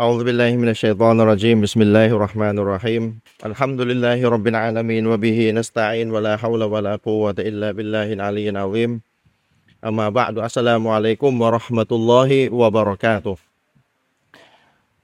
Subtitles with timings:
[0.00, 3.02] أعوذ بالله من الشيطان الرجيم بسم الله الرحمن الرحيم
[3.44, 8.90] الحمد لله رب العالمين وبه نستعين ولا حول ولا قوة إلا بالله العلي العظيم
[9.84, 13.36] أما بعد السلام عليكم ورحمة الله وبركاته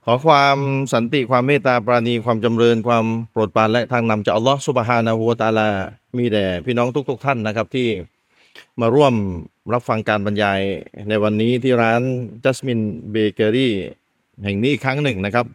[0.05, 0.57] ขอความ
[0.93, 5.69] สันติความเมตตาปราณีความจำเริญความโปรดปรานและทางนำจากอัลลอฮ์สุบฮานะฮูวะตะอาลา
[6.17, 7.89] มีแด่พี่น้องทุก ๆ ท่านนะครับที่
[8.81, 9.15] มาร่วม
[9.73, 10.61] รับฟังการบรรยาย
[11.09, 12.03] ในวันนี้ที่ร้าน
[12.45, 12.81] จัสมิน
[13.11, 13.75] เบเกอรี่
[14.45, 15.47] แห่งนี้อีกครั้งหนึ่งนะครับ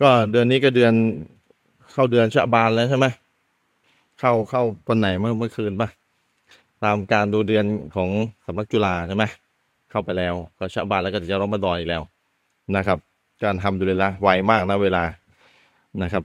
[0.00, 0.92] ก็เดือนนี้ก็เดือน
[1.92, 3.06] เข้าเดือนชะบานแล้วใช่ไหม
[4.18, 5.88] เข้าเข้าวันไหนเมื่อเมื่อคืนปะ
[6.84, 8.08] ตามการดูเดือนของ
[8.46, 9.24] สำนักจุฬาใช่ไหม
[9.90, 12.02] เข้าไปแล้ว ก็ชะบานแล้วก็จะรอมฎอนอีกแล้ว
[12.76, 12.98] นะครับ
[13.44, 15.02] การทำดูเลยละไวมากนะเวลา
[16.02, 16.24] นะครับ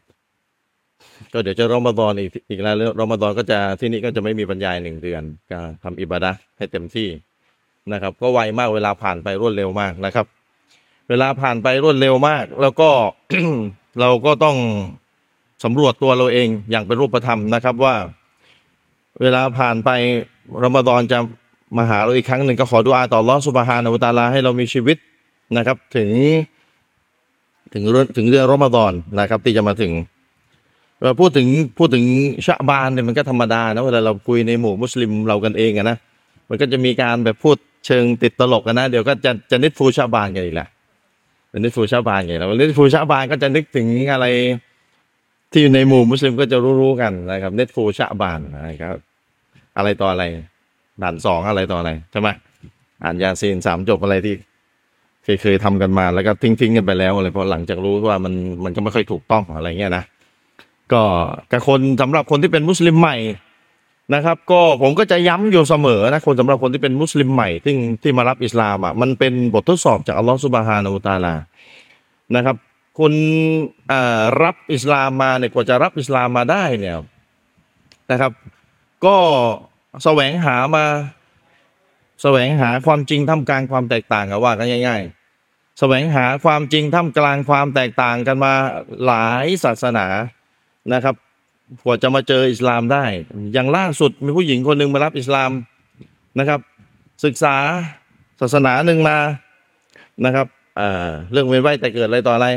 [1.33, 7.07] ก็เดี๋ยวจะรอมฎอนอีกอีกแล้วรอมฎอนก็จะที่นี่ก็จะไม่มีบรรยายหนึ่งเดือนการทำอิบาดะให้เต็มที่
[7.93, 10.25] นะครับ ก็ไวมากเวลาผ่านไปรวดเร็วมากนะครับ
[11.09, 12.89] เวลาผ่านไปรวดเร็วมาก แล้วก็
[13.99, 14.57] เราก็ต้อง
[15.63, 17.95] สำรวจตัวเราเองอย่างเป็นรูปธรรมนะครับว่า
[19.21, 19.89] เวลาผ่านไป
[20.63, 21.19] รอมฎอนจะ
[21.77, 24.97] มาหาเราอีกครั้งหนึ่งก็ขอดุอาต่ออัลลอฮ์สุบฮานะฮูวะตะอาลาให้เรามีชีวิต
[25.57, 26.09] นะครับ ถึง
[27.73, 29.91] ถึงเรื่องถึงเดือนรอมฎอนนะครับ ที่จะมาถึง
[30.99, 32.05] เอ่อพูดถึงพูดถึง
[32.45, 35.97] ชะบานเนี่ยมันก็ธรรมดานะเวลาเราคุยในหมู่มุสลิมเรากันเองอะนะ
[36.49, 40.67] มันก็จะมีการแบบพูดเชิงติดตลกกันนะ เดี๋ยวก็จะจะนิดฟูชะบานกันอีกแหละ
[41.55, 44.25] เป็นนิฟูชะบานไงแล้วนิฟูชะบานก็จะนึกถึงอะไร
[45.51, 48.95] ที่อยู่ในหมู่มุสลิมก็จะรู้ๆกันนะครับเนตฟูชะบานนะครับ
[49.77, 50.23] อะไรต่ออะไร
[51.01, 52.29] ด่านสองอะไรต่ออะไรใช่ไหม
[53.03, 54.35] อ่านยาซีนสามจบอะไรที่
[55.23, 58.33] เคยเคยทำกันมาแล้วก็ทิ้งทิ้งกันไปแล้วอะไรเพราะหลังจากรู้ว่ามัน
[58.63, 60.03] มันก็ไม่ค่อยถูกต้องอะไรเงี้ยนะ
[60.91, 61.01] ก็
[61.51, 63.15] กับคนสำหรับคนที่เป็นมุสลิมใหม่
[64.13, 67.73] นะครับ ก็ผมก็จะย้ำอยู่เสมอนะคนสำหรับคนที่เป็นมุสลิมใหม่ที่
[68.03, 71.35] ที่มารับอิสลามอะมันเป็นบททดสอบจากอัลลอฮฺสุบฮานาอูตะอาลา
[72.35, 72.55] นะครับ
[72.99, 73.13] คุณ
[73.87, 76.95] เอ่อรับอิสลามมาเนี่ยกว่าจะรับอิสลามมาได้เนี่ย
[78.11, 78.31] นะครับ
[79.05, 79.15] ก็
[80.03, 80.85] แสวงหามา
[82.21, 85.01] แสวงหาความจริงท่ามกลางความแตกต่างกันว่ากันง่าย
[85.39, 88.53] ๆ แสวงหาความจริงท่ามกลางความแตกต่างกันมา
[89.05, 90.07] หลายศาสนา
[90.93, 91.15] นะครับ
[91.83, 93.05] กว่าจะมาเจออิสลามได้
[93.53, 95.51] อย่างล่าสุดมีผู้หญิงคนหนึ่งมารับอิสลาม
[96.39, 96.59] นะครับ
[97.25, 97.55] ศึกษา
[98.41, 99.17] ศาสนาหนึ่งมา
[100.25, 102.47] นะครับเอ่อเรื่องเวียนว่ายแต่เกิดอะไรต่ออะไร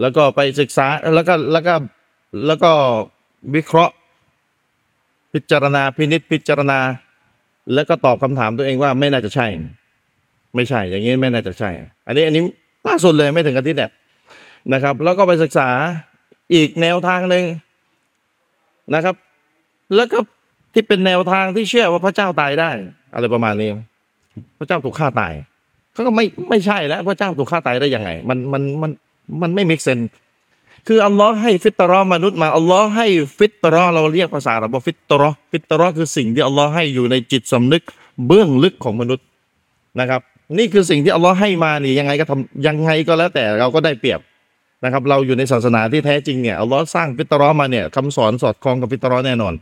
[0.00, 1.74] แล้วก็ไปศึกษาแล้วก็แล้วก็
[2.46, 2.72] แล้วก็
[3.54, 3.94] วิเคราะห์
[5.32, 6.80] พิจารณาพินิจพิจารณา
[7.74, 9.46] แล้วก็ตอบคำถามตัวเองว่าไม่น่าจะใช่
[10.54, 11.70] ไม่ใช่ อย่างนี้ไม่น่าจะใช่
[12.06, 12.42] อันนี้อันนี้
[12.88, 13.90] ล่าสุดเลยไม่ถึงอาทิตย์เนี่ย
[14.72, 15.68] นะครับ แล้วก็ไปศึกษา
[16.54, 17.44] อีกแนวทางหนึ่ง
[18.94, 19.14] นะครับ
[19.96, 20.18] แล้วก็
[20.74, 22.70] ที่เป็นแนวทางที่เชื่อว่าพระเจ้าตายได้
[23.14, 23.68] อะไรประมาณนี้
[24.58, 25.32] พระเจ้าถูกฆ่าตาย
[25.92, 28.90] เขาก็ไม่ไม่ใช่แล้วพระเจ้าถูกฆ่าตายได้ยังไง มันมันมัน
[29.42, 30.06] มันไม่ make sense
[30.88, 33.06] คืออัลลอฮ์ให้ฟิตรอมนุษย์มาอัลลอฮ์ให้
[33.38, 37.82] ฟิตรอเราเรียกภาษาเราบอกฟิตรอฟิตรอคือสิ่งที่อัลลอฮ์ให้อยู่ในจิตสำนึก
[38.26, 39.26] เบื้องลึกของมนุษย์
[40.00, 40.20] นะครับ
[40.58, 44.20] นี่คือสิ่งที่อัลลอฮ์ให้มานี่ยังไงก็ทำยังไงก็แล้วแต่เราก็ได้เปรียบ
[44.84, 49.54] นะครับเราอยู่ในศาสนาที่แท้จริงเนี่ยอัลลอฮ์สร้างฟิตรอมาเนี่ยคำสอนสอดคล้องกับฟิตรอแน่นอน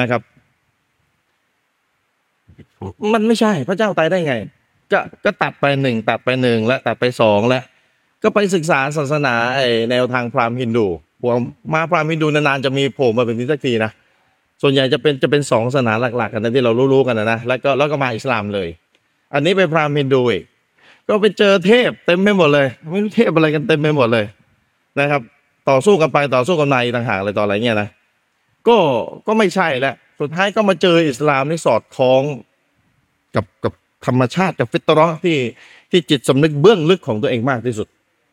[0.00, 0.20] นะครับ
[3.12, 4.34] มันไม่ใช่พระเจ้าตายได้ไง
[4.92, 7.62] ก็ก็ตัดไปหนึ่งตัดไปหนึ่งและตัดไปสองและ
[8.22, 10.86] ก็ไปศึกษาศาสนาไอแนวทางพราหมณ์ฮินดู
[11.20, 11.36] พวก
[11.72, 13.90] มาพราหมณ์ฮินดูนานๆจะมีโผล่มาเป็นนี้สักทีนะ
[14.62, 18.68] ส่วนใหญ่จะเป็นจะเป็นสองศาสนาหลัก ๆ กันนะที่เรารู้ๆกันนะนะแล้วก็แล้วก็มาอิสลามเลย
[19.34, 20.44] อันนี้ไปพราหมณ์ฮินดูอีก
[21.08, 24.24] ก็ไปเจอเทพเต็มไปหมดเลย ไม่รู้เทพอะไรกันเต็มไปหมดเลย
[25.00, 25.22] นะครับ
[25.70, 27.88] ต่อสู้กันไปต่อสู้กันในต่างหากอะไรต่ออะไรเงี้ยนะ
[28.68, 28.76] ก็
[29.26, 32.22] ก็ไม่ใช่แล้วสุดท้ายก็มาเจออิสลามที่สอดคล้อง
[33.34, 33.72] กับกับ
[34.06, 35.38] ธรรมชาติกับฟิตรอที่
[35.90, 37.88] ที่จิตสำนึกเบื้องลึกของตัวเองมากที่สุด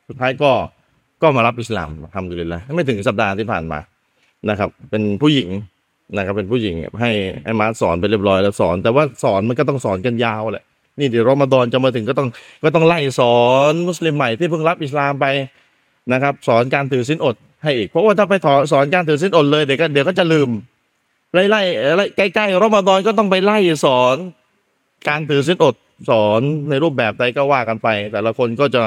[0.08, 0.52] สุดท้ายก็
[1.22, 3.80] ก็มารับอิสลามทำดูเลยละไม่ถึงสัปดาห์ที่ผ่านมา
[4.50, 5.50] นะครับ เป็นผู้หญิง
[6.18, 7.12] นะครับเป็นผู้หญิงให้
[7.44, 10.66] ให้มาสอนไปเรียบร้อยแล้วสอน แต่ว่าสอนมันก็ต้องสอนกันยาวแหละ
[11.00, 12.28] นี่เดี๋ยวรอมฎอนจะมาถึงก็ต้อง
[12.64, 13.38] ก็ต้องไล่สอ
[13.72, 15.26] นมุสลิมใหม่ที่เพิ่งรับอิสลามไป
[16.12, 18.34] นะครับ สอนการถือศีลอดให้อีก เพราะว่าถ้าไป
[18.72, 20.50] สอนการถือศีลอดเลยเดี๋ยวก็เดี๋ยวก็จะลืม
[21.34, 21.62] ไล่ไล่
[21.98, 24.16] ไล่ใกล้ๆรอมฎอนก็ต้องไปไล่สอน
[25.10, 25.76] การถือศีลอด
[26.10, 28.82] สอนในรูปแบบใดก็ว่ากันไป แต่ละคนก็จะ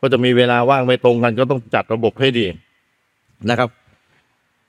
[0.00, 2.46] ก็จะมีเวลาว่างไม่ตรงกัน ก็ต้องจัดระบบให้ดี
[3.50, 3.70] นะครับ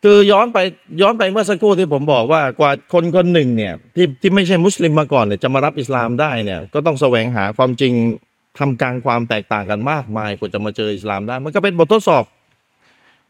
[0.03, 0.57] คือย้อนไป
[1.01, 7.93] ย้อนไปเมื่อสักครู่ที่ผมบอกว่ากว่าคนคนหนึ่งเนี่ยที่ที่ไม่ใช่มุสลิมมาก่อนเนี่ยจะมารับอิสลามได้เนี่ย ก็ต้องแสวงหาความจริง
[8.59, 12.23] ทำกลางความแตกต่างกันมากมายกว่าจะมาเจออิสลามได้ มันก็เป็นบททดสอบ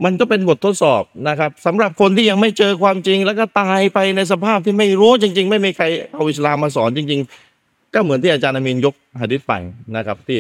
[0.06, 7.22] มันก็เป็นบททดสอบนะครับสำหรับคนที่ยังไม่เจอความจริง แล้วก็ตายไปในสภาพที่ไม่รู้จริง ๆ ไม่มีใครเอาอิสลามมาสอนจริง
[7.58, 9.54] ๆ ก็เหมือนที่อาจารย์อามินยกหะดิษไป
[9.96, 10.40] นะครับ ที่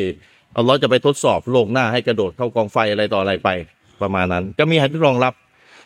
[0.57, 3.49] อัลลอฮ์จะไปทดสอบโลกหน้าให้กระโดดเข้ากองไฟอะไรต่ออะไรไป
[4.01, 5.33] ประมาณนั้น ก็มีให้ที่รองรับ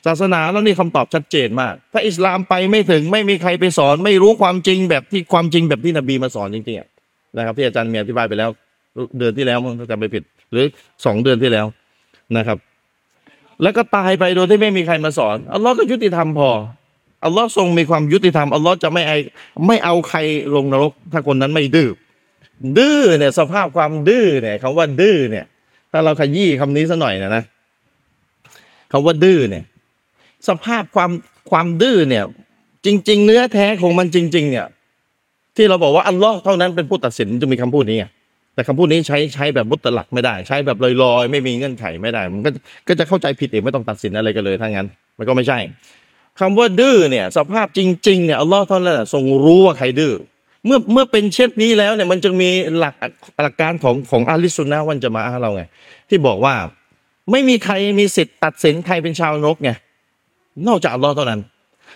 [0.06, 8.50] ศาสนาแล้วนี่คำตอบชัดเจนมาก ถ้าอิสลามไปไม่ถึงไม่มีใครไปสอน ไม่รู้ความจริงแบบที่ความจริงแบบที่นบีมาสอนจริงๆนะครับที่อาจารย์เมียอธิบายไปแล้ว
[9.18, 10.66] เดือนที่แล้วมั้งถ้าจำไม่ผิด หรือ
[11.06, 11.66] สองเดือนที่แล้ว
[12.38, 12.58] นะครับ
[13.62, 16.50] แล้วก็ตายไปโดยที่ไม่มีใครมาสอนอัลลอฮ์ก็ยุติธรรมพอ
[17.26, 19.14] อัลลอฮ์ทรงมีความยุติธรรมอัลลอฮ์จะไม่ไอ
[19.68, 20.20] ไม่เอาใคร
[20.56, 21.90] ลงนรก ถ้าคนนั้นไม่ดื้อ
[22.78, 25.46] ดื้อเนี่ย สภาพความดื้อเนี่ยคำว่าดื้อเนี่ย
[25.92, 27.44] ถ้าเราขยี้คำนี้สัหน่อยนะนะ
[28.92, 29.64] คำว่าดื้อเนี่ย
[30.48, 31.12] สภาพความ
[31.52, 32.24] ความดื้อเนี่ย
[32.86, 34.68] จริง ๆ เนื้อแท้ของมันจริง ๆ เนี่ย
[35.56, 38.06] ที่เราบอกว่าอัลลอฮ์เท่านั้นเป็นผู้ตัดสินจะมีคำพูดนี้ไง
[38.62, 42.50] แต่คำพูดนี้ใช้ใช้แบบมุตลักไม่ได้ ใช้แบบลอยๆ ไม่มีเงื่อนไขไม่ได้ มันก็
[42.88, 44.88] ก็จะเข้าใจผิดเองไม่ต้องตัดสินอะไรกันเลยถ้างั้น
[45.18, 45.60] มันก็ไม่ใช่
[46.40, 50.14] คำว่าดื้อเนี่ย สภาพจริงๆเนี่ยอัลลอฮ์เท่านั้นทรงรู้ว่าใครดื้อ
[50.66, 52.96] เมื่อเมื่อเป็นเช่นนี้แล้วเนี่ยมันจะมีหลัก
[53.44, 55.64] หลักการของของอาลิสุนนะวันจะมาเราไง
[56.10, 56.56] ที่บอกว่า
[57.32, 59.72] ไม่มีใครมีสิทธิ์ตัดสินใครเป็นชาวนกไง
[60.68, 61.42] นอกจากอัลลอฮ์เท่านั้น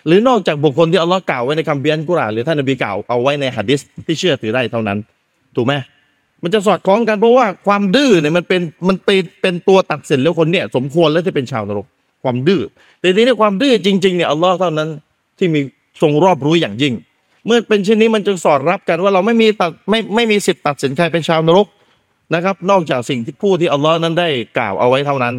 [0.08, 4.98] หรือนอกจากบุคคลที่อัลลอฮ์กล่าวไว้ในคัมภีร์กุรอานหรือท่านนบีกล่าวเอาไว้ในหะดิษที่เชื่อถือได้เท่านั้น
[5.56, 5.74] ถูกไหม
[6.44, 11.86] มันจะสอดคล้องกันเพราะว่าความดื้อเนี่ยมันเป็นมันเป็นเป็นตัวตัดสินแล้วคนเนี่ยสมควรแล้วที่เป็นชาวนรก
[12.24, 12.62] ความดื้อ
[13.00, 14.90] แต่ทีนี้ความดื้อจริงๆเนี่ยอัลลอฮ์เท่านั้น
[15.38, 15.62] ที่มี
[16.02, 16.94] ทรงรอบรู้อย่างยิ่ง
[17.46, 21.68] เมื่อเป็นเช่นนี้มันจึงสอดรับกันว่าเราไม่มีตัดไม่ไม่มีสิทธิ์ตัดสินใครเป็นชาวนรก
[22.36, 25.36] นะครับ นอกจากสิ่งที่ผู้ที่อัลลอฮ์นั้นได้กล่าวเอาไว้เท่านั้น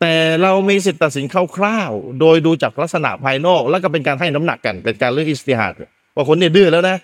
[0.00, 0.12] แต่
[0.42, 1.24] เรามีสิทธิ์ตัดสิน
[1.56, 5.72] คร่าวๆโดยดูจากลักษณะภายนอก แล้วก็เป็นการให้น้ำหนักกันเป็นการเลือกอิสติฮัด
[6.14, 6.96] ว่าคนนี้ดื้อแล้วนะ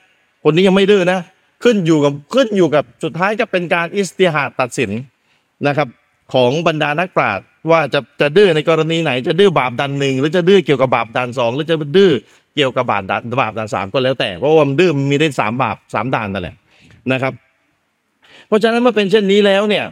[0.45, 1.19] คนนี้ยังไม่ดื้อนะ
[1.65, 4.91] ขึ้นอยู่กับขึ้นอยู่กับสุดท้ายจะเป็นการอิสติฮัดตัดสิน
[5.67, 5.89] นะครับ
[6.35, 12.13] ของบรรดานักปราชญ์ว่าจะจะดื้อในกรณีไหนจะดื้อบาปดันหนึ่งหรือจะดื้อเกี่ยวกับบาปดันสองหรือจะดื้อ
[12.55, 16.57] เกี่ยวกับบาปดันบาปดันสามก็แล้วแต่เพราะว่ามันดื้อมีได้สามบาปสามด่านนั่นแหละ
[17.13, 17.33] นะครับ
[18.47, 19.85] เพราะฉะนั้นเมื่อเป็นเช่นนี้แล้วเนี่ย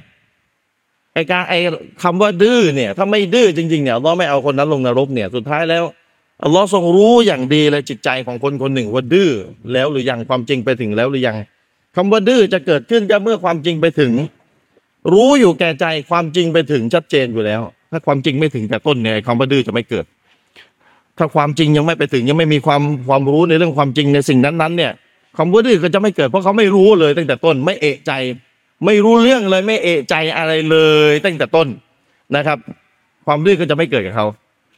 [1.15, 1.55] ไอการไอ
[2.03, 5.85] คำว่าดื้อเนี่ย ถ้าไม่ดื้อจริงๆเนี่ยเราไม่เอาคนนั้นลงนรกเนี่ยสุดท้ายแล้ว
[6.45, 9.31] อัลลอฮ์ทรงรู้อย่างดีเลยจิตใจของคนคนหนึ่งว่าดื้อ
[9.73, 11.37] แล้วหรือยังความจริงไปถึงแล้วหรือยัง
[11.97, 14.13] คำว่าดื้อจะเกิดขึ้นก็เมื่อความจริงไปถึง
[15.13, 20.05] รู้อยู่แก่ใจความจริงไปถึงชัดเจนอยู่แล้ว ถ้าความจริงไม่ถึงแต่ต้นเนี่ยคำว่าดื้อจะไม่เกิด
[21.19, 24.93] ถ้าความจริงยังไม่ไปถึงยังไม่มีความความรู้ในเรื่องความจริงในสิ่งนั้นๆ เนี่ย
[25.39, 28.13] คำว่าดื้อก็จะไม่เกิดเพราะเขาไม่รู้เลย ตั้งแต่ต้นไม่เอะใจ
[28.87, 30.77] ไม่รู้เรื่องเลยไม่เอะใจอะไรเล
[31.11, 31.69] ย ตั้งแต่ต้น
[32.37, 32.59] นะครับ
[33.27, 34.27] ความดื้อก็จะไม่เกิดกับเขา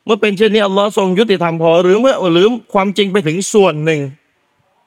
[0.04, 4.00] เมื่อเป็นเช่นนี้อัลลอฮ์ทรงยุติธรรมพอหรือเมื่อหรือความจริงไปถึงส่วนหนึ่ง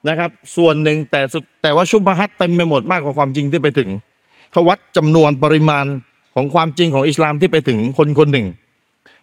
[0.10, 3.90] นะครับ ส่วนหนึ่งแต่สุดแต่ว่าชุบฮัตเต็มไปหมดมากกว่าความจริงที่ไปถึง
[4.52, 5.86] เขาวัดจำนวนปริมาณ
[6.36, 8.48] ของความจริงของอิสลามที่ไปถึงคนคนหนึ่ง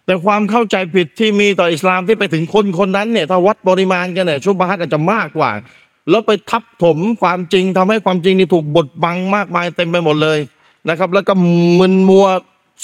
[0.05, 5.51] แต่ความเข้าใจผิดที่มีต่ออิสลามที่ไปถึงคนคนนั้นเนี่ยถ้าวัดปริมาณกันเนี่ยชุบฮัตอาจจะมากกว่า
[6.09, 10.39] แล้วไปทับถมความจริงทำให้ความจริงนี่ถูกบดบังมากมายเต็มไปหมดเลย
[10.89, 11.33] นะครับ แล้วก็
[11.79, 12.27] มึนมัว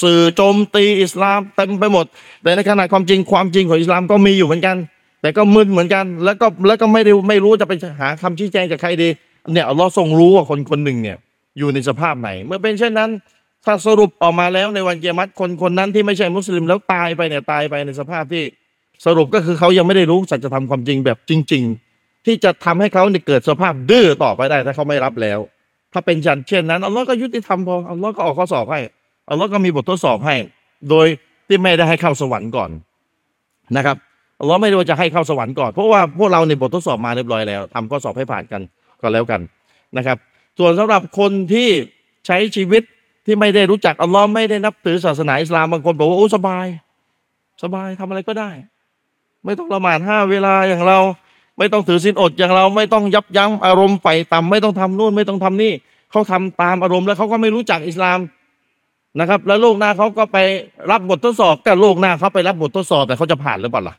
[0.04, 2.06] สื่อโจมตีอิสลามเต็มไปหมด
[2.42, 4.76] แต่ในขณะความจริงความจริงของอิสลามก็มีอยู่เหมือนกัน
[5.22, 9.10] แต่ก็มึนเหมือนกัน แล้วก็แล้วก็ไม่ได้ไม่รู้จะไปหาคำชี้แจงจากใครดี
[9.54, 11.18] เนี่ยอัลลอฮ์ทรงรู้ว่าคนคนหนึ่งเนี่ย
[11.58, 13.10] อยู่ในสภาพไหน เมื่อเป็นเช่นนั้น
[13.66, 18.44] ถ้าสรุปออกมาแล้วในวันเกียรติคนคนนั้นที่ไม่ใช่มุสลิมแล้วตายไปเนี่ยตายไปในสภาพที่
[19.06, 21.64] สรุปก็คือเขายังไม่ได้รู้สัจธรรมความจริงแบบจริง
[21.96, 25.40] ๆ ที่จะทำให้เขาเนี่ยเกิดสภาพดื้อต่อไปได้ถ้าเขาไม่รับแล้ว
[25.94, 28.80] ถ้าเป็นฉันเช่นนั้นอัลลอฮ์ก็ยุติธรรมพออัลลอฮ์ก็ออกข้อสอบให้
[29.30, 30.36] อัลลอฮ์ก็มีบททดสอบให้
[30.90, 31.08] โดย
[31.48, 32.70] ที่ไม่ได้ให้เข้าสวรรค์ก่อน
[33.78, 33.98] นะครับ
[34.40, 38.62] อัลลอฮ์ไม่ได้ว่าจะให้เข้าสวรรค์ก่อน เพราะว่าพวกเราในบททดสอบมาเรียบร้อยแล้วทำข้อสอบให้ผ่านกัน
[39.02, 39.42] ก็แล้วกัน
[39.98, 40.18] นะครับ
[40.60, 41.70] ส่วนสำหรับคนที่
[42.26, 42.84] ใช้ชีวิต
[43.26, 46.66] ที่ไม่ได้รู้จักอัลลอฮ์ไม่ได้นับถือศาสนาอิสลามบางคนบอกว่าโอ้สบาย
[47.64, 48.50] สบายทำอะไรก็ได้
[49.46, 51.00] ไม่ต้องละหมาดห้าเวลาอย่างเรา
[51.58, 55.74] ไม่ต้องถือศีลอดอย่างเราไม่ต้องยับยั้งอารมณ์ไฟต่ำไม่ต้องทำนู่นไม่ต้องทำนี่
[56.12, 58.20] เขาทำตามอารมณ์แล้วเขาก็ไม่รู้จักอิสลาม
[59.20, 60.38] นะครับ แล้วโลกหน้าเขาก็ไป
[60.92, 63.96] รับบททดสอบกับโลกหน้าเขาไปรับบททดสอบแต่เขาจะผ่านหรือเปล่าล่ะ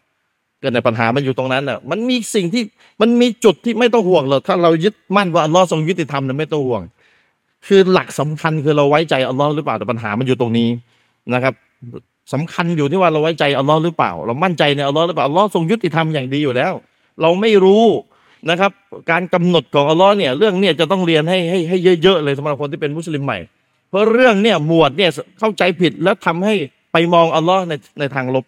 [0.63, 2.63] กิดในปัญหามันอยู่ตรงนั้นน่ะ มันมีสิ่งที่
[3.01, 6.83] มันมีจุดที่ไม่ต้องห่วงหรอกถ้าเรายึดมั่นว่าอัลลอฮ์ทรงยุติธรรมเนี่ยไม่ต้องห่วง
[7.67, 10.69] คือหลักสำคัญคือเราไว้ใจอัลลอฮ์หรือเปล่าแต่ปัญหามันอยู่ตรงนี้
[11.35, 11.55] นะครับ
[12.33, 16.73] สำคัญอยู่ที่ว่าเราไว้ใจอัลลอฮ์หรือเปล่า เรามั่นใจในอัลลอฮ์หรือเปล่าอัลลอฮ์ทรงยุติธรรมอย่างดีอยู่แล้ว
[17.21, 17.85] เราไม่รู้
[18.51, 18.73] นะครับ
[19.11, 23.39] การกำหนดของอัลลอฮ์เนี่ย เรื่องเนี่ยจะต้องเรียนให้ให้ให้เยอะๆเลยสำหรับคนที่เป็นมุสลิมใหม่
[23.89, 26.55] เพราะเรื่องเนี่ยหมวดเนี่ยเข้าใจผิดแล้วทำให้
[26.93, 28.45] ไปมองอัลลอฮ์ในในทางลบ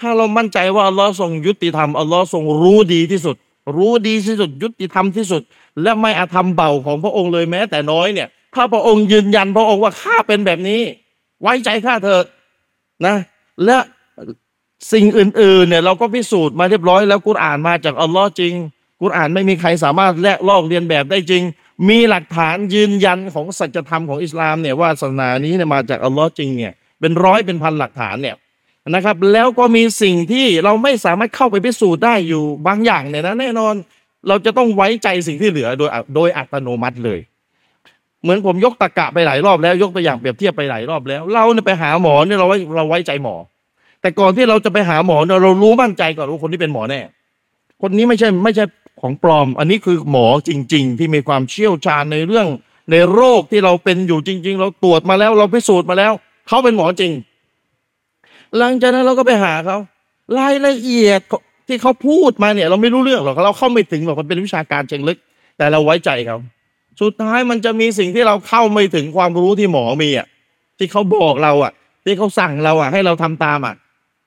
[0.00, 3.36] ถ้าเรามั่นใจว่าอัลลอฮ์ทรงยุติธรรมอัลลอฮ์ทรงรู้ดีที่สุด
[3.76, 5.42] รู้ดีที่สุด ยุติธรรมที่สุด
[5.82, 10.80] และไม่อาธรรมเบาของพระองค์เลยแม้ แต่น้อยเนี่ยถ้าพระองค์ยืนยันพระองค์ว่าข้าเป็นแบบนี้
[11.42, 12.24] ไว้ใจข้าเถิด
[13.06, 13.16] นะ
[13.64, 13.78] และ
[14.92, 18.52] สิ่งอื่นๆเนี่ยเราก็พิสูจน์มาเรียบร้อยแล้วกุรอานมาจากอัลลอฮ์จริง
[19.02, 21.42] กุรอานไม่มีใครสามารถแลกลอกเรียนแบบได้จริง
[21.88, 28.36] มีหลักฐานยืนยันของสัจธรรมของอิสลามเนี่ยว่าศาสนานี้เนี่ยมาจากอัลลอฮ์จริงเนี่ยเป็นร้อยเป็นพันหลักฐานเนี่ย
[28.94, 33.74] นะครับ แล้วก็มีสิ่งที่เราไม่สามารถเข้าไปพิสูจน์ได้อยู่บางอย่างเนี่ยนะแน่นอน
[34.28, 37.20] เราจะต้องไว้ใจสิ่งที่เหลือโดยโดยอัตโนมัติเลย
[38.22, 43.36] เหมือนผมยกตะกะไปหลายรอบแล้วยกตัวอย่างเปรียบเทียบไปหลายรอบแล้ว เราเนี่ยไปหาหมอเนี่ยเราไว้เราไว้ใจหมอ
[44.00, 47.00] แต่ก่อนที่เราจะไปหาหมอเนี่ยเรารู้มั่นใจก่อนว่าคนที่เป็นหมอแน่
[47.82, 48.64] คนนี้ไม่ใช่ไม่ใช่
[49.00, 52.46] ของปลอม อันนี้คือหมอจริง ๆ ที่มีความเชี่ยวชาญในเรื่อง
[52.90, 56.12] ในโรคที่เราเป็นอยู่จริง ๆ เราตรวจมาแล้วเราพิสูจน์มาแล้ว
[56.48, 57.12] เขาเป็นหมอจริง
[58.58, 59.76] หลังจากนั้นเราก็ไปหาเขา
[60.38, 61.20] รายละเอียด
[61.68, 65.18] ที่เขาพูดมาเนี่ย เราไม่รู้เรื่องหรอกเราเข้าไม่ถึงหรอกมันเป็นวิชาการเชิงลึก
[65.58, 66.36] แต่เราไว้ใจเขา
[67.00, 70.26] สุดท้ายมันจะมีสิ่งที่เราเข้าไม่ถึงความรู้ที่หมอมีอะ
[70.78, 71.72] ที่เขาบอกเราอะ
[72.04, 73.74] ที่เขาสั่งเราอะ ให้เราทำตามอะ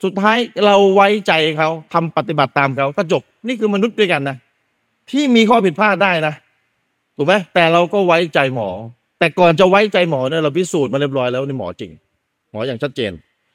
[0.04, 4.38] สุดท้ายเราไว้ใจเขาทำปฏิบัติตามเขาก็จบนี่คือมนุษย์ด้วยกันนะ
[5.12, 6.34] ที่มีข้อผิดพลาดได้นะ
[7.16, 8.70] ถูกไหมแต่เราก็ไว้ใจหมอ
[9.20, 11.92] แต่ก่อนจะไว้ใจหมอเนี่ยเราพิสูจน์มาเรียบร้อยแล้วในหมอจริง
[12.52, 13.12] หมออย่างชัดเจน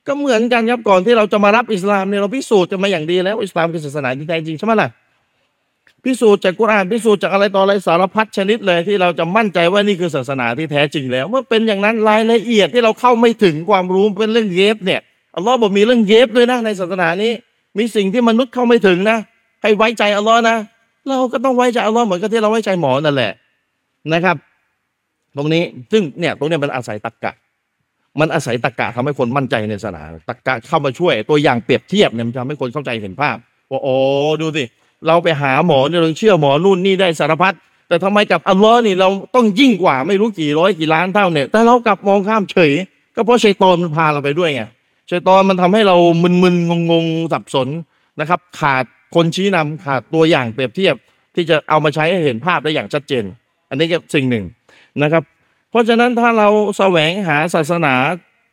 [0.06, 4.88] ก็เหมือนกันครับก่อนที่เราจะมารับอิสลามเนี่ยเราพิสูจน์กันมาอย่างดีแล้วอิสลามคือศาสนาที่แท้จริงใช่ไหมล่ะ
[6.04, 15.00] พิสูจน์จากกุรอานพิสูจน์จากอะไรต่ออะไรสารพัดชนิดเลยที่เราจะมั่นใจว่านี่คือศาสนาที่แท้จริงแล้ว เมื่อเป็นอย่างนั้นรายละเอียดที่เราเข้าไม่ถึงความรู้เป็นเรื่องเย็บเนี่ย
[15.37, 17.32] อัลลอฮ์บอกมีเรื่องเย็บด้วยนะในศาสนานี้
[17.78, 19.18] มีสิ่งที่มนุษย์เข้าไม่ถึงนะ
[19.62, 20.56] ให้ไว้ใจอัลลอฮ์นะ
[21.08, 23.32] เราก็ต้องไว้ใจอัลลอฮ์เหมือนกับที่เราไว้ใจหมอนั่นแหละ
[24.12, 24.37] นะครับ
[25.37, 27.32] ตรงนี้ซึ่งเนี่ยตรงนี้มันอาศัยตรกกะ
[28.21, 33.37] มันอาศัยตรกกะทำให้คนมั่นใจในศาสนาตรกกะเข้ามาช่วย ตัวอย่างเปรียบเทียบเนี่ยมันทำให้คนเข้าใจเห็นภาพ
[33.71, 33.94] ว่าโอ้
[34.40, 34.64] ดูสิ
[35.06, 37.54] เราไปหาหมอเนี่ยเราเชื่อหมอนู่นนี่ได้สารพัด
[37.88, 42.73] แต่ทำไมกับอัลลอฮ์นี่เราต้องยิ่งกว่าไม่รู้กี่ร้อยกี่ล้านเท่าเนี่ยแต่เรากลับมองข้ามเฉย
[43.14, 44.62] ก็เพราะชัยตอนมันพาเราไปด้วยไง
[45.11, 47.68] ชัยตอนมันทำให้เรามึนๆงงๆสับสน
[48.21, 50.94] นะครับ ขาดคนชี้นำขาดตัวอย่างเปรียบเทียบ
[51.35, 53.25] ที่จะเอามาใช้ให้เห็นภาพได้อย่างชัดเจน
[53.71, 54.44] อันนี้ก็สิ่งหนึ่ง
[55.02, 55.23] นะครับ
[55.75, 57.95] เพราะฉะนั้นถ้าเราแสวงหาศาสนา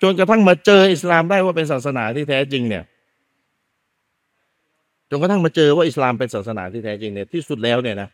[0.01, 2.83] จนกระทั่งมาเจออิสลามได้ว่าเป็นศาสนาที่แท้จริงเนี่ย
[5.09, 8.09] จนกระทั่งมาเจอว่าอิสลามเป็นศาสนาที่แท้จริงเนี่ยที่สุดแล้วเนี่ยนะ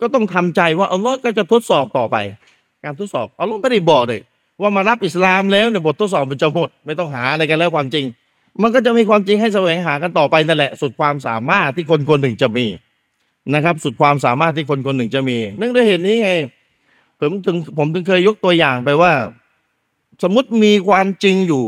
[0.00, 2.16] ก็ต้องทำใจว่าอัลลอฮ์ก็จะทดสอบต่อไป
[2.84, 4.20] การทดสอบอัลลอฮ์ไม่ได้บอกเลย
[4.60, 8.04] ว่ามารับอิสลามแล้วเนี่ยบททดสอบมันจะหมดไม่ต้องหาอะไรกันแล้วความจริง
[8.62, 12.66] มันก็จะมีความจริงให้แสวงหากันต่อไปนั่นแหละ สุดความสามารถที่คนคนหนึ่งจะมี
[13.54, 16.30] นะครับ สุดความสามารถที่คนคนหนึ่งจะมี เนื่องด้วยเหตุนี้ไง
[17.22, 19.12] ผมถึงผมถึงเคยยกตัวอย่างไปว่า
[20.22, 21.62] สมมติมีความจริงอยู่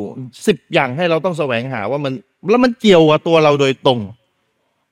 [0.46, 2.12] สิบอย่างให้เราต้องแสวงหาว่ามัน
[2.50, 4.00] แล้วมันเกี่ยวกับตัวเราโดยตรง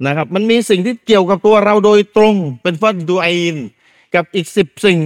[0.07, 3.57] นะครับ มันมีสิ่งที่เกี่ยวกับตัวเราโดยตรง เป็นฟัดดูไอิน
[4.15, 4.99] กับอีกสิบสิ่ง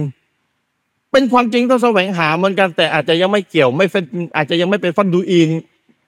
[1.11, 4.03] เป็นความจริงต้องแสวงหาเหมือนกันแต่อาจจะยังไม่เกี่ยวไม่เป็น
[4.35, 5.49] อาจจะยังไม่เป็นฟัดดูอิน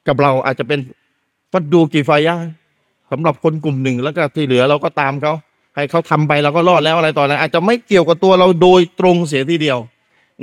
[0.08, 0.80] กับเราอาจจะเป็น
[1.52, 2.36] ฟัดดูกีไฟยะ
[3.12, 5.34] สำหรับคนกลุ่มหนึ่งแล้วก็ที่เหลือเราก็ตามเขา
[5.76, 9.80] ให้เขาทำไปเราก็รอดแล้วอะไรต่ออะไรอาจจะไม่เกี่ยวกับตัวเราโดยตรงเสียทีเดียว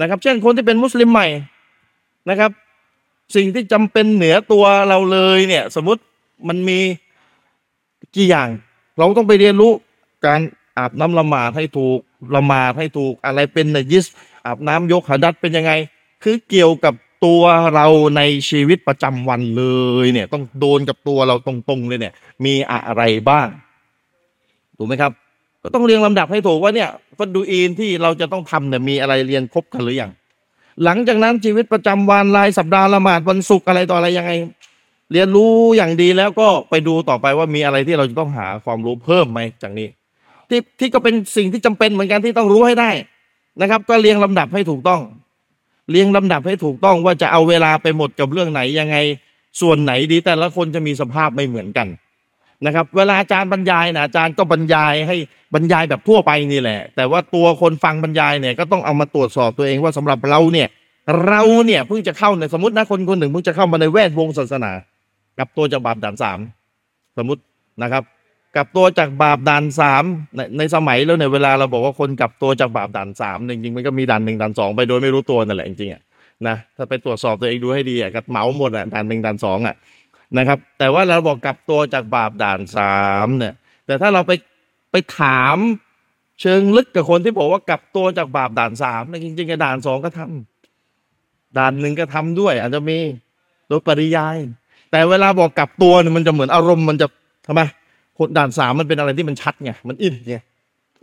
[0.00, 1.28] นะครับ เช่นคนที่เป็นมุสลิมใหม่
[2.30, 2.50] นะครับ
[3.36, 6.02] สิ่งที่จำเป็นเหนือตัวเราเลยเนี่ย สมมติ
[6.48, 6.78] มันมี
[8.16, 8.48] กี่อย่าง
[8.98, 9.72] เราต้องไปเรียนรู้
[10.26, 10.40] การ
[10.78, 11.98] อาบน้ำละหมาดให้ถูก
[12.36, 14.06] ละหมาดให้ถูกอะไรเป็นนยิส
[14.46, 15.72] อาบน้ำยกหดัดเป็นยังไง
[16.22, 16.94] คือเกี่ยวกับ
[17.26, 17.42] ตัว
[17.74, 19.64] เราในชีวิตประจำวันเล
[20.04, 22.14] ยเนี่ย ต้องโดนกับตัวเราตรงๆเลยเนี่ย
[22.44, 23.46] มีอะไรบ้าง
[24.78, 25.12] ถูกไหมครับ
[25.62, 30.10] ก็ต้องเรียงลำดับให้ถูกว่าเนี่ยฟัดดูอินที่เราจะต้องทำเนี่ยมีอะไรเรียนครบกันหรือยัง
[30.84, 34.32] หลังจากนั้นชีวิตประจำวันรายสัปดาห์ละหมาดวันศุกร์อะไรต่ออะไรยังไง
[35.12, 39.88] เรียนรู้อย่างดีแล้วก็ไปดูต่อไปว่ามีอะไรที่เราจะต้องหาความรู้เพิ่มไหมจากนี้
[40.48, 42.90] ที่ที่ก็เป็นสิ่งที่จำเป็นเหมือนกันที่ต้องรู้ให้ได้
[43.60, 45.00] นะครับ ก็เรียงลำดับให้ถูกต้อง
[45.90, 48.96] เรียงลำดับให้ถูกต้องว่าจะเอาเวลาไปหมดกับเรื่องไหนยังไง
[49.60, 51.86] ส่วนไหนดีแต่ละคนจะมีสภาพไม่เหมือนกัน
[52.64, 55.16] นะครับ เวลาอาจารย์บรรยายนะอาจารย์ก็บรรยายให้
[55.54, 60.68] บรรยายแบบทั่วไปนี่แหละ แต่ว่าตัวคนฟังบรรยายเนี่ยก็ต้องเอามาตรวจสอบตัวเองว่าสำหรับเราเนี่ย
[61.26, 64.72] เราเนี่ยเพิ่งจะเข้าในสมมตินะคนคนหนึ่งเพิ่งจะเข้ามาในแวดวงศาสนา
[65.38, 66.38] กับตัวจากบาปด่านสาม
[67.18, 67.42] สมมติ
[67.82, 68.02] นะครับ
[68.56, 70.04] กับตัวจากบาปด่านสาม
[70.36, 76.02] ในในสมัยแล้วเนี่ยเวลาเราบอกว่าคนกับตัวจากบาปด่านสามจริงๆมันก็มีด่านหนึ่งด่านสองไปโดยไม่รู้ตัวนั่นแหละจริงๆอะ
[76.48, 79.74] นะถ้าไปตรวจสอบตัวเองดูให้ดีอะก็เหมาหมดอะด่านหนึ่งด่านสองอะ
[80.38, 83.54] นะครับ แต่ว่าเราบอกกลับตัวจากบาปด่านสามเนี่ย
[83.86, 84.32] แต่ถ้าเราไป
[84.90, 85.56] ไปถาม
[86.40, 92.98] เชิงลึกกับคนที่บอกว่ากลับตัวจากบาปด่านสามเนี่ยจริงๆด่านสองก็ทำด่านหนึ่งก็ทำด้วย อาจจะมี
[93.68, 94.36] โดยปริยาย
[94.90, 97.06] แต่เวลาบอกกลับตัวเนี่ยมันจะเหมือนอารมณ์มันจะ
[97.46, 97.60] ทำไม
[98.18, 100.36] คนด่านสามมันเป็นอะไรที่มันชัดไงมันอินไง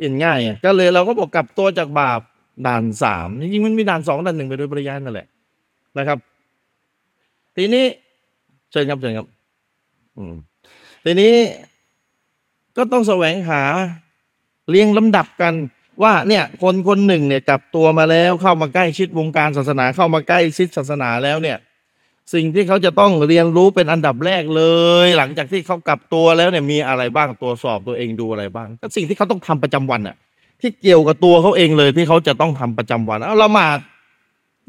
[0.01, 2.21] อินง่ายไงก็เลยเราก็บอกกลับตัวจากบาป
[2.67, 5.27] ด่านสามจริงๆมันมีด่านสองด่านหนึ่งไปโดยปริยายนั่นแหละ
[5.97, 6.17] นะครับ
[7.55, 7.85] ทีนี้
[8.73, 9.27] เชิญครับเชิญครับ
[10.17, 10.35] อืม
[11.05, 11.33] ทีนี้
[12.77, 13.61] ก็ต้องแสวงหา
[14.69, 15.53] เรียงลำดับกัน
[16.03, 21.57] ว่าเนี่ย คนคนหนึ่งเนี่ยกลับตัวมาแล้วเข้ามาใกล้ชิดวงการศาสนาเข้ามาใกล้ชิดศาสนาแล้วเนี่ย
[22.33, 24.63] สิ่งที่เขาจะต้องเรียนรู้เป็นอันดับแรกเล
[25.05, 30.15] ย หลังจากที่เขากลับตัวแล้วเนี่ยมีอะไรบ้างตรวสอบตัวเองดูอะไรบ้างก็สิ่งที่เขาต้องทำประจำวันอะ
[30.61, 33.79] ที่เกี่ยวกับตัวเขาเองเลยที่เขาจะต้องทำประจำวันเอาละหมาด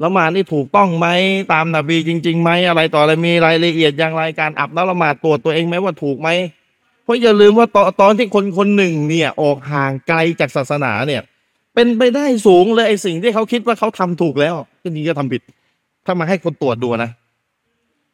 [0.02, 1.06] ละหมาดนี่ถูกต้องไหม
[1.52, 6.28] ตามนบีจริงๆไหมอะไรต่ออะไรมีรายละเอียดอย่างไรการอับน้ำละหมาดตรวจตัวเองไหมว่าถูกไหม
[7.04, 11.22] เพราะอย่าลืมว่าตอนตอนที่คนคนหนึ่งเนี่ยออกห่างไกลจากศาสนาเนี่ย
[11.74, 15.42] เป็นไปได้สูงเลยไอ้สิ่งที่เขาคิดว่าเขาทำถูกแล้วก็นี้ก็ทำผิด
[16.06, 17.10] ถ้ามาให้คนตรวจดูนะ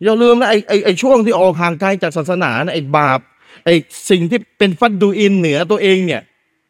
[0.04, 3.20] อย่าลืมนะไอ้ไอ้ไอ้ช่วงที่ออกห่างไกลจากศาสนานะไอ้บาป
[3.64, 3.74] ไอ้
[4.10, 6.22] สิ่งที่เป็นฟัดดูอินเหนือตัวเองเนี่ย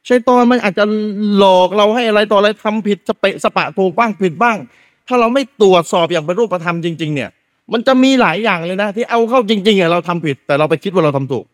[0.06, 0.84] ใชัยตอนมันอาจจะ
[1.36, 4.56] หลอกเราให้อะไรต่ออะไรทำผิดสเปะสปะถูกบ้างผิดบ้าง
[5.10, 7.30] ถ้าเราไม่ตรวจสอบอย่างเป็นรูปธรรมจริง ๆ เนี่ย
[7.72, 11.44] มันจะมีหลายอย่างเลยนะ ที่เอาเข้าจริงๆอะเราทำผิด แต่เราไปคิดว่าเราทำถูก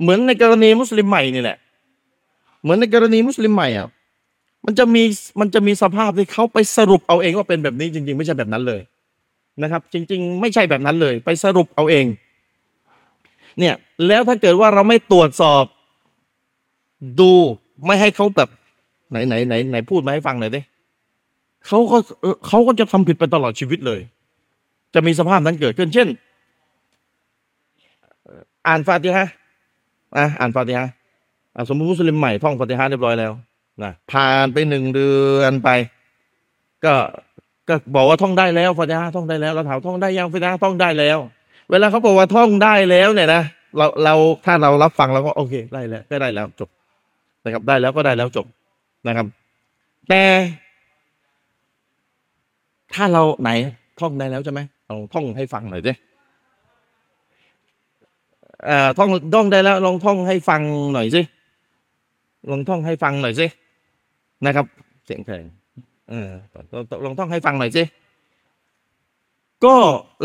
[0.00, 1.56] เหมือนในกรณีมุสลิมใหม่นี่แหละ
[2.62, 3.88] เหมือนในกรณีมุสลิมใหม่อะ
[4.64, 5.02] มันจะมี
[5.40, 8.80] มันจะมีสภาพที่เขาไปสรุปเอาเองว่าเป็นแบบนี้จริง ๆ ไม่ใช่แบบนั้นเลย
[9.62, 12.06] นะครับ จริง ๆ ไม่ใช่แบบนั้นเลย ไปสรุปเอาเอง
[13.58, 13.74] เนี่ย
[14.06, 15.64] แล้วถ้าเกิดว่าเราไม่ตรวจสอบ
[17.20, 17.30] ดู
[17.86, 18.48] ไม่ให้เขาแบบ
[19.10, 20.60] ไหนไหนไหนไหนพูดมาให้ฟังหน่อยดิ
[21.66, 21.98] เขาก็
[22.46, 24.00] เขาก็จะทำผิดไปตลอดชีวิตเลย
[24.94, 26.08] จะมีสภาพนั้นเกิดขึ้น เช่น
[28.66, 29.28] อ่านฟาติฮะ
[30.16, 30.88] อะอ่านฟาติฮะ
[31.54, 33.32] อะสมมติมุสลิมใหม่ท่องฟาติฮะเรียบร้อยแล้ว
[33.82, 35.68] นะผ่านไปหนึ่งเดือนไป
[36.84, 36.94] ก็
[37.68, 41.18] ก็บอกว่าท่องได้แล้วฟาติฮะท่องได้แล้วเราถามท่องได้ยังฟาติฮะท่องได้แล้ว
[41.70, 43.42] เวลาเขาบอกว่าท่องได้แล้วเนี่ยนะ
[43.78, 44.14] เราเรา
[44.46, 46.68] ถ้าเรารับฟังเราก็โอเคได้แล้วก็ได้แล้วจบ
[47.44, 48.46] นะครับได้แล้วก็ได้แล้วจบ
[49.06, 49.26] นะครับ
[50.08, 50.22] แต่
[52.94, 53.50] ถ้าเราไหน
[54.00, 55.92] ท่องได้แล้วใช่ไหมลองท่องให้ฟังหน่อยสิ
[58.64, 60.60] เอ่อท่องท่องได้แล้ว ลองท่องให้ฟัง
[60.94, 61.22] หน่อยสิ
[62.50, 63.46] ลองท่องให้ฟังหน่อยสิ
[64.46, 64.66] นะครับ
[65.06, 65.44] เสียงเพลง
[66.10, 66.30] เออ
[66.72, 67.82] ลองลองท่องให้ฟังหน่อยสิ
[69.64, 69.76] ก็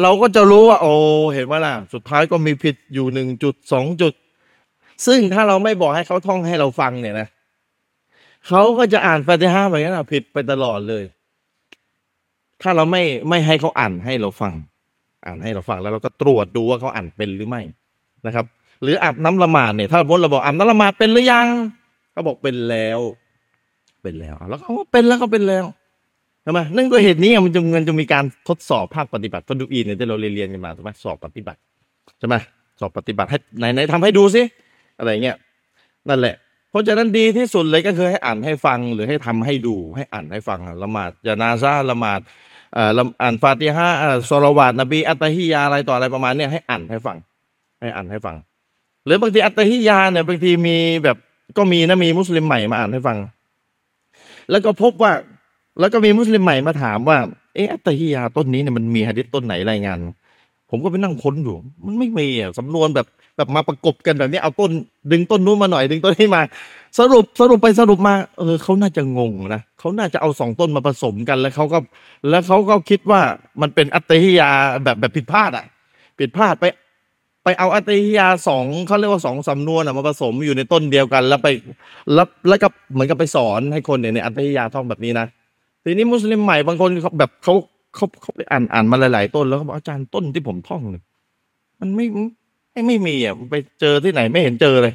[0.02, 0.94] เราก็จะรู้ว่า โอ้
[1.34, 4.14] เห็นว่าล่ะ สุดท้ายก็มีผิดอยู่หนึ่งจุดสองจุด
[5.08, 7.28] ซึ่งถ้าเราไม่บอกให้เขาท่องให้เราฟังเนี่ยนะ
[8.48, 11.04] เขาก็จะอ่านฟาติฮะห์แบบนั้นผิดไปตลอดเลย
[12.62, 14.54] ถ้าเราไม่ไม่ให้เขาอ่านให้เราฟัง
[15.26, 17.62] อ่านให้เราฟังแล้วเราก็ตรวจดูว่าเขาอ่านเป็นหรือไม่
[18.26, 18.46] นะครับ
[18.84, 21.48] หรืออาบน้ำละหมาดเนี่ย ถ้าสมมติเราบอกอาบน้ำละหมาดเป็นหรือยัง
[22.12, 23.00] เขาบอกเป็นแล้ว
[24.02, 25.66] เป็นแล้วแล้วเขาก็เป็นแล้วก็เป็นแล้ว
[26.44, 31.60] ใช่ไหมเนื่องด้วยเหตุนี้มันจะมันจะมีการทดสอบภาคปฏิบัติฟันดูอีนเนี่ยที่เราเรียนกันมาถูกไหมสอบปฏิบัติ
[32.20, 32.36] ใช่ไหม
[32.80, 34.42] สอบปฏิบัติให้ไหนไหนทำให้ดูสิ
[34.98, 35.36] อะไรเงี้ย
[36.10, 36.36] นั่นแหละ
[36.76, 42.20] เพราะฉะนั้นดีที่สุดเลยก็คือให้อ่านให้ฟังหรือให้ทำให้ดูให้อ่านให้ฟังละหมาดจานาซาละหมาด
[43.22, 47.18] อ่านฟาติฮะอ่าสลาวาตนบีอัตตฮิยาอะไรต่ออะไรประมาณเนี้ยให้อ่านให้ฟัง
[47.82, 48.36] ให้อ่านให้ฟัง
[49.06, 51.18] หรือบางทีอัตตฮิยาเนี่ยบางทีมีแบบ
[51.58, 53.18] ก็มีนะมีมุสลิมใหม่มาอ่านให้ฟัง
[54.52, 55.12] แล้วก็พบว่า
[55.80, 57.18] แล้วก็มีมุสลิมใหม่มาถามว่า
[57.56, 60.00] เอ๊ะอัตตฮิยาต้นนี้เนี่ยมันมีหะดิษต้นไหนรายงาน
[60.70, 64.72] ผมก็ไปนั่งค้นอยู่ มันไม่มีอะสำนวนแบบ แบบมาประกบกันแบบนี้เอาต้น
[65.12, 66.42] ดึงต้นนู้นมาหน่อยดึงต้นนี้มา
[67.00, 71.80] สรุปสรุปไปสรุปมา เออเขาน่าจะงงนะเขาน่าจะเอาสองต้นมาผสมกันแล้วเขาก็
[72.30, 73.22] แล้วเขาก็คิดว่า
[73.62, 74.50] มันเป็นอัตตะฮิยา
[74.84, 75.66] แบบแบบผิดพลาดอะ
[76.20, 76.66] ผิดพลาดไป
[77.44, 81.48] ไปเอาอัตตะฮิยาสองเขาเรียกว่าสองสำนวนอะมาผสมอยู่ในต้นเดียวกัน แล้วไป
[82.14, 85.28] แล้วแล้วก็เหมือนกับไปสอนให้คนเนี่ยในอัตตะฮิยาท่องแบบนี้นะ
[85.84, 87.54] ทีนี้มุสลิมใหม่บางคนเขาแบบเขา
[87.96, 91.04] เขาเขาไปอ่านอ่านมาหลาย ๆ ต้นแล้วเขาบอกอาจารย์ต้นที่ผมท่องเนี่ย
[91.80, 92.06] มันไม่
[92.76, 94.94] ไม่ไม่มีอะไปเจอที่ไหนไม่เห็นเจอเลย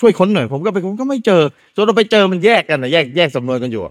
[0.00, 1.42] ช่วยค้นหน่อย ผมก็ไปผมก็ไม่เจอ
[1.74, 3.82] จนเราไปเจอมันแยกกันนะแยกแยกสำนวนกันอยู่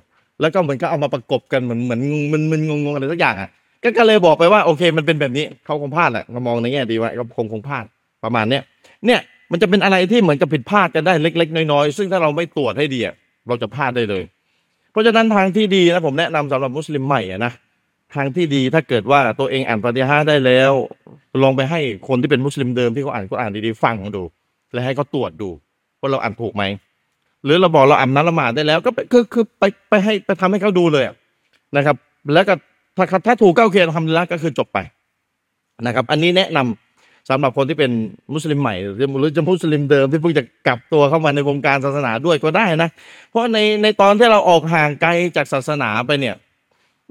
[0.41, 2.01] แล้วก็เหมือนก็เอามาประกบกันเหมือนเหมือน
[2.33, 3.49] มันมันงงๆอะไรสักอย่างอะ
[3.83, 7.85] ก็ก็เลยบอกไปว่าโอเค มันเป็นแบบนี้เขาคงพลาดแหละมองในแง่ดีว่าก็คงคงพลาด
[8.23, 8.63] ประมาณเนี้ย
[9.05, 9.19] เนี่ย
[9.51, 13.15] มันจะเป็นอะไรที่เหมือนกับผิดพลาดกันได้เล็ก ๆ น้อยๆซึ่งถ้าเราไม่ตรวจให้ดีอะ
[13.47, 14.23] เราจะพลาดได้เลย
[14.91, 17.51] เพราะฉะนั้นทางที่ดีนะผมแนะนำสำหรับมุสลิมใหม่อะนะ
[18.15, 20.71] ทางที่ดีถ้าเกิดว่าตัวเองอ่านฟาติฮะห์ได้แล้ว
[21.43, 24.23] ลองไปให้คนที่เป็นมุสลิมเดิมที่เขาอ่านก็อ่านดีๆฟังดู
[24.73, 25.49] แล้วให้เขาตรวจดู
[25.99, 26.63] ว่าเราอ่านถูกไหม
[27.43, 31.03] หรือเราบอกเราอ่านน้ำละหมาดได้แล้ว ก็ไปคือคือไปไปให้ไปทำให้เขาดูเลย
[31.75, 31.95] นะครับ
[32.33, 32.53] แล้วก็
[32.97, 34.77] ถ้าถ้าถูกก็โอเคทำแล้วก็คือจบไป
[35.85, 37.91] นะครับ อันนี้แนะนำสำหรับคนที่เป็น
[38.33, 42.89] มุสลิมใหม่หรือหรือจะมุสลิมเดิมที่เพิ่งจะกลับตัวเข้ามาในวงการศาสนาด้วยก็ได้นะ
[43.29, 46.35] เพราะในในตอนที่เราออกห่างไกลจากศาสนาไปเนี่ย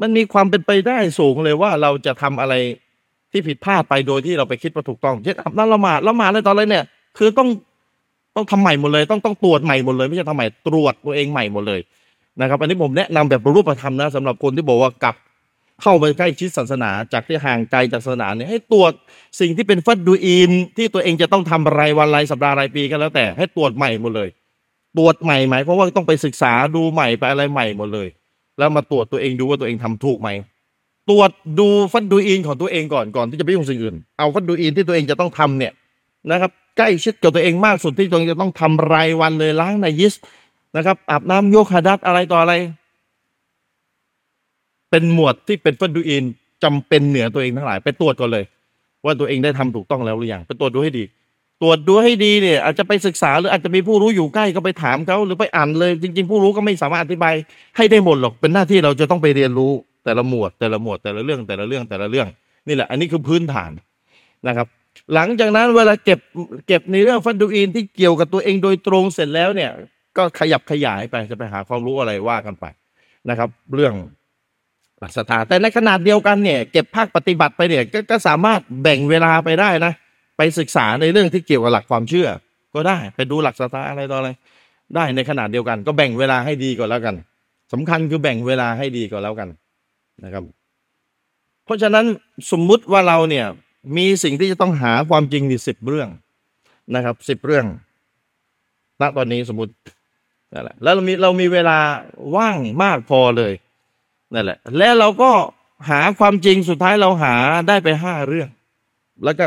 [0.00, 2.54] มันมีความเป็นไปได้สูงเลยว่าเราจะทำอะไร
[3.32, 6.84] ที่ผิดพลาดไปโดยที่เราไปคิดว่าถูกต้องเช่นอาบน้ำละหมาดละหมาดอะไรตอนอะไรเนี่ย
[7.18, 7.48] คือต้อง
[8.36, 11.80] ต้องทำใหม่หมดเลย ต้องต้องตรวจใหม่หมดเลย ไม่ใช่ทำใหม่ตรวจตัวเองใหม่หมดเลย
[12.40, 15.16] นะครับ อันนี้ผมแนะนำแบบรูปธรรมนะสำหรับคนที่บอกว่ากลับ
[15.82, 18.92] เข้าไปใกล้ชิดศาสนา จากที่ห่างไกลจากศาสนาเนี่ยให้ตรวจ
[19.40, 24.28] สิ่งที่เป็นฟัดดูอินที่ตัวเองจะต้องทำรายวันรายสัปดาห์รายปีก็แล้วแต่ให้ตรวจใหม่หมดเลย
[24.98, 28.08] ตรวจใหม่หมายเพราะว่าต้องไปศึกษาดูใหม่ไปอะไรใหม่หมดเลย
[28.58, 30.28] แล้วมาตรวจตัวเองดูว่าตัวเองทำถูกไหม
[31.10, 35.72] ตรวจดูฟัดดูอินของตัวเองก่อนก่อนที่จะไปยุ่งสิ่งอื่น เอาฟัดดูอินที่ตัวเองจะต้องทำเนี่ย
[36.30, 40.14] นะครับ ใกล้ชิดกับตัวเองมากสุดที่ตัวเองจะต้องทำรายวันเลยล้างในยิส
[40.76, 42.54] นะครับอาบน้ำโยกฮาดัตอะไรต่ออะไร
[44.90, 46.24] เป็นหมวดที่เป็นฟัดดูอิน
[46.64, 48.44] จำเป็นเหนือตัวเองทั้งหลาย ไปตรวจก่อนเลย
[49.04, 51.04] ว่าตัวเองได้ทำถูกต้องแล้วหรือยังไปตรวจดูให้ดี
[51.62, 57.34] ตรวจดูให้ดีเนี่ย อาจจะไปศึกษาหรืออาจจะมีผู้รู้อยู่ใกล้ก็ไปถามเขาหรือไปอ่านเลย จริง ๆ ผู้รู้ก็ไม่สามารถอธิบาย
[57.76, 59.72] ให้ได้หมดหรอกเป็นหน้าที่เราจะต้องไปเรียนรู้
[60.04, 62.28] แต่ละหมวด แต่ละหมวดแต่ละเรื่องแต่ละเรื่องแต่ละเรื่อง
[62.68, 63.70] นี่แหละ อันนี้คือพื้นฐาน
[64.46, 64.66] นะครับ
[65.14, 66.20] หลังจากนั้นเวลาเก็บ
[66.66, 69.70] เก็บในเรื่องฟันดูอินที่เกี่ยวกับตัวเองโดยตรงเสร็จแล้วเนี่ย
[70.16, 72.64] ก็ขยับขยายไปจะไปหาความรู้อะไรว่ากันไป
[73.30, 73.94] นะครับ เรื่อง
[75.00, 79.92] หลักศรัทธาแต่ในขนาดเดียวกันเนี่ย เก็บภาคปฏิบัติไปเนี่ยกก็สามารถแบ่งเวลาไปได้นะ
[80.36, 82.28] ไปศึกษาในเรื่องที่เกี่ยวกับหลักความเชื่อ
[82.74, 84.30] ก็ได้ไปดูหลักศรัทธาอะไรต่ออะไร
[84.94, 87.14] ได้ในขนาดเดียวกัน ก็แบ่งเวลาให้ดีก่อนแล้วกัน
[87.72, 89.48] สำคัญคือแบ่งเวลาให้ดีก่อนแล้วกัน
[90.24, 90.42] นะครับ
[91.64, 92.04] เพราะฉะนั้น
[92.50, 93.46] สมมุติว่าเราเนี่ย
[93.96, 96.08] มีสิ่งที่จะต้องหาความจริงในสิบเรื่อง
[96.94, 97.66] นะครับสิบเรื่อง
[99.00, 99.72] ณตอนนี้สมมติ
[100.52, 101.78] นั่นแหละแล้วเรามีเรามีเวลา
[102.36, 103.52] ว่างมากพอเลย
[104.34, 105.30] นั่นแหละ แล้วเราก็
[105.90, 107.34] หาความจริงสุดท้ายเราหา
[107.68, 108.48] ได้ไปห้าเรื่อง
[109.24, 109.46] แล้วก็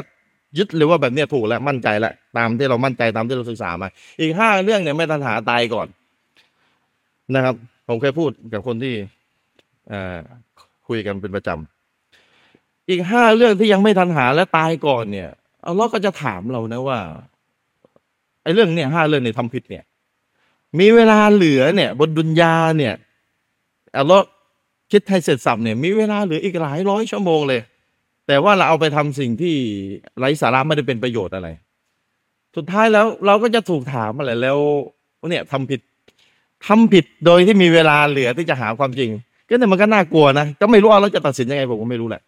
[0.58, 3.88] ยึดเลยว่าแบบเนี้ยถูกแล้วมั่นใจแล้วตามที่เรามั่นใจตามที่เราศึกษามา
[4.22, 5.88] อีกห้าเรื่องเนี่ยไม่ทันหาตายก่อน
[7.36, 7.56] นะครับ
[7.88, 8.94] ผมเคยพูดกับคนที่
[9.92, 9.94] อ
[10.88, 15.30] คุยกันเป็นประจำอีกห้าเรื่องที่ยังไม่ทันหาและตายก่อนเนี่ย
[15.68, 17.00] อัลลอก็จะถามเรานะว่า
[18.44, 19.84] ไอ้เรื่องเนี่ยห้าเรื่องเนี่ยทำผิดเนี่ย
[20.80, 22.94] มีเวลาเหลือเนี่ย บนดุนยาเนี่ย
[23.98, 24.18] อัลลอ
[24.92, 27.62] คิดให้เสร็จสับเนี่ย มีเวลาเหลืออีกหลายร้อยชั่วโมงเลย
[28.30, 29.56] แต่ว่าเราเอาไปทำสิ่งที่
[30.20, 31.48] ไร้สาระไม่ได้เป็นประโยชน์อะไร
[32.56, 34.58] สุดท้ายแล้วเราก็จะถูกถามอะไรแล้ว
[35.30, 35.82] เนี่ยทำผิด
[36.68, 39.10] ทำผิดโดยที่มีเวลาเหลือที่จะหาความจริง
[39.48, 42.22] ก็เนี่ยมันก็น่ากลัวนะก็ไม่รู้ว่าเราจะตัดสินยังไงผมก็ไม่รู้แหละ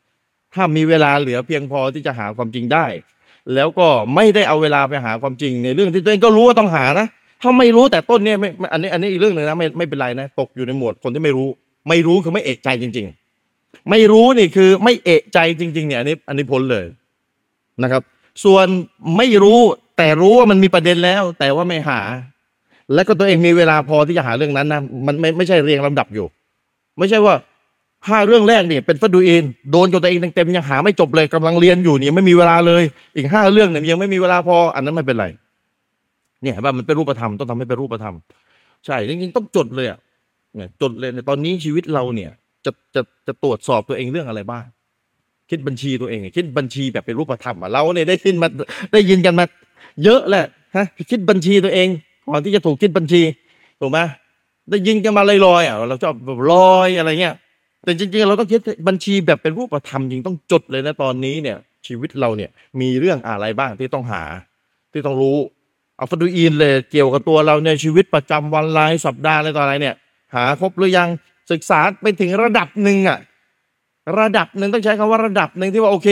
[0.54, 2.86] ถ้ามีเวลาเหลือเพียงพอที่จะหาความจริงได้
[3.54, 7.08] แล้วก็ไม่ได้เอาเวลาไปหาความจริงในเรื่องที่ตัวเองก็รู้ว่าต้องหานะ
[7.42, 11.48] ถ้าไม่รู้แต่ต้นเนี่ยไม่อันนี้อันนี้อีกเรื่องหนึ่งนะไม่ไม่เป็นไรนะ ตกอยู่ในหมวดคนที่ไม่รู้
[11.90, 13.21] ไม่รู้คือไม่เอกใจจริง ๆ
[13.90, 16.86] ไม่รู้นี่คือไม่เอกใจจริง ๆ เนี่ยอันนี้อันนี้พ้นเลย
[17.84, 18.02] นะครับ
[18.44, 18.66] ส่วน
[19.18, 19.60] ไม่รู้
[19.98, 22.00] แต่รู้ว่ามันมีประเด็นแล้ว แต่ว่าไม่หา
[22.94, 26.26] แล้วก็ตัวเองมีเวลาพอที่จะหาเรื่องนั้นนะมันไม่ไม่ใช่เรียงลำดับอยู่
[26.98, 27.36] ไม่ใช่ว่า
[28.10, 32.84] ห้าเรื่องแรกเนี่ยเป็นฟัดดูอินโดนกับตัวเองเต็มๆยังหาไม่จบเลยกำลังเรียนอยู่เนี่ยไม่มีเวลาเลย
[33.16, 35.26] อีกห้าเรื่องเนี่ยยังไม่มีเวลาพอ อันนั้นไม่เป็นไร
[36.44, 38.16] เนี่ยว่ามันเป็นรูปธรรมต้องทำให้เป็นรูปธรรม
[38.86, 40.00] ใช่จริงๆต้องจดเลยอะ
[40.82, 42.32] จดเลยในตอนนี้ชีวิตเราเนี่ย
[42.66, 44.66] จะจะจะตรวจสอบตัวเองเรื่องอะไรบ้าง
[45.50, 48.48] คิดบัญชีตัวเองคิดบัญชีแบบเป็นรูปธรรมอะเราเนี่ยได้ยินมา
[48.94, 49.46] ได้ยินกันมา
[50.04, 50.46] เยอะแหละ
[50.76, 51.88] ฮะคิดบัญชีตัวเอง
[52.28, 53.22] ก่อนที่จะถูกคิดบัญชี
[53.80, 54.00] ถูกไหม
[54.70, 56.16] ได้ยินกันมาลอยๆอะเราชอบ
[56.52, 57.36] ลอยอะไรเงี้ย
[57.84, 62.50] แต่จริงๆเราต้องคิดบัญชีแบบเป็นรูปธรรมจริงต้องจดเลยนะตอนนี้เนี่ย ชีวิตเราเนี่ย
[62.82, 64.24] มีเรื่องอะไรบ้างที่ต้องหา
[64.92, 65.38] ที่ต้องรู้
[65.98, 69.96] เอาฟดูอินเลยเกี่ยวกับตัวเราในชีวิตประจำวันรายสัปดาห์อะไรต่ออะไรเนี่ย
[70.36, 71.10] หาครบหรือยัง
[71.52, 73.20] ศึกษาไปถึงระดับหนึ่งอะ
[74.20, 76.08] ระดับหนึ่งต้องใช้คำว่าระดับหนึ่งที่ว่าโอเค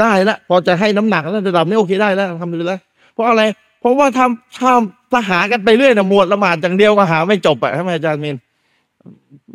[0.00, 2.80] ได้แล้วพอจะให้น้ำหนักแล้วระดับนี้โอเคได้แล้วทำดูแล้ว
[3.14, 3.42] เพราะอะไร
[3.80, 8.36] เพราะว่าทำทำถ้าหากันไปเรื่อยนะหมวดละหมาดอย่างเดียวก็หาไม่จบอะใช่ไหมอาจารย์มิน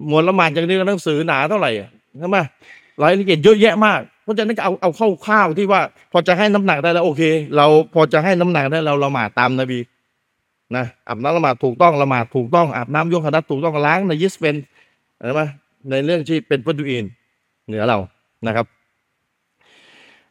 [0.08, 1.72] หมวดละหมาดอย่างเดียวหนังสือหนาเท่าไหร่
[2.20, 2.38] ใช่ไหม
[3.02, 7.22] รายละเอียดเยอะแยะมากเพราะฉะนั้นเอาเอาเข้าข้าวที่ว่า พอจะให้น้ำหนักได้แล้วโอเค
[7.56, 9.80] เราพอจะให้น้ำหนักได้เราละหมาดตามนบี
[10.76, 14.56] นะอาบน้ำละหมาดถูกต้องละหมาดถูกต้องอาบน้ำยกขนัดถูกต้องล้างในยิสเป็น
[15.24, 15.42] ใช่ไหม
[15.90, 17.06] ในเรื่องที่เป็นฟัดูอิน
[17.68, 17.98] เหนือเรา
[18.48, 18.66] นะครับ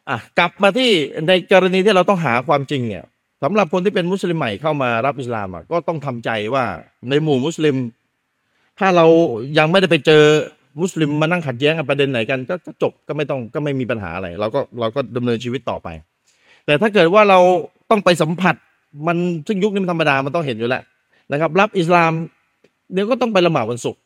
[0.09, 0.89] อะกลับมาที่
[1.27, 3.03] ในกรณีที่เราต้องหาความจริงเนี่ย
[3.43, 6.63] สำหรับคนที่เป็นมุสลิมใหม่เข้ามารับอิสลามก็ต้องทำใจว่า
[7.09, 7.75] ในหมู่มุสลิม
[8.79, 9.05] ถ้าเรา
[9.57, 10.23] ยังไม่ได้ไปเจอ
[10.81, 15.87] มุสลิมมานั่งขัดแย้งกับประเด็นไหนกัน ก็จบก็ไม่ต้องก็ไม่มีปัญหาอะไรเราก็เราก็ดำเนินชีวิตต่อไป
[16.65, 17.39] แต่ถ้าเกิดว่าเรา
[17.89, 18.55] ต้องไปสัมผัส
[19.07, 20.83] มันซึ่งยุคนี้มันธรรมดามันต้องเห็นอยู่แล้ว
[21.31, 22.11] นะครับ รับอิสลาม
[22.93, 24.01] เดี๋ยวก็ต้องไปละหมาดวันศุกร์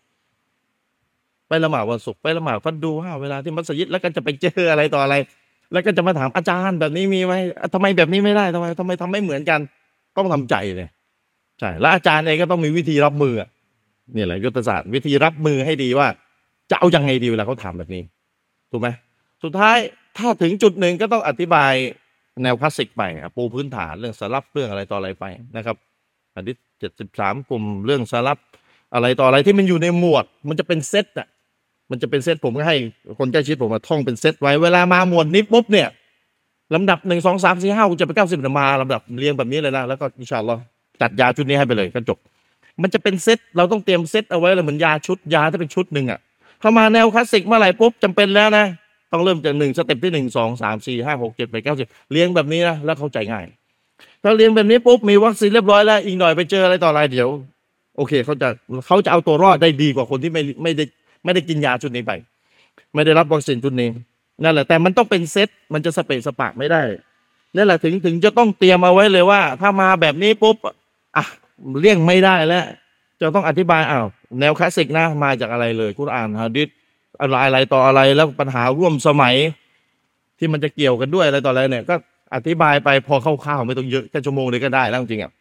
[1.48, 5.16] ไปละหมาดวันศุกร์ไปละหมาดฟัดดูว่าเวลาที่มัสยิดแล้วก็จะไปเจออะไรต่ออะไร
[5.72, 7.34] แล้วก็จะมาถามอาจารย์แบบนี้มีไหม
[7.74, 9.60] ทำไมแบบนี้ไม่ได้ทำไมทำไมทำไม่เหมือนกัน
[10.18, 10.88] ต้องทำใจเลย
[11.60, 13.34] ใช่แล้วอาจารย์เองก็ต้องมีวิธีรับมือ
[14.14, 16.08] เนี่ยแหละยุทธศาสตร์วิธีรับมือให้ดีว่า
[16.72, 18.04] จะเอายังไงดีเวลาเขาถามแบบนี้
[18.72, 18.88] ถูกไหม
[19.44, 19.78] สุดท้าย
[20.18, 21.74] ถ้าถึงจุดหนึ่งก็ต้องอธิบาย
[22.44, 23.02] แนวคลาสสิกไป
[23.36, 25.76] ปูพื้นฐานเรื่องสะลัฟเรื่องอะไรต่ออะไรไปนะครับ
[26.36, 28.38] อันที่เจ็ดสิบสามกลุ่มเรื่องสะลัฟ
[28.94, 31.28] อะไรต่ออะไรที่มันอยู่ในหมวด มันจะเป็นเซตอะ
[31.92, 32.78] มันจะเป็นเซตผมก็ให้
[33.20, 35.88] คนใกล้ชิดผมมาท่องเป็นเซตไว้เวลามาหมวดนี้ปุ๊บเนี่ย
[36.76, 40.62] ลำดับหนึ่งสองสามสี่ห้าจะไปเก้าสิบมาลำดับเรียงแบบนี้เลยนะแล้วก็อินชาอัลลอฮ์
[41.02, 42.18] จัดยาชุดนี้ให้ไปเลยก็จบ
[42.82, 46.20] มันจะเป็นเซตเราต้องเตรียมเซตเอาไว้เลยเหมือนยาชุดยาถ้าเป็นชุดหนึ่งอะ
[46.60, 48.66] เข้ามาแนวคลาสสิกเมื่อไหร่ปุ๊บจำเป็นแล้วนะ
[49.12, 53.46] ต้องเริ่มจากหนึ่ง step ที่หนึ่งสองสามสี่ห้าหกเจ็ดแปดเก้าสิบเรียงแบบนี้นะแล้วเข้าใจง่าย
[54.24, 57.30] ถ้าเรียงแบบนี้ปุ๊บมีวัคซีนเรียบร้อยแล้วอีกหน่อยไปเจออะไรต่ออะไรเดี๋ยว
[57.98, 58.50] โอเคเขาจะ
[58.86, 60.84] เขาจะเอาตัวรอดได้ดีกว่าคนที่ไม่ไม่ได้
[61.28, 62.12] ไม่ได้กินยาชุดนี้ไป
[62.94, 63.90] ไม่ได้รับวัคซีนชุดนี้
[64.44, 66.82] นั่นแหละแต่มันต้องเป็นเซตมันจะสเปะสปะไม่ได้
[67.56, 70.56] นั่นแหละถึงถึงจะต้องเตรียมเอาไว้เลยว่า ถ้ามาแบบนี้ปุ๊บ
[71.16, 71.24] อะ
[71.80, 72.66] เลี่ยงไม่ได้แล้ว
[73.22, 74.08] จะต้องอธิบายอ้าว
[74.40, 76.70] แนวคลาสสิกนะ มาจากอะไรเลย คุณอ่านฮะดิษ
[77.22, 79.36] อะไรอะไรต่ออะไรแล้วปัญหาร่วมสมัย
[80.40, 81.96] ที่มันจะเกี่ยวกันด้วยอะไรต่ออะไรเนี่ย ก็
[82.36, 85.32] อธิบายไปพอคร่าวๆไม่ต้องเยอะแค่ชั่วโมงเลยก็ได้แล้วจริงอะ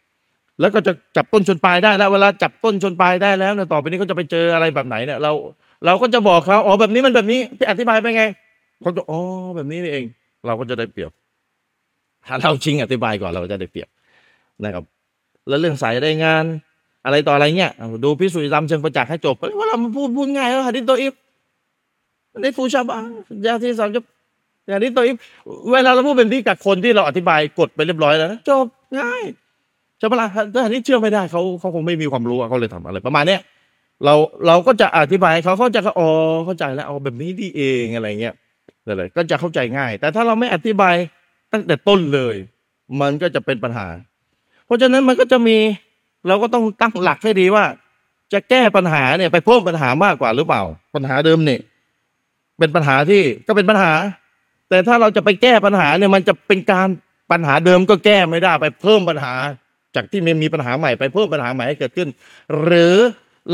[0.59, 5.31] แล้วก็จะจับต้นชนปลายได้แล้ว เวลาจับต้นชนปลายได้แล้วเนี่ยต่อไปนี้เขาจะไปเจออะไรแบบไหนเนี่ยเรา
[5.85, 8.23] เราก็จะบอกเขาอ๋อแบบนี้มันแบบนี้ที่อธิบายไปไง
[8.81, 9.19] เขาจะอ๋อ
[9.55, 10.05] แบบนี้นี่เอง
[10.45, 11.11] เราก็จะได้เปรียบ
[12.25, 13.89] ถ้าเราชิงอธิบายก่อนเราจะได้เปรียบ
[14.63, 14.83] นะครับ
[15.47, 16.45] แล้วเรื่องสายได้งาน
[17.05, 17.71] อะไรต่ออะไรเงี้ย
[18.03, 21.13] ดูพิสูจน์ธรรมเชิงประจักษ์ให้จบว่าเราพูดพูดง่ายแล้วหะดิตัวอิฟ
[22.41, 22.97] ในฟูชาบะ
[23.45, 24.01] ยาที่สามจะ
[24.67, 25.15] อย่างนี้ตัวอิฟ
[25.71, 28.65] เวลาเราพูดเป็นที่กับคนที่เราอธิบายกดไปเรียบร้อยแล้วจบ
[28.99, 29.23] ง่าย
[29.97, 33.41] ใช่ปะล่ะถ้าอันนี้เชื่อไม่ได้เขาเขาคงไม่มีความรู้เขาเลยทำอะไรประมาณเนี้ย
[34.05, 34.13] เรา
[34.47, 36.09] เราก็จะอธิบายเขาเขาจะอ๋อ
[36.45, 38.35] เข้าใจแล้วเอาแบบนี้ดีเองอะไรเงี้ย
[38.87, 40.95] อะไรก็จะเข้าใจง่าย แต่ถ้าเราไม่อธิบาย
[41.53, 42.35] ตั้งแต่ต้นเลย
[43.01, 43.87] มันก็จะเป็นปัญหา
[44.65, 45.57] เพราะฉะนั้นมันก็จะมี
[46.27, 47.65] เราก็ต้องตั้งหลักให้ดีว่า
[48.33, 50.61] จะแก้ปัญหาเนี่ยไปเพิ่มปัญหามากกว่าหรือเปล่า
[50.95, 51.61] ปัญหาเดิมเนี่ย
[52.59, 53.93] เป็นปัญหาที่ก็เป็นปัญหา
[54.69, 56.87] แต่ถ้าเราจะไปแก้ปัญหาเนี่ยมันจะเป็นการ
[57.31, 59.33] ปัญหาเดิมก็แก้ไม่ได้ไปเพิ่มปัญหา
[59.95, 62.09] จากที่มันมีปัญหาใหม่ไปเพิ่มปัญหาใหม่ให้เกิดขึ้น
[62.63, 62.95] หรือ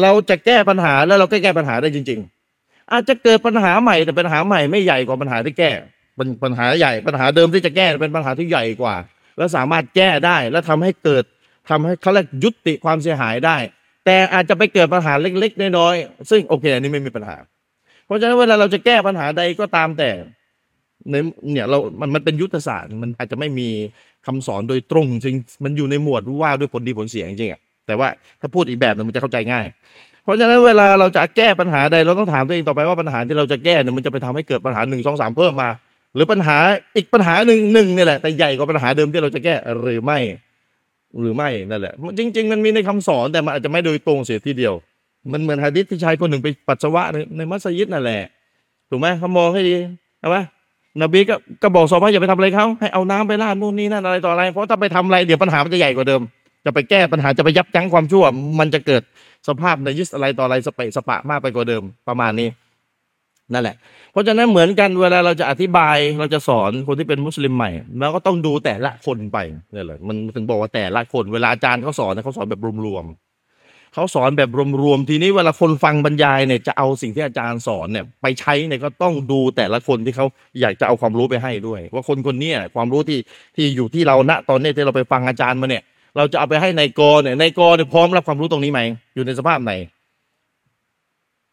[0.02, 2.20] เราจะแก้ปัญหาแล้วเราก็แก้ปัญหาได้จริง
[2.56, 5.72] ๆ อาจจะเกิดปัญหาใหม่แต่ปัญหาใหม่ไม่ใหญ่กว่าปัญหาที่แก้
[6.16, 8.96] เป็นปัญหาใหญ่ปัญหาเดิมที่จะแก้เป็นปัญหาที่ใหญ่กว่า
[9.38, 11.24] แล้วสามารถแก้ได้แล้วทำให้เกิด
[11.70, 13.58] ทำให้เขาเรียกยุติความเสียหายได้
[14.06, 17.38] แต่อาจจะไปเกิดปัญหาเล็กๆน้อยๆซึ่งโอเคอันนี้ไม่มีปัญหา
[18.06, 20.10] เพราะฉะนั้นเวลาเราจะแก้ปัญหาใดก็ตามแต่
[21.12, 21.16] ใน
[21.52, 23.70] เนี่ยเรา มัน มันเป็นยุทธศาสตร์ มันอาจจะไม่มี
[24.26, 28.08] คำสอนโดยตรงจริง มันอยู่ในหมวดว่าด้วยผลดีผลเสียจริงอะ แต่ว่า
[28.42, 29.66] ถ้าพูดอีกแบบนึงมันจะเข้าใจง่าย
[30.24, 35.70] เพราะฉะนั้นเวลาเราจะแก้ปัญหาใดเราต้องถามตัวเองต่อไปว่าปัญหาที่เราจะแก้เนี่ยมันจะไปทำให้เกิดปัญหาหนึ่งสองสามเพิ่มมา
[36.16, 36.58] หรือปัญหา
[36.96, 40.20] อีกปัญหาหนึ่งหนึ่งนี่แหละแต่ใหญ่กว่าปัญหาเดิมที่เราจะแก้หรือไม่
[41.20, 44.74] หรือไม่นั่นแหละ จริง ๆ มันมีในคำสอนแต่มันอาจจะไม่โดยตรงเสียทีเดียว
[45.34, 47.04] มันเหมือนฮะดิษที่ชายคนหนึ่งไปปัสสาวะ
[47.38, 48.22] ในมัสยิดนั่นแหละ
[48.90, 49.76] ถูกไหมเขามองให้ดี
[50.20, 50.38] ใช่ไหม
[51.02, 56.22] นบีก็ก็บอกสอบว่าอย่าไปทำอะไรเขาให้เอาน้ำไปราดนู่นนี่นั่นอะไรต่ออะไร เพราะถ้าไปทำอะไรเดี๋ยวปัญหามันจะใหญ่กว่าเดิม
[56.66, 58.24] จะไปแก้ปัญหาจะไปยับยั้งความชั่ว
[58.60, 59.04] มันจะเกิด
[59.48, 62.50] สภาพในยิสอะไรต่ออะไรสเปะสปะมากไปกว่าเดิมประมาณนี้
[63.54, 63.76] นั่นแหละ
[64.12, 69.38] เพราะฉะนั้นเหมือนกันเวลาเราจะอธิบายเราจะสอนคนที่เป็นมุสลิมใหม่เราก็ต้องดูแต่ละคนไป
[69.74, 74.50] นี่แหละมันถึงบอกว่าแต่ละคนเวลาอาจารย์เขาสอนเขาสอนแบบรวมๆเขาสอนแบบ
[74.84, 80.26] รวมๆทีนี้เวลาคนฟังบรรยายเนี่ยจะเอาสิ่งที่อาจารย์สอนเนี่ย ไปใช้เนี่ยก็ต้องดูแต่ละคนที่เขา
[80.62, 83.20] อยากจะเอาความรู้ไปให้ด้วย ว่าคนคนนี้ความรู้ที่
[83.56, 85.84] ที่อยู่ที่เราณตอนนี้ที่เราไปฟังอาจารย์มาเนี่ย
[86.18, 88.82] เราจะเอาไปให้ในกอเนี่ยในกอเนี่ยพร้อมรับความรู้ตรงนี้ไหม
[89.16, 89.74] อยู่ในสภาพไหน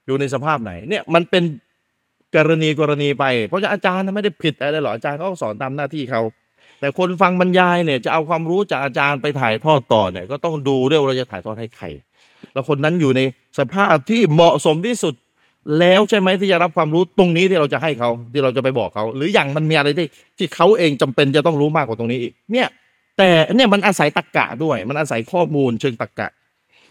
[0.06, 1.42] อยู่ในสภาพไหน เนี่ยมันเป็น
[2.36, 6.22] กรณีกรณีไป เพราะอาจารย์ไม่ได้ผิดอะไรหรอกอาจารย์เขาสอนตามหน้าที่เขา
[6.80, 11.86] แต่คนฟังบรรยายเนี่ยจะเอาความรู้จากอาจารย์ไปถ่ายทอดต่อเนี่ย ก็ต้องดูด้วยว่าเราจะถ่ายทอดให้ใคร
[12.52, 13.20] แล้วคนนั้นอยู่ใน
[13.58, 15.14] สภาพที่เหมาะสมที่สุด
[15.78, 20.06] แล้วใช่ไหมที่จะรับความรู้ตรงนี้ที่เราจะให้เขาที่เราจะไปบอกเขา หรืออย่างมันมีอะไรที่
[20.38, 22.68] ที่เขาเองจำเป็นจะต้องรู้มากกว่าตรงนี้อีกเนี่ย
[23.20, 26.28] แต่เนี่ยมันอาศัยตรรกกะด้วย มันอาศัยข้อมูลเชิงตรรกกะ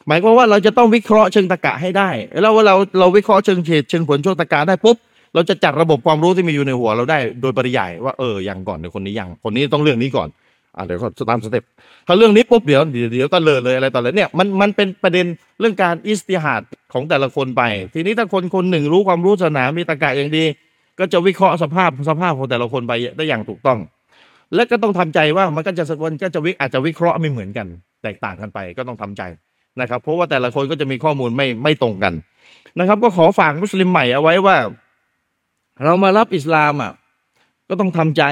[0.08, 2.10] หมายความว่าเราจะต้องวิเคราะห์เชิงตรรกะให้ได้
[2.42, 4.98] แล้วว่าเราเราวิเคราะห์เชิงเหตุเชิงผลเชิงตรรกะได้ปุ๊บ
[5.34, 10.28] เราจะจัดระบบความรู้ที่มีอยู่ในหัวเราได้โดยปริยายว่าเอออย่างก่อนเดี๋ยวคนนี้ยังคนนี้ต้องเรื่องนี้ก่อน
[10.76, 11.63] อ่าเดี๋ยวก็ตามสเต็ป
[12.08, 15.26] ถ้าเรื่องนี้ปุ๊บเดี๋ยวเดี๋ยวเดี๋ยวตะเลิดเลยอะไรต่อเลยเนี่ยมันมันเป็นประเด็น
[15.60, 16.63] เรื่องการอิสติฮัด
[16.94, 17.62] ของแต่ละคนไป
[17.94, 20.46] ทีนี้ถ้าคนคนหนึ่งรู้ความรู้ศาสนามีตรรกะอย่างดี
[21.00, 23.80] ก็จะวิเคราะห์สภาพสภาพของแต่ละคนไปได้อย่างถูกต้อง
[24.56, 27.68] และก็ต้องทำใจว่ามันก็จะมันก็จะวิอาจจะวิเคราะห์ไม่เหมือนกัน
[28.04, 29.22] แตกต่างกันไปก็ต้องทำใจ
[29.82, 32.14] นะครับ เพราะว่าแต่ละคนก็จะมีข้อมูลไม่ไม่ตรงกัน
[32.80, 34.58] นะครับ ก็ขอฝากมุสลิมใหม่เอาไว้ว่า
[35.84, 36.92] เรามารับอิสลามอะ
[37.70, 38.24] ก็ต้องทำใจ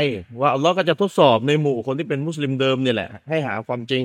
[0.42, 4.04] ว่าอัลลอฮ์ก็จะทดสอบในหมู่คนที่เป็นมุสลิมเดิมนี่แหละ ให้หาความจริง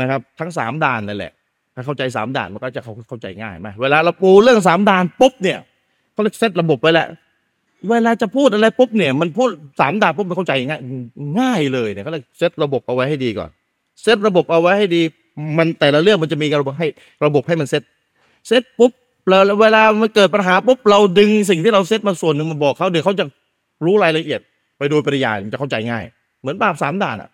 [0.00, 1.32] นะครับ ทั้งสามด่านนั่นแหละ
[1.74, 5.58] ถ้าเข้าใจสามด่านมันก็จะเข้าเข้าใจง่ายไหมเวลาเราปูเรื่องสามด่านปุ๊บเนี่ย
[6.12, 7.08] เขาเซตระบบไปแล้ว
[7.90, 9.48] เวลาจะพูดอะไรปุ๊บเนี่ย มันพูด
[9.80, 10.80] สามด่านปุ๊บมันเข้าใจง่าย
[11.40, 13.50] ง่ายเลยเนี่ยเขาเลยเซตระบบเอาไว้ให้ดีก่อน
[14.02, 15.02] เซตระบบเอาไว้ให้ดี
[15.58, 16.88] มันแต่ละเรื่องมันจะมีระบบให้
[17.26, 17.82] ระบบให้มันเซต
[18.48, 18.92] เซตปุ๊บ
[19.28, 23.24] เราเวลามันเกิดปัญหาปุ๊บเราดึงสิ่งที่เราเซตมาส่วนหนึ่งมาบอกเขาเดี๋ยวเขาจะ
[23.84, 24.40] รู้รายละเอียด
[24.78, 26.04] ไปโดยปริยายมันจะเข้าใจง่าย
[26.40, 27.30] เหมือนบาปสามด่านอะ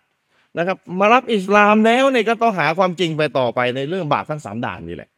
[0.57, 5.09] นะครับ มารับอิสลามแล้วเนี่ยก็ต้องหาความจริงไปต่อไปในเรื่องบาปทั้งสามด่านนี่แหละ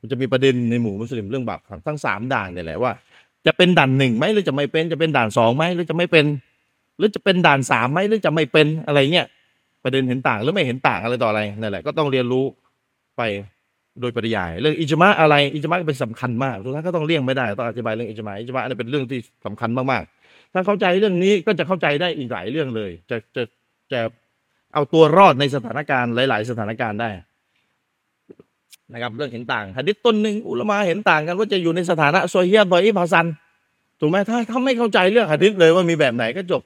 [0.00, 2.92] มันจะมีประเด็นในหมู่มุสลิมเรื่องบาปทั้งสามด่านนี่แหละว่า
[3.46, 6.24] จะเป็นด่านหนึ่งไหมหรือจะไม่เป็นจะเป็นด่านสองไหมหรือจะไม่เป็น
[6.98, 9.26] หรือจะเป็นด่านสามไหมหรือจะไม่เป็นอะไรเงี้ย
[9.82, 12.44] ประเด็นเห็นต่างหรือไม่เห็นต่างอะไรต่ออะไรนั่นแหละก็ต้องเรียนรู้
[13.16, 13.22] ไป
[14.00, 23.42] โดยปริยาย เรื่องอิจมาอะไรอิจมาเป็นสำคัญมากทุกท่านก็ต้องเลี่ยงไม่ได้ต้องอธิบายเรื่องอิจมาอิจมาอันนี้เป็นเรื่องที่สำคัญมากๆ ถ้าเข้าใจเรื่องนี้ก็จะเข้าใจได้อีกหลายเรื่องเลย จะจะ
[23.92, 24.00] จะ
[24.74, 27.10] เอาตัวรอดในสถานการณ์หลาย ๆ สถานการณ์ได้
[28.92, 33.26] นะครับเรื่องเห็นต่างหะดิษต้นหนึ่งอุลมาเห็นต่างกันว่าจะอยู่ในสถานะโซเฮียบอยอิบฮัสัน
[34.00, 36.62] ถูกไหมถ้าถ้าไม่เข้าใจเรื่องหะดิษเลยว่ามีแบบไหนก็จบ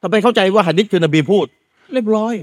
[0.00, 1.46] ถ้าไปเข้าใจว่าหะดิษคือนบีพูด
[1.92, 2.34] เรียบร้อย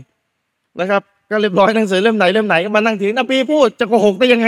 [0.79, 4.47] นะครับ ก็เรียบร้อยหนังสือเล่มไหนเล่มไหนก็มานั่งถึงนบีพูดจะโกหกได้ยังไง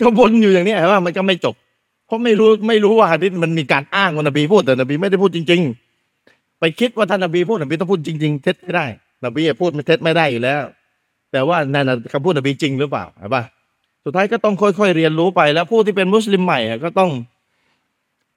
[0.00, 1.54] ก็วนอยู่อย่างนี้เห็นว่ามันก็ไม่จบ
[2.06, 5.60] เพราะไม่รู้ไม่รู้ว่าหะดิษมันมีการอ้างว่านบีพูดแต่นบีไม่ได้พูดจริง
[6.10, 8.86] ๆ ไปคิดว่าท่านนบีพูดนบีต้องพูดจริง ๆ เท็จไม่ได้
[9.24, 10.62] นบีพูดไม่เท็จไม่ได้อยู่แล้ว
[11.32, 13.42] แต่ว่านั่นคำพูดนบีจริงหรือเปล่าเห็นปะ
[14.04, 17.10] สุดท้ายก็ต้องค่อยๆเรียนรู้ไปแล้วผู้ที่เป็นมุสลิมใหม่ก็ต้อง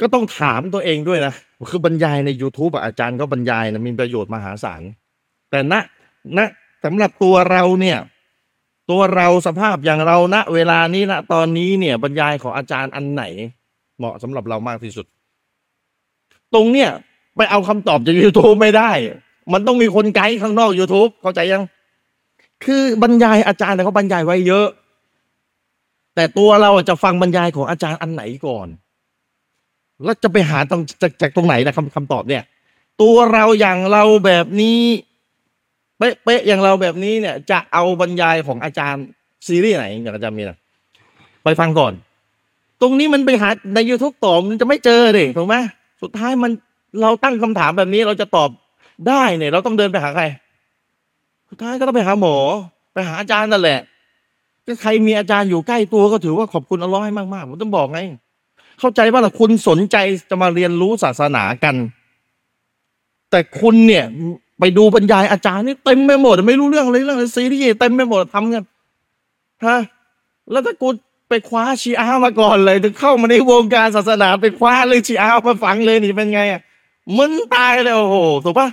[0.02, 1.34] ก็ต้องถามตัวเองด้วยนะ
[1.72, 4.82] คือบรรยายใน YouTube อะอาจารย์ก็บรรยายนะมีประโยชน์มหาศาล
[5.50, 5.74] แต่ณ
[6.38, 6.40] ณ
[6.86, 7.98] สำหรับตัวเราเนี่ย
[8.92, 13.24] ตัวเราสภาพอย่างเราณเวลานี้ณตอนนี้เนี่ย บรรยายของอาจารย์อันไหน
[13.98, 15.06] เหมาะสำหรับเรามากที่สุด
[16.54, 16.90] ตรงเนี่ย
[17.36, 18.92] ไปเอาคำตอบจาก YouTube ไม่ได้
[19.54, 21.64] มันต้องมีคนไกด์ข้างนอก YouTube เข้าใจยัง
[22.66, 24.68] คือบรรยายอาจารย์เนี่ยเขาบรรยายไว้เยอะ
[26.16, 28.68] แต่ตัวเราจะฟังบรรยายของอาจารย์อันไหนก่อน
[30.04, 32.44] แล้วจะไปหาตรงจากจากตรงไหนนะคำคำตอบเนี่ย
[33.02, 34.82] ตัวเราอย่างเราแบบนี้
[35.98, 39.06] เป๊ะเป๊ะอย่างเราแบบนี้เนี่ย จะเอาบรรยายของอาจารย์
[39.48, 40.58] ซีรีส์ไหนอย่างอาจารย์มีนะ
[41.44, 41.94] ไปฟังก่อน
[42.82, 45.56] ตรงนี้มันไปหาใน YouTube ตอบมันจะไม่เจอเลยถูกไหม
[46.02, 46.52] สุดท้ายมัน
[47.02, 48.50] เราตั้งคำถามแบบนี้เราจะตอบ
[49.08, 50.24] ได้เนี่ย เราต้องเดินไปหาใคร
[51.56, 52.38] สุดท้ายก็ต้องไปหาหมอ
[52.94, 53.80] ไปหาอาจารย์นั่นแหละ
[54.66, 58.00] ก็ใครมีอาจารย์อยู่ใกล้ตัวก็ถือว่าขอบคุณอัลลอฮ์ให้มากๆผมต้องบอกไง
[58.80, 59.98] เข้าใจว่าล่ะคุณสนใจ
[60.30, 61.76] จะมาเรียนรู้ศาสนากัน
[63.32, 64.06] แต่คุณเนี่ย
[64.60, 68.64] ไปดูบรรยายอาจารย์นี่เต็มไปหมด ไม่รู้เรื่องเลยเรื่องซีรีส์เต็มไปหมดทำกัน
[69.66, 69.80] ฮะ
[70.52, 70.90] แล้วถ้ากู
[71.30, 76.62] ไปคว้าชีอามาก่อนเลยถึงเข้ามาในวงการศาสนาไปคว้าเลยชีอามาฟังเลยนี่เป็นไงอะ
[77.18, 78.16] มึนตายเลยโอ้โห
[78.46, 78.70] ถูกปะ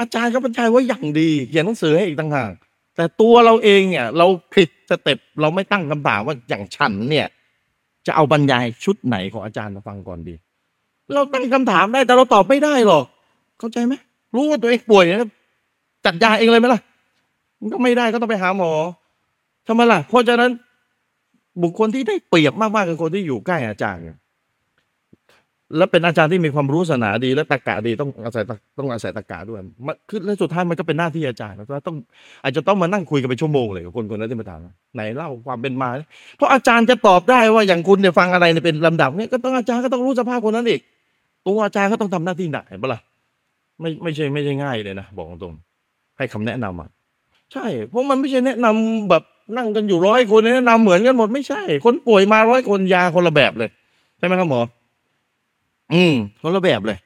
[0.00, 2.52] อาจารย์ก็บรรยายว่าอย่างดีเขียนหนังสือให้อีกต่างหาก
[2.96, 7.26] แต่ตัวเราเองเนี่ย เราผิดสเต็ปเราไม่ตั้งคำถามว่าอย่างฉันเนี่ย
[8.06, 10.34] จะเอาบรรยายชุดไหนของอาจารย์มาฟังก่อนดี
[11.14, 13.04] เราตั้งคำถามได้แต่เราตอบไม่ได้หรอก
[13.58, 13.94] เข้าใจไหม
[14.34, 15.30] รู้ว่าตัวเองป่วยนะ
[16.04, 16.80] จัดยาเองเลยไหมล่ะ
[17.60, 18.72] มันก็ไม่ได้ก็ต้องไปหาหมอ
[19.66, 20.50] ทำไมล่ะเพราะฉะนั้น
[21.62, 24.02] บุคคลที่ได้เปรียบมากๆคือคนที่อยู่ใกล้อาจารย์
[25.76, 28.44] และเป็นอาจารย์ที่มีความรู้ศาสนาดี และตรรกะดีต้องอาศัย
[28.78, 31.96] ต้องอาศัยตรรกะด้วยมันคือและสุดท้ายมันก็เป็นหน้าที่อาจารย์แล้วต้อง
[32.44, 34.60] อาจจะต้องมานั่งคุยกันเป็นชั่วโมงเลยกับคนคนนั้นที่มาถาม
[34.94, 35.88] ไหนเล่าความเป็นมา
[36.36, 40.80] เพราะอาจารย์จะตอบได้ว่าอย่างคุณเนี่ยฟังอะไรเนี่ยเป็นลำดับเนี่ยก็ต้องอาจารย์ก็ต้องรู้สภาพคนนั้นอีก
[41.46, 43.00] ตัวอาจารย์ก็ต้องทำหน้าที่หนักเห็นปะล่ะ
[43.80, 45.54] ไม่ไม่ใช่ไม่ใช่ง่ายเลยนะบอกตรง
[46.18, 46.88] ให้คำแนะนำอะ
[47.52, 49.22] ใช่ เพราะมันไม่ใช่แนะนำแบบ
[49.56, 53.70] นั่งกันอยู่ร้อยคนแนะนำเหมือนกันหมดไม่ใช่ คนป่วยมาร้อยคนยาคนละแบบเลย
[54.18, 54.60] ใช่ไหมครับหมอ
[55.92, 56.98] อืมคนละแบบเลย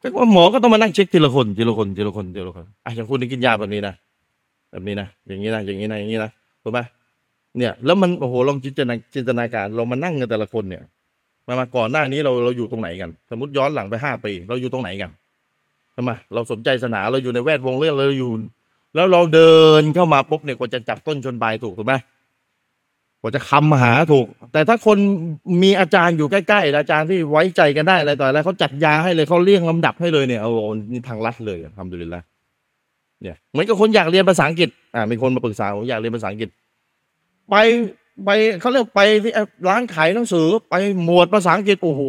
[0.00, 3.94] แต่ว่าหมอก็ต้องมานั่งเช็คทีละคนทีละคนทีละคนทีละคนอะอย่างคุณนี่กินยาแบบนี้นะ
[4.70, 6.30] แบบนี้นะอย่างนี้นะอย่างนี้นะอย่างนี้นะ
[6.62, 6.78] ถูกไหม
[7.58, 10.82] เนี่ยแล้วมันโอ้โหลองจินตนาจินตนาการเรามานั่งกันแต่ละคนเนี่ย
[11.46, 15.10] มามาก่อนหน้านี้เราเราอยู่ตรงไหนกัน สมมติย้อนหลังไปห้าปี เราอยู่ตรงไหนกัน
[15.96, 18.32] ทำไมเราสนใจศาสนาเราอยู่ในแวดวงเรื่องเราอยู่
[18.94, 21.94] แล้วเราเดินเข้ามาปุ๊บเนี่ยกว่าจะจับต้นชนปลายถูกถูกไหม
[23.20, 24.98] กว่าจะคำหาถูก แต่ถ้าคน
[25.62, 30.58] มีอาจารย์อยู่ใกล้ๆอาจารย์ที่ไว้ใจกันได้อะไรต่ออะไรเขาจัดยาให้เลยเขาเลี่ยงลำดับให้เลยเนี่ยโอ้โห
[30.90, 32.22] นี่ทางลัดเลยทำดูเลยละ
[33.22, 36.50] เนี่ยเหมือนกับคนอยากเรียนภาษาอังกฤษอ่ามีคนมาปรึกษาผมอยากเรียนภาษาอังกฤษ
[37.50, 37.54] ไป
[38.24, 38.30] ไป
[38.60, 39.32] เขาเรียกไปที่
[39.68, 42.00] ร้านขายหนังสือไปหมวดภาษาอังกฤษโอ้โห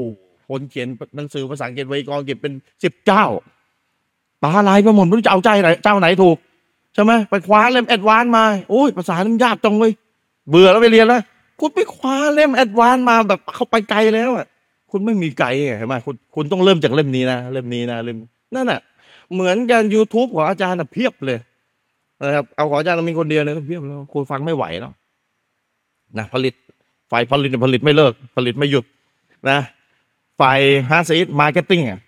[0.50, 3.26] คนเขียนหนังสือภาษาอังกฤษไว้กรอังกฤษเป็นสิบเจ้า
[4.44, 6.38] ตาลายไปหมดไม่รู้จะเอาใจไหนเจ้าไหนถูก
[6.94, 9.92] ใช่ไหมไปคว้าเล่ม advance มาโอ้ยภาษามันยากจังเลย
[10.52, 11.22] เบื่อแล้วไปเรียนแล้ว
[11.60, 14.48] คุณไปคว้าเล่ม advance มาแบบเขาไปไกลแล้วอะ
[14.92, 18.18] คุณไม่มีไกด์เห็นไหมคุณคุณต้องเริ่มจากเล่มนี้นะเล่มนี้นะเล่ม
[18.56, 18.80] นั่นน่ะ
[19.34, 21.40] เหมือนกัน YouTube ของอาจารย์น่ะเพียบเลย
[22.22, 24.94] นะครับเอาของอาจารย์มีคนเดียวเลยเพียบแล้วคุณฟังไม่ไหวแล้ว
[26.18, 26.54] นะผลิต
[27.12, 28.86] ฝ่ายผลิตผลิตไม่เลิก ผลิตไม่หยุด
[29.50, 29.60] นะ
[30.40, 30.60] ฝ่าย
[30.90, 32.00] ฮาร์ซีด marketing อะ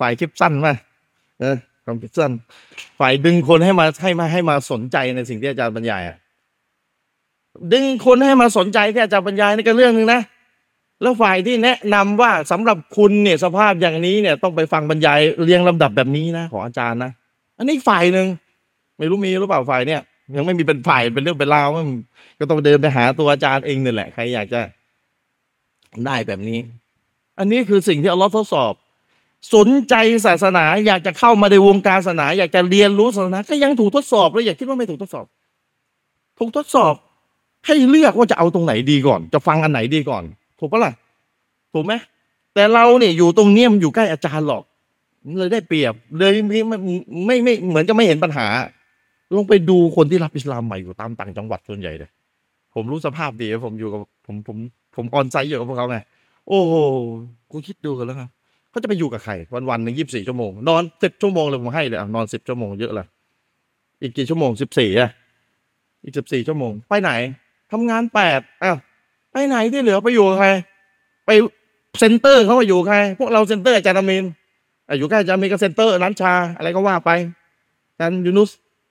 [0.00, 0.74] ฝ่ายคลิปสั้นมา
[1.40, 1.56] เออ
[1.86, 2.38] คอมพิวเตอร์
[3.00, 6.16] ฝ่ายดึงคนให้มาให้มาให้มาสนใจในสิ่งที่อาจารย์บรรยายอะ
[7.72, 10.20] ดึงคนให้มาสนใจที่อาจารย์บรรยายนี่ก็เรื่องหนึ่งนะ
[11.02, 17.10] แล้วฝ่ายที่แนะนำว่าสำหรับคุณเนี่ยสภาพอย่างนี้เนี่ยต้องไปฟังบรรยายเรียงลำดับแบบนี้นะของอาจารย์นะ
[17.58, 18.26] อันนี้ฝ่ายหนึ่ง
[18.98, 20.00] ไม่รู้มีหรือเปล่าฝ่ายเนี่ย
[20.36, 21.68] ยังไม่มีเป็นฝ่ายเป็นเรื่องเป็นราว
[22.38, 24.60] ก็ต้องเดินไปหาตัวอาจารย์เองนี่แหละใครอยากจะ
[26.06, 26.58] ได้แบบนี้
[27.38, 28.72] อันนี้คือสิ่งที่อัลลอฮ์ทดสอบ
[29.54, 29.94] สนใจ
[30.26, 35.26] ศาสนา อยากจะเข้ามาในวงการศาสนา อยากจะเรียนรู้ศาสนา ก็ยังถูกทดสอบเลยอย่าคิดว่าไม่ถูกทดสอบ
[36.38, 36.94] ถูกทดสอบ
[37.66, 40.22] ให้เลือกว่าจะเอาตรงไหนดีก่อน จะฟังอันไหนดีก่อน
[40.58, 40.92] ถูกปะล่ะ
[41.72, 41.92] ถูกไหม
[42.54, 44.62] แต่เราเนี่ยอยู่ตรงเนี้ยมันอยู่ใกล้อาจารย์หรอก
[45.38, 46.76] เลยได้เปรียบ เลยไม่ไม่
[47.26, 48.46] ไม่ไม่เหมือนจะไม่เห็นปัญหา
[49.34, 52.10] ลองไปดูคนที่รับอิสลามใหม่อยู่ตามต่างจังหวัดส่วนใหญ่เลย
[52.74, 54.56] ผมรู้สภาพดีผมอยู่กับผมผม
[54.96, 55.98] ผม on-site อยู่กับพวกเขาไง
[56.48, 56.74] โอ้โห
[57.50, 58.28] คุณคิดดูกันแล้วครับ
[58.70, 63.06] เขาจะไปอยู่กับใครวันวันหนึ่งยี่สิบสี่ชั่วโมง นอนสิบชั่วโมงเลยผมให้เลยนอนสิบชั่วโมงเยอะเลย
[64.02, 65.10] อีกกี่ชั่วโมงสิบสี่อะ
[66.04, 67.10] อีกสิบสี่ชั่วโมง ไปไหน
[67.72, 68.76] ทำงานแปดอ้าว
[69.32, 70.48] ไปไหนที่เหลือไปอยู่ใคร
[71.26, 71.30] ไป
[71.98, 74.24] center เขาไปอยู่ใคร พวกเรา center อาจารย์อามิน
[74.98, 77.10] อยู่ใกล้อาจารย์อามินก็ center ร้านชาอะไรก็ว่าไป
[77.90, 78.50] อาจารย์ยูนุส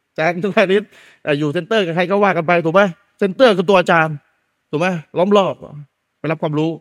[0.10, 0.80] อาจารย์ทุกท่านนี้
[1.26, 2.82] อะอยู่ center กับใครก็ว่ากันไปถูกไหม
[3.20, 4.16] center คือตัวอาจารย์
[4.70, 5.56] ถูกไหมล้อมรอบ
[6.20, 6.72] ไปรับความรู้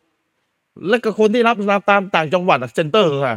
[0.88, 3.36] แล้วก็คนที่รับรับตามต่างจังหวัด center คือ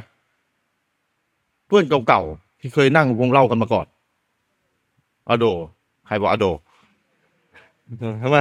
[1.68, 3.86] เพื่อนเก่าๆที่เคยนั่งวงเหล้ากันมาก่อน
[5.30, 5.46] อโด
[6.08, 6.46] ใครบอกอโด
[8.24, 8.38] ทำไม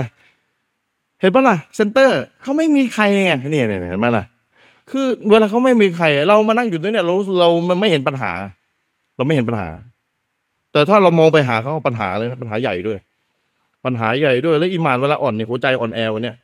[1.21, 4.25] เห็นปะล่ะ center เขาไม่มีใครไงเนี่ยเนี่ยเห็นไหมล่ะ
[4.91, 8.33] คือเวลาเขาไม่มีใคร เรามานั่งอยู่ตรงเนี้ยเราเรามันไม่เห็นปัญหา
[9.17, 9.69] เราไม่เห็นปัญหา
[10.73, 12.99] แต่ถ้าเรามองไปหาเขาปัญหาเลยนะปัญหาใหญ่ด้วย
[13.85, 16.37] ปัญหาใหญ่ด้วย แล้วอิมานเวลาอ่อนเนี่ยหัวใจอ่อนแอวันเนี่ย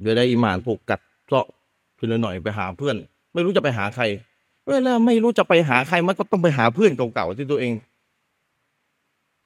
[0.00, 1.46] เดี๋ยวได้อิมานผูกกัดเซาะ
[1.98, 2.96] ทีละหน่อยไปหาเพื่อน
[3.34, 4.04] ไม่รู้จะไปหาใคร
[4.68, 7.72] เวลาไม่รู้จะไปหาใครมันก็ต้องไปหาเพื่อนเก่าๆที่ตัวเอง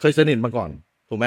[0.01, 0.71] เคยสนิทมาก่อน
[1.09, 1.27] ถูกไหม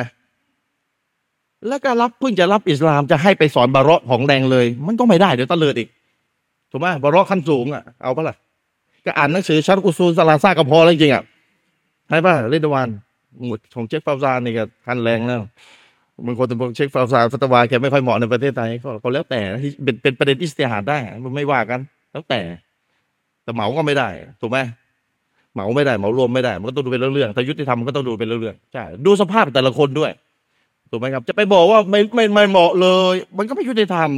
[1.68, 5.90] แล้วก็รับเพิ่งจะรับอิสลามจะให้ไปสอนบาระของแดงเลย มันก็ไม่ได้เดี๋ยวตะเลิดอีก
[6.72, 8.36] ถูกไหมบาระขั้นสูงอะเอาปะล่ะ
[9.06, 11.24] ก็อ่านหนังสือชัดกุซูลสลาซาก็พอแล้วจริงๆอะ
[12.08, 12.88] ใช่ป่ะเรดวาน
[13.48, 15.42] หมดของเช็คฟาวซานนี่ก็คันแรงแล้ว
[16.26, 19.40] บางคนจะบอกเช็คฟาวซานฟัตวาแกไม่ค่อยเหมาะในประเทศไทยก็ก็แล้วแต่
[19.84, 21.80] เป็นเป็นประเด็นอิสติฮาดได้มันไม่ว่ากัน
[22.12, 22.42] แล้วแต่
[23.44, 24.10] แต่เหมาก็ไม่ได้
[24.42, 24.58] ถูกไหม
[25.54, 30.12] เหมาไม่ได้เหมารวมไม่ได้ มันก็ต้องดูเป็นเรื่องๆถ้ายุติธรรมมันก็ต้องดูเป็นเรื่องๆใช่ดูสภาพแต่ละคนด้วย
[30.94, 34.12] ถูกไหมครับ จะไปบอกว่าไม่ไม่ไม่เหมาะเลย มันก็ไม่ยุติธรรม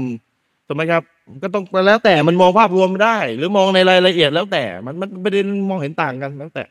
[0.67, 1.03] ถูกไหมครับ
[1.43, 6.63] ก็ต้องแล้วแต่มันมองภาพรวมได้ หรือมองในรายละเอียดแล้วแต่มันมันประเด็นมองเห็นต่างกันแล้วแต่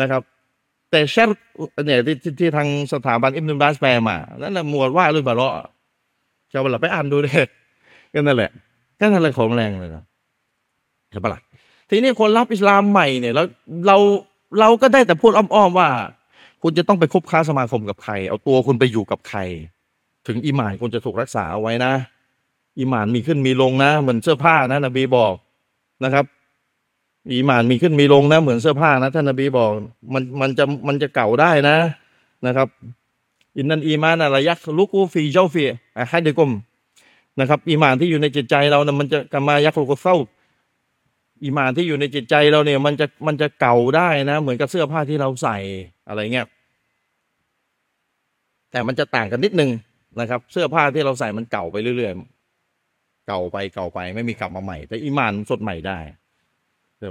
[0.00, 0.22] นะครับ
[0.90, 1.28] แต่แชท
[1.86, 5.52] เนี่ยที่ที่ที่ทางสถาบันอิมนุบาสแปลมานั่นแหละหมวดว่าด้วยบาระ
[6.52, 7.34] ชาวบ้านไปอ่านดูเลย
[8.14, 8.50] ก็นั่นแหละ
[9.00, 10.04] ก็นั่นแหละของแรงเลยนะ
[11.10, 11.40] ใช่ปะล่ะ
[11.90, 13.46] ทีนี้คนรับอิสลามใหม่เนี่ยแล้ว
[13.86, 13.96] เรา
[14.60, 15.88] เราก็ได้แต่พูดอ้อมๆว่า
[16.62, 19.38] คุณจะต้องไปคบค้าสมาคมกับใคร เอาตัวคุณไปอยู่กับใคร
[20.26, 21.92] ถึงอีหมานคุณจะถูกรักษาเอาไว้นะ
[22.78, 25.34] อีหมานมีขึ้นมีลงนะ เหมือนเสื้อผ้านะนบีบอก
[26.04, 26.24] นะครับ
[27.32, 29.70] อีหมานมีขึ้นมีลงนะ เหมือนเสื้อผ้านะท่านนบีบอก
[30.12, 31.76] มันมันจะมันจะเก่าได้นะ
[32.46, 32.68] นะครับ
[33.56, 35.64] อินนันอีมานอะไรยักลุกูฟีเจ้าฟี
[35.96, 36.50] อะให้เดกุม
[37.40, 40.16] นะครับอีหมานที่อยู่ในจิตใจเรานะมันจะกามายักลุกุเศร้า
[41.44, 45.58] อีมานที่อยู่ในจิตใจเราเนี่ย มันจะมันจะเก่าได้นะ เหมือนกับเสื้อผ้าที่เราใส่
[46.08, 46.46] อะไรเงี้ย
[48.70, 49.70] แต่มันจะต่างกันนิดนึง
[50.20, 55.98] นะครับ เสื้อผ้าที่เราใส่มันเก่าไปเรื่อยๆเก่าไปเก่าไปไม่มีกลับมาใหม่ แต่อีมานสดใหม่ได้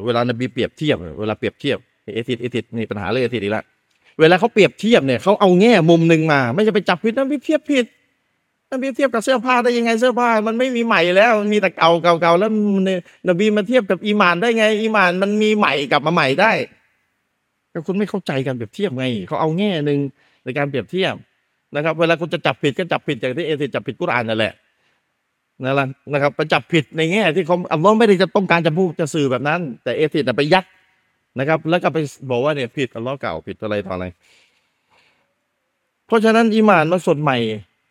[0.05, 1.77] เวลานบีเปรียบเทียบเวลาเปรียบเทียบ
[2.13, 3.65] เอทิดเอทิดนี่ปัญหาเรื่องเอทิดอีกแล้ว
[4.19, 7.86] เวลาเขาเปรียบเทียบเนี่ยเขาเอาแง่มุมหนึ่งมา ไม่จะไปจับผิดนั่นเปรียบเทียบผิด
[8.74, 12.49] นั่นเปรียบเทียบกับเสื้อผ้าได้ยังไงเสื้อผ้า มันไม่มีใหม่แล้วมันมีแต่เก่าเก่าเก่าแล้ว
[13.30, 16.51] นบีมาเทียบกับอีหมานได้ไง อีหมานมันมีใหม่กลับมาใหม่ได้
[17.72, 19.99] แต่คุณไม่เข้าใจการเปรียบเทียบไงเขาเอาแง่หนึ่ง
[20.43, 21.15] ในการเปรียบเทียบ
[21.76, 24.53] นะครับ เวลาคุณจะจับผิดก็จับผิดอย่างที่เอทิจับผิดกุรอานนั่นแหละ
[25.63, 30.65] นั่นแหละนะครับไปจับผิดในแง่ที่เขาอัลลอฮ์ไม่ได้จะต้องการจะพูดจะสื่อแบบนั้น แต่เอทิไปยัด
[31.39, 31.97] นะครับ แล้วก็ไป
[32.30, 34.05] บอกว่าเนี่ยผิดอัลลอฮ์เก่าผิดอะไรต่ออะไร
[36.07, 37.38] เพราะฉะนั้นอีหมานมันสดใหม่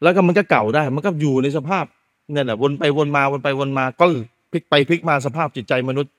[0.02, 1.84] แล้วก็มันก็เก่าได้ มันก็อยู่ในสภาพ
[2.32, 4.04] เนี่ยแหละวนไปวนมาวนไปวนมา ก็
[4.52, 6.12] พลิกไปพลิกมาสภาพจิตใจมนุษย์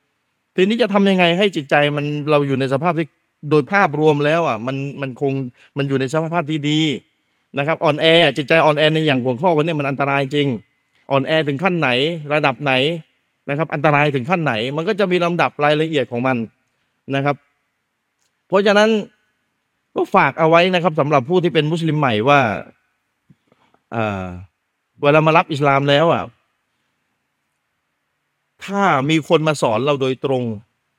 [0.55, 3.07] ทีนี้จะทำยังไงให้จิตใจมันเราอยู่ในสภาพที่
[3.49, 5.33] โดยภาพรวมแล้วอะ มันมันคง
[5.77, 6.79] มันอยู่ในสภาพที่ดี
[7.57, 8.05] นะครับอ่อนแอ
[8.37, 10.47] จิตใจอ่อนแอในอย่างหัวข้อวันนี้มันอันตรายจริง
[11.11, 11.89] อ่อนแอถึงขั้นไหน
[12.33, 12.73] ระดับไหน
[13.49, 16.37] นะครับ อันตรายถึงขั้นไหน มันก็จะมีลำดับรายละเอียดของมัน
[17.15, 17.35] นะครับ
[18.47, 18.89] เพราะฉะนั้น
[19.95, 22.39] ก็ฝากเอาไว้นะครับสำหรับผู้ที่เป็นมุสลิมใหม่ว่า
[25.01, 26.23] เวลามารับอิสลามแล้วอะ
[28.65, 30.43] ถ้ามีคนมาสอนเราโดยตรง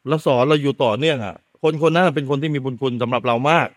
[0.09, 3.69] แล้วสอนเราอยู่ต่อเนื่องอะ คนคนนั้นเป็นคนที่มีบุญคุณสำหรับเรามาก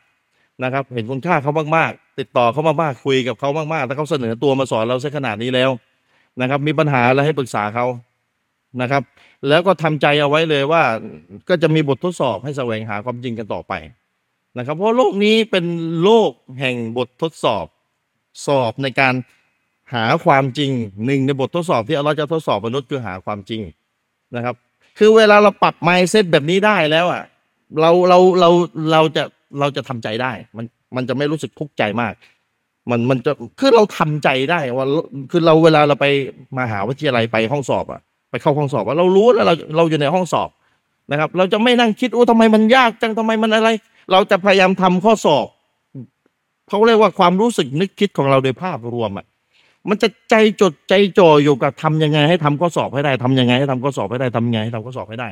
[0.63, 5.70] นะครับ เห็นคุณค่าเขามากๆ ติดต่อเขามากๆคุยกับเขามากๆถ้าเขาเสนอตัวมาสอนเราซะขนาดนี้แล้ว
[6.41, 7.86] นะครับ มีปัญหาอะไรให้ปรึกษาเขา
[8.82, 9.03] นะครับ
[9.47, 10.84] แล้วก็ทำใจเอาไว้เลยว่า
[11.49, 13.74] ก็จะมีบททดสอบให้แสวงหาความจริงกันต่อไป
[14.57, 15.66] นะครับ เพราะโลกนี้เป็น
[16.03, 17.66] โลกแห่งบททดสอบ
[18.45, 19.13] สอบในการ
[19.93, 20.71] หาความจริง
[21.05, 23.61] หนึ่งในบททดสอบที่เราจะทดสอบมนุษย์คือหาความจริง
[24.36, 24.55] นะครับ
[24.97, 27.23] คือเวลาเราปรับ mindset แบบนี้ได้แล้วอะ
[27.81, 28.49] เราเราเรา
[28.91, 29.23] เราจะ
[29.59, 30.65] เราจะทำใจได้ มัน
[30.95, 32.13] มันจะไม่รู้สึกทุกข์ใจมาก
[32.89, 34.86] มันมันจะคือเราทำใจได้ว่า
[35.31, 36.05] คือเราเวลาเราไป
[36.57, 40.49] มาหาวิทยาลัยไปห้องสอบอะไปเข้าห้องสอบว่าเรารู้แล้วเราเราอยู่ในห้องสอบ
[41.11, 43.69] นะครับ เราจะไม่นั่งคิดโอ้ทำไมมันยากจังทำไมมันอะไร
[44.11, 45.47] เราจะพยายามทำข้อสอบ
[46.70, 49.26] เขาเรียกว่าความรู้สึกนึกคิดของเราโดยภาพรวมอะ
[49.89, 55.30] มันจะใจจดใจจ่ออยู่กับทำยังไงให้ทำข้อสอบให้ได้ทำยังไงให้ทำข้อสอบให้ได้ทำยังไงให้ทำข้อสอบให้ได้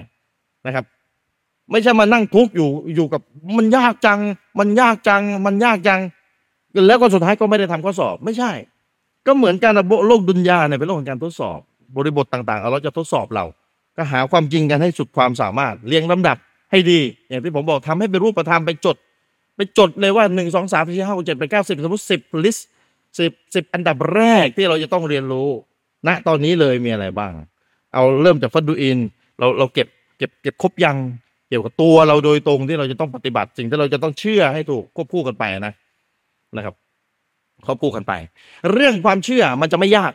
[0.66, 0.86] นะครับ
[1.72, 3.22] ไม่ใช่มานั่งทุกข์อยู่อยู่กับ
[3.58, 4.20] มันยากจัง
[4.60, 6.00] มันยากจัง มันยากจัง
[6.88, 8.52] แล้วก็สุดท้ายก็ไม่ได้ทำข้อสอบ ไม่ใช่
[9.28, 11.60] ก็เหมือนกันนะโลกดุนยาเนี่ยเป็นโลกของการทดสอบ
[11.96, 13.46] บริบทต่างๆเราจะทดสอบเรา
[13.98, 16.38] ก็หาความจริงกันให้สุดความสามารถเรียงลำดับ
[16.72, 18.96] ให้ดี อย่างที่ผมบอกทำให้เป็นรูปธรรมไปจด
[19.56, 22.58] ไปจดเลยว่าหนึ่งสองสามสี่ห้าหกเจ็ดแปดเก้าสิบสมมติสิบลิส
[23.20, 25.50] สิบสิบอันดับแรกที่เราจะต้องเรียนรู้
[26.08, 27.34] ณตอนนี้เลยมีอะไรบ้าง
[27.94, 29.00] เอาเริ่มจากฟัดดูอิน
[29.40, 29.88] เราเราเก็บ
[30.18, 30.98] เก็บเก็บครบยัง
[31.50, 35.74] เกี่ยวกับตัวเราโดยตรงที่เราจะต้องปฏิบัติสิ่งที่เราจะต้องเชื่อให้ถูกควบคู่กันไปนะ
[36.58, 36.76] นะครับ
[37.66, 38.14] ควบคู่กันไป
[38.74, 40.12] เรื่องความเชื่อมันจะไม่ยาก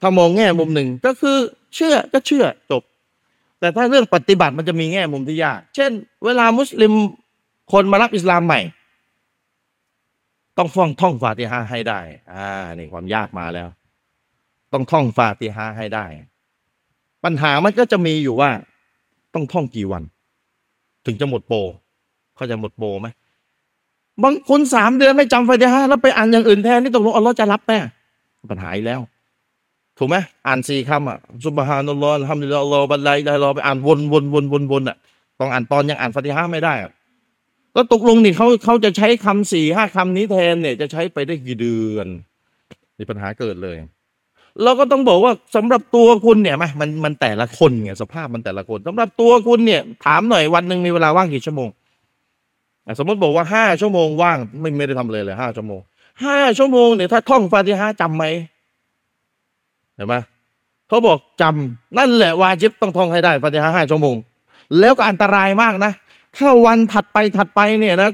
[0.00, 1.36] ถ้ามองแง่มุมหนึ่งก็คือ
[1.74, 2.82] เชื่อก็เชื่อจบ
[3.60, 5.90] แต่ถ้าเรื่องปฏิบัติมันจะมีแง่มุมที่ยาก เช่น
[6.24, 6.92] เวลามุสลิม
[7.72, 8.60] คนมารับอิสลามใหม่
[10.58, 12.00] ต้องฟ้องท่องฟาติฮาให้ได้
[12.32, 12.48] อ่า
[12.78, 13.68] นี่ความยากมาแล้ว
[14.72, 16.04] ต้องท่องฟาติฮาให้ได้
[17.24, 18.50] ปัญหามันก็จะมีอยู่ว่า
[19.34, 20.02] ต้องท่องกี่วัน
[21.06, 21.58] ถึงจะหมดโปร
[22.36, 23.08] เขาจะหมดโปรไหม
[24.22, 27.72] บางคนสามเดือนไม่จำฟาติฮาแล้วไปอ่านอย่างอื่นแทนนี่ตกลงอัลลอฮ์จะรับไหม
[28.50, 29.00] ปัญหาอีกแล้ว
[29.98, 34.96] ถูกไหมอ่านสี่คำอะซุบฮานัลลอฮ์ทำดีลลอฮ์บัลไลได้รอไปอ่านวนวนวนวนวนอะ
[35.38, 36.90] ต้องอ่านตอนยังอ่านฟาติฮาไม่ได้อะ
[37.76, 42.06] ก็ตกลงนี่เขาเขาจะใช้คำสี่ห้าคำนี้แทนเนี่ย จะใช้ไปได้กี่เดือน
[42.98, 43.76] มีปัญหาเกิดเลย
[44.62, 51.68] เราก็ต้องบอกว่าสำหรับตัวคุณเนี่ยมมันมันแต่ละคนไงสภาพมันแต่ละคนสำหรับตัวคุณเนี่ย ถามหน่อยวันหนึ่งมีเวลาว่างกี่ชั่วโมง
[52.98, 55.80] สมมติบอกว่าห้าชั่วโมงว่างไม่ไม่ได้ทำเลยเลยห้าชั่วโมง
[56.24, 58.24] ห้าชั่วโมงเนี่ยถ้าท่องฟาติฮะจำไหม
[59.96, 60.14] เห็นไหม
[60.88, 64.16] เขาบอกจำนั่นแหละวาจิบต้องท่องให้ได้ฟาติฮะห้าชั่วโมง
[64.80, 65.92] แล้วก็อันตรายมากนะ
[66.36, 68.10] ถ้าวันถัดไปถัดไปเนี่ยนะ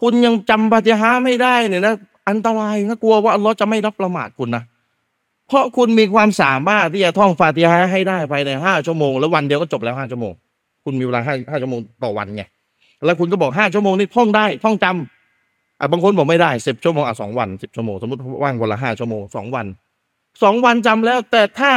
[0.00, 1.94] คุณยังจำฟาติฮะไม่ได้เนี่ยนะ
[2.28, 4.62] อันตรายนะกลัวว่าอัลลอฮ์จะไม่รับประมาทคุณนะ
[5.48, 10.32] เพราะคุณมีความสามารถที่จะท่องฟาติฮะให้ได้ภายในห้าชั่วโมงแล้ววันเดียวก็จบแล้วห้าชั่วโมง
[10.84, 12.42] คุณมีเวลาห้าห้าชั่วโมงต่อวันไง
[13.04, 19.66] แล้วคุณก็บอกห้าชั่วโมงนี่ท่องได้ท่องจำอะบางคนบอกไม่ได้สิบชั่วโมงอะสองวันสิบชั่วโมงสมมติว่างวันละห้าชั่วโมงสองวัน
[20.42, 21.72] สองวันจำแล้ว แต่ถ้า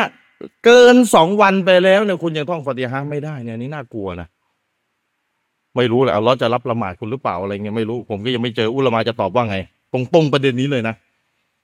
[0.66, 4.28] เกินสองวันไปแล้วเนี่ยคุณยังท่องฟาติฮะไม่ได้เนี่ยนี่น่ากลัวนะ
[5.76, 9.58] ไม่รู้แหละอัลลอฮ์จะรับละหมาดคุณหรือเปล่าอะไรเงี้ยไม่รู้ผมก็ยังไม่เจออุลามาจะตอบว่าไง
[9.94, 10.96] ตรงๆประเด็นนี้เลยนะ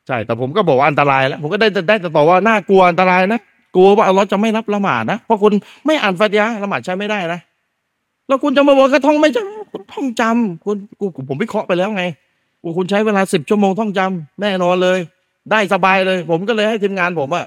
[0.07, 3.41] ใช่แต่ผมก็บอกว่าอันตรายแล้วผมก็ได้ได้แต่ตอบว่าน่ากลัวอันตรายนะ
[3.75, 5.53] กลัวว่าอัลลอฮ์จะไม่รับละหมาดนะเพราะคุณ
[5.85, 7.39] ไม่อ่านฟาติฮะละหมาดใช้ไม่ได้นะ
[8.27, 12.03] แล้วคุณจะมาบอกกระท่องไม่จำคุณท่องจำคุณกูผมวิเคราะห์ไปแล้วไง
[12.63, 14.99] ว่าคุณใช้เวลาสิบชั่วโมงท่องจำแน่นอนเลย
[15.51, 17.45] ได้สบายเลย ผมก็เลยให้ทีมงานผมอะ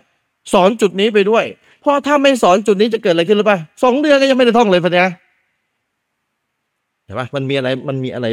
[0.53, 1.45] สอนจุดนี้ไปด้วย
[1.81, 5.13] เพราะถ้าไม่สอนจุดนี้จะเกิดอะไรขึ้นหรือเปล่าสองเดือนก็ยังไม่ได้ท่องเลยฟาติฮะ
[7.05, 8.27] เห็นปะมันมีอะไรมันมีอะไร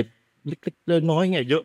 [0.47, 1.63] เล็กๆน้อยๆไงเยอะ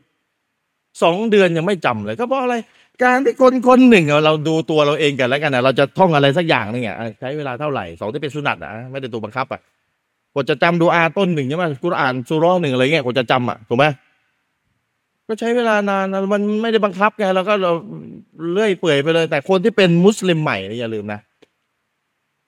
[1.02, 2.54] สองเดือนยังไม่จำเลย ก็เพราะอะไร
[3.02, 9.60] การที่คนคนหนึ่งเราดูตัวเราเองกันแล้วกันนะเราจะท่องอะไรสักอย่างนึงอะใช้เวลาเท่าไหร่สองที่เป็นสุนัตอะไม่ได้ตัวบังคับอะ
[10.32, 13.84] กว่าจะจำดูอาต้นหนึ่งใช่ไหมกุรอานสุร้อหนึ่งอะไรเงี้ยกว่าจะจำอะถูกไหม
[15.28, 17.72] ก็ใช้เวลานานมันไม่ได้บังคับไงเราก็เรา
[18.52, 21.20] เลื่อยเปื่อยไปเลย แต่คนที่เป็นมุสลิมใหม่นี่อย่าลืมนะ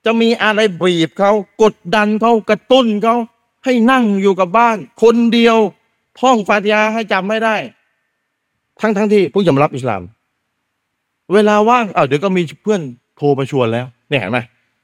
[0.05, 1.33] จะมีอะไรบีบเขา
[1.63, 3.17] กดดันเขากระตุ้นเขา
[3.65, 5.57] ให้นั่งอยู่กับบ้าน คนเดียว
[6.21, 7.57] ท่องฟาติฮะให้จำไม่ได้
[8.81, 10.03] ทั้งทั้งที่ผู้ยอมรับอิสลาม
[11.33, 12.81] เวลาว่างเออเดี๋ยวก็มีเพื่อน
[13.17, 14.39] โทรมาชวนแล้วเนี่ยเห็นไหม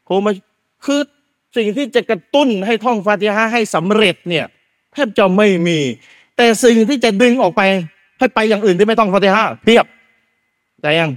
[0.07, 0.31] โทรมา
[0.85, 1.01] คือ
[1.57, 4.45] สิ่งที่จะกระตุ้นให้ท่องฟาติฮะให้สำเร็จเนี่ย
[4.93, 5.79] แทบจะไม่มี
[6.37, 7.63] แต่สิ่งที่จะดึงออกไป
[8.19, 9.87] ให้ไปอย่างอื่นที่ไม่ต้องฟาติฮะเพียบ
[10.81, 11.11] แต่ยัง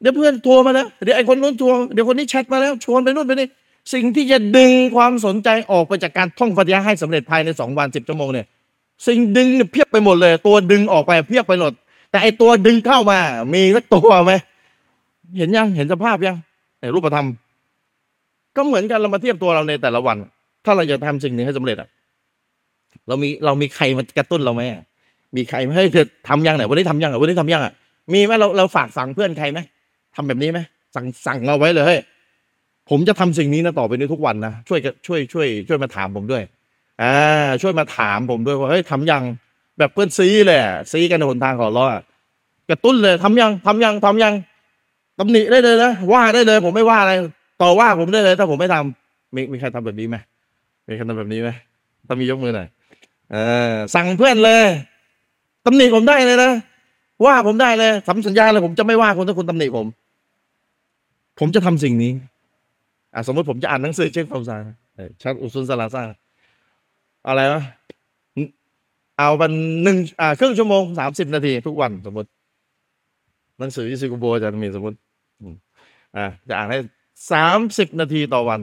[0.00, 3.48] เดี๋ยวเพื่อนโทรมาแล้วเดี๋ยวไอ้คนนู้นโทรเดี๋ยวคนนี้แชทมาแล้วชวนไปนู่นไปนี่
[3.94, 8.46] สิ่งที่จะดึงความสนใจออกไปจากการท่องฟาติฮะให้สำเร็จภายในสองวันสิบชั่วโมงเนี่ย
[9.06, 11.72] สิ่งดึงเนี่ยเพียบไปหมดเลย ตัวดึงออกไปเพียบไปหมด
[12.10, 13.18] แต่ไอตัวดึงเข้ามา
[13.54, 14.32] มีสักตัวไหม
[15.38, 16.36] เห็นยังเห็นสภาพยัง
[16.80, 17.26] ในรูปธรรม
[18.56, 20.16] ก็เหมือนกันเรามาเทียบตัวเราในแต่ละวัน
[20.64, 21.88] ถ้าเราจะทำสิ่งหนึ่งให้สำเร็จอะ
[23.08, 24.62] เรามีเรามีใครมากระตุ้นเราไหม
[25.36, 27.72] มีใครไหมเฮ้ยเธอทำยังไหนวันนี้ทำยังอะวันนี้ทำยังอะ
[28.12, 29.58] มีไหมเราเราฝากสั่งเพื่อนใครไหม
[30.14, 30.58] ทำแบบนี้ไหม
[30.94, 32.00] สั่งสั่งเราไว้เลยเฮ้ย
[32.90, 36.42] ผมจะทำสิ่งนี้นะต่อไปนี้ทุกวันนะช่วยช่วยช่วยช่วยมาถามผมด้วย
[37.02, 37.14] อ่า
[37.62, 39.22] ช่วยมาถามผมด้วยว่าเฮ้ยทำยัง
[39.78, 41.84] แบบเพื่อนซีเลยอะซีกันในหนทางของอัลเลา
[42.70, 44.32] กระตุ้นเลยทำยังทำยังทำยัง
[45.18, 47.12] ตำหนิได้เลยนะว่าได้เลย ผมไม่ว่าอะไร
[47.62, 50.16] ต่อว่าผมได้เลย ถ้าผมไม่ทำมีมีใครทำแบบนี้ไหม
[50.88, 51.48] มีใครทำแบบนี้ไหม
[52.06, 52.68] ถ้ามียกมือหน่อย
[53.32, 53.36] เอ
[53.70, 54.64] อสั่งเพื่อนเลย
[55.66, 56.52] ตำหนิผมได้เลยนะ
[57.24, 59.86] ว่าผมได้เลยทำสัญญาเลยผมจะไม่ว่าคุณถ้าคุณตำหนิผม
[61.38, 62.12] ผมจะทำสิ่งนี้
[63.14, 64.62] อะสมมติผมจะอ่านหนังสือเช็คฟาวซาน
[64.96, 66.02] เออชัดอุซุนสลาซา
[67.26, 67.62] อะไรวะ
[69.16, 69.52] เอาวัน
[69.82, 72.28] หนึ่งอ่าครึ่งชั่วโมงสามสิบนาทีทุกวันสมมติ
[73.58, 74.96] หนังสือที่ซิงคโปร์จะมีสมมติ
[76.16, 76.78] อ่าจะอ่านให้
[77.32, 78.60] สามสิบนาทีต่อวัน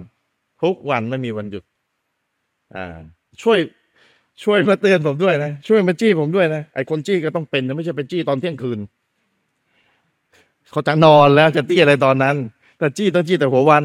[0.64, 1.64] ทุกวันไม่มีวันหยุด
[2.76, 2.98] อ่า
[3.42, 3.60] ช่วย
[4.44, 8.80] ช่วยมาเตือนผมด้วยนะ ช่วยมาจี้ผมด้วยนะไอ้คนจี้ก็ต้องเป็นนะไม่ใช่เป็นจี้ตอนเที่ยงคืน
[10.72, 12.36] เขาจะนอนแล้วจะจี้อะไรตอนนั้น
[12.78, 13.84] แต่จี้ต้องจี้แต่หัววัน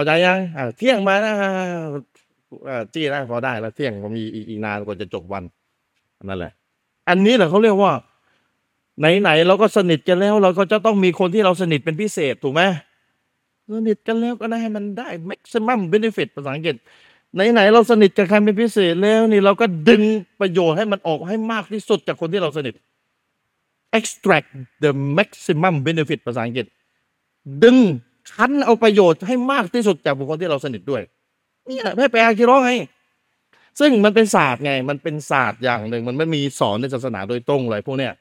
[0.00, 0.38] เข้าใจยัง
[0.78, 1.34] เที่ยงมานะ
[2.94, 5.44] จี้ได้พอได้แล้วเที่ยงผมมีอีกอีกนานกว่าจะจบวัน
[6.28, 6.52] นั่นแหละ
[7.08, 7.92] อันนี้แหละเขาเรียกว่า
[9.20, 12.62] ไหนๆเราก็สนิทกันแล้ว เราก็จะต้องมีคนที่เราสนิทเป็นพิเศษถูกไหม
[13.74, 16.76] สนิทกันแล้วก็ได้ให้มันได้ maximum benefit ภาษาอังกฤษ
[17.34, 20.02] ไหนๆเราสนิทกับใครเป็นพิเศษแล้วนี่เราก็ดึง
[20.40, 22.74] ประโยชน์ให้มันออกให้มากที่สุดจากคนที่เราสนิท
[23.98, 24.48] extract
[24.84, 26.66] the maximum benefit ภาษาอังกฤษ
[27.64, 27.76] ดึง
[28.36, 31.02] คันเอาประโยชน์ให้มากที่สุดจากบุคคลที่เราสนิทด้วย
[31.70, 32.70] นี่ยให้ไปอาคิร้องไง
[33.80, 38.12] ซึ่งมันเป็นศาสตร์ไง มันเป็นศาสตร์อย่างหนึ่ง มันไม่มีสอนในศาสนาโดยตรงเลยพวกเนี้ย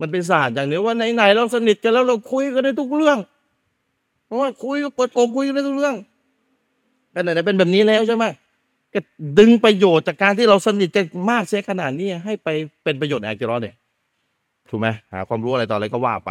[0.00, 3.18] มันเป็นศาสตร์อย่างนี้ว่าไหนๆเราสนิทกันแล้วเราคุยกันได้ทุกเรื่อง
[4.26, 5.96] เพราะว่าคุยก็เปิดโปงคุยกันได้ทุกเรื่อง
[7.14, 8.24] กันไหนๆเป็นแบบนี้แล้วใช่ไหม
[8.94, 9.00] ก็
[9.38, 12.48] ดึงประโยชน์จากการที่เราสนิทกันมากเสียขนาดนี้ให้ไป
[12.84, 13.74] เป็นประโยชน์ในอาคิราะห์เนี่ย
[14.70, 16.30] ถูกไหมหาความรู้อะไรต่ออะไรก็ว่าไป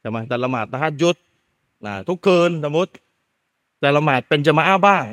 [0.00, 1.16] ใช่ไหมแต่ละหมาดตะฮัดยุด
[1.86, 2.92] นะทุกคืนสมมติ
[3.80, 5.04] แต่ละหมาดเป็นจะมาอาบ้าง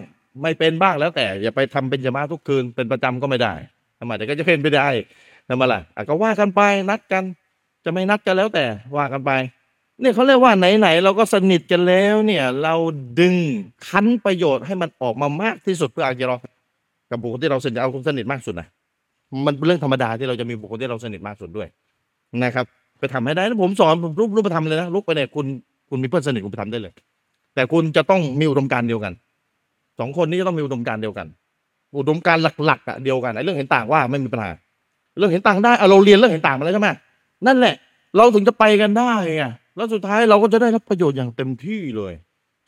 [0.41, 3.53] ไม่เป็นบ้างแล้วแต่ อย่าไปทำเป็นจะมาทุกคืนเป็นประจำก็ไม่ได้
[3.99, 4.89] ทำไมแต่ก็จะเป็นไปได้
[5.47, 7.24] ทำไมล่ะอะก็ว่ากันไปนัดกัน
[7.86, 8.65] จะไม่นัดกันแล้วแต่
[8.97, 9.32] ว่ากันไป
[10.01, 12.76] เนี่ยเขาเรียกว่าไหนๆเราก็สนิทกันแล้ว เนี่ย เรา
[13.20, 13.36] ดึง
[13.88, 16.38] คั้นประโยชน์ให้มันออกมามากที่สุดเพื่ออาคิเรา
[17.09, 18.67] กับบุคคลที่เราสนิทเอาคนสนิทมากสุดนะ
[19.45, 21.67] มันเป็นเรื่องธรรมดาที่เราจะมีบุคคลที่เราสนิทมากสุดด้วย
[22.43, 22.65] นะครับ
[22.99, 25.45] ไปทำให้ได้นะผมสอนผมรูปรูปไปทำเลยนะลุกไปเนี่ยคุณ
[25.90, 26.94] คุณมีเพื่อนสนิทคุณไปทำได้เลย
[27.56, 29.14] แต่คุณจะต้องมีอุดมการณ์เดียวกัน
[30.00, 31.28] สองคนนี้จะต้องมีอุดมการณ์เดียวกัน
[31.98, 34.52] อุดมการณ์หลักๆอะเดียวกันไอ้เรื่องเห็นต่างว่าไม่มีปัญหา
[35.18, 36.90] เรื่องเห็นต่างได้เราเรียนเรื่องเห็นต่างมาแล้วใช่ไหม
[37.48, 37.76] นั่นแหละ
[38.18, 39.44] เราถึงจะไปกันได้ไง
[39.76, 42.14] แล้วสุดท้ายเราก็จะได้รับประโยชน์อย่างเต็มที่เลย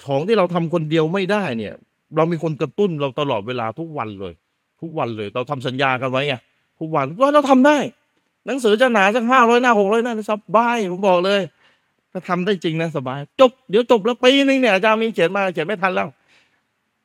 [0.05, 1.73] ของที่เราทำคนเดียวไม่ได้เนี่ย
[2.15, 4.33] เรามีคนกระตุ้นเราตลอดเวลาทุกวันเลย
[4.81, 6.35] ทุกวันเลย เราทำสัญญากันไว้ไง
[6.79, 7.77] ทุกวันว่าเราทำได้
[8.45, 11.39] หนังสือจะหนาสักห้าร้อยหน้าหกร้อยหน้าสบายผมบอกเลย
[12.11, 16.07] ถ้าทำได้จริงนะสบาย จบเดี๋ยวจบแล้วปีนึงเนี่ยอาจารย์มีเขียนมาเขียนไม่ทันแล้ว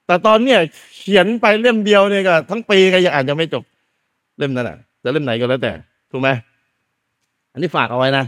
[0.06, 0.58] แต่ตอนเนี้ย
[0.98, 3.64] เขียนไปเล่มเดียวเนี่ยก็ทั้งปีก็ยังอ่านยังไม่จบ
[4.38, 5.72] เล่มนั้นอะจะเล่มไหนก็แล้วแต่
[6.10, 6.28] ถูกไหม
[7.52, 8.24] อันนี้ฝากเอาไว้นะ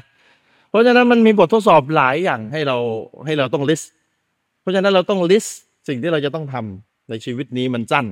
[0.69, 2.77] เพราะฉะนั้นมันมีบททดสอบหลายอย่างให้เรา
[3.25, 3.87] ให้เราต้อง list
[4.61, 5.51] เพราะฉะนั้นเราต้อง list
[5.89, 8.07] สิ่งที่เราจะต้องทำในชีวิตนี้มันสั้น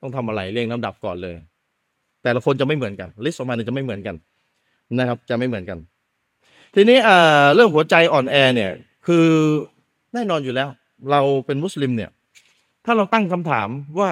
[0.00, 1.34] ต้องทำอะไรเรียงลำดับก่อนเลย
[2.22, 4.16] แต่ละคนจะไม่เหมือนกัน list ออกมาเนี่ยจะไม่เหมือนกัน
[4.98, 5.78] นะครับ จะไม่เหมือนกัน
[6.74, 6.98] ทีนี้
[7.54, 8.70] เรื่องหัวใจอ่อนแอเนี่ย
[9.06, 9.26] คือ
[10.14, 10.68] แน่นอนอยู่แล้ว
[11.10, 12.10] เราเป็นมุสลิมเนี่ย
[12.84, 13.68] ถ้าเราตั้งคำถาม
[14.00, 14.10] ว่า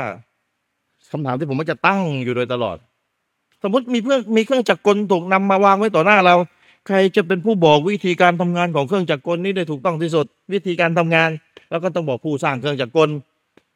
[1.13, 2.77] คำถามที่ผมมักจะตั้งอยู่โดยตลอด
[3.63, 6.35] สมมติมีเพื่อนมีเครื่องจักรกลถูกนำมาวางไว้ต่อหน้าเรา
[6.87, 11.31] ใครจะเป็นผู้บอกวิธีการทำงานของเครื่องจักรกลนี้ได้ถูกต้องที่สุด วิธีการทำงาน
[11.71, 13.09] แล้วก็ต้องบอกผู้สร้างเครื่องจักรกล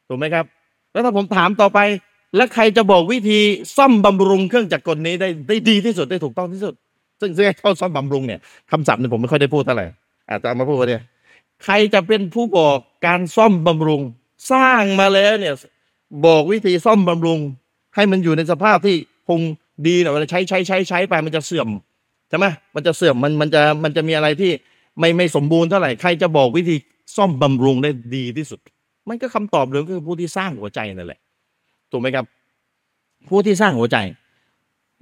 [0.09, 0.45] ถูกไหมครับ
[0.93, 1.79] แล้วถ้าผมถามต่อไป
[2.37, 3.41] แล้วใครจะบอกวิธี
[3.77, 6.75] ซ่อมบำรุงเครื่องจักรกลนี้ได้ได้ดีที่สุดได้ถูกต้องที่สุด
[7.21, 8.41] ซึ่งซึ่งเข้าซ่อมบำรุงเนี่ย
[8.71, 9.87] คำศัพท์เนี่ยผมไม่ค่อยได้พูดเท่าไหร่
[10.29, 11.03] อาจจะเอามาพูดวันเนี่ย
[11.65, 14.03] ใครจะเป็นผู้บอกการซ่อมบำรุง
[14.53, 15.55] สร้างมาแล้วเนี่ย
[16.27, 17.39] บอกวิธีซ่อมบำรุง
[17.95, 18.97] ให้มันอยู่ในสภาพที่
[19.29, 19.41] คง
[19.87, 21.69] ดีหน่อยเวลาใช้ใช้ใช้ใช้ไปมันจะเสื่อม
[22.29, 24.51] ใช่ไหมมันจะเสื่อมมันมันจะมันจะมีอะไรที่
[24.99, 26.77] ไม่ไม่สมบูรณ์เท่าไหร่ใครจะบอกวิธี
[27.17, 28.61] ซ่อมบำรุงได้ดีที่สุด
[29.09, 31.21] มันก็คำตอบเดิมก็คือผู้ที่สร้างหัวใจนั่นแหละ
[31.91, 32.25] ถูกไหมครับ
[33.29, 33.97] ผู้ที่สร้างหัวใจ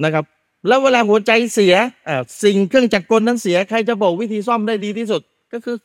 [0.05, 0.25] นะครับ
[0.67, 1.75] แล้วเวลาหัวใจเสีย
[2.43, 5.77] สิ่งเครื่องจักรกลนั้นเสียใครจะบอกวิธีซ่อมได้ดีที่สุด ก็คือ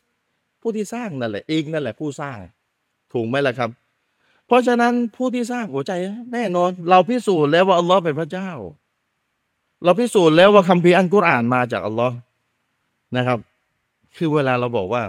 [0.62, 2.38] ผู้ที่สร้างนั่นแหละเองนั่นแหละผู้สร้าง
[3.14, 3.70] ถูกไหมล่ะครับ
[4.48, 5.92] เพราะฉะนั้นผู้ที่สร้างหัวใจ
[6.34, 8.50] แน่นอน เราพิสูจน์แล้วว่าอัลลอฮ์เป็นพระเจ้า
[9.84, 12.16] เราพิสูจน์แล้วว่าคัมภีร์อันกุรอานมาจากอัลลอฮ์
[13.18, 13.40] นะครับ
[14.18, 15.04] คือเวลาเราบอกว่า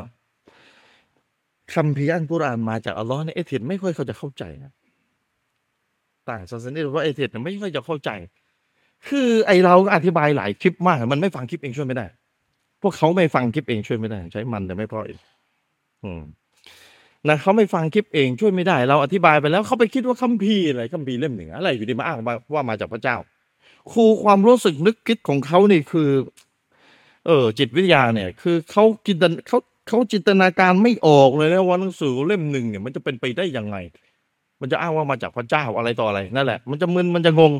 [1.74, 4.72] คัมภีร์อันกุรอานมาจากอัลลอฮ์เนี่ยเอเธนไม่ค่อยเขาจะเข้าใจนะ
[6.28, 8.10] ต่างศาสนาเพราเอเธนไม่ค่อยจะเข้าใจ
[9.08, 12.06] คือไอเราอธิบายหลายคลิปมาก มันไม่ฟังคลิปเองช่วยไม่ได้
[12.82, 15.18] พวกเขาไม่ฟังคลิปเองช่วยไม่ได้ ใช้มันแต่ไม่พออีก
[16.04, 16.22] อืม
[17.28, 23.16] นะเขาไม่ฟังคลิปเองช่วยไม่ได้ เราอธิบายไปแล้วเขาไปคิดว่าคัมภีร์อะไรคัมภีร์เล่มหนึ่งอะไรอยู่ดีมาอ้างว่าว่ามาจากพระเจ้า
[23.92, 26.10] ครูความรู้สึกนึกคิดของเขานี่คือ
[27.26, 33.76] เออจิตวิทยาเนี่ย คือเขาจินตนเขาเขาจินตนาการไม่ออกเลยนะว่าหนังสือเล่มหนึ่งเนี่ย มันจะเป็นไปได้ยังไง
[34.60, 37.52] มันจะอ้างว่ามาจากพระเจ้าอะไรต่ออะไรนั่นแหละ มันจะมึนมันจะงง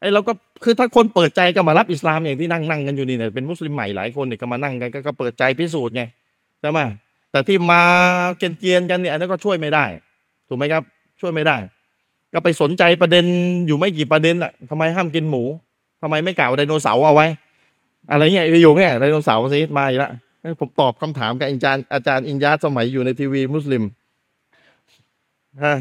[0.00, 0.32] ไอ้เราก็
[0.64, 6.02] คือถ้าคนเปิดใจก็มารับอิสลามอย่างที่นั่งนั่งกันอยู่นี่เนี่ยเป็นมุสลิมใหม่หลายคนเนี่ยก็มานั่งกันก็เปิดใจพิสูจน์ไง
[6.60, 6.78] ใช่ไหม
[7.30, 7.80] แต่ที่มา
[8.38, 9.84] เกลียนๆกันเนี่ยอันนั้นก็ช่วยไม่ได้
[10.48, 10.82] ถูกไหมครับ
[11.20, 11.56] ช่วยไม่ได้
[12.32, 13.24] ก็ไปสนใจประเด็น
[13.66, 15.42] อยู่ไม่กี่ประเด็นอะทำไมห้ามกินหมู
[16.02, 17.26] ทำไมไม่กล่าวไดโนเสาร์เอาไว้
[18.10, 20.10] อะไรเงี้ยประโยคเนี่ยไดโนเสาร์สิมาอีกแล้ว
[20.60, 23.84] ผมตอบคำถามกับอาจารย์อาจารย์อินยาสมัยอยู่ในทีวีมุสลิม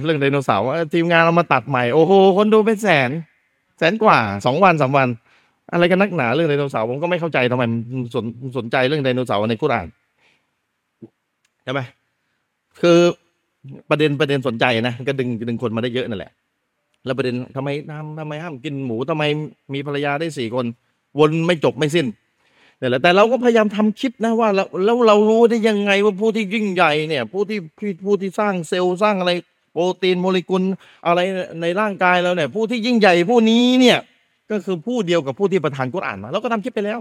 [0.04, 3.10] เรื่องไดโนเสาร์ทีมงานเรามาตัดใหม่ โอ้โหคนดูเป็นแสน
[3.78, 5.08] แสนกว่าสองวันสามวัน
[5.74, 7.64] อะไรกันนักหนาเรื่องไดโนเสาร์ผมก็ไม่เข้าใจทำไม
[8.16, 8.26] สน
[8.58, 9.88] สนใจเรื่องไดโนเสาร์ในกุรอาน
[11.64, 11.82] ใช่ไหม
[12.82, 13.00] คือ
[13.90, 16.32] ประเด็นประเด็นสนใจนะก็ดึงดึงคนมาได้เยอะนั่นแหละ
[17.06, 19.24] แล้วประเด็นทำไมทำทำไมห้ามกินหมูทำไม
[19.74, 20.66] มีภรรยาได้สี่คน
[21.20, 22.08] วนไม่จบไม่สิ้น
[22.82, 24.68] นี่ยแหละแต่เราก็พยายามทำคลิปนะว่าแล้ว
[25.08, 27.60] เรารู้ได้ยังไงว่าผู้ที่ยิ่งใหญ่เนี่ย ผู้ที่
[28.06, 29.32] ผู้ที่สร้างเซลล์สร้างอะไร
[29.78, 30.64] ปรตีนโมเลกุล
[31.08, 31.20] อะไร
[31.62, 33.98] ในร่างกายเราเนี่ยผู้ที่ยิ่งใหญ่ผู้นี้เนี่ย
[34.52, 37.00] ก็คือผู้เดียวกับผู้ที่ประทานกุรอานมาเราก็ทำคลิปไปแล้ว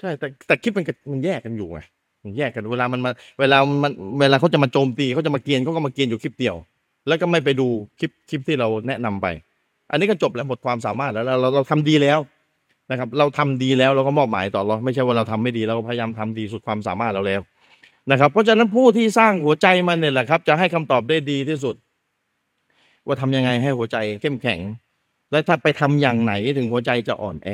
[0.00, 1.80] ใช่แต่แต่คลิปมันมันแยกกันอยู่ไง
[2.24, 3.10] มันแยกกันเวลามันมา
[3.40, 6.56] เวลามันเวลาเขาจะมาโจมตีเขาจะมาเกียนเขาก็มาเกียนอยู่คลิปเดียว
[7.08, 7.66] แล้วก็ไม่ไปดู
[7.98, 9.26] คลิปคลิปที่เราแนะนำไป
[9.90, 12.18] อันนี้ก็จบแล้วหมดความสามารถแล้วเราเราเราทำดีแล้ว
[12.90, 17.40] นะครับ เราทำดีแล้วเราก็มอบหมายต่อเราไม่ใช่ว่าเราทำไม่ดีเราก็พยายามทำดีสุดความสามารถเราแล้ว
[18.10, 21.74] นะครับ เพราะฉะนั้นผู้ที่สร้างหัวใจมันเนี่ยแหละครับ จะให้คำตอบได้ดีที่สุด
[23.06, 24.60] ว่าทำยังไงให้หัวใจเข้มแข็ง
[25.30, 27.48] และถ้าไปทำอย่างไหนถึงหัวใจจะอ่อนแอ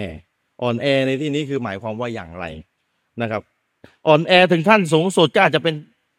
[0.62, 2.44] อ่อนแอในที่นี้คือหมายความว่าอย่างไร
[3.22, 3.42] นะครับ
[4.06, 5.74] อ่อนแอถึงขั้นสูงสุดก็อาจจะเป็น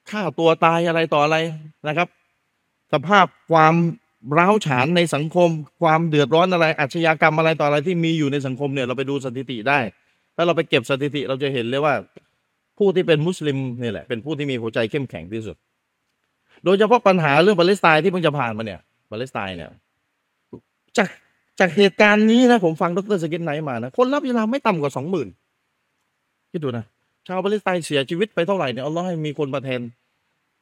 [0.10, 1.38] ฆ่าตัวตายอะไรต่ออะไร
[1.88, 2.08] นะครับ
[2.94, 3.76] สภาพความ
[4.38, 5.50] ร้าวฉานในสังคม
[5.82, 9.80] ความเดือดร้อนอะไรอาชญากรรมอะไรต่ออะไรที่มีอยู่ในสังคมเนี่ยเราไปดูสถิติได้
[10.36, 11.94] ถ้าเราไปเก็บสถิติเราจะเห็นเลยว่า
[12.78, 15.58] ผู้ที่เป็นมุสลิมนี่แหละ เป็นผู้ที่มีหัวใจเข้มแข็งที่สุด
[16.66, 18.80] โดยเฉพาะปัญหาเรื่องปาเลสไตน์ที่เพิ่งจะผ่านมาเนี่ย
[19.12, 19.70] ปาเลสไตน์เนี่ย
[20.98, 21.10] จาก
[21.60, 25.28] จากเหตุการณ์นี้นะผมฟังดร.ซากิร ไนค์มานะคนรับอิสลามไม่ต่ำกว่าสองหมื่น
[26.52, 26.86] คิดดูนะ
[27.28, 29.82] ชาวปาเลสไตน์เสียชีวิตไปเท่าไหร่เนี่ยอัลลอฮ์ให้มีคนมาแทน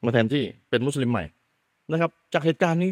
[0.06, 1.24] มาแทนที่เป็นมุสลิมใหม่
[1.92, 2.92] นะครับ จากเหตุการณ์นี้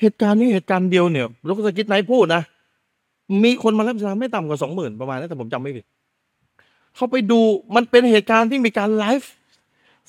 [0.00, 2.42] เหตุการณ์นี้เหตุการณ์เดียวเนี่ยดร.ซากิร ไนค์พูดนะ
[3.44, 5.84] มีคนมารับอิสลามไม่ต่ำกว่าสองหมื่นประมาณนั้นถ้าผมจำไม่ผิด
[7.00, 7.40] เขาไปดู
[7.76, 9.30] มันเป็นเหตุการณ์ที่มีการไลฟ์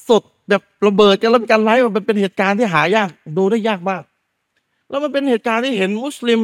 [0.07, 4.03] สดแบบระเบิดกันแล้วมีการไลฟ์มันเป็นเหตุการณ์ที่หายากดูได้ยากมาก
[4.89, 6.39] แล้วมันเป็นเหตุการณ์ที่เห็นมุสลิม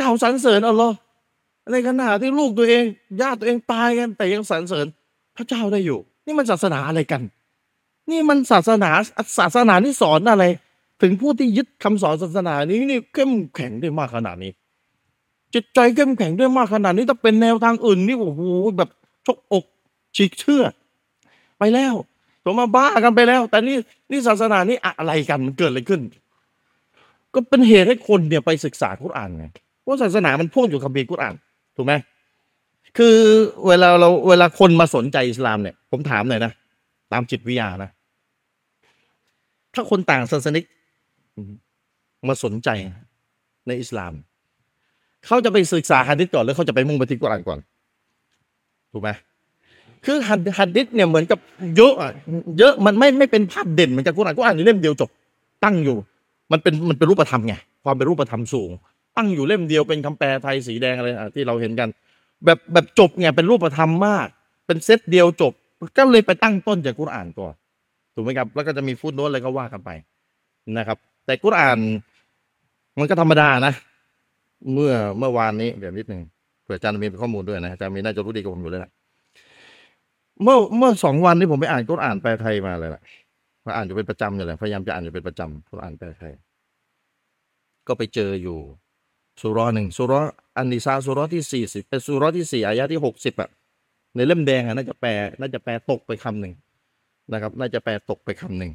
[0.00, 0.96] กล่าวสรรเสริญอัลลอฮ์
[1.72, 2.84] ในขณะที่ลูกตัวเอง
[3.20, 4.86] ญาติตัวเองตายกัน แต่ยังสรรเสริญ
[5.36, 7.22] พระเจ้าได้อยู่ นี่มันศาสนาอะไรกัน
[8.10, 8.90] นี่มันศาสนา
[9.38, 10.44] ศาสนาที่สอนอะไร
[11.02, 14.52] ถึงผู้ที่ยึดคำสอนศาสนานี้นี่เข้มแข็งได้มากขนาดนี้
[15.54, 18.42] จิตใจเข้มแข็งได้มากขนาดนี้ถ้าเป็นแนวทางอื่นนี่โอ้โห
[18.76, 18.90] แบบ
[19.26, 19.64] ชกอก
[20.16, 20.62] ฉีกเชื่อ
[21.58, 21.94] ไปแล้ว
[22.44, 23.76] ตัวมาบ้ากันไปแล้ว แต่นี่
[24.10, 26.00] นี่ศาสนานี่อะไรกันมันเกิดอะไรขึ้น
[27.34, 29.46] ก็เป็นเหตุให้คนเนี่ยไปศึกษากุรอานไง
[29.86, 31.34] ว่าศาสนามันพ่วงอยู่กับบีกุรอาน
[31.76, 31.94] ถูกไหม
[32.98, 33.16] คือ
[33.66, 36.52] เวลาเราเวลาคนมาสนใจอิสลามเนี่ย ผมถามหน่อยนะ
[37.12, 37.90] ตามจิตวิทยานะ
[39.74, 40.64] ถ้าคนต่างศาสนิก
[42.28, 42.68] มาสนใจ
[43.66, 44.12] ในอิสลาม
[45.26, 47.58] เขาจะไปศึกษาฮะดิษก่อนหรือเขาจะไปมุ่งไปที่กุรอานก่อน
[48.92, 49.10] ถูกไหม
[50.04, 51.38] คือฮัดฮัดดิษเนี่ยเหมือนกับ
[51.76, 52.12] เยอะอะ
[52.58, 55.10] เยอะมันไม่ไม่เป็นภาพเด่นเหมือนกับกุรอานกุรอานนี่เล่มเดียวจบ
[55.64, 55.96] ตั้งอยู่
[56.52, 58.70] มันเป็นมันเป็นรูปธรรมไงความเป็นรูปธรรมสูง
[59.16, 61.88] ตั้งอยู่เล่มเดียวเป็นคำแปลไทยสีแดงอะไระที่เราเห็นกัน
[62.44, 64.26] แบบแบบจบไงเป็นรูปธรรมมาก
[64.66, 65.52] เป็นเซตเดียวจบ
[65.98, 67.54] ก็เลยไปตั้งต้นจากกุรอานก่อน
[68.14, 69.90] ถูกไหมครับ แล้วก็จะมีฟุตโน้ตอะไรก็ว่ากันไป
[70.78, 71.78] นะครับ แต่กุรอาน
[72.98, 73.72] มันก็ธรรมดานะ
[74.72, 76.22] เมื่อเมื่อวานนี้เดี๋ยวนิดหนึ่ง
[76.62, 78.90] เผื่ออาจารย์มีข้อมูลด้วยนะอาจารย์มีน่าจะรู้ดีกว่าผมอยู่เลยนะ
[80.42, 83.02] เมื่อเมื่อสองวันนี้ผมไปอ่านกุรอานแปลไทยมาเลยแหละ
[83.66, 86.32] มาอ่านอยู่เป็นประจำอยู่เลยพยายามจะอ่านอยู่เป็นประจำกุรอานแปลไทย
[87.86, 88.58] ก็ไปเจออยู่
[89.40, 90.12] สูเราะฮ์หนึ่งสูเราะฮ์
[90.56, 93.50] อันนิซาสูเราะฮ์ที่สี่สิบเป็นสูเราะฮ์ที่สี่อายะที่หกสิบอะ
[94.14, 95.10] ในเล่มแดงอะน่าจะแปล
[95.40, 96.54] น่าจะแปลตกไปคำหนึ่ง
[97.32, 98.72] นะครับ น่าจะแปลตกไปคำหนึ่ง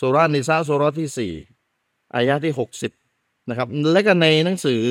[0.00, 1.32] สูเราะฮ์อันนิซาสูเราะฮ์ที่สี่
[2.14, 2.92] อายะที่หกสิบ
[3.48, 4.82] นะครับ และก็ในหนังสือ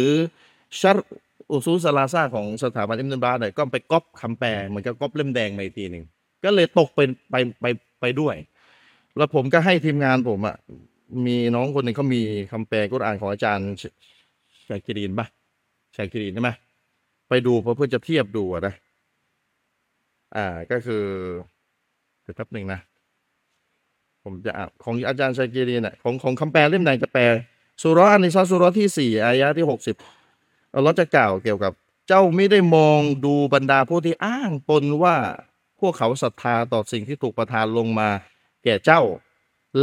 [0.80, 6.04] شرح الأصول الثلاثةของสถาบันเอิมเดนบาร์เนี่ยก็ไปก๊อปคำแปลเหมือนกับก๊อปเล่มแดงมาอีกทีหนึ่ง
[6.43, 7.66] ก็เลยตกเป็นไปไป
[8.02, 8.36] ไปด้วย
[9.18, 10.56] แล้วผมก็ให้ทีมงานผมอะ
[11.26, 12.22] มีน้องคนหนึ่งเขามี
[12.52, 13.70] คำแปลกุรอานของอาจารย์
[14.68, 15.28] ชาคิรินปะ
[15.95, 16.52] ชาคิรินใช่ไหม
[17.30, 18.74] ไปดูเพื่อจะเทียบดูอะนะ
[20.36, 21.04] อ่าก็คือ
[22.22, 22.80] เดี๋ยวแป๊บหนึ่งนะ
[24.24, 27.24] ผมจะอ่านของอาจารย์ชาคิรินเนี่ยของของคำแปลเล่มไหนจะแปล
[27.82, 29.95] สุรอันนิซาสุรที่สี่อายะที่หกสิบ
[30.76, 31.74] อัลลอฮ์จะกล่าวเกี่ยวกับ
[32.07, 35.15] เจ้าไม่ได้มองดูบรรดาผู้ที่อ้างตนว่า
[35.80, 38.09] พวกเขาศรัทธาต่อสิ่งที่ถูกประทานลงมา
[38.63, 39.01] แก่เจ้า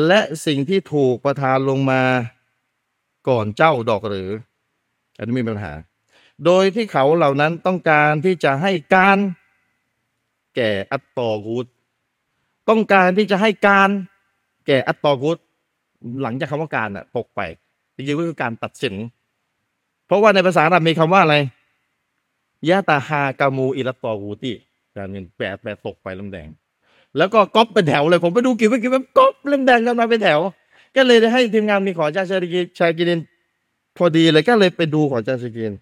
[0.06, 2.02] และสิ่งที่ถูกประทานลงมา
[3.28, 4.30] ก่อนเจ้าดอกหรือ
[5.18, 5.72] อันนี้ไมมีปัญหา
[6.44, 9.18] โดยที่เขาเหล่านั้นต้องการที่จะให้การ
[10.56, 11.66] แก่อัตตอกูด
[12.68, 13.90] ต้องการที่จะให้การ
[14.66, 15.38] แก่อัตตอกูด
[16.22, 17.40] หลังจากคำว่าการอะตกไป
[17.94, 18.94] จริงๆก็คือการตัดสิน
[20.08, 21.36] เพราะว่าในภาษาอาหรับมีคำว่าอะไร
[22.68, 24.52] ยะตาฮากามูอิลตอกูติ
[24.96, 26.48] การเป็นแปลแปลตกไปลำแดง
[27.16, 30.40] แล้วก็ก๊อปเป็นแถวเลยผมไปดูกี่วิกี่แบบก๊อปลำแดงกันมาเป็นแถว
[30.96, 33.20] ก็เลยได้ให้ทีมงานมีขอจ้าชากินชากิน
[33.96, 35.72] พอดีเลยก็เลยไปดูขอจ้าชากิน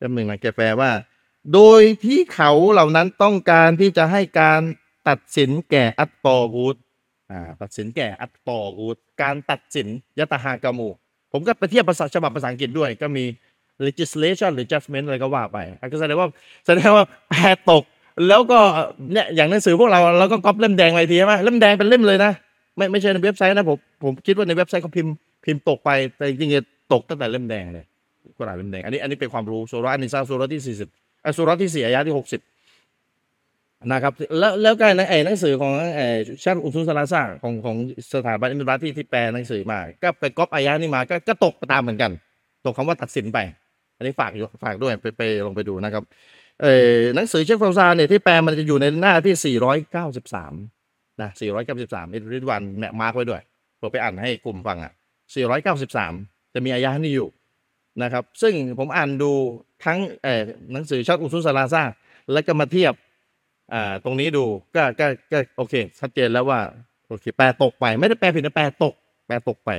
[0.00, 0.90] จำหนึ่งนะแกแปลว่า
[1.54, 4.60] โดยที่เขาเหล่านั้นต้องการที่จะให้การ
[5.08, 6.76] ตัดสินแก่อัตตอกูด
[7.30, 9.88] อ่าตัดสินแก่อัตตอกูดการตัดสิน
[10.18, 10.88] ยะตาฮากามู
[11.32, 13.24] ผมก็ไปเทียบภาษาฉบับภาษาอังกฤษด้วยก็มี
[13.86, 15.58] legislation หรือ judgment อะไรก็ว่าไป
[15.92, 16.28] ก็แสดงว่า
[16.66, 17.34] แสดงว่าแพ
[17.70, 17.82] ตก
[18.28, 18.58] แล้วก็
[19.12, 22.32] เนี่ยอย่างหนังสือพวกเราเราก็ก๊อปเล่มแดงไปทีใช่ไหมเล่มแดงเป็นเล่มเลยนะ
[22.76, 25.12] ไม่ไม่ใช่ในเว็บไซต์นะผมผมคิดว่าในเว็บไซต์เขาพิมพ์
[25.44, 27.84] พิมพ์ตกไปแต่จริงๆตกตั้งแต่เล่มแดงเลย
[28.38, 30.88] กุรอานเล่มแดงอันนี้อันนี้เป็นความรู้สุรานิซาสุราที่สี่สิบ
[31.24, 32.40] อะสุราที่สี่อายะที่หกสิบ
[33.92, 36.06] นะครับแล้วแล้วก็ในไอ้หนังสือของไอ้
[36.44, 37.76] ชาติอุทุสลาซ่าของของ
[38.14, 42.10] สถาบันอิมรัตที่ที่แปลหนังสือมา ก็ไปก๊อปอายะนี้มาก็ก็ตกตามเหมือนกัน
[42.66, 43.38] ตกคำว่าตัดสินไป
[43.96, 46.04] อันนี้ฝากอยู่ฝากด้วยไปไปลงไปดูนะครับ
[46.62, 49.56] เออหนังสือเชฟฟาวซาเนี่ยที่แปลมันจะอยู่ในหน้าที่
[50.38, 51.30] 493 นะ
[51.72, 53.42] 493อิริดวันเนี่ยมาร์กไว้ด้วย
[53.80, 54.92] ผมไปอ่านให้กลุ่มฟังอะ
[55.72, 57.28] 493 จะมีอายะนี้อยู่
[58.02, 59.32] นะครับ ซึ่งผมอ่านดู
[59.84, 60.42] ทั้งเออ
[60.72, 61.82] หนังสือชัดอุซุสลาซา
[62.32, 62.94] แล้วก็มาเทียบ
[63.72, 64.44] อ่าตรงนี้ดู
[64.76, 66.60] ก็ก็ก็โอเค ชัดเจนแล้วว่า
[67.08, 68.94] โอเคแปลตกไป ไม่ได้แปลผิดนะแปลตก
[69.26, 69.70] แปลตกไป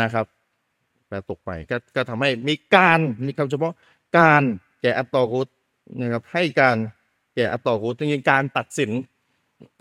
[0.00, 0.26] นะครับ
[1.12, 3.72] แปลตกไปก็ก็ทำให้มีการมีคำเฉพาะ
[4.18, 4.42] การ
[4.82, 5.48] แก่อัตตอกุต
[6.00, 6.76] นะครับให้การ
[7.34, 8.90] แก่อัตตอกุตจริงๆการตัดสิน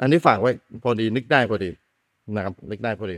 [0.02, 0.52] อันนี้ฝากไว้
[0.84, 1.70] พอดีนึกได้พอดี
[2.36, 3.18] นะครับนึกได้พอดี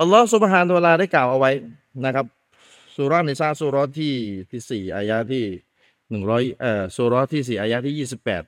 [0.00, 1.50] อัลลอฮฺสุบฮานตะวลาได้กล่าวเอาไว้
[2.04, 2.26] นะครับ
[2.96, 4.14] สุรานิซาสุรที่
[4.50, 5.44] ที่สี่อายะที่
[6.10, 8.42] หนึ่งร้อยเอ่อสุรที่สี่อายะที่ยี่สิบแปด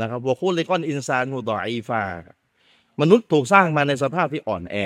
[0.00, 2.02] นะครับวคุลิกอนอินซานูดออีฟา
[3.00, 4.76] มนุษย์ถูกสร้างมาในสภาพที่อ่อนแอ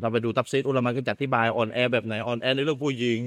[0.00, 3.20] เราไปดูตับซีดอุลามะก็จะอธิบายอ่อนแอแบบไหนอ่อนแอในเรื่องผู้หญิง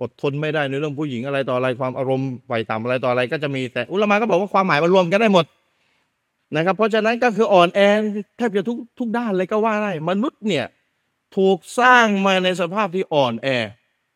[0.00, 5.44] อดทนไม่ได้ในเรื่องผู้หญิงอะไรต่ออะไรความอารมณ์ไฟต่ำอะไรต่ออะไรก็จะมีแต่อุลามะก็บอกว่าความหมายมันรวมกันได้หมด
[6.56, 7.80] นะครับ เพราะฉะนั้นก็คืออ่อนแอ
[8.36, 10.66] แทบจะทุกทุกด้านเลยก็ว่าได้มนุษย์เนี่ย
[11.36, 13.48] ถูกสร้างมาในสภาพที่อ่อนแอ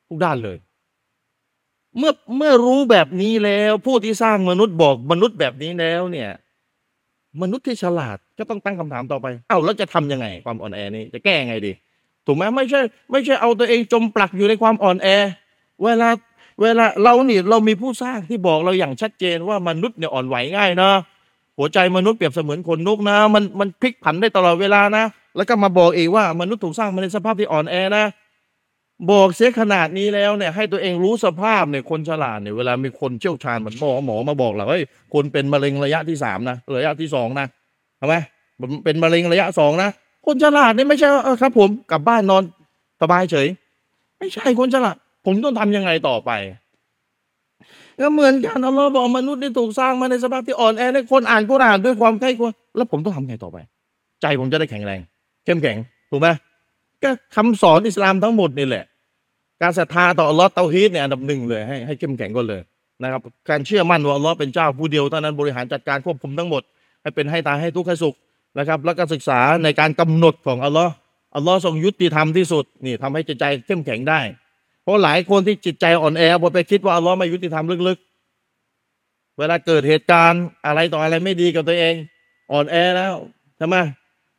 [0.09, 0.59] ทุกด้านเลย
[1.99, 6.31] เมื่อเมื่อรู้แบบนี้แล้ว ผู้ที่สร้างมนุษย์บอกมนุษย์แบบนี้แล้วเนี่ย
[7.43, 11.73] มนุษย์ที่ฉลาดก็ต้องตั้งคำถามต่อไป เอ้าแล้วจะทํำยังไง ความอ่อนแอนี้จะแก้ยังไงดี
[12.27, 12.81] ถูกไหมไม่ใช่
[13.11, 15.09] ไม่ใช่เอาตัวเองจมปลักอยู่ในความอ่อนแอ
[15.85, 16.09] เวลา
[16.63, 20.91] เวลาเรานี่เรามีผู้สร้างที่บอกเราอย่างชัดเจนว่ามนุษย์เนี่ยอ่อนไหวง่ายนะ
[21.59, 25.05] หัวใจมนุษย์เปรียบเสมือนคนนกนะ มันมันพลิกผันได้ตลอดเวลานะ
[25.37, 28.05] แล้วก็มาบอกเองว่ามนุษย์ถูกสร้างมาในสภาพที่อ่อนแอนะ
[29.11, 34.83] บอกเสียขนาดนี้แล้วเนี่ย ให้ตัวเองรู้สภาพเนี่ยคนฉลาดเนี่ยเวลามีคนเชี่ยวชาญเหมือนหมอหมอมาบอกเราเฮ้ย
[35.15, 37.47] คนเป็นมะเร็งระยะที่สามนะระยะที่สองนะ
[38.01, 38.15] ทำไหม
[38.85, 39.91] เป็นมะเร็งระยะสองนะ
[40.27, 42.43] คนฉลาดนี่ไม่ใช่เออครับ ผมกลับบ้านนอน
[43.03, 43.47] สบายเฉย
[44.19, 44.97] ไม่ใช่คนฉลาด
[45.27, 46.31] ผมต้องทำยังไงต่อไป
[48.01, 53.57] ก็เหมือนกันอัลลอฮ์บอกมนุษย์นี่ถูกสร้างมาในสภาพที่อ่อนแอในคนอ่านกุรอานด้วยความใกล้กลัวแล้วผมต้องทำไงต่อไป
[54.23, 55.01] ใจผมจะได้แข็งแรง
[55.45, 55.77] เข้มแข็ง
[56.11, 56.29] ถูกไหม
[57.03, 58.85] ก็คำสอนอิสลามทั้งหมดนี่แหละ
[59.63, 62.63] การศรัทธาต่ออัลลอฮ์เตาฮีดเนี่ยอันดับหนึ่งเลยให้ให้เข้มแข็งก่อนเลย
[63.03, 66.63] นะครับ การเชื่อมั่นว่าอัลลอฮ์เป็นเจ้าผู้เดียวเท่านั้นบริหารจัดการควบคุมทั้งหมด
[67.03, 68.15] ให้เป็นให้ตายให้ทุกข์ให้สุข
[68.59, 70.93] นะครับ แล้วก็ศึกษาในการกำหนดของอัลลอฮ์
[71.37, 74.21] อัลลอฮ์ทรงยุติธรรมที่สุดนี่ทำให้จิตใจเข้มแข็งได้
[74.83, 81.95] เพราะหลายคนที่จิตใจอ่อนแอพอไปคิดว่าอัลลอฮ์ไม่ยุติธรรมลึกๆ เวลาเกิดเหตุการณ์อะไรต่ออะไรไม่ดีกับตัวเอง
[82.53, 83.15] อ่อนแอแล้ว
[83.57, 83.77] ใช่ไหม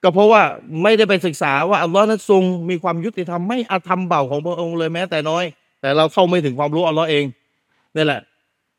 [0.06, 0.44] ก็เพราะว่า
[0.84, 5.44] ไม่ได้ไปศึกษาว่าอัลลอฮ์นั้นทรงมีความยุติธรรมไม่อาธรรมเบาของพระองค์เลยแม้แต่น้อย
[5.82, 7.26] แต่เราเข้าไม่ถึงความรู้อัลลอฮ์เอง
[7.96, 8.22] นี่แหละ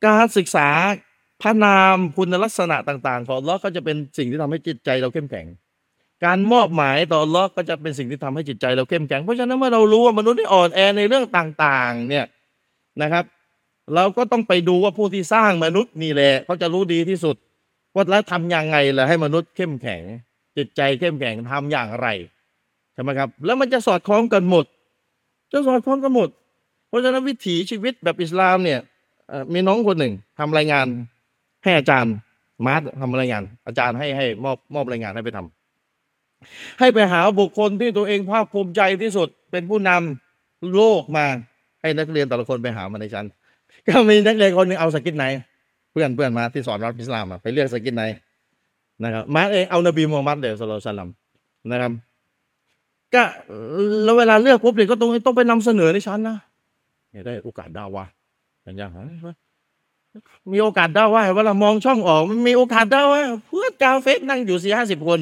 [0.07, 0.69] การศึกษา
[1.43, 5.47] พระนามคุณลักษณะต่าง ๆ ของอัลลอฮ์ก็จะเป็นสิ่งที่ทำให้จิตใจเราเข้มแข็ง
[6.25, 12.25] การมอบหมายต่ออัลลอฮ์ก็จะเป็นสิ่งที่ทำให้จิตใจเราเข้มแข็ง เพราะฉะนั้นเมื่อเรารู้ว่ามนุษย์ที่อ่อนแอในเรื่องต่างๆ เนี่ย
[13.03, 13.25] นะครับ
[13.95, 17.37] เราก็ต้องไปดูว่าผู้ที่สร้างมนุษย์นี่แหละเขาจะรู้ดีที่สุด
[17.95, 20.03] ว่าแล้วทำยังไงล่ะให้มนุษย์เข้มแข็ง
[20.57, 22.09] จิตใจเข้มแข็งทำอย่างไร
[22.93, 24.65] ใช่ไหมครับ แล้วมันจะสอดคล้องกันหมด
[25.53, 26.29] จะสอดคล้องกันหมด
[26.89, 28.81] เพราะฉะนั้นวิถีชีวิตแบบอิสลามเนี่ย
[29.53, 30.87] มีน้องคนหนึ่งทำรายงาน
[31.65, 32.15] ให้อาจารย์
[32.67, 41.27] มาร์ททำรายงาน อาจารย์ให้ให้มอบมอบรายงานให้ไปทำให้ไปหาบุคคลที่ตัวเองภาคภูมิใจที่สุดเป็นผู้นำโลกมา
[41.81, 43.27] ให้นักเรียนแต่ละคนไปหามาในชั้น
[43.87, 45.27] ก็มีนักเรียนคนหนึงเอาสกินไหน
[45.93, 48.05] เพื่อนเพื่อนมาที่สอนรัฐอิสลามไปเลือกสกินไหน
[49.05, 51.11] นะครับมาเองเอานบีมูฮัมมัดเดี๋ยวสลลสลัม
[51.71, 51.93] นะครับ
[53.15, 53.25] ก็
[54.05, 56.37] แล้วเวลาเลือกปุ๊บเด็กก็ต้องต้องไปนำเสนอในชั้นนะ
[57.11, 58.05] เนี่ยได้โอกาสดาวะ
[58.63, 58.91] อย่างอย่าง
[60.53, 65.21] มีโอกาสดาวะเวลามองช่องออกมันมีโอกาสดาวะเพื่อนกาเฟสนั่งอยู่สี่ห้าสิบคน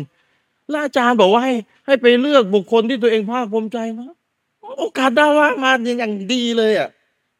[0.73, 1.55] ล้วอาจารย์บอกว่าให้
[1.87, 4.07] ให้ไปเลือกบุคคลที่ตัวเองภาคภูมิใจมา
[4.79, 6.89] โอกาสดาวะมาอย่างดีเลยอะ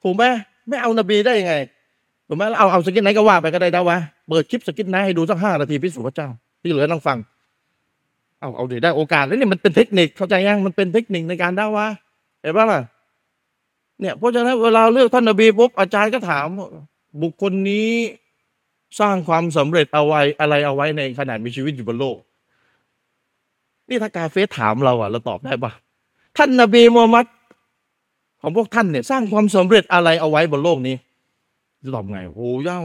[0.03, 0.25] ถูกไหม
[0.69, 1.55] ไม่เอานบีได้ยังไง
[2.29, 3.99] ถูกไหมเอาเอาสกินไหนก็ว่าไปก็ได้ดาวะ
[4.29, 6.29] เปิดคลิปสกินไหนให้ดูสักห้านาทีพิสูจน์พระเจ้า
[6.63, 7.19] ที่เหลือนั่งฟัง
[8.41, 11.87] เอาเอาเดี๋ยวได้โอกาสแล้วนี่มันเป็นเทคนิคเข้าใจยังมันเป็นเทคนิคในการด่าวะ
[12.41, 12.81] เห็นปะล่ะ
[14.01, 16.47] เนี่ยเพราะฉะนั้นเวลาเลือกท่านนบีปุ๊บอาจารย์ก็ถาม
[17.23, 17.89] บุคคลนี้
[19.01, 22.17] สร้างความสำเร็จเอาไว้อะไรเอาไว้ในขนาดมีชีวิตอยู่บนโลก
[23.89, 25.73] นี่ถ้ากาเฟสถามเราอะเราตอบได้ปะ
[26.37, 27.27] ท่านนบีมูฮัมมัด
[28.41, 30.97] ของพวกท่านเนี่ย สร้างความสำเร็จอะไรเอาไว้บนโลกนี้
[31.83, 32.83] จะตอบไงโอ้ยาก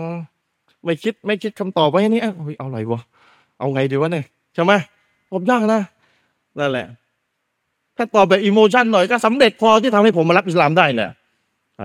[0.85, 3.01] ไม่คิดไม่คิดคำตอบไว้นี่เอ้ยเอาอะไรวะ
[3.59, 4.73] เอาไงดีวะเนี่ยใช่ไหม
[5.31, 5.81] ตอบยากนะ
[6.59, 6.87] นั่นแหละ
[7.97, 11.09] ถ้าตอบแบบอิโมชันหน่อยก็สำเร็จพอที่ทำให้ผมมารับอิสลามได้เนี่ย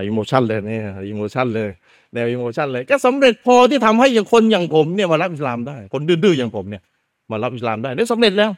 [0.06, 1.70] emotion เลยเนี่ย emotion เลย
[2.12, 6.82] แนว emotion เลย ก็สำเร็จพอที่ทำให้อย่างคนอย่างผมเนี่ยมารับอิสลามได้ คนดื้อๆอย่างผมเนี่ย
[7.30, 8.50] มารับอิสลามได้ได้สำเร็จแล้ว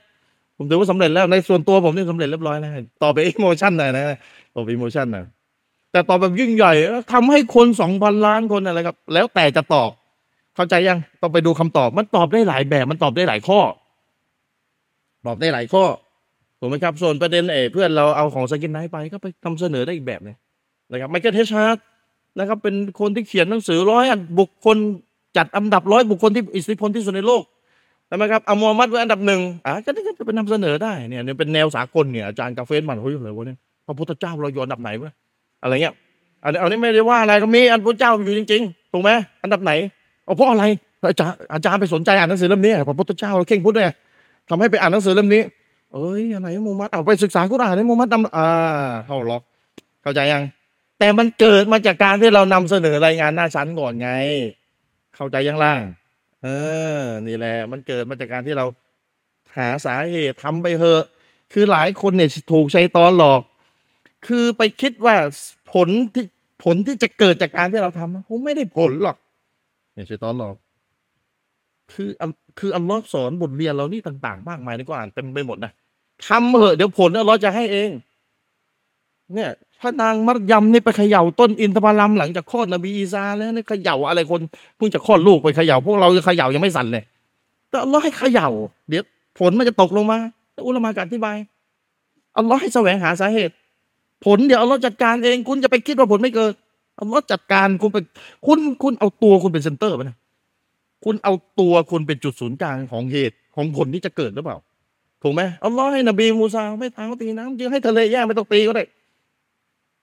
[0.56, 2.70] ผมถือว่าสำเร็จแล้วในส่วนตัวผมนี่สำเร็จเรียบร้อยแล้ว
[3.02, 4.04] ต่อไป emotion หน่อยนะ
[4.54, 5.24] ต่อไป emotion หน่อย
[5.92, 6.72] แต่ตอบแบบยิ่งใหญ่
[7.12, 9.90] ทำให้คนสองพันล้านคนอะไรครับ แล้วแต่จะตอบ
[10.56, 13.60] เข้าใจยังต้องไปดูคำตอบ มันตอบได้หลายแบบ มันตอบได้หลายข้อ
[15.26, 15.84] ตอบได้หลายข้อ
[16.60, 20.36] ถูกไหมครับ ส่วนประเด็นเอเพื่อนเราเอาของสกินไนท์ไปก็ไปนำเสนอได้อีกแบบหนึง
[20.90, 21.76] นะครับไมเคิลเทชาร์ด
[22.38, 24.76] นะครับ เป็นคนที่เขียนหนังสือร้อยอันบุคคล
[25.36, 27.42] จัดอันดับร้อยบุคคลที่อิทธิพลที่สุดในโลก
[28.06, 35.12] ใช่ไหมครับเอามูฮัมหมัดไว้อันดับหนึ่งอะก็นี่ก็จะเป็นนำเสนอได้เนี่ยเป็นแนวสากลเนี่ยอาจารย์กาเฟสมันเฮ้ยอะไรวะเนี่ยพระพุทธเจ้าเราอยู่อันดับไหนวะ
[35.62, 35.94] อะไรเงี้ย
[36.42, 39.10] อันนี้อันนี้ไม่ได้ว่าอะไรก็มีอันพระเจ้าอยู่จริง ๆ ถูกไหม
[39.42, 39.72] อันดับไหน
[40.26, 40.64] เอาเพราะอะไร
[41.08, 43.94] อาจารย์อาจารย์ไปสนใจอ่านหนังสือเล่มนี้พระพุทธเจ้าเราเข่งพุทธเนี่ย
[44.48, 45.42] ทำให้ไปอ่านหนังสือเล่มนี้
[45.92, 48.46] เอ้ยอะไรมูมัดเอาไปศึกษากุรอานในมูฮัมหมัดดำอ่า
[49.06, 49.42] เข้าล็อก
[50.02, 50.44] เข้าใจยัง
[50.98, 54.10] แต่มันเกิดมาจากการที่เรานำเสนอรายงานหน้าชั้นก่อนไง
[55.14, 55.80] เข้าใจยังล่าง
[56.42, 56.46] เอ
[57.00, 58.64] อ นี่แหละ มันเกิดมาจากการที่เรา
[59.56, 61.02] หาสาเหตุทำไปเถอะ
[61.52, 63.42] คือหลายคนเนี่ยถูกใช้ตอนหลอก
[64.26, 65.16] คือไปคิดว่า
[65.72, 66.24] ผลที่
[66.64, 69.16] ผลที่จะเกิดจากการที่เราทำคงไม่ได้ผลหรอก
[69.96, 70.56] เนี่ยใช้ตอนหลอก
[71.92, 75.72] คืออัลคืออัลลอฮ์สอนบทเรียนเรานี่ต่างๆ มากมายนี่ก็อ่านเต็มไปหมดนะ
[76.26, 77.90] ทำเถอะเดี๋ยวผลอัลลอฮ์จะให้เอง
[79.34, 84.40] เนี่ยพระนางมัรยำนี่ไปเขย่าต้นอินทผลัมหลังจากคลอดนบีอีสาแล้วนี่เขย่าอะไรคน
[84.76, 87.04] เพิ่งจะคลอดลูกไปเขย่าพวกเราจะเขย่ายังไม่สั่นเลย
[87.70, 88.48] แต่อัลลอฮ์ให้เขย่า
[88.88, 89.02] เดี๋ยว
[89.38, 90.18] ผลมันจะตกลงมา
[90.52, 91.36] แล้วอุลามะกอธิบาย
[92.38, 93.54] อัลลอฮ์ให้แสวงหาสาเหตุ
[94.24, 96.52] ผลเดี๋ยวอัลลอฮ์จัดการเอง คุณจะไปคิดว่าผลไม่เกิด
[97.00, 97.98] อัลลอฮ์จัดการคุณไป
[98.46, 100.16] คุณคุณเอาตัวคุณเป็นเซนเตอร์ไปนะ
[101.04, 104.58] คุณเอาตัวคุณเป็นจุดศูนย์กลางของเหตุของผลที่จะเกิดหรือเปล่า
[105.22, 108.84] ถูกไหมอัลลอฮ์ให้นบีมูซาไม่ทางตีน้ำจึงให้ทะเลแยกไม่ต้องตีก็ได้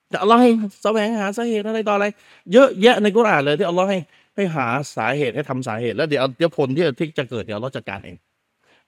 [0.09, 0.49] แต่อัลลอฮ์ให้
[0.83, 2.05] แสวงหาสาเหตุอะไรต่ออะไร
[2.53, 3.99] เยอะแยะในกุรอานเลยที่อัลลอฮ์ให้
[4.35, 8.15] ให้หาสาเหตุให้ทำสาเหตุแล้วเดี๋ยวเดี๋ยวผลที่ที่จะเกิดเดี๋ยวอัลลอฮ์จัดการเอง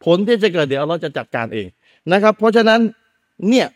[0.05, 1.67] ผลที่จะเกิดเดี๋ยวอัลลอฮ์จะจัดการเอง
[2.11, 2.79] นะครับ เพราะฉะนั้น
[3.49, 3.67] เนี่ย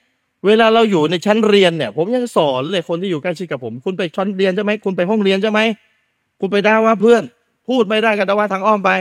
[0.46, 5.60] เวลาเราอยู่ในชั้นเรียนเนี่ย ผมยังสอนเลยคนที่อยู่ใกล้ชิดกับผม คุณไปชั้นเรียนใช่ไหมคุณไปห้องเรียนใช่ไหม
[6.40, 7.24] คุณไปด่าว่าเพื่อน
[7.68, 8.92] พูดไม่ได้ก็ด่าว่าทางอ้อมไป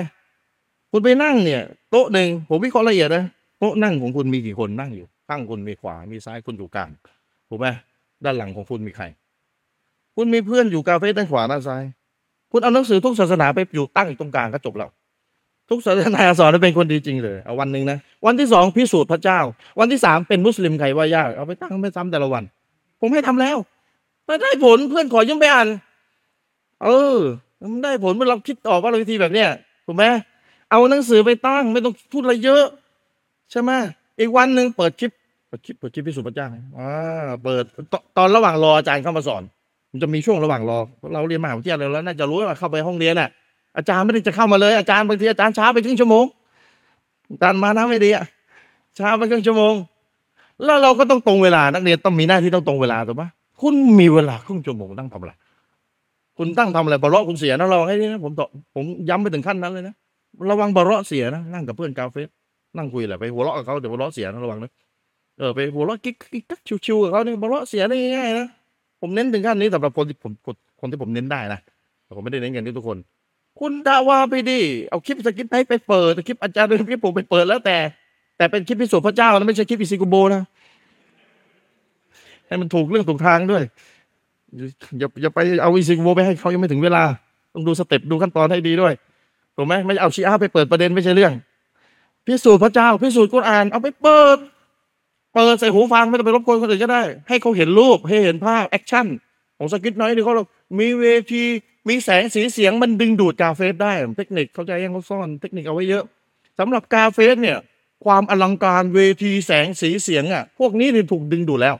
[0.92, 3.24] คุณไปนั่งเนี่ย โต๊ะหนึ่งผมวิเคราะห์ละเอียดนะ
[3.58, 6.90] โต๊ะนั่งของคุณมีกี่คนนั่งอยู่ข้างคุณมีขวา มีซ้ายคุณอยู่กลาง
[7.48, 7.66] ถูกไหม
[8.24, 9.04] ด้านหลังของคุณมีใคร
[10.16, 11.82] คุณมีเพื่อนอยู่กาเฟ่ด้านขวาด้านซ้าย
[12.52, 14.90] คุณเอาหนังสือทุกศาสนาไปอยู่ตั้งตรงกลางก็จบแล้ว
[15.70, 19.38] ทุกศาสนาสอนให้เป็นคนดีจริงเลยเอาวันหนึ่งนะวันที่สองพิสูจน์พระเจ้า
[19.78, 22.44] วันที่สามเป็นมุสลิมใครว่ายากเอาไปตั้งไม่ซ้ำแต่ละวัน
[23.00, 23.56] ผมให้ทำแล้ว
[24.24, 25.68] แต่ได้ผลเพื่อนขอยังไปอ่าน
[26.84, 27.18] เออ
[27.72, 29.48] มันได้ผลเมื่อเราคิดออกว่าเราวิธีแบบเนี้ย
[29.86, 30.04] ถูกไหม
[30.70, 32.64] เอาหนังสือไปตั้งไม่ต้องพูดอะไรเยอะ
[33.50, 33.70] ใช่ไหม
[34.20, 35.10] อีกวันหนึ่งเปิดคลิป
[35.48, 36.46] เปิดคลิปเปิดคลิปพิสูจน์พระเจ้า
[36.78, 36.90] อ่า
[37.44, 39.42] เปิดตตอนระหว่างรออาจารย์เข้ามาสอน
[39.92, 40.78] มันจะมีช่วงระหว่างรอ
[41.14, 43.28] เราเรียนมหาวิทยาลัยแล้วน่าจะรู้ว่าเข้าไปห้องเรียนน่ะ
[43.78, 46.24] อาจารย์ไม่ได้จะเข้ามาเลยอาจารย์บางทีอาจารย์ช้าไปครึ่งชั่วโมง
[47.32, 48.24] อาจารย์มานะไม่ดีอะ
[48.98, 49.74] ช้าไปครึ่งชั่วโมง
[50.64, 53.28] แล้วเราก็ต้องตรงเวลานักเรียนต้องมีหน้าที่ต้องตรงเวลาถูกปะ
[53.60, 55.32] คุณมีเวลาครึ่งชั่วโมงตั้งทำอะไร
[56.38, 59.94] คุณตั้งทำอะไรบาระคุณเสียนะระวังให้ดีนะผมตอผมย้ำไปถึงขั้นนั้นเลยนะ
[60.50, 62.22] ระวังบาระเสียนะนั่งกับเพื่อนกาเฟ่
[62.76, 64.70] นั่งคุยแหละไปหัวเราะกับเขาเดี๋ยวบาระเสียนะระวังนะ
[65.38, 68.46] เออไปหัวเราะกิ๊กกิ๊กกักชิวๆกับเขาเนี่ยบาระเสียได้ง่ายๆนะ
[69.00, 70.32] ผมเน้นถึงขั้นนี้สำหรับคนที่ผม
[70.80, 71.60] คนที่ผมเน้นได้นะ
[72.04, 72.98] แต่ผมไม่ได้เน้นกันที่ทุกคน
[73.60, 77.76] คุณดาว่าไปดิเอาคลิปสกิปให้ไปเปิดคลิปอาจารย์คลิปผมไปเปิดแล้วแต่
[78.36, 80.42] แต่เป็นคลิปพิสูจน์พระเจ้านะไม่ใช่คลิปอิซิกุโบนะ
[82.46, 83.62] ให้มันถูกเรื่องถูกทางด้วย
[84.98, 87.02] อย่าอย่าไปเอาอีซิโวไปให้เขายังไม่ถึงเวลา
[87.54, 88.92] ต้องดูสเต็ปดูขั้นตอนให้ดีด้วย
[89.56, 91.32] ถูกไหมไม่เอาชีอะไปเปิดประเด็นไม่ใช่เรื่อง
[92.26, 94.38] พิสูจน์พระเจ้าพิสูจน์กุรอาน เอาไปเปิด
[95.34, 99.06] เปิดใส่หูฟังไม่ต้องไปรบกวนคนอื่นก็ได้ ให้เขาเห็นรูปให้เห็นภาพ action
[99.58, 100.46] ของซากิร ไนค์นี่เขาบอก
[100.78, 101.42] มีเวที
[101.88, 106.04] มีแสงสีเสียงมันดึงดูดกาเฟรได้ เทคนิคเข้าใจยังเขาซ่อนเทคนิคเอาไว้เยอะ
[106.58, 107.58] สำหรับกาเฟรเนี่ย
[108.04, 111.74] ความอลังการเวทีแสงสีเสียงอะ พวกนี้นี่ถูกดึงดูดแล้ว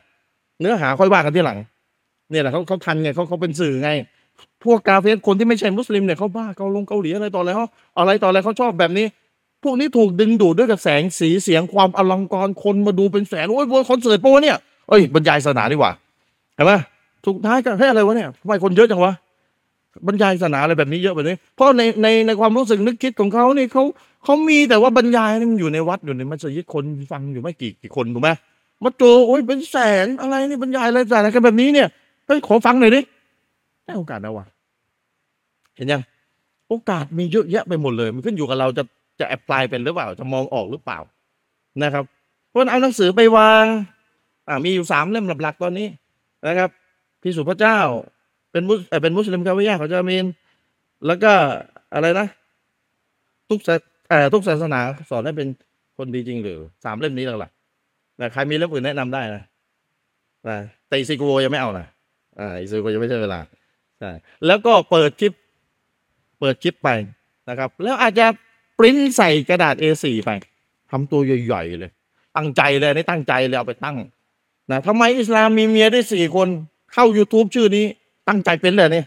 [0.60, 1.58] เนื้อหาค่อยว่ากันที่หลัง
[2.30, 3.90] เนี่ยแหละเขาเขาทันไงเขาเขาเป็นสื่อไง
[4.64, 7.66] พวกกาเฟรคนที่ไม่ใช่มุสลิมเนี่ยเขาบ้าเกาลงเกาหลีอะไรต่ออะไรเขา
[7.98, 9.06] อะไรต่ออะไรเขาชอบแบบนี้
[9.64, 14.56] พวกนี้ถูกดึงดูดด้วยกับแสงสีเสียงความอลังการคนมาดูเป็นแสนโอ้ยคอนเสิร์ตปะเนี่ย
[14.88, 15.90] เอ้ยบรรยายศาสนาดีกว่า
[16.54, 16.72] เห็นไหม
[17.26, 19.12] สุดท้ายก็ให้ยอะไรวะเนี่ยทำไมคนเยอะจังวะ
[20.06, 23.82] บรรยายศาสนาอะไรแบบนี้เยอะแบบนี้ เพราะในในในความรู้สึกนึกคิดของเขานี่เขา
[24.24, 28.30] เขามีแต่ว่าบรรยายนี่มันอยู่ในวัดอยู่ในมัสยิดคนฟังอยู่ไม่กี่กี่คนถูกไหม
[28.82, 31.88] มาเจโอ้ยเป็นแสนอะไรนี่บรรยายอะไรศาสนากันแบบนี้เนี่ย
[32.26, 33.00] เฮ้ยขอฟังหน่อยดิ
[33.84, 34.46] ได้โอกาสแล้วะ
[35.76, 36.02] เห็นยัง
[36.68, 38.82] โอกาสมีเยอะแยะไปหมดเลย มันขึ้นอยู่กับเราจะ
[39.20, 40.98] จะแอพพลายเป็นหรือเปล่า จะมองออกหรือเปล่า
[41.82, 42.04] นะครับ
[42.48, 43.64] เพราะฉะนั้นเอาหนังสือไปวาง
[44.48, 45.88] อ่ามีอยู่สามเล่มหลักๆตอนนี้
[46.46, 46.70] นะครับ
[47.22, 47.78] พิสูจน์พระเจ้า
[48.52, 50.26] เป็นมุสเป็นมุสลิมคาวิยาของจามีน
[51.06, 51.32] แล้วก็
[51.94, 52.26] อะไรนะ
[53.48, 53.74] ทุกศา
[54.34, 54.80] ทุกศาสนา
[55.10, 55.48] สอนให้เป็น
[55.96, 59.42] คนดีจริงหรือสามเล่มนี้หลักๆนะใครมีเล่มอื่นแนะนำได้นะ
[60.48, 60.56] นะ
[60.88, 61.86] แต่อิซิโกยังไม่เอานะ
[62.38, 63.40] อ่าอิซิโกยังไม่ใช่เวลา
[63.98, 64.10] ใช่
[64.46, 65.32] แล้วก็เปิดคลิป
[66.40, 66.88] เปิดคลิปไป
[67.48, 68.26] นะครับ แล้วอาจจะ
[68.78, 70.30] ปริ้นใส่กระดาษ A4 ไป
[70.90, 71.90] ทำตัวใหญ่ๆเลย
[72.36, 73.96] ตั้งใจเลยนี่ตั้งใจเลยเอาไปตั้ง
[74.70, 76.48] นะทำไมอิสลามมีเมียได้สี่คน
[76.92, 77.86] เข้า YouTube ชื่อนี้
[78.28, 79.04] ตั้งใจเป็นเลยนี่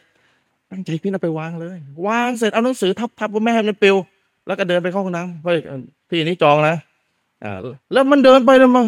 [0.71, 3.95] ตั้งใจพี่เอาไปวางเลย วางเสร็จเอาหนังสือทับทับว่าแม่ให้มันปลิว
[4.47, 5.57] แล้วก็เดินไปเข้าห้องน้ำเฮ้ย
[6.09, 6.75] ที่นี้จองนะ
[7.43, 7.57] อ่า
[7.93, 8.83] แล้วมันเดินไปแล้วมา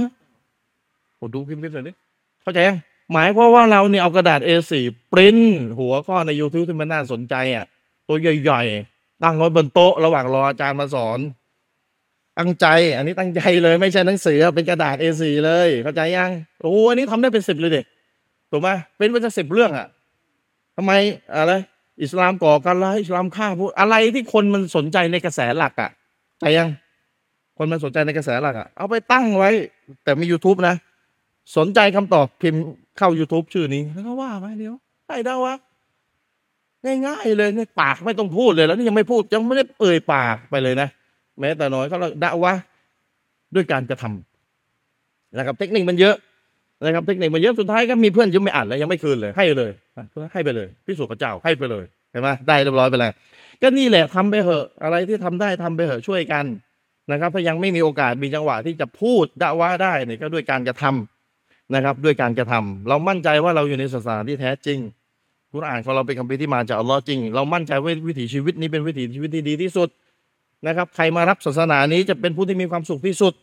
[1.16, 1.92] โอ้ดูพิมพ์พิมพ์หน่อยดิ
[2.42, 2.78] เข้าใจยัง
[3.14, 4.72] หมายความว่าเราเนี่ยเอากระดาษ A4
[5.12, 5.38] ปริ้น
[5.80, 7.66] หัวข้อใน YouTube ที่มันน่าสนใจอะ
[8.08, 11.20] ตัวใหญ่ๆตั้งไว้บนโต๊ะระหว่างรออาจารย์มาสอน
[12.38, 12.68] ตั้งใจ
[12.98, 16.32] อันนี้ตั้งใจเลยไม่ใช่หนังสือเป็นกระดาษ A4 เลย เข้าใจยัง
[16.62, 17.86] โอ้อันนี้ทำได้เป็นสิบเลยเด็ก
[18.52, 19.88] ถูกไหมเป็นเป็นสิบเรื่องอะ
[20.76, 20.92] ทำไม
[21.36, 21.54] อะไร
[22.04, 25.92] อิสลามก่อการร้ายอิสลามฆ่าผู้อะไรที่คนมันสนใจในกระแสหลักอะ
[26.40, 26.70] ใจยัง
[27.58, 29.50] คนมันสนใจในกระแสหลักอะเอาไปตั้งไว้
[30.04, 30.76] แต่มี YouTube นะ
[31.58, 32.62] สนใจคำตอบพิมพ์
[32.98, 35.56] เข้า YouTube ชื่อนี้แล้วก็ว่าไปเดี๋ยวใช่ได้วะ
[36.86, 40.90] ง่ายๆเลยเนี่ยปากไม่ต้องพูดเลยแล้วนี่ยังไม่พูดยังไม่ได้เอ่ยปากไปเลยนะ
[41.40, 42.54] แม้แต่น้อยเขาเราด่าวะ
[43.56, 46.16] ด้วยการกระทำนะครับเทคนิคมันเยอะ
[46.84, 49.72] นะครับเทคนิคมันเยอะสุดท้ายก็มีเพื่อนยังไม่อ่านเลยยังไม่คืนเลยให้เลย
[50.34, 53.14] ให้ไปเลยพิสูจน์พระเจ้าให้ไปเลยเห็นไหมได้เรียบร้อยไปแล้ว
[53.62, 56.46] ก็นี่แหละทำไปเถอะอะไรที่ทำได้ทำไปเถอะช่วยกัน
[57.12, 64.80] นะครับ ถ้ายังไม่มีโอกาสมีจังหวะที่จะพูดด่าวะได้เนี่ยก็ด้วยการกระทำนะครับ ด้วยการกระทำเรามั่นใจว่าเราอยู่ในศาสนาที่แท้จริง
[65.54, 69.90] กุรอ่านของเราเป็นคำพิที่มาจากอัลลอฮ์จริง เรามั่นใจว่าวิถีชีวิตนี้เป็นวิถีชีวิตที่ดีที่สุด
[70.68, 73.34] นะครับ ใครมารับศาสนานี้จะเป็นผู้ที่มีความสุขที่สุด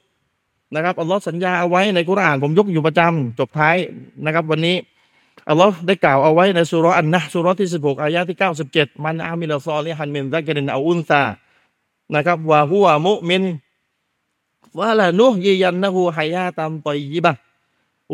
[0.75, 3.77] นะครับอัลลอฮ์สัญญาเอาไว้ในกุรอานผมยกอยู่ประจำจบท้าย
[4.25, 4.77] นะครับ วันนี้
[5.49, 8.39] อัลลอฮ์ได้กล่าวเอาไว้ในสุรอันนะสุรที่16อายะที่
[8.71, 11.23] 97มันอามิลซอลิฮันมินซักรินอาอุนซา
[12.15, 13.43] นะครับวะฮุวมุมิน
[14.79, 17.33] วะละนุฮยียันนะฮูฮายาตัมตอยยิบะ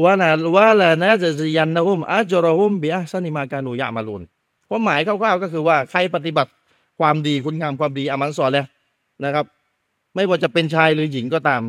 [0.03, 4.23] วะละวะละนะจะยันนะฮุมอัจรอฮุมบิอัซานิมากานูยะมาลุน
[4.69, 6.51] ความหมายคร่าวๆก็คือว่าใครปฏิบัติ
[6.99, 8.67] ความดีคุณงามความดีอามันสอนแล้ว
[9.25, 9.45] นะครับ
[10.15, 11.63] ไม่ว่าจะเป็นชายหรือหญิงก็ตาม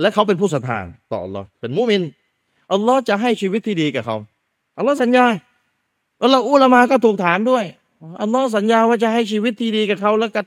[0.00, 0.78] และเขาเป็นผู้ศรัทธา
[1.12, 2.02] ต่ออัลลอฮ์เป็นมุมิน
[2.72, 4.16] อัลลอฮ์จะให้ชีวิตที่ดีกับเขา
[4.78, 5.26] อัลลอฮ์สัญญา
[6.22, 7.64] อัลลอฮ์อุลามาก็ถูกถามด้วย
[8.22, 10.44] อัลลอฮ์สัญญาว่าจะให้ชีวิตที่ดีกับเขาแล้วกับ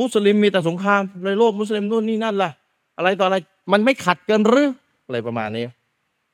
[0.00, 2.50] มุสลิมมีแต่สงครามในโลกมุสลิมนู่นนี่นั่นล่ะ
[2.96, 3.36] อะไรต่ออะไร
[3.72, 4.68] มันไม่ขัดกันหรือ
[5.06, 5.64] อะไรประมาณนี้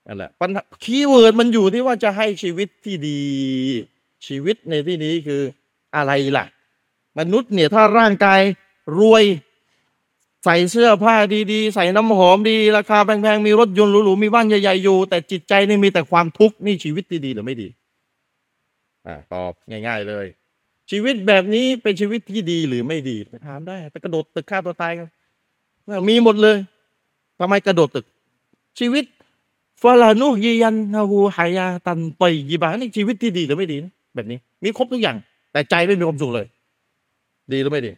[0.07, 3.21] นั่นแหละปัญหา keyword มันอยู่ที่ว่าจะให้ชีวิตที่ดี
[4.27, 5.43] ชีวิตในที่นี้คือ
[5.97, 6.45] อะไรล่ะ
[7.19, 8.41] มนุษย์เนี่ยถ้าร่างกาย
[8.99, 9.25] รวย
[10.45, 11.15] ใส่เสื้อผ้า
[11.53, 17.69] ดีๆ ใส่น้ำหอมดีราคาแพงๆ มีรถยนต์หรูๆ มีบ้านใหญ่ๆ อยู่ แต่จิตใจนี่มีแต่ความทุกข์นี่ชีวิตที่ดีหรือไม่ดี
[19.07, 20.27] อ่าตอบง่ายๆเลย
[20.91, 25.09] ชีวิตแบบนี้เป็นชีวิตที่ดีหรือไม่ดีไปถามได้ไปกระโดดตึกฆ่าตัวตายกัน
[26.09, 26.57] มีหมดเลย
[27.39, 28.07] ทำไมกระโดดตึก
[28.79, 29.05] ชีวิต
[29.83, 33.77] ฟาลานุยียันนาหูหายาตันไปยีบานี่ชีวิตที่ดีหรือไม่ดี
[34.15, 35.17] แบบนี้ มีครบทุกอย่าง
[35.53, 36.47] แต่ใจไม่มีความสุขเลย
[37.53, 37.93] ดีหรือไม่ดี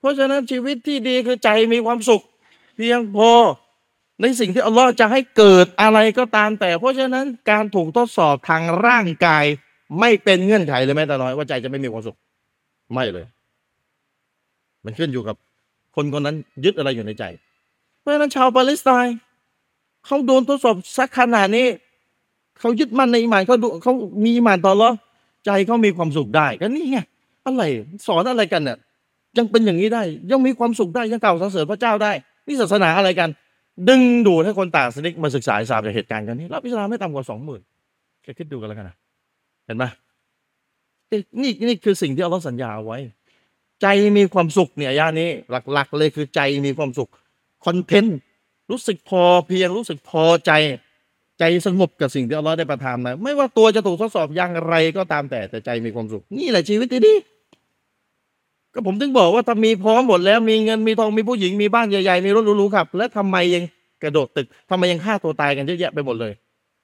[0.00, 2.22] เพราะฉะนั้นชีวิตที่ดีคือใจมีความสุข
[2.76, 3.30] เพียงพอ
[4.20, 9.44] ในสิ่งที่อัลลอฮ์จะให้เกิดอะไรก็ตามแต่ เพราะฉะนั้นการถูกทดสอบทางร่างกาย
[10.00, 12.16] ไม่เป็นเงื่อนไขเลยแม้แต่น้อยว่าใจจะไม่มีความสุข
[12.92, 13.26] ไม่เลย
[14.84, 15.36] มันขึ้นอยู่กับ
[15.96, 17.24] คนคนนั้นยึดอะไรอยู่ในใจ
[18.00, 19.16] เพราะฉะนั้นชาวปาเลสไตน์
[20.06, 21.66] เขาโดนทดสอบสักขนาดนี้
[22.60, 23.92] เขายึดมั่นในอิมานเขาดูเขา
[24.24, 24.90] มีอิมานตออัลลอ
[25.46, 26.98] ใจเขามีความสุขได้ก็นี่ไง
[27.44, 27.62] อะไร
[28.06, 28.78] สอนอะไรกันเนี่ย
[29.38, 32.12] ยังเป็นอย่างนี้ได้ ยังมีความสุขได้ยังกล่าวสรรเสริญพระเจ้าได้
[32.46, 33.28] นี่ศาสนาอะไรกัน
[33.88, 37.60] ดึงดูดให้คนต่างศาสนิกมาศึกษาอิสลามจากเหตุการณ์กันนี้รับอิสลามไม่ต่ำกว่าสองหมื่น
[38.22, 38.96] แค่คิดดูกันแล้วกันนะ
[39.66, 39.84] เห็นไหม
[41.42, 42.98] นี่นี่คือสิ่งที่อัลลอฮ์สัญญาเอาไว้
[43.82, 43.86] ใจ
[44.16, 45.28] มีความสุขเนี่ยย่านี้
[45.72, 47.10] หลัก ๆ เลยคือใจมีความสุข
[47.66, 48.18] คอนเทนต์
[48.70, 50.52] รู้สึกพอเพียงรู้สึกพอใจ
[51.38, 57.14] ใจสงบกับสิ่งที่อัลลอฮ์ได้ประทานมาไม่ว่าตัวจะถูกทดสอบอย่างไรก็ตามแต่แต่ใจมีความสุข นี่แหละชีวิตที่ดี
[58.78, 63.64] ก็ผมถึงบอกว่าถ้ามีพร้อมหมดแล้วมีเงินมีทองมีผู้หญิงมีบ้านใหญ่ๆมีรถหรูๆขับ แล้วทำไมยัง
[64.02, 66.32] กระโดดตึกทำไมยังฆ่าตัวตายกันเยอะแยะไปหมดเลย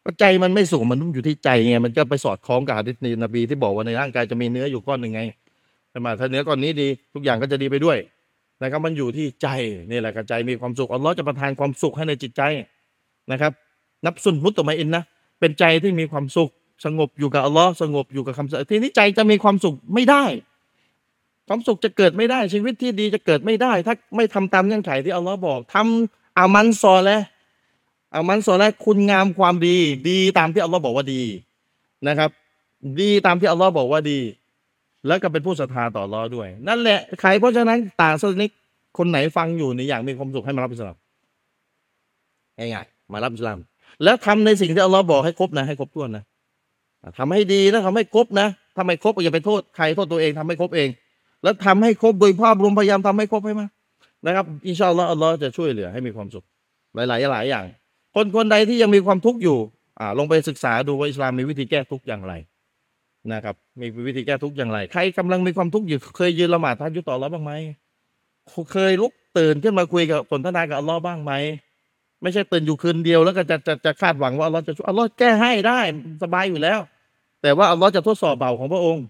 [0.05, 5.21] ก็ใจมันไม่สุขมันองอยู่ที่ใจไงมันก็ไปสอดคล้องกับฮะดิษนบีที่บอกว่าในร่างกายจะมีเนื้ออยู่ก้อนหนึ่งไง
[5.91, 7.99] ใช่ไหมถ้าเนื้อก้อนนี้ดี ทุกอย่างก็จะดีไปด้วย
[8.63, 9.49] นะครับมันอยู่ที่ใจ
[9.91, 12.43] นี่แหละกระใจมีความสุขอัลลอฮ์จะประทานความสุขให้ในจิตใจ
[13.33, 13.53] นะครับ
[14.07, 15.03] นับสุนมุตตมาอินนะ
[15.41, 16.51] เป็นใจที่มีความสุข
[16.85, 20.25] สงบอยู่กับอัลลอฮ์สงบอยู่กับคำสั่งทีนี้ใจจะมีความสุขไม่ได้
[21.49, 27.23] ความสุขจะเกิดไม่ได้ชีวิตที่ดีจะเกิดไม่ได้ ถ้าไม่ทำตามเงื่อนไขที่อัลลอฮ์บอกทำอามันซอแล้ว
[28.15, 29.77] อามันซอแล้วคุณงามความดี
[30.09, 31.23] ดีตามที่อัลลอฮ์บอกว่าดี
[32.09, 32.31] นะครับ
[33.01, 34.21] ดีตามที่อัลลอฮ์บอกว่าดี
[35.07, 38.51] แล้วก็เป็นผู้ศรัทธาต่ออัลลอด้วย นั่นแหละใครเพราะฉะนั้นต่างศาสนิก
[38.99, 40.97] คนไหนฟังอยู่ในอย่างมีความสุขให้มารับอิสลาม
[42.59, 43.59] ง่ายๆมารับอิสลาม
[44.05, 46.25] แล้วทำในสิ่งที่อัลลอฮ์บอกให้ครบนะ ให้ครบถ้วนนะ
[47.19, 48.47] ทำให้ดีแล้วทำให้ครบนะ
[48.77, 50.89] ทำให้ครบอย่าไปโทษใครโทษตัวเองทำให้ครบเอง
[51.45, 53.71] แล้วทำให้ครบโดยภาพรวมพยายามทำให้ครบให้มาก
[54.27, 56.45] นะครับอินชาอัลลอฮ์อัลลอฮ์จะช่วยเหลือให้มีความสุข
[56.95, 57.65] หลาย ๆ หลายอย่าง
[58.15, 59.59] คนคนใดที่ยังมีความทุกข์อยู่
[60.01, 62.33] อ่า ลงไปศึกษาดูว่าอิสลามมีวิธีแก้ทุกข์อย่างไร
[63.33, 67.53] นะครับ มีวิธีแก้ทุกข์อย่างไร ใครกำลังมีความทุกข์อยู่เคยยืนละหมาดทัยุต่อลลอฮ์บ้างไหม
[68.73, 71.33] เคยลุกตื่นขึ้นมาคุยกับสนทนากับอัลลอฮ์บ้างไหม
[72.23, 75.81] ไม่ใช่ตื่นอยู่คืนเดียวแล้วก็จะจะจะคาดหวังว่าอัลลอฮ์จะช่วยอัลลอฮ์แก้ให้ได้
[76.23, 76.79] สบายอยู่แล้ว
[77.43, 79.05] แต่ว่าอัลลอฮ์จะทดสอบเบาของพระองค์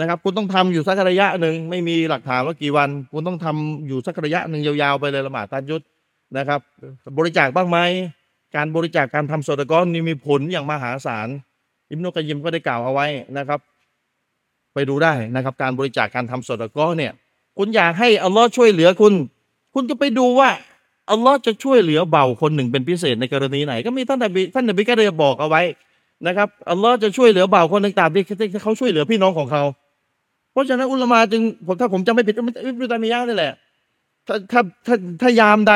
[0.00, 5.82] นะครับ คุณต้องทำอยู่สักระยะหนึ่งไม่มีหลักฐานว่ากี่วัน คุณต้องทำอยู่สักระยะหนึ่งยาวๆไปเลยละหมาดตายุด
[6.36, 6.60] นะครับ
[7.18, 7.78] บริจาคบ้างไหม
[8.56, 11.28] การบริจาคการทำโซดากอนนี่มีผลอย่างมหาศาล
[11.90, 13.06] อิมโนกยิมก็ได้กล่าวเอาไว้
[13.38, 13.60] นะครับ
[14.74, 17.12] ไปดูได้นะครับ การบริจาคการทำโซดากอนเนี่ย
[17.58, 19.12] คุณอยากให้อัลลอฮ์ช่วยเหลือคุณ
[19.74, 20.50] คุณก็ไปดูว่า
[21.10, 25.62] อัลลอฮ์จะช่วยเหลือเบาคนหนึ่งเป็นพิเศษในกรณีไหน ก็มีท่านนบีท่านนบีก็ได้บอกเอาไว้
[26.26, 28.22] นะครับอัลลอฮ์จะช่วยเหลือเบาคนหนึ่งตามที่
[28.62, 29.62] เขาช่วยเหลือพี่น้องของเขา
[30.54, 33.52] เพราะฉะนั้นอุลมาจึงผมถ้าผมจำไม่ผิดอิบนุตัยมียะนี่แหละ
[34.26, 35.74] ถ้าถ้าถ้าถ้ายามใด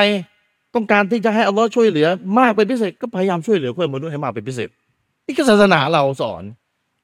[0.75, 2.07] ต้องการที่จะให้อัลลอฮ์ช่วยเหลือ
[2.39, 4.69] มากเป็นพิเศษก็พยายามช่วยเหลือเพื่อนมนุษย์ให้มากเป็นพิเศษ
[5.27, 6.43] นี่คือศาสนาเราสอน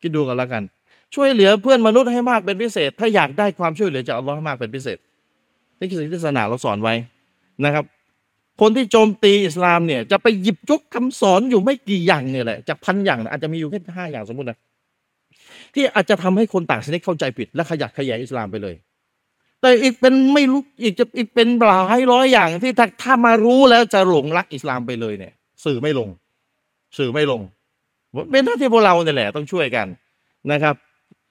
[0.03, 0.63] คิดดูกันแล้วกัน
[1.15, 4.99] ช่วยเหลือเพื่อนมนุษย์ให้มากเป็นพิเศษ ถ้าอยากได้ความช่วยเหลือจากอัลลอฮ์ให้มากเป็นพิเศษ
[5.81, 6.95] นี่คือสิ่งที่ศาสนาเราสอนไว้
[7.65, 7.85] นะครับ
[8.61, 14.59] คนที่โจมตีอิสลามเนี่ยจะไปหยิบยกคำสอนอยู่ไม่กี่อย่างเนี่ยแหละจากพันอย่างอาจจะมีอยู่แค่ห้าอย่างสมมตินะ
[15.75, 18.75] ที่อาจจะทำให้คนต่างชนิดเข้าใจผิด และขยักขยายอิสลามไปเลย
[19.61, 25.33] แต่อีกเป็นไม่รู้อีกจะอีกเป็นหลายร้อยอย่างที่ถ้าถ้ามารู้แล้วจะหลงรักอิสลามไปเลยเนี่ย
[25.65, 26.09] สื่อไม่ลง
[26.99, 27.41] สื่อไม่ลง
[28.31, 29.87] เป็นหน้าที่พวกเราเนี่ยแหละต้องช่วยกัน
[30.53, 30.75] นะครับ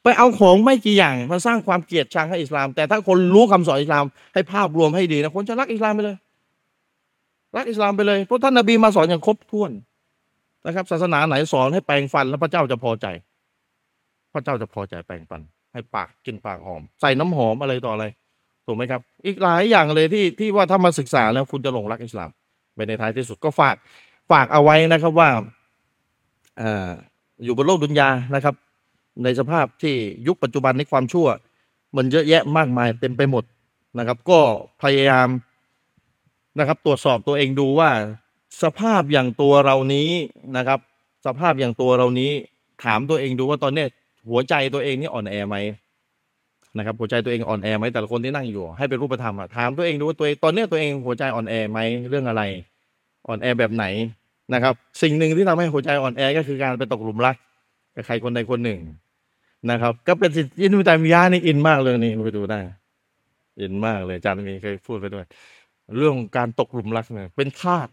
[0.03, 6.15] ไปเอาของไม่กี่อย่างมาสร้างความเกลียดชังให้อิสลาม แต่ถ้าคนรู้คำสอนอิสลามให้ภาพรวมให้ดีนะคนจะรักอิสลามไปเลย
[7.57, 9.71] รักอิสลามไปเลยเพราะท่านนบีมาสอนอย่างครบถ้วน
[10.65, 13.05] นะครับ ศาสนาไหนสอนให้แปลงฟันแล้วพระเจ้าจะพอใจ
[14.33, 15.41] พระเจ้าจะพอใจแปลงฟัน
[15.73, 18.05] ให้ปากกินปากหอม ใส่น้ำหอมอะไรต่ออะไร
[18.65, 22.29] ถูกไหมครับ อีกหลายอย่างเลยที่ที่ว่าถ้ามาศึกษาแล้วคุณจะหลงรักอิสลาม
[22.75, 23.75] ไปในท้ายที่สุดก็ฝาก
[24.31, 25.29] ฝากเอาไว้นะครับว่า
[27.43, 28.55] อยู่บนโลกดุนยานะครับ
[29.23, 29.95] ในสภาพที่
[30.27, 31.27] ยุคปัจจุบันในความชั่ว
[31.95, 33.43] มันเยอะแยะมากมายเต็มไปหมด
[33.99, 34.39] นะครับ ก็
[34.83, 35.27] พยายาม
[36.59, 37.89] นะครับ ตรวจสอบตัวเองดูว่า
[38.63, 40.09] สภาพอย่างตัวเรานี้
[40.57, 40.79] นะครับ
[41.25, 42.31] สภาพอย่างตัวเรานี้
[42.83, 43.85] ถามตัวเองดูว่าตอนนี้
[44.29, 45.55] หัวใจตัวเองนี่อ่อนแอไหม
[46.77, 51.79] นะครับหัวใจตัวเองอ่อนแอไหมแต่ละคนที่นั่งอยู่ให้เป็นรูปธรรมอะถามตัวเองดูว่าตัวเองตอนนี้ตัวเองหัวใจอ่อนแอไหม
[52.09, 52.41] เรื่องอะไร
[53.27, 53.85] อ่อนแอแบบไหน
[54.53, 57.35] นะครับ สิ่งหนึ่งที่ทำให้หัวใจอ่อนแอก็คือการไปตกหลุมรัก
[57.95, 58.79] กับใครคนใดคนหนึ่ง
[59.71, 62.59] นะครับ ก็เป็นสิ่งที่นุตามิยานี่อินมากเลยนี่ไปดูได้
[63.61, 65.25] อินมากเลยอาจารย์มีเคยพูดไปด้วย
[65.97, 67.87] เรื่องการตกหลุมรักเนี่ยเป็นคาด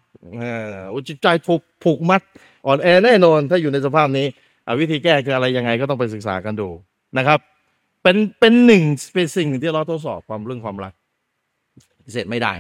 [0.93, 2.23] อุจิตใจถูกผูกมัด
[2.67, 4.27] อ่อนแอแน่นอนถ้าอยู่ในสภาพนี้
[4.81, 6.69] วิธีแก้คืออะไรยังไงก็ต้องไปศึกษากันดู
[7.19, 7.39] นะครับ
[8.03, 8.83] เป็นเป็นหนึ่ง
[9.15, 10.93] เป็นสิ่งที่เราทดสอบความเรื่องความรัก
[12.13, 12.53] เสร็จไม่ได้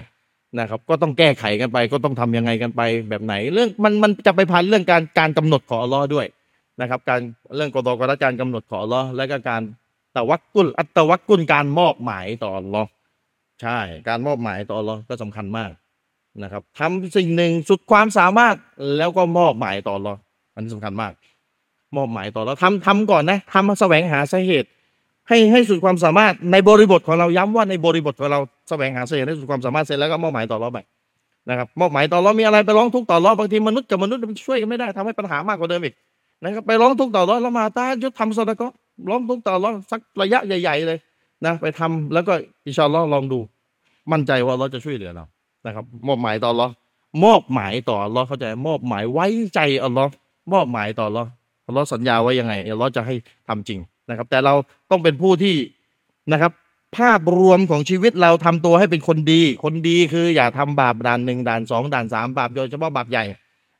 [0.58, 6.26] นะครับ ก็ต้องแก้ไขกันไป ก็ต้องทำยังไงกันไปแบบไหน เรื่องมันมันจะไปพันเรื่องการการกำหนดของอัลอฮ์ด้วย
[6.80, 7.20] นะครับ การ
[7.56, 9.62] เรื่องกฎกฎการกำหนดของอัลอฮ์และก็การ
[10.16, 12.88] ตะวักกุลอัตวักกุลการมอบหมายต่ออัลอฮ์
[13.62, 13.78] ใช่
[14.08, 15.70] การมอบหมายต่ออัลอฮ์ก็สำคัญมาก
[16.42, 18.54] นะครับทำสิ่งหนึ่งสุดความสามารถ
[18.96, 20.18] แล้วก็มอบหมายต่ออัลอฮ์
[20.54, 21.12] อันนี้สำคัญมาก
[21.96, 24.68] มอบหมายต่อเราทำทำก่อนนะทำมาแสวงหาสาเหตุ
[25.28, 30.78] ให้ให้สุดความสามารถในบริบทของเราย้ำว่าในบริบทของเราแสวงหาสาเหตุให้สุดความสามารถเสร็จแล้วก็มอบหมายต่อเราไป
[31.48, 35.94] นะครับมอบหมายต่อเรามีอะไรไปร้องทุกข์ต่อเราบางทีมนุษย์กับมนุษย์มันช่วยกันไม่ได้ทำให้ปัญหามากกว่าเดิมอีก
[36.42, 38.66] นะครับไปร้องทุกข์ต่อเราแล้วมาตายุทธทำสดก็
[39.08, 40.98] ร้องทุกข์ต่อเราสักระยะใหญ่ ๆ เลย
[41.46, 42.32] นะไปทำแล้วก็
[42.66, 43.38] อิชาอัลลอลองดู
[44.12, 45.24] มั่นใจว่าเราจะช่วยเหลือเรา
[45.66, 46.66] นะครับ มอบหมายต่อเรา
[47.24, 50.10] มอบหมายต่ออัลลอเข้าใจมอบหมายไว้ใจอัลลอฮ์
[50.52, 51.20] มอบหมายต่ออัลล
[51.70, 53.14] อัลลอฮ์สัญญาไว้ยังไงอัลลอฮ์จะให้
[53.48, 53.78] ทำจริง
[54.10, 54.54] นะครับ แต่เรา
[54.90, 55.54] ต้องเป็นผู้ที่
[56.32, 56.52] นะครับ
[56.98, 63.24] ภาพรวมของชีวิตเราทำตัวให้เป็นคนดี คนดีคืออย่าทำบาปด่านหนึ่งด่านสองด่านสามบาปโดยเฉพาะบาปใหญ่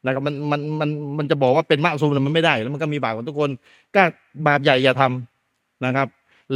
[0.05, 3.51] นะครับมันมันมันมันจะบอกว่าเป็นมะซูมมันไม่ได้ แล้วมันก็มีบาปของทุกคน
[3.97, 4.03] ก็
[4.47, 6.09] บาปใหญ่อย่าทำนะครับ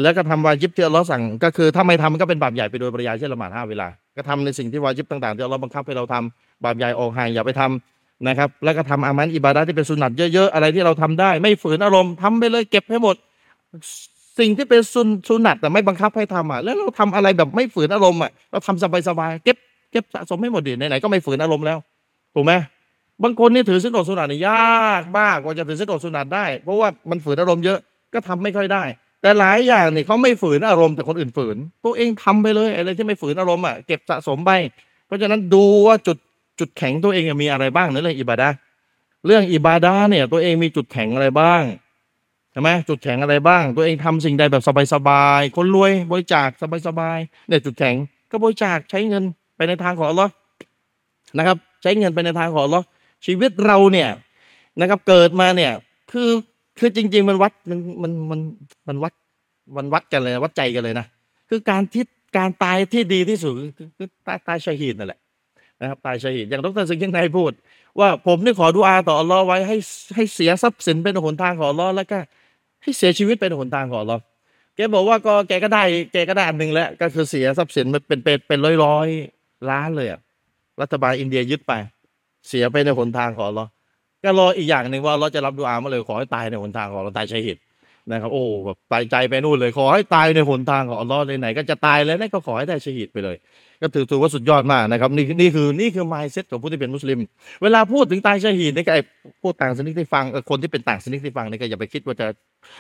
[0.03, 7.94] แล้วก็ทำวาจิบที่อัลลอฮ์สั่งก็คือถ้าไม่ทำมันก็เป็นบาปใหญ่ไปโดยปริยายเช่นละหมาดห้าเวลา ก็ทำในสิ่งที่วาจิบต่างๆที่อัลลอฮ์บังคับให้เราทำบาปใหญ่ออกห่างอย่าไปทำ
[8.29, 13.17] นะครับ แล้วก็ทำอามันอิบาดะที่เป็นสุนัตเยอะๆ อะไรที่เราทำได้ ไม่ฝืนอารมณ์ทำไปเลยเก็บให้หมด
[14.39, 19.57] สิ่งที่เป็นสุนสุนัตแต่ไม่บังคับให้ทำอะ แล้วเราทำอะไรแบบไม่ฝืนอารมณ์อะเราทำสบายๆเก็บ
[19.93, 21.79] เก็บสะสมให้หมดดิไหนๆก็ไม่ฝืนอารมณ์แล้ว
[22.35, 22.53] ถูกไหม
[23.23, 27.79] บางคนนี่ถือสินอดสุนัตนี่ยากมากกว่าจะถือสินอดสุนัตได้ เพราะว่ามันฝืนอารมณ์เยอะ
[28.15, 28.83] ก็ทำไม่ค่อยได้
[29.23, 34.51] แต่หลายอย่างนี่เขาไม่ฝืนอารมณ์แต่คนอื่นฝืน ตัวเองทำไปเลยอะไรที่ไม่ฝืนอารมณ์อะเก็บสะสมไป
[35.07, 36.17] เพราะฉะนั้นดูว่าจุด
[36.59, 38.49] จุดแข็งตัวเองมีอะไรบ้างในเรื่องอิบาดะ
[39.27, 41.63] เรื่องอิบาดะเนี่ย ตัวเองมีจุดแข็งอะไรบ้าง
[42.53, 44.63] ใช่ไหมจุดแข็งอะไรบ้าง ตัวเองทำสิ่งใดแบบ
[44.95, 46.49] สบายๆคนรวยบริจาค
[46.87, 47.95] สบายๆเนี่ยจุดแข็ง
[48.31, 49.23] ก็บริจาคใช้เงิน
[49.57, 50.33] ไปในทางของอัลลอฮ์
[51.39, 52.87] นะครับ ใช้เงินไปในทางของอัลลอฮ์
[53.27, 54.09] ชีวิตเราเนี่ย
[54.81, 55.73] นะครับ เกิดมาเนี่ย
[56.13, 56.31] คือ
[56.79, 58.41] คือจริง ๆ มันวัดมันมันมัน
[58.89, 59.13] มันวัด
[59.77, 61.07] มันวัดกันเลยวัดใจกันเลยนะ
[61.51, 62.05] คือการที่
[62.37, 65.21] การตายที่ดีที่สุดคือคือตายตายชาฮีดนั่นแหละ
[65.85, 67.53] นะครับตายชาฮีดอย่างดรสิงห์ยังไงพูด
[68.01, 69.77] ว่าผมนี่ขอดุอาต่ออัลลอฮ์ไว้ให้
[70.15, 72.19] ให้เสียทรัพย์สินเป็นหนทางของอัลลอฮ์แล้วก็
[72.83, 74.23] ให้เสียชีวิตเป็นหนทางของอัลลอฮ์
[74.77, 75.83] แกบอกว่าก็แกก็ได้
[76.13, 79.09] แกก็ได้อันหนึ่งแล้ว ก็คือเสียทรัพย์สินมันเป็นเป็นเป็นร้อยร้อย
[79.71, 80.09] ล้านเลย
[80.81, 81.73] รัฐบาลอินเดียยึดไป
[82.49, 83.69] เสียไปในหนทางของอัลอฮ์
[84.25, 87.59] ก็รออีกอย่างหนึ่งว่าอัลลอฮ์จะรับดุอามาเลยขอให้ตายในหนทางของอัลอตายชาฮีด
[88.11, 93.37] นะครับ โอ้แบบตายใจไปนู่นเลย ขอให้ตายในหนทางของอัลอฮ์เลยไหน ก็จะตายแล้วนั่นก็ขอให้ได้ชาฮีดไปเลย
[93.85, 97.19] ก็ถือถือว่าสุดยอดมากนะครับนี่นี่คือนี่คือ mindset ของผู้ที่เป็นมุสลิม
[97.63, 99.03] เวลาพูดถึงตายชาฮีดนี่ก็ไอ้
[99.43, 102.27] พูดต่างศาสนิกที่ฟังเออคนที่เป็นต่างศาสนิกที่ฟังนี่ก็อย่าไปคิดว่าจะ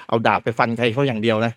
[0.09, 1.53] เอาดาบไปฟันใครเขาอย่างเดียวนะ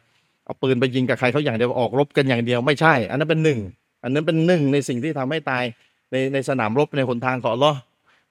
[0.45, 3.59] เอาปืนไปยิงกับใครเขาอย่างเดียวออกรบกันอย่างเดียวไม่ใช่ อันนั้นเป็นหนึ่ง
[4.03, 5.63] อันนั้นเป็นหนึ่งในสิ่งที่ทำให้ตาย
[6.11, 7.79] ในในสนามรบในหนทางของอัลลอฮ์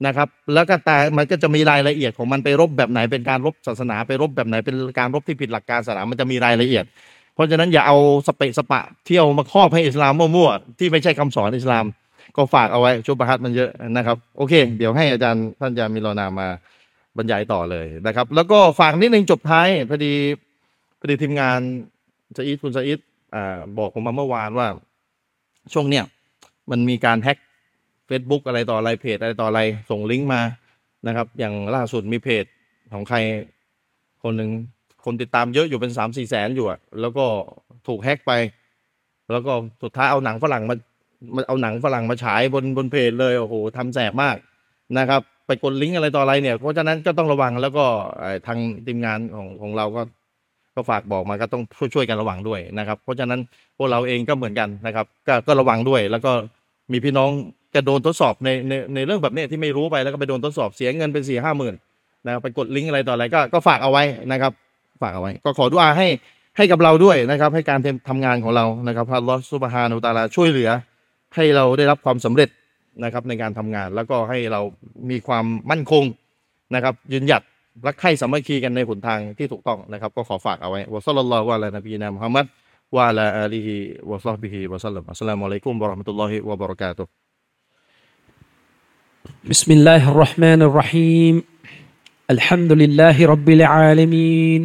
[0.07, 6.85] นะครับแล้วก็แต่มันก็จะมีรายละเอียดของมันไปรบแบบไหนเป็นการรบศาสนาไปรบแบบไหนเป็นการรบที่ผิดหลักการศาสนามันจะมีรายละเอียด
[7.37, 7.97] เพราะฉะนั้นอย่าเอา
[8.27, 11.85] สเปะสปะเที่ยวมาครอบให้อิสลามมั่วๆที่ไม่ใช่คำสอนอิสลาม
[12.37, 16.49] ก็ฝากเอาไว้ชุบฮัดมันเยอะนะครับ โอเค เดี๋ยวให้อาจารย์ท่านอาจารย์มิโลนามา
[17.17, 20.13] บรรยายต่อเลยนะครับ แล้วก็ฝากนิดนึงจบท้ายพอดี
[21.01, 21.61] พอดีทีมงาน
[22.37, 22.99] ซาอิดคุณซาอิด
[23.35, 24.69] อ่าบอกผมมาเมื่อวานว่า
[25.73, 26.05] ช่วงเนี้ย
[26.71, 27.39] มันมีการแฮ็ก
[28.09, 29.61] Facebook อะไรต่ออะไรเพจอะไรต่ออะไร
[29.91, 30.41] ส่งลิงก์มา
[31.07, 32.45] นะครับ อย่างล่าสุดมีเพจ
[32.93, 33.19] ของใคร
[34.23, 34.51] คนหนึ่ง
[35.07, 37.25] คนติดตามเยอะอยู่เป็นสามสี่แสนอยู่อะแล้วก็
[37.87, 38.33] ถูกแฮ็กไป
[39.33, 39.53] แล้วก็
[39.83, 40.77] สุดท้ายเอาหนังฝรั่งมา
[41.35, 44.37] มาเอาหนังฝรั่งมาฉายบนบนเพจเลยโอ้โหทำแสบมาก
[44.99, 47.85] นะครับ ไปกดลิงก์อะไรต่ออะไรเนี่ย เพราะฉะนั้นก็ต้องระวังแล้วก็
[48.47, 50.03] ทางทีมงานของของเราก็
[50.75, 53.41] ก็ฝากบอกมาก็ต้องช่วยช่วยกันระวังด้วยนะครับ เพราะฉะนั้น
[53.77, 56.33] พวกเราเองก็เหมือนกันนะครับ ก็ก็ระวังด้วย แล้วก็
[56.93, 57.31] มีพี่น้อง
[57.75, 61.75] จะโดนทดสอบในในในเรื่องแบบนี้ที่ไม่รู้ไปแล้วก็ไปโดนทดสอบเสียเงินเป็นสี่ห้าหมื่น
[62.27, 64.03] นะครับไปกดลิงก์อะไรต่ออะไรก็ก็ฝากเอาไว้
[64.33, 64.53] นะครับ
[65.02, 66.08] ฝากเอาไว้ ก็ขอดุอาให้
[66.58, 70.70] ให้กับเราด้วยนะครับ ให้การทำงานของเรานะครับพระอัลลอฮฺซุบฮานาอูตะอาลาช่วยเหลือ
[71.36, 72.50] ให้เราได้รับความสำเร็จ
[73.04, 74.62] นะครับในการทำงาน แล้วก็ให้เรา
[75.10, 76.04] มีความมั่นคง
[76.76, 77.42] นะครับ ยืนหยัด
[77.86, 82.46] รักใคร่สามัคคีกันในหนทางที่ถูกต้องนะครับ ก็ขอฝากเอาไว้วะซัลลัลลอฮุอะลัยนบีนะมุฮัมมัด
[82.96, 83.76] วะอะลาอาลีฮิ
[84.10, 87.12] วะซอฮบิฮิวะซัลลัมอัสสลามุอะลัยกุมวะเราะห์มะตุลลอฮิวะบะเราะกาตุฮ์
[89.52, 91.36] بسم الله الرحمن الرحيم
[92.36, 94.62] الحمد لله رب العالمين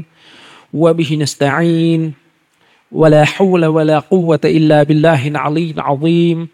[0.74, 2.14] وبه نستعين
[2.92, 6.48] ولا حول ولا قوة إلا بالله العلي العظيم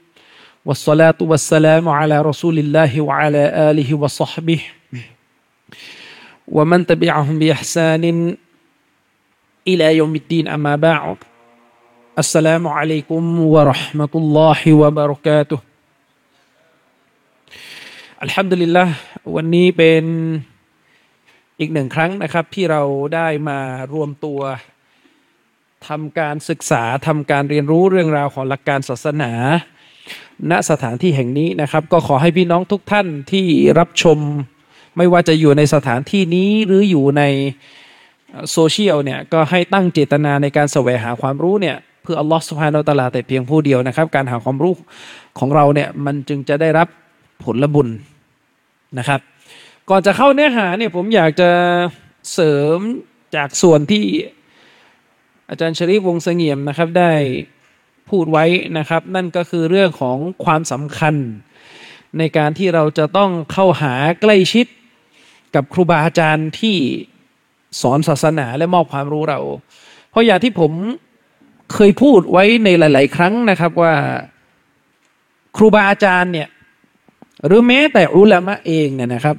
[0.65, 4.61] والصلاة والسلام على رسول الله وعلى آله وصحبه
[6.49, 8.36] ومن تبعهم بإحسان
[9.69, 11.16] إلى يوم الدين أما بعد
[12.19, 15.59] السلام عليكم ورحمة الله وبركاته
[18.23, 18.85] อัลฮัมดุลิลละ
[19.35, 20.05] วันนี้เป็น
[21.60, 22.82] อีกหนึ่งครั้งนะครับที่เรา
[23.16, 23.60] ได้มา
[23.94, 24.40] รวมตัว
[25.88, 29.32] ทำการศึกษาทำการเรียนรู้เรื่องราวของหลักการศาสนา
[30.52, 33.46] ณสถานที่แห่งนี้นะครับ ก็ขอให้พี่น้องทุกท่านที่
[33.80, 34.18] รับชม
[34.98, 37.24] ไม่ว่าจะอยู่ในสถานที่นี้หรืออยู่ใน
[38.52, 44.74] โซเชียลเนี่ยก็ให้ตั้งเจตนาในการแสวงหาความรู้เนี่ยเพื่ออัลลอฮฺสุบฮานาตะลาแต่เพียงผู้เดียวนะครับ การหาความรู้
[45.40, 46.88] ของเราเนี่ยมันจึงจะได้รับ
[47.44, 47.88] ผลบุญ
[49.00, 49.20] นะครับ
[49.89, 51.51] ก่อนจะเข้าเนื้อหาเนี่ยผมอยากจะ
[52.34, 52.77] เสริม
[53.35, 54.05] จากส่วนที่
[55.49, 57.14] อาจารย์ชริฟวงเสงี่ยมนะครับได้
[58.09, 58.45] พูดไว้
[58.77, 61.15] นะครับ นั่นก็คือเรื่องของความสำคัญ
[62.18, 64.68] ในการที่เราจะต้องเข้าหาใกล้ชิด
[65.55, 66.77] กับครูบาอาจารย์ที่
[67.81, 69.39] สอนศาสนาและมอบความรู้เรา
[70.09, 70.72] เพราะอย่างที่ผม
[71.73, 73.93] เคยพูดไว้ในหลาย ๆ ครั้งนะครับว่า
[75.57, 76.47] ครูบาอาจารย์เนี่ย
[77.45, 79.38] หรือแม้แต่อุลามะเองเนี่ยนะครับ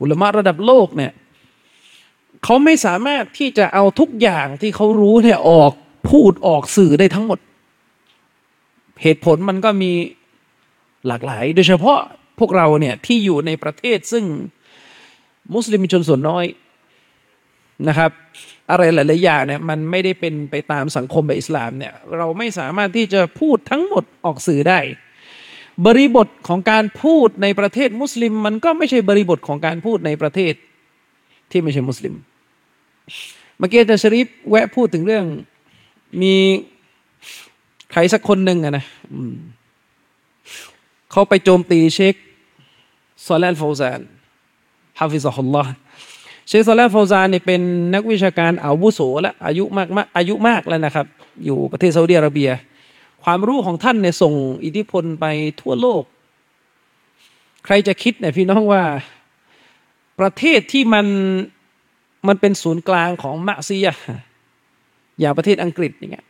[0.00, 1.12] อุลมะระดับโลกเนี่ย
[2.44, 5.72] เขาไม่สามารถที่จะเอาทุกอย่างที่เขารู้เนี่ยออก
[6.10, 7.38] พูดออกสื่อได้ทั้งหมด
[9.02, 9.92] เหตุผลมันก็มี
[11.06, 11.98] หลากหลาย โดยเฉพาะ
[12.38, 14.24] พวกเราเนี่ยที่อยู่ในประเทศซึ่ง
[15.54, 16.44] มุสลิมชนส่วนน้อย
[17.88, 18.10] นะครับ
[18.70, 24.80] อะไรหลายๆอย่างเนี่ยมันไม่ได้เป็นไปตามสังคมแบบอิสลามเนี่ยเราไม่สามารถที่จะพูดทั้งหมดออกสื่อได้
[25.86, 30.54] บริบทของการพูดในประเทศมุสลิม มันก็ไม่ใช่บริบทของการพูดในประเทศ
[31.50, 32.14] ที่ไม่ใช่มุสลิม
[33.58, 35.24] เมื่อกี้อาจารย์ชริฟแวะพูดถึงเรื่อง
[36.22, 36.34] มี
[37.92, 38.84] ใครสักคนหนึ่งอะนะ
[41.10, 42.14] เขาไปโจมตีเชค
[43.26, 44.00] ซอและห์ อัลเฟาซาน
[45.00, 45.72] حفظه الله
[46.48, 47.60] เชคซอและห์ อัลเฟาซานเนี่ยเป็น
[47.94, 51.06] นักวิชาการอาวุโสและอายุมากมากอายุมากแล้วนะครับ
[51.44, 52.50] อยู่ประเทศซาอุดิอาระเบีย
[53.24, 54.34] ความรู้ของท่านเนี่ยส่ง
[54.64, 55.26] อิทธิพลไป
[55.60, 56.02] ทั่วโลก
[57.64, 58.82] ใครจะคิดเนี่ยพี่น้องว่า
[60.20, 61.06] ประเทศที่มัน
[62.28, 63.88] มันเป็นศูนย์กลางของมะซียัต
[65.20, 66.26] อย่างประเทศอังกฤษอย่างเงี้ย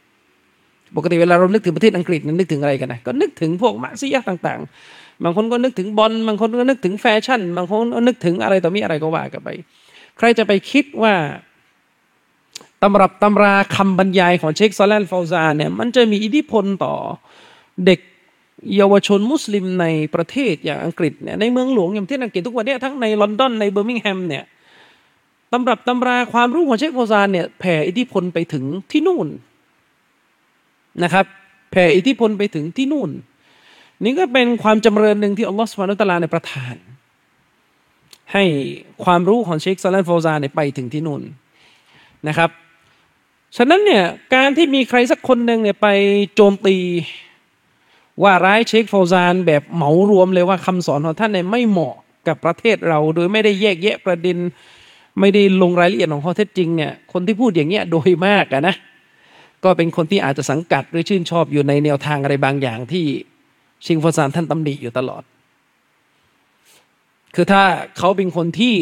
[0.97, 4.61] ปกติเวลาเรานึกถึงประเทศอังกฤษนั้นนึกถึงอะไรกันนะก็นึกถึงพวกมะซียัตต่าง
[4.93, 9.49] ๆ บางคนก็นึกถึงบอลบางคนก็นึกถึงแฟชั่น บางคนก็นึกถึงอะไรต่อมีอะไรก็ว่ากันไป
[10.19, 11.15] ใครจะไปคิดว่า
[12.83, 16.95] ตำรับตำราคำบรรยายของเชคซอและห์ อัลเฟาซานเนี่ยมันจะมีอิทธิพลต่อ
[17.87, 18.01] เด็ก
[18.77, 24.45] เยาวชนมุสลิมในประเทศอย่างอังกฤษเนี่ยในเมืองหลวงอย่างที่อังกฤษทุกวันนี้ทั้งในลอนดอนในเบอร์มิงแฮมเนี่ย
[25.53, 29.29] ตำรับตำราความรู้ของเชคเฟาซานเนี่ยแผ่อิทธิพลไปถึงที่นู่น
[31.03, 31.25] นะครับ
[31.71, 33.11] แผ่อิทธิพลไปถึงที่นู่น
[34.05, 36.75] นี่ก็เป็นความจำเริญหนึ่งที่อัลลอฮฺสุบฮานุตะลาในประทาน
[38.33, 38.45] ให้
[39.05, 41.23] ความรู้ของเชคซาลันโฟซานเนี่ยไปถึงที่นู่น
[42.29, 42.51] นะครับ
[43.57, 44.05] ฉะนั้นเนี่ย
[44.35, 45.89] การที่มีใครสักคนหนึ่งเนี่ยไป
[46.35, 46.77] โจมตี
[48.23, 51.95] ว่าร้ายเชคโฟซานแบบเหมารวมเลยว่าคำสอนของท่านเนี่ยไม่เหมาะ
[52.29, 54.37] กับประเทศเรา โดยไม่ได้แยกแยะประเด็น
[55.21, 58.75] ไม่ได้ลงรายละเอียดของข้อเท็จจริงเนี่ยคนที่พูดอย่างเงี้ยโดยมากอะนะ
[59.65, 63.05] ก็เป็นคนที่อาจจะสังกัดหรือชื่นชอบอยู่ในแนวทางอะไรบางอย่างที่
[63.87, 65.23] ชิงฟอซานท่านตำหนิอยู่ตลอด
[67.35, 67.63] คือถ้า
[67.99, 68.75] เขาเป็นคนที่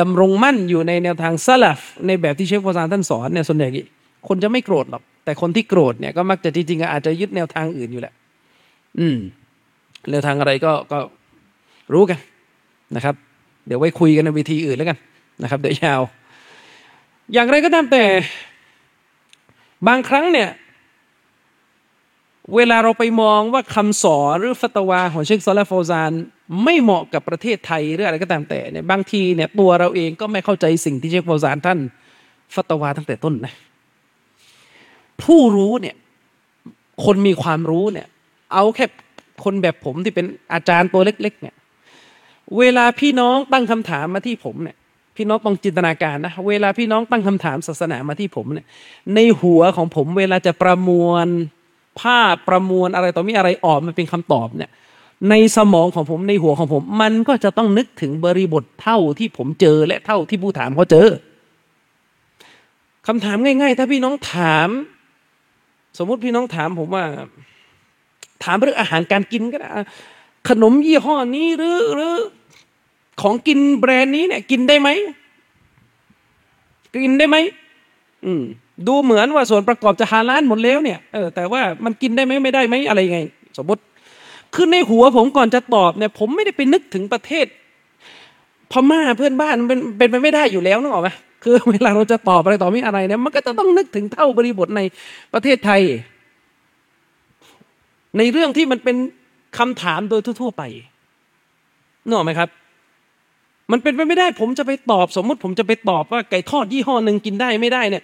[0.00, 3.68] ดำรงมั่นอยู่ในแนวทางซาลฟในแบบที่เชฟฟอซานท่านสอนเนี่ยส่วนใหญ่
[4.28, 8.14] คนจะไม่โกรธหรอก แต่คนที่โกรธเนี่ยก็มักจะจริงๆอาจจะยึดแนวทางอื่นอยู่แหละ
[8.98, 9.16] อืม
[10.10, 10.98] แนวทางอะไรก็ก็
[11.92, 12.18] รู้กัน
[12.96, 13.14] นะครับ
[13.66, 14.98] เดี๋ยวไว้คุยกันในวิธีอื่นแล้วกัน
[15.42, 16.00] นะครับ เดี๋ยวยาว
[17.32, 18.04] อย่างไรก็ตามแต่
[19.86, 20.48] บางครั้งเนี่ย
[22.56, 26.12] เวลาเราไปมองว่าคำสอนหรือฟัตวาของเชคซอลและโฟซาน
[26.64, 31.78] ไม่เหมาะกับประเทศไทยหรืออะไรก็ตามแต่เนี่ยบางทีเนี่ยตัวเราเองก็ไม่เข้าใจสิ่งที่เชคโฟซานท่าน
[32.54, 33.52] ฟัตวาตั้งแต่ต้นนะ
[35.22, 35.96] ผู้รู้เนี่ย
[37.04, 38.06] คนมีความรู้เนี่ย
[38.52, 38.86] เอาแค่
[39.44, 41.54] คนแบบผมที่เป็นอาจารย์ตัวเล็ก ๆ เนี่ย
[42.58, 44.76] เวลาพี่น้องตั้งคำถามมาที่ผมเนี่ย
[45.16, 48.66] พี่น้องต้องจินตนาการนะเวลาพี่น้องตั้งคำถามศาสนามาที่ผมเนี่ย
[49.14, 51.26] ในหัวของผมเวลาจะประมวล
[52.00, 54.70] ภาพประมวลอะไรต่อมีอะไรออกมาเป็นคำตอบเนี่ย
[55.30, 61.08] ในสมองของผมในหัวของผม มันก็จะต้องนึกถึงบริบทเท่าที่ผมเจอและเท่าที่ผู้ถามเขาเจอ
[63.06, 64.68] คำถามง่าย ๆ ถ้าพี่น้องถาม
[65.98, 67.04] สมมุติพี่น้องถามผมว่า
[68.44, 69.68] ถามเรื่องอาหารการกินก็ได้
[70.48, 72.16] ขนมยี่ห้อนี้หรือหรือ
[73.22, 74.88] ของกินแบรนด์นี้เนี่ย กินได้ไหม
[77.04, 77.36] กินได้ไหม
[78.24, 78.42] อืม
[78.86, 83.20] ดูเหมือนว่าส่วนประกอบจะฮาลาลหมดแล้วเนี่ยเออแต่ว่ามันกินได้ไหมไม่ได้ไหมอะไรไง
[83.56, 83.82] สมมติ
[84.54, 87.46] คือในหัวผมก่อนจะตอบเนี่ยผมไม่ได้ไปนึกถึงประเทศ
[88.72, 91.10] พม่าเพื่อนบ้านเป็นเป็นไปไม่ได้อยู่แล้วนึกออกไหม
[91.42, 94.80] คือเวลาเราจะตอบอะไรต่อไม่อะไรเนี่ยมันก็จะต้องนึกถึงเท่าบริบทใน
[95.34, 95.82] ประเทศไทย
[98.18, 98.96] ในเรื่องที่มันเป็น
[99.58, 100.62] คำถามโดยทั่ว ๆ ไป
[102.04, 102.48] นึกออกไหมครับ
[103.72, 108.02] มันเป็นไปไม่ได้ ผมจะไปตอบสมมุติ ผมจะไปตอบว่าไก่ทอดยี่ห้อหนึ่งกินได้ไม่ได้เนี่ย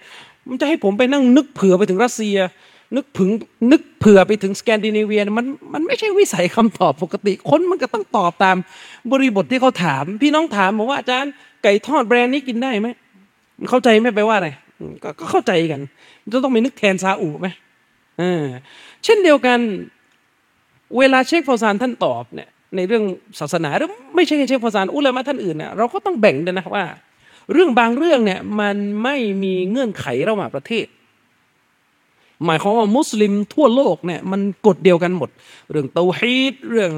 [0.49, 2.37] มันจะให้ผมไปนั่งนึกเผื่อไปถึงรัสเซีย
[2.95, 3.29] นึกถึง
[3.71, 8.57] นึกเผื่อไปถึงสแกนดิเนเวียมันมันไม่ใช่วิสัยคำตอบปกติ คนมันก็ต้องตอบตาม
[9.11, 11.31] บริบทที่เขาถาม พี่น้องถามบอกว่าอาจารย์
[11.63, 12.89] ไก่ทอดแบรนด์นี้กินได้ไหม
[13.69, 14.49] เข้าใจไหมไปว่าอะไร
[15.03, 15.81] กก็เข้าใจกัน
[16.31, 17.47] จะต้องไปนึกแทนซาอุไหม
[18.17, 18.45] เอ่า
[19.03, 19.59] เช่นเดียวกัน
[20.97, 23.03] เวลาเชคฟอซานท่านตอบเนี่ยในเรื่อง
[23.39, 26.85] ศาสนาหรือไม่ใช่แค่เชคฟอซานอุลามะท่านอื่นเนี่ยเราก็ต้องแบ่งด้วยนะว่า
[27.53, 30.85] เรื่องบางเรื่องเนี่ยมันไม่มีเงื่อนไขระหว่างประเทศ
[32.45, 35.29] หมายความว่ามุสลิมทั่วโลกเนี่ยมันกฎเดียวกันหมด
[35.71, 36.91] เรื่องเตาฮีดเรื่อง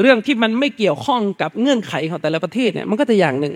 [0.00, 3.54] เรื่องที่มันไม่เกี่ยวข้องกับเงื่อนไขของแต่ละประเทศเนี่ยมันก็จะอย่างหนึ่ง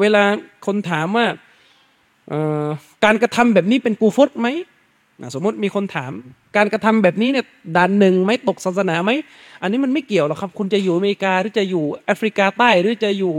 [0.00, 0.22] เวลา
[0.66, 1.26] คนถามว่า
[3.04, 4.48] การกระทำแบบนี้เป็นกูฟตไหม
[5.34, 6.12] สมมติมีคนถาม
[6.56, 7.44] การกระทำแบบนี้เนี่ย
[7.76, 9.10] ด่านหนึ่งไหมตกศาสนาไหม
[9.62, 13.34] อันนี้มันไม่เกี่ยวหรอกครับ คุณจะอยู่อเมริกาหรือจะอยู่แอฟริกาใต้หรือจะอยู่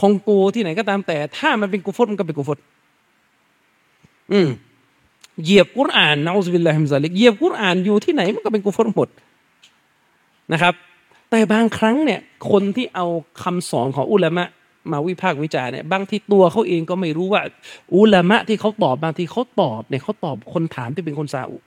[0.00, 2.58] คองโกที่ไหนก็ตามแต่ ถ้ามันเป็นกูฟตมันก็เป็นกูฟต
[4.32, 4.48] อืม
[5.44, 9.08] เหยียบกุรอานนะอุบิลลาฮิมซาลิกเหยียบกุรอานอยู่ที่ไหนมันก็เป็นกูฟตหมด
[10.52, 10.74] นะครับ
[11.30, 13.06] แต่บางครั้งเนี่ยคนที่เอา
[13.42, 14.44] คำสอนของอุลามะ
[14.90, 17.42] มาวิพากษ์วิจารณ์เนี่ยบางทีตัวเขาเองก็ไม่รู้ว่า
[17.96, 21.58] อุลามะที่เขาตอบบางทีเขาตอบเนี่ยเขาตอบคนถามที่เป็นคนซาอุ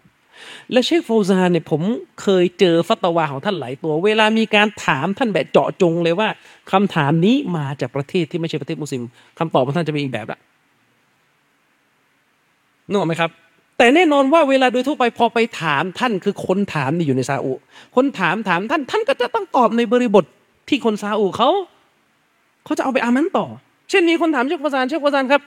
[0.72, 1.82] และเชคโฟซานเนี่ยผม
[2.22, 6.30] เคยเจอฟัตวาของท่านหลายตัว เวลามีการถามท่านแบบเจาะจงเลยว่า
[6.72, 9.04] คำถามนี้มาจากประเทศที่ไม่ใช่ประเทศมุสลิม
[9.40, 10.40] คำตอบของท่านจะเป็นอีกแบบละ
[12.88, 13.32] นึกออกไหมครับ
[13.78, 17.54] แต่แน่นอนว่าเวลาโดยทั่วไปพอไปถามท่านคือคนถามนี่อยู่ในซาอุ
[17.96, 20.26] คนถามถามท่านท่านก็จะต้องตอบในบริบท
[20.70, 21.50] ที่คนซาอุเขา
[22.66, 23.46] เขาจะเอาไปอามันต่อ
[23.90, 25.42] เช่นมีคนถามเชคฟาซานเชคฟาซานครับ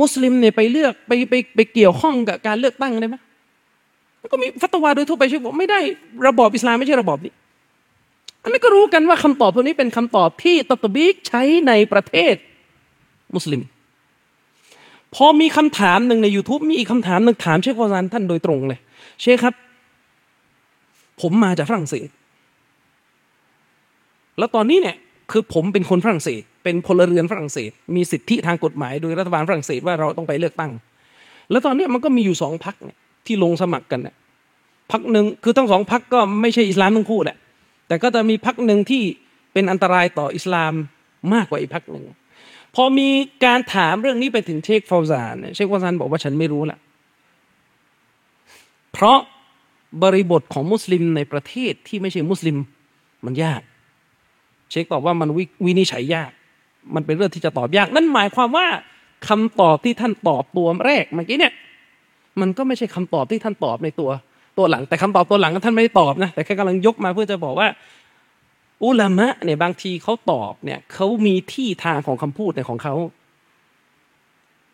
[0.00, 3.16] มุสลิมเนี่ยไปเลือกไปไปไปเกี่ยวข้องกับการเลือกตั้งได้ไหม
[4.32, 5.80] ก็มีฟัตวาโดยทั่วไปเชคบอกไม่ได้
[6.26, 7.32] ระบอบอิสลามไม่ใช่ระบอบนี้
[8.42, 12.34] อันนี้ก็รู้กันว่าคำตอบพวกนี้เป็นคำตอบที่ตตบิกใช้ในประเทศ
[13.34, 13.60] มุสลิม
[15.14, 18.78] พอมีคำถามหนึ่งใน YouTube มีอีกคำถามหนึ่งถามเชคฟาซานท่านโดยตรงเลย
[19.20, 19.54] เชคครับ
[21.20, 22.08] ผมมาจากฝรั่งเศส
[24.38, 24.96] แล้วตอนนี้เนี่ย
[25.30, 30.72] คือผมเป็นคนฝรั่งเศส เป็นพลเรือนฝรั่งเศส มีสิทธิทางกฎหมายโดยรัฐบาลฝรั่งเศสว่าเราต้องไปเลือกตั้ง
[31.50, 34.14] แล้วตอนนี้มันก็มีอยู่สองพักเนี่ยที่ลงสมัครกันเนี่ย
[34.92, 37.36] พักหนึ่งคือทั้งสองพักก็ไม่ใช่อิสลามทั้งคู่แหละ
[37.88, 39.02] แต่ก็จะมีพักหนึ่งที่
[39.52, 40.72] เป็นอันตรายต่ออิสลาม
[41.34, 42.04] มากกว่าอีกพักหนึ่ง
[42.74, 43.08] พอมี
[43.44, 46.78] การถามเรื่องนี้ไปถึงเชคฟาวซานเชคฟาวซานบอกว่าฉันไม่รู้ละ
[48.92, 49.18] เพราะ
[50.02, 52.56] บริบทของมุสลิมในประเทศที่ไม่ใช่มุสลิม
[53.24, 53.60] มันยาก
[54.70, 55.28] เชคตอบว่ามัน
[55.66, 56.30] วินิจฉัยยาก
[56.94, 58.66] มันเป็นเรื่องที่จะตอบยาก นั่นหมายความว่า
[59.28, 61.52] คำตอบที่ท่านตอบตัวแรกเมื่อกี้เนี่ย
[62.40, 64.10] มันก็ไม่ใช่คำตอบที่ท่านตอบในตัว
[64.58, 67.68] ตัวหลัง แต่คำตอบตัวหลังท่านไม่ได้ตอบนะแต่แค่กำลังยกมาเพื่อจะบอกว่า
[68.84, 72.94] อุลามะเนี่ยบางทีเขาตอบเนี่ยเขามีที่ทางของคำพูดในของเขา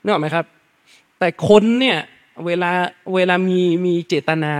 [0.03, 0.45] เนอะไหมครับ
[1.19, 1.99] แต่คนเนี่ย
[2.47, 2.70] เวลา
[3.15, 4.53] เวลามีมีเจตนา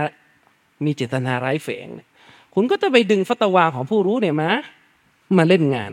[0.85, 1.87] มีเจตนาร้ายแฝง
[2.53, 4.49] คุณก็จะไปดึงฟัตวาของผู้รู้เนี่ยมา
[5.37, 5.91] มาเล่นงาน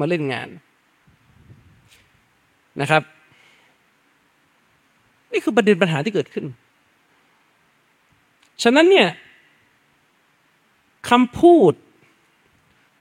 [0.00, 0.48] มาเล่นงาน
[2.80, 3.02] นะครับ
[5.32, 6.44] นี่คือประเด็นปัญหาที่เกิดขึ้น
[8.62, 9.08] ฉะนั้นเนี่ย
[11.08, 11.72] คำพูด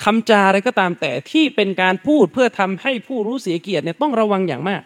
[0.04, 4.82] คำจาอะไรก็ตามแต่ที่เป็นการพูดเพื่อทำให้ผู้รู้เสียเกียรติเนี่ยต้องระวังอย่างมาก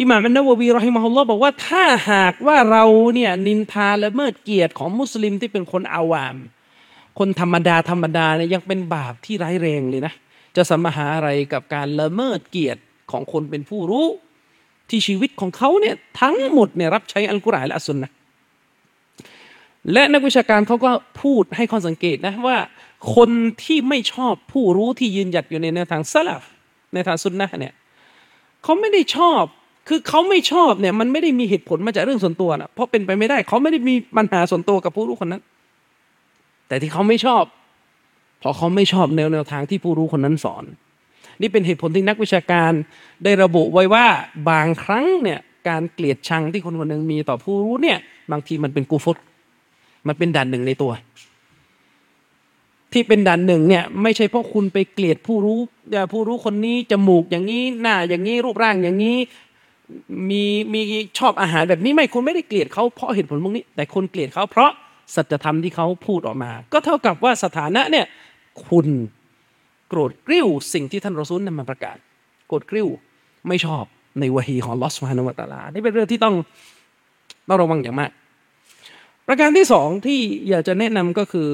[0.00, 2.84] อิหม่ามอันนาววีรอฮิมะฮุลลอบอกว่าถ้าหากว่าเรา
[3.14, 6.36] เนี่ยนินทาและเมิดเกียรติของมุสลิมที่เป็นคนอาวาม
[7.18, 10.14] คนธรรมดาธรรมดาเนี่ยยังเป็นบาปที่ร้ายแรงเลยนะ
[10.56, 12.80] จะสมหาอะไรกับการละเมิดเกียรติ
[13.10, 14.06] ของคนเป็นผู้รู้
[14.88, 18.10] ที่ชีวิตของเขาเนี่ยทั้งหมดเนี่ยรับใช้อัลกุรอานและอัสซุนนะ
[19.92, 20.90] และนักวิชาการเขาก็
[21.22, 22.58] พูดให้ข้อสังเกตนะว่า
[23.14, 23.30] คน
[23.64, 26.42] ที่ไม่ชอบผู้รู้ที่ยืนหยัดอยู่ในแนวทางสลับ
[26.94, 27.74] ในทางสุนนะเนี่ย
[28.64, 29.42] เขาไม่ได้ชอบ
[29.88, 35.42] คือเขาไม่ชอบเนี่ยมันไม่ได้มีเหตุผลมาจากเรื่องส่วนตัวนะเพราะเป็นไปไม่ได้เขาไม่ได้มีปัญหาส่วนตัวกับผู้รู้คนนั้น
[36.68, 37.44] แต่ที่เขาไม่ชอบ
[38.40, 40.64] เพราะเขาไม่ชอบแนวแนวทางที่ผู้รู้คนนั้นสอน
[41.40, 42.72] นี่เป็นเหตุผลที่นักวิชาการ
[43.24, 44.06] ได้ระบุไว้ว่า
[44.50, 47.98] บางครั้งเนี่ยการเกลียดชังที่คนคนหนึ่งมีต่อผู้รู้เนี่ย
[48.32, 49.16] บางทีมันเป็นกูฟต
[50.06, 50.92] มันเป็นด่านหนึ่งในตัว
[52.92, 55.58] ที่เป็นด่านหนึ่งเนี่ย ไม่ใช่เพราะคุณไปเกลียดผู้รู้
[55.92, 59.16] อย่าผู้รู้คนนี้จมูกอย่างนี้หน้าอย่างนี้รูปร่างอย่างนี้
[60.30, 60.42] มี
[60.72, 60.80] มี
[61.18, 64.70] ชอบอาหารแบบนี้ไม่คุณไม่ได้เกลียดเขาเพราะเหตุผลพวกนี้ แต่คนเกลียดเขาเพราะ
[65.14, 68.06] สัจธรรมที่เขาพูดออกมา ก็เท่ากับว่าสถานะเนี่ย
[68.66, 68.86] คุณ
[69.88, 71.96] โกรธกริ้วสิ่งที่ท่านรอซูลนำมาประกาศ
[72.48, 72.88] โกรธกริ้ว
[73.48, 73.84] ไม่ชอบ
[74.20, 76.34] ในวะฮีของลอสมานุวตลานี่เป็นเรื่องที่ต้อง
[77.48, 78.10] ต้องระวังอย่างมาก
[79.28, 81.48] ประการที่สองที่อยากจะแนะนำก็คือ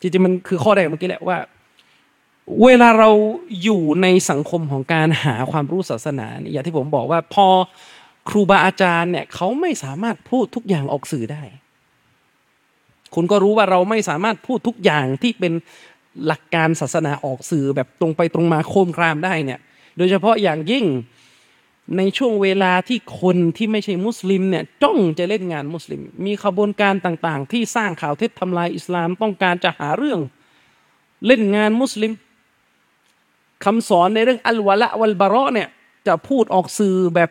[0.00, 1.38] จริงๆมันคือข้อแรกเมื่อกี้แหละว่า
[2.64, 3.10] เวลาเรา
[3.62, 7.46] อยู่ในสังคมของการหาความรู้ศาสนาอย่างที่ผมบอกว่าพอ
[8.28, 11.42] ครูบาอาจารย์เนี่ยเขาไม่สามารถพูดทุกอย่างออกสื่อได้
[13.14, 15.52] คุณก็รู้ว่าเราไม่สามารถพูดทุกอย่างที่เป็น
[16.26, 19.60] หลักการศาสนาออกสื่อแบบตรงไปตรงมาโคมครามได้เนี่ย
[19.96, 20.84] โดยเฉพาะอย่างยิ่ง
[21.96, 30.20] ในช่วงเวลาที่คนที่ไม่ใช่มุสลิมเนี่ยจ้องจะเล่นงานมุสลิม มีขบวนการต่างๆ ที่สร้างข่าวเท็จทำลายอิสลามต้องการจะหาเรื่อง
[31.26, 32.12] เล่นงานมุสลิม
[33.64, 35.68] คำสอนในเรื่องอัลวะละวัลบาระเนี่ย
[36.06, 37.30] จะพูดออกสื่อแบบ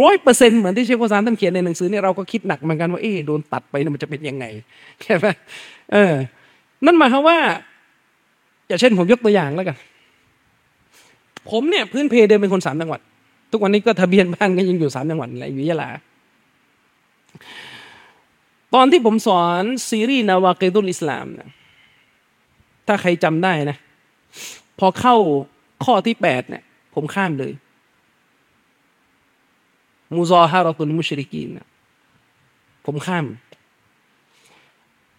[0.00, 4.44] ร้อยเปอร์เซ็นต์เหมือนที่เชฟโคซานท่านเขียนในหนังสือเนี่ยเราก็คิดหนักเหมือนกันว่าเอ๊โดนตัดไปมันจะเป็นยังไง
[5.02, 5.26] ใช่ไหม
[5.92, 6.14] เออ
[6.84, 7.38] นั่นหมายความว่า
[8.68, 9.76] อย่างเช่นผมยกตัวอย่างแล้วกัน
[11.50, 13.00] ผมเนี่ยพื้นเพเดิมเป็นคนสามจังหวัด
[13.50, 15.90] ทุกวันนี้ก็ทะเบียนบ้านก็ยังอยู่สามจังหวัดแหละอยู่ยะลา
[18.74, 21.50] ตอนที่ผมสอนซีรีส์นาวาเกตุลอิสลามนะ
[22.86, 23.76] ถ้าใครจำได้นะ
[24.78, 25.16] พอเข้า
[25.84, 26.62] ข้อที่แปดเนี่ย
[26.94, 27.52] ผมข้ามเลย
[30.14, 31.48] มูซอฮารตุลมุชริกีน
[32.86, 33.26] ผมข้าม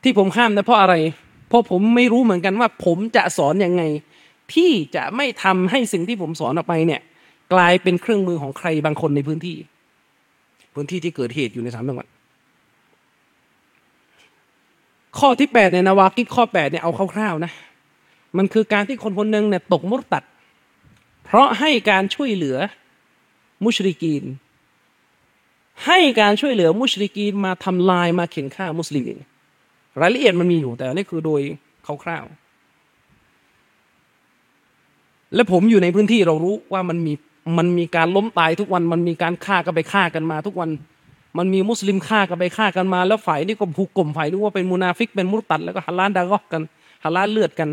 [0.03, 0.95] ที่ผมข้ามนะเพราะอะไร
[1.48, 3.84] เพราะผมไม่รู้เหมือนกันว่า ผมจะสอนยังไง
[4.53, 7.02] ที่จะไม่ทำให้สิ่งที่ผมสอนออกไปเนี่ย
[7.53, 9.57] กลายเป็นเครื่องมือของใครบางคนในพื้นที่
[10.73, 12.07] พื้นที่ที่เกิดเหตุอยู่ในสามจังหวัด
[15.19, 17.52] ข้อที่แปดในนาวากิดข้อแปดเนี่ยเอาคร่าวๆนะ
[18.38, 20.23] มันคือการที่คนคนหนึ่งเนี่ยตกมุตตัด
[21.26, 22.57] เพราะให้การช่วยเหลือ
[23.64, 24.23] มุชริกีน
[25.86, 29.07] ให้การช่วยเหลือมุชริกีนมาทำลายมาเข็นฆ่ามุสลิม
[30.02, 31.41] รายละเอียดมันมีอยู่แต่นี่คือโดย
[32.03, 37.14] คร่าวๆและผมอยู่ในพื้นที่เรารู้ว่ามันมี
[37.57, 40.69] มันมีการล้มตายทุกวัน มันมีการฆ่ากันไปฆ่ากันมา ทุกวัน
[41.38, 46.61] มันมีมุสลิมฆ่ากันไปฆ่ากันมา แล้วฝ่ายนี่ก็ฮุก่มฝ่ายนี้ว่าเป็นมุนาฟิกเป็นมุรตัดแล้วก็ฮัลลานดากอกกัน
[47.03, 47.69] ฮาลาลเลือดกัน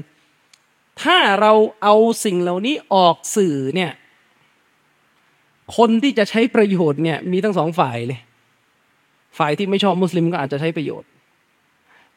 [1.02, 3.90] ถ้าเราเอาสิ่งเหล่านี้ออกสื่อเนี่ย
[5.76, 8.20] คนที่จะใช้ประโยชน์เนี่ยมีทั้งสองฝ่ายเลย
[9.38, 11.08] ฝ่ายที่ไม่ชอบมุสลิมก็อาจจะใช้ประโยชน์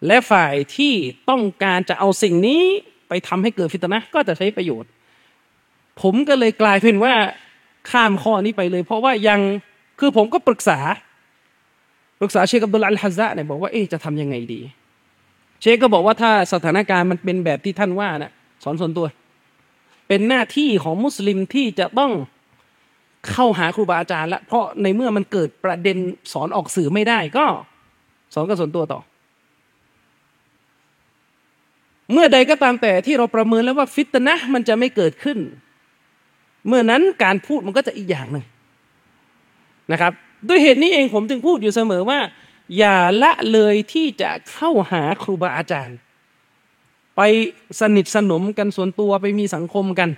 [0.06, 0.94] และฝ่ายที่
[1.30, 2.62] ต้องการจะเอาสิ่งนี้
[3.10, 4.90] ไปทำให้เกิดฟิตนะก็จะใช้ประโยชน์
[6.02, 7.14] ผมก็เลยกลายเป็นว่า
[7.92, 9.40] ข้ามข้อนี้ไปเลย เพราะว่ายัง
[10.00, 10.80] คือผมก็ปรึกษา
[12.20, 14.62] ปรึกษาเชคอับดุลอัลฮะซะเนี่ยบอกว่าเอ๊จะทำยังไงดี
[15.62, 18.32] เชคก็บอกว่าถ้าสถานการณ์มันเป็นแบบที่ท่านว่านะ
[18.64, 19.06] สอนส่วนตัว
[20.08, 22.12] เป็นหน้าที่ของมุสลิมที่จะต้อง
[23.32, 25.98] เข้าหาครูบาอาจารย์ละเพราะในเมื่อมันเกิดประเด็น
[26.34, 27.46] สอนออกสื่อไม่ได้ก็
[28.34, 29.00] สอนกับส่วนตัวต่อ
[32.12, 35.38] เมื่อใดก็ตามแต่ที่เราประเมินแล้วว่าฟิตนะมันจะไม่เกิดขึ้น
[36.68, 38.46] เมื่อนั้นการพูดมันก็จะอีกอย่างหนึ่ง
[39.92, 40.12] นะครับ
[40.48, 42.20] ด้วยเหตุนี้เองผมจึงพูดอยู่เสมอว่า
[42.78, 45.98] อย่าละเลยที่จะเข้าหาครูบาอาจารย์
[47.18, 47.22] ไป
[47.80, 50.10] สนิทสนมกันส่วนตัวไปมีสังคมกัน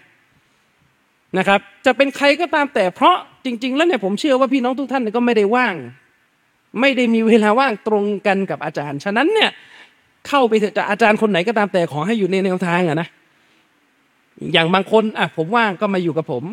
[1.38, 5.76] นะครับ จะเป็นใครก็ตามแต่เพราะจริง ๆ แล้วเนี่ยผมเชื่อว่าพี่น้องทุกท่านก็ไม่ได้ว่าง
[6.80, 9.50] ไม่ได้มีเวลาว่างตรงกันกับอาจารย์ ฉะนั้นเนี่ย
[10.28, 13.08] เข้าไปเถอะจะอาจารย์คนไหนก็ตามแต่ขอให้อยู่ในแนวทางอะนะ
[14.54, 16.44] อย่างบางคนอะผมว่างก็มาอยู่กับผม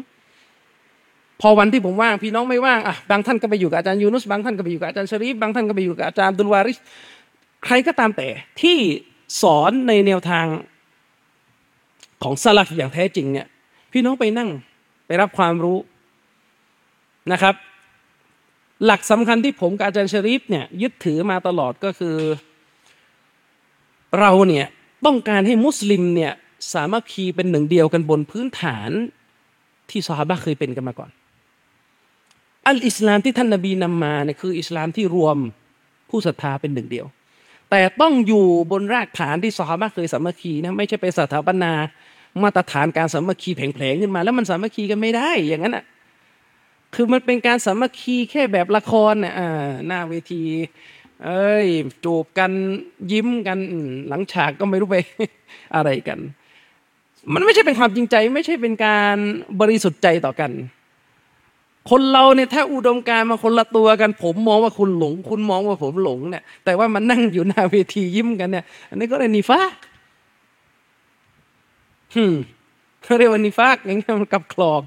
[1.40, 6.78] พอวันที่ผมว่างพี่น้องไม่ว่างอะบางท่านก็ไปอยู่กับอาจารย์ยูนุสบางท่านก็ไปอยู่กับอาจารย์ชรีฟบางท่านก็ไปอยู่กับอาจารย์ดุลวาริส
[7.65, 8.28] ใครก็ตามแต่
[8.62, 8.78] ที่
[9.43, 10.47] สอนในแนวทาง
[12.23, 13.47] ของสลักอย่างแท้จริงเนี่ย
[13.93, 14.51] พี่น้องไปนั่ง
[15.07, 15.78] ไปรับความรู้
[17.32, 17.55] นะครับ
[18.85, 22.16] หลักสำคัญที่ผมกับอาจารย์ชรีฟเนี่ยยึดถือมาตลอดก็คือ
[24.19, 24.66] เราเนี่ย
[25.07, 26.32] ต้องการให้มุสลิมเนี่ย
[26.73, 28.91] สามัคคีเป็นหนึ่งเดียวกันบนพื้นฐาน
[29.91, 31.11] ที่ซอฮาบะเคยเป็นกันมาก่อน
[32.66, 35.37] อัลอิสลามที่ท่านนบีนำมาเนี่ยคืออิสลามที่รวม
[36.11, 37.07] ผู้ศรัทธาเป็นหนึ่งเดียว
[37.70, 41.73] แต่ต้องอยู่บนรากฐานที่สหามะเคยสามัคคีนะไม่ใช่ไปสถาปนา
[42.43, 45.85] มาตรฐานการสามัคคีแผลงๆขึ้นมา แล้วมันสามัคคีกันไม่ได้อย่างนั้นอะ
[46.95, 49.35] คือมันเป็นการสามัคคีแค่แบบละครเนี่ย
[49.87, 50.43] หน้าเวที
[51.24, 51.69] เอ้ย
[52.05, 52.53] จูบกัน
[53.12, 53.59] ยิ้มกัน
[54.09, 54.97] หลังฉากก็ไม่รู้ไป
[55.77, 56.19] อะไรกัน
[57.35, 59.17] มันไม่ใช่เป็นความจริงใจ ไม่ใช่เป็นการ
[59.61, 60.51] บริสุทธิ์ใจต่อกัน
[61.91, 69.73] คนเราเนี่ยถ้าอุดมการมาคนละตัวกัน ผมมองว่าคุณหลง คุณมองว่าผมหลงเนี่ย แต่ว่ามันนั่งอยู่หน้าเวทียิ้มกันเนี่ย อันนี้ก็เรียกนิฟาก
[72.15, 72.25] ฮึ
[73.05, 74.83] เขาเรียกว่านิฟากอย่างนี้มันกับคลอก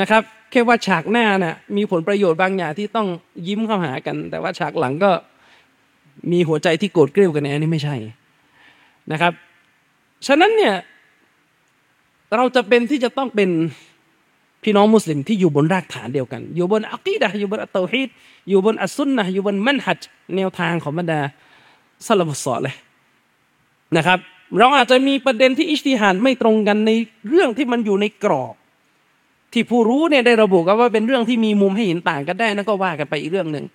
[0.00, 3.08] นะครับแค่ว่าฉากหน้าน่ะมีผลประโยชน์บางอย่างที่ต้อง
[3.46, 5.10] ยิ้มเข้าหากัน แต่ว่าฉากหลังก็
[6.32, 7.96] มีหัวใจที่โกรธเกลียวกันอันนี้ไม่ใช่
[9.12, 9.32] นะครับ
[10.26, 10.74] ฉะนั้นเนี่ย
[12.36, 13.50] เราจะเป็นที่จะต้องเป็น
[14.62, 18.08] พี่น้องมุสลิมที่อยู่บนรากฐานเดียวกัน อยู่บนอักีดะอยู่บนอัตโตฮิด
[18.48, 20.00] อยู่บนอัสซุนนะอยู่บนมันฮัจ
[20.36, 21.20] แนวทางของบรรดา
[22.06, 22.76] สลับสอดเลย
[23.96, 24.18] นะครับ
[24.58, 26.90] เราอาจจะมีประเด็นที่อิสติฮานไม่ตรงกันใน
[27.28, 28.54] เรื่องที่มันอยู่ในกรอบ
[29.52, 33.66] ที่ผู้รู้เนี่ยได้ระบุกันว่าเป็นเรื่องที่มีมุมให้เห็นต่างกันได้นั่นก็ว่ากันไปอีกเรื่องหนึ่ง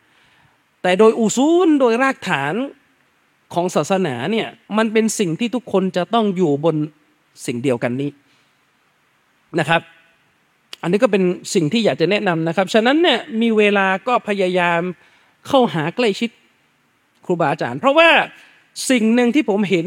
[0.82, 2.54] แต่โดยอุซูลโดยรากฐาน
[3.54, 4.48] ของศาสนาเนี่ย
[4.78, 6.76] มันเป็นสิ่งที่ทุกคนจะต้องอยู่บน
[7.46, 8.10] สิ่งเดียวกันนี้
[9.60, 9.82] นะครับ
[10.82, 11.24] อันนี้ก็เป็น
[11.54, 14.82] สิ่งที่อยากจะแนะนำนะครับ ฉะนั้นเนี่ยมีเวลาก็พยายาม
[15.48, 16.30] เข้าหาใกล้ชิด
[17.26, 18.10] ครูบาอาจารย์ เพราะว่า
[18.90, 19.86] สิ่งหนึ่งที่ผมเห็น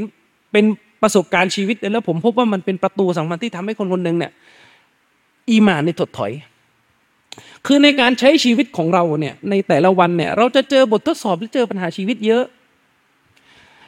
[0.53, 0.65] เป็น
[1.03, 4.33] ประสบการณ์ชีวิตแล้วผมพบว่ามันเป็นประตูสำคัญที่ทำให้คนคนหนึ่งเนี่ย
[5.51, 6.33] อีมานในถดถอย
[7.67, 12.45] คือในการใช้ชีวิตของเราเนี่ยในแต่ละวันเนี่ยเราจะเจอบททดสอบและเจอปัญหาชีวิตเยอะ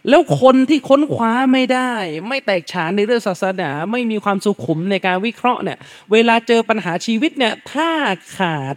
[0.09, 1.93] แล้วคนที่ค้นคว้าไม่ได้
[2.29, 5.79] ไม่แตกฉานในเรื่องศาสนา ไม่มีความสุขุมในการวิเคราะห์เนี่ย
[6.13, 7.91] เวลาเจอปัญหาชีวิตเนี่ย ถ้า
[8.37, 8.75] ขาด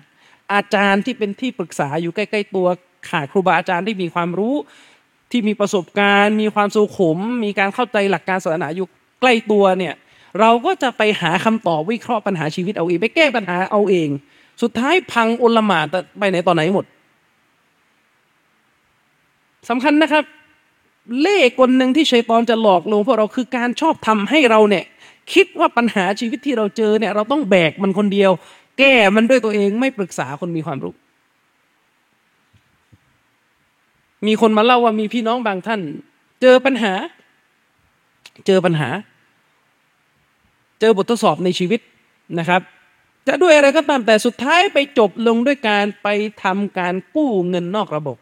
[0.54, 2.68] อาจารย์ที่เป็นที่ปรึกษาอยู่ใกล้ ๆ ตัว
[3.10, 4.56] ขาดครูบาอาจารย์ที่มีความรู้
[5.32, 8.88] ที่มีประสบการณ์ มีความสุขุม มีการเข้าใจหลักการศาสนาอยู่
[9.22, 9.94] ใกล้ตัวเนี่ย
[10.40, 14.10] เราก็จะไปหาคำตอบวิเคราะห์ปัญหาชีวิตเอาเองไปแก้ปัญหาเอาเอง
[14.62, 15.80] สุดท้ายพังอุลมา
[16.20, 16.86] ไปไหนต่อไหนหมด
[19.70, 20.24] สำคัญนะครับ
[21.22, 24.86] เล่กลหนึ่งที่ชัยตอนจะหลอกลวงพวกเราคือการชอบทำให้เราเนี่ย
[25.34, 28.32] คิดว่าปัญหาชีวิตที่เราเจอเนี่ย เราต้องแบกมันคนเดียว
[28.80, 30.94] แก้มันด้วยตัวเองไม่ปรึกษาคนมีความรู้
[34.28, 35.82] มีคนมาเล่าว่ามีพี่น้องบางท่าน
[36.42, 36.94] เจอปัญหา
[38.46, 38.90] เจอปัญหา
[40.80, 41.80] เจอบททดสอบในชีวิต
[42.40, 42.62] นะครับ
[43.28, 46.08] จะด้วยอะไรก็ตามแต่สุดท้ายไปจบลงด้วยการไป
[46.44, 48.18] ทำการกู้เงินนอกระบบ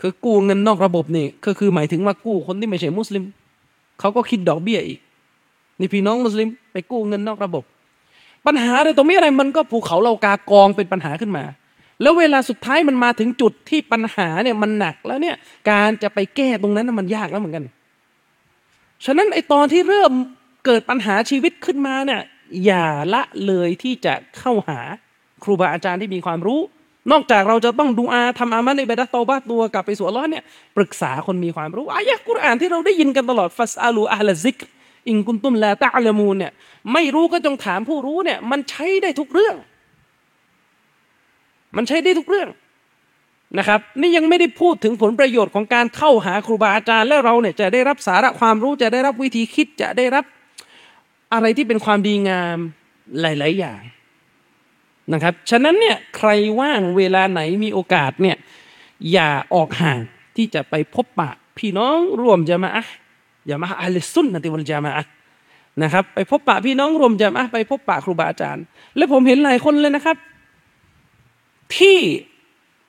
[0.00, 3.24] คือกู้เงินนอกระบบนี่ก็คือหมายถึงว่ากู้คนที่ไม่ใช่มุสลิม
[4.00, 5.00] เขาก็คิดดอกเบี้ยอีก
[5.80, 7.64] นี่พี่น้องมุสลิมไปกู้เงินนอกระบบ
[8.46, 11.44] ปัญหาอะไรตรงนี้อะไรมันก็ภูเขาเรากากองเป็นปัญหาขึ้นมา
[12.02, 15.36] แล้วเวลาสุดท้ายมันมาถึงจุดที่ปัญหาเนี่ยมันหนักแล้วเนี่ย
[15.70, 17.64] การจะไปแก้ตรงนั้นมันยากแล้วเหมือนกัน
[19.04, 20.12] ฉะนั้นไอตอนที่เริ่ม
[20.66, 22.20] เกิดปัญหาชีวิตขึ้นมาเนี่ย
[22.64, 24.80] อย่าละเลยที่จะเข้าหา
[25.44, 26.60] ครูบาอาจารย์ที่มีความรู้
[27.12, 30.44] นอกจากเราจะต้องดูอาทำอามันในเบดัตโตบ้าตัวกลับไปสู่อัลลอฮ์เนี่ย
[30.76, 34.58] ปรึกษาคนมีความรู้อายะกุรอานที่เราได้ยินกันตลอดฟัสอาลูอัลซิก
[35.08, 36.52] อิงกุนตุมลาตะอัลมูนเนี่ย
[36.92, 39.56] ไม่รู้ก็จงถามผู้รู้เนี่ยมันใช้ได้ทุกเรื่อง
[41.76, 42.48] มันใช้ได้ทุกเรื่อง
[43.58, 50.24] นะครับนี่ยังไม่ได้พูดถึงผลประโยชน์ของการเข้าหาครูบาอาจารย์ และเราเนี่ยจะได้รับสาระความรู้จะได้รับวิธีคิดจะได้รับ
[51.34, 52.58] อะไรที่เป็นความดีงาม
[53.20, 53.80] หลาย ๆ อย่าง
[55.12, 56.30] นะครับ ฉะนั้นเนี่ยใคร
[56.60, 58.36] ว่างเวลาไหนมีโอกาสเนี่ย
[59.12, 59.98] อย่าออกห่าง
[60.36, 62.84] ที่จะไปพบปะพี่น้องร่วมจะมาอะ
[63.46, 65.04] อย่ามาอัลซุนนะติวันจะมาอะ
[65.82, 68.64] นะครับ ไปพบปะพี่น้องรวมจะมาไปพบปะครูบาอาจารย์
[68.96, 70.16] และผมเห็นหลายคนเลยนะครับ
[71.76, 71.98] ที่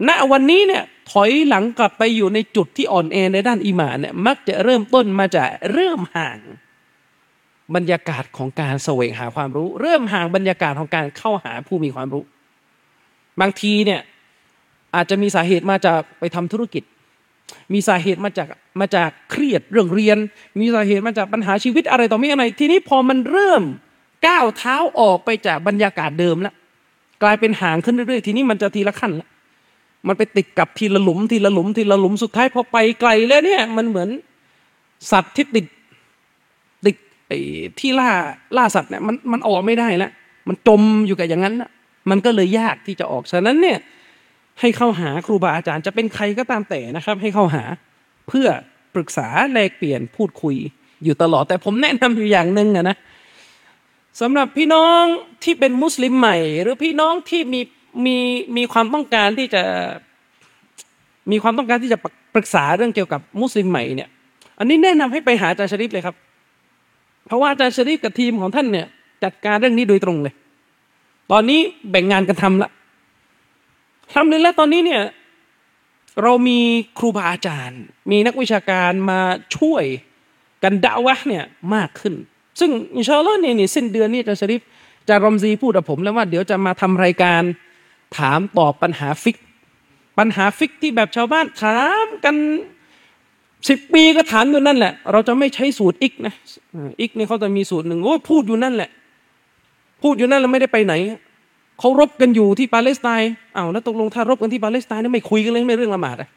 [0.08, 6.40] ณวันนี้เนี่ยถอยหลังกลับไปอยู่ในจุดที่อ่อนแอในด้านอีหมานเนี่ยมักจะเริ่มต้นมาจากเริ่มห่าง
[7.76, 12.24] บรรยากาศของการแสวงหาความรู้ เริ่มห่างบรรยากาศของการเข้าหาผู้มีความรู้
[13.42, 14.02] บางทีเนี่ย
[14.96, 16.84] อาจจะมีสาเหตุมาจากไปทำธุรกิจ
[17.74, 18.48] มีสาเหตุมาจาก
[18.80, 20.18] มาจากเครียดเรื่องเรียน
[20.60, 23.64] มีสาเหตุมาจากปัญหาชีวิตอะไรต่อไม่อะไร ทีนี้พอมันเริ่ม
[24.28, 26.56] ก้าวเท้าออกไปจากบรรยากาศเดิมแล้ว
[27.24, 29.28] กลายเป็นห่างขึ้นเรื่อยๆ ทีนี้มันจะทีละขั้นละ
[30.08, 34.10] มันไปติดกับทีละหลุมทีละหลุมทีละหลุมสุดท้ายพอไปไกลแล้วเนี่ยมันเหมือน
[35.12, 35.66] สัตว์ที่ติด
[37.30, 37.40] ไอ้
[37.80, 38.10] ที่ล่า
[38.58, 40.12] ล่าสัตว์เนี่ยมันมันออกไม่ได้แล้ว
[40.48, 41.70] มันจมอยู่กับอย่างนั้นนะ
[42.10, 43.80] มันก็เลยยากที่จะออกฉะนั้นเนี่ย
[44.60, 47.64] ให้เข้าหาครูบาอาจารย์จะเป็นใครก็ตามแต่นะครับ ให้เข้าหา
[48.28, 48.48] เพื่อ
[48.96, 50.56] ปรึกษาแลกเปลี่ยนพูดคุย
[51.04, 52.98] อยู่ตลอด แต่ผมแนะนำอยู่อย่างหนึ่งอะนะ
[54.22, 55.04] สำหรับพี่น้อง
[55.44, 57.62] ที่เป็นมุสลิมใหม่ หรือพี่น้องที่มี
[58.06, 58.18] มี
[58.58, 59.64] มีความต้องการที่จะ
[61.32, 62.00] มีความต้องการที่จะ
[62.36, 64.10] ปรึกษาเรื่องเกี่ยวกับมุสลิมใหม่เนี่ย
[64.60, 66.16] อันนี้แนะนำให้ไปหาอาจารย์ชริฟเลยครับ
[67.30, 68.88] เพราะว่าอาจารย์ชริฟกับทีมของท่านเนี่ย
[69.24, 70.34] จัดการเรื่องนี้โดยตรงเลย
[71.32, 71.60] ตอนนี้
[71.92, 72.70] แบ่งงานกันทำละ
[74.14, 75.02] ทำเลยแล้วตอนนี้เนี่ย
[76.24, 76.60] เรามี
[76.98, 77.82] ครูบาอาจารย์
[78.12, 79.20] มีนักวิชาการมา
[79.58, 79.84] ช่วย
[80.64, 81.44] กันดาวะเนี่ย
[81.76, 82.14] มากขึ้น
[82.60, 84.62] ซึ่งอินชาอัลลอฮ์เนี่ยสิ้นเดือนนี้อาจารย์ชริฟ
[85.08, 87.42] จะรอมซีพูดกับผมแล้วว่าเดี๋ยวจะมาทำรายการ
[88.18, 89.38] ถามตอบปัญหาฟิก
[90.18, 92.36] ปัญหาฟิกฮ์ที่แบบชาวบ้านถามกัน
[93.68, 96.34] สิบปีก็ถามอยู่นั่นแหละ เราจะไม่ใช้สูตรอิกนะ
[97.02, 98.90] อิกนี่เขาจะมีสูตรหนึ่งโอ้พูดอยู่นั่นแหละ
[100.04, 100.94] พูดอยู่นั่นแล้วไม่ได้ไปไหน
[101.80, 106.30] เขารบกันอยู่ที่ปาเลสไตน์อ้าวแล้วตกลงถ้ารบกันที่ปาเลสไตน์นี่ไม่คุยกันเลยไม่เรื่องละหมาดอะ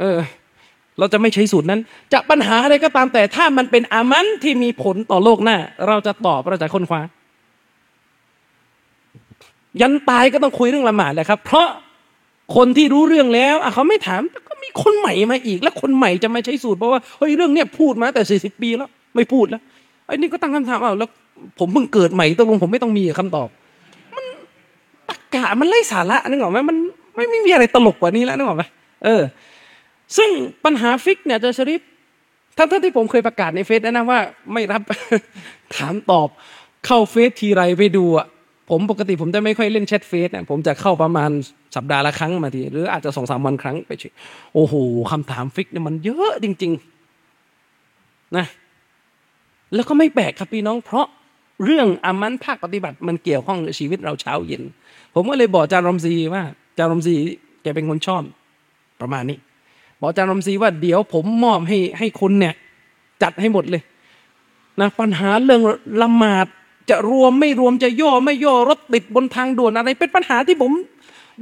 [0.00, 0.18] เออ
[0.98, 1.80] เราจะไม่ใช้สูตรนั้น
[2.12, 5.56] จะปัญหาอะไรก็ตามแต่ถ้ามันเป็นอามัลที่มีผลต่อโลกหน้า
[5.88, 7.00] เราจะตอบเราจะค้นคว้า
[9.80, 11.68] ยันตายก็ต้องคุยเรื่องละหมาดแหละครับ เพราะ
[12.56, 14.22] คนที่รู้เรื่องแล้วเขาไม่ถาม
[14.66, 19.62] มีคนใหม่มาอีก แล้วคนใหม่จะมาใช้สูตรเพราะว่าเฮ้ยเรื่องเนี้ยพูดมาแต่สี่สิบปีแล้ว ไม่พูดแล้ว
[20.06, 21.10] ไอ้นี่ก็ตั้งคำถามเอาแล้ว
[21.58, 23.48] ผมเพิ่งเกิดใหม่ตกลงผมไม่ต้องมีคำตอบ
[24.14, 24.24] มัน
[25.08, 26.76] ตะกะมันไร้สาระนึกออกไหมมัน
[27.14, 28.64] ไม่ไม่มีอะไรตลกกว่านี้แล้วนึกออกไหม
[29.04, 29.22] เออ
[30.16, 30.30] ซึ่ง
[30.64, 31.80] ปัญหาฟิกเนี่ยอาจะชริป
[32.56, 34.20] ทั้งที่ผมเคยประกาศในเฟซนะว่า
[34.52, 34.82] ไม่รับ
[35.74, 36.28] ถามตอบ
[36.86, 38.26] เข้า Face ทีไรไปดูอะ
[38.70, 41.30] ผมปกติผมจะไม่ค่อยเล่นแชท Face นะผมจะเข้าประมาณ
[41.76, 44.14] สัปดาห์ละครั้งมาทีหรืออาจจะสองสามวันครั้งไปเฉย
[44.54, 44.74] โอ้โห
[45.12, 46.72] คำถามฟิกฮ์เนี่ยมันเยอะจริง
[47.54, 48.46] ๆ นะ
[49.74, 51.06] แล้วก็ไม่แปลกครับพี่น้อง เพราะ
[51.64, 54.62] เรื่องอามัลภาคปฏิบัติมันเกี่ยวข้องกับชีวิตเราเช้าเย็น
[55.14, 57.14] ผมก็เลยบอกอาจารย์รอมซีว่าอาจารย์รอมซี
[57.62, 58.22] แกเป็นคนชอบ
[59.00, 59.38] ประมาณนี้
[59.98, 62.54] บอกอาจารย์รอมซีว่าเดี๋ยวผมมอบให้ให้คุณเนี่ย
[63.22, 63.82] จัดให้หมดเลย
[64.80, 65.62] นะปัญหาเรื่อง
[66.02, 66.46] ละหมาด
[66.90, 70.72] จะรวมไม่รวมจะย่อไม่ย่อรถติดบนทางด่วนอะไร เป็นปัญหาที่ผม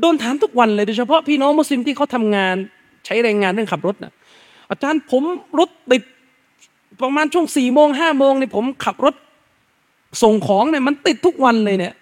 [0.01, 2.57] โดนถามทุกวันเลยโดยเฉพาะพี่น้องมุสลิมที่เขาทำงาน
[3.07, 4.13] ใช้แรงงานเรื่องขับรถนะ
[4.71, 5.23] อาจารย์ผม
[5.59, 6.03] รถติด
[7.03, 9.15] ประมาณช่วงสี่โมงห้าโมงเนี่ยผมขับรถ
[10.23, 11.95] ส่งของเนี่ยมันติดทุกวันเลยเนี่ย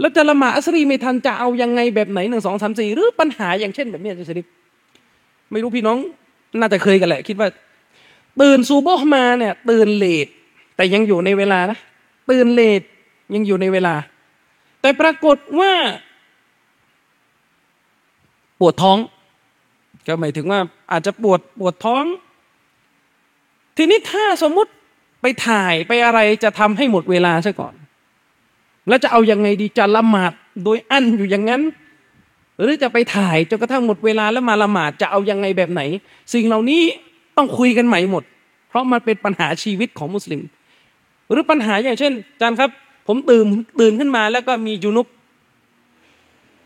[0.00, 4.46] แล้วจะละหมาดอัสรีไม่ทันจะเอายังไงแบบไหนหนึ่งสองสามสี่หรือปัญหาอย่างเช่นแบบนี้จะสริป
[5.52, 5.98] ไม่รู้พี่น้อง
[6.60, 7.48] น่าจะเคยกันแหละ คิดว่า
[8.40, 10.26] ตื่นซูโบห์มาเนี่ยตื่นเลท
[10.76, 11.78] แต่ยังอยู่ในเวลานะ
[12.30, 12.82] ตื่นเลท
[13.34, 13.94] ยังอยู่ในเวลา
[14.80, 15.72] แต่ปรากฏว่า
[18.60, 18.98] ปวดท้อง
[20.06, 20.60] ก็หมายถึงว่า
[20.92, 22.04] อาจจะปวดปวดท้อง
[23.76, 24.70] ทีนี้ถ้าสมมุติ
[25.22, 27.74] ไปถ่ายไปอะไรจะทำให้หมดเวลาซะก่อน
[28.88, 30.32] แล้วจะเอายังไงดีจะละหมาด
[30.64, 31.62] โดยอั้นอยู่อย่างนั้น
[32.60, 35.82] หรือจะไปถ่ายจนกระทั่งหมดเวลาแล้วมาละหมาดจะเอายังไงแบบไหน
[36.34, 36.82] สิ่งเหล่านี้
[37.36, 38.24] ต้องคุยกันใหม่หมด
[38.68, 40.40] เพราะมันเป็นปัญหาชีวิตของมุสลิม
[41.32, 42.70] หรือปัญหาอย่างเช่นอาจารย์ครับ
[43.08, 43.44] ผมตื่น
[43.80, 45.06] ตื่นขึ้นมาแล้วก็มียูนุบ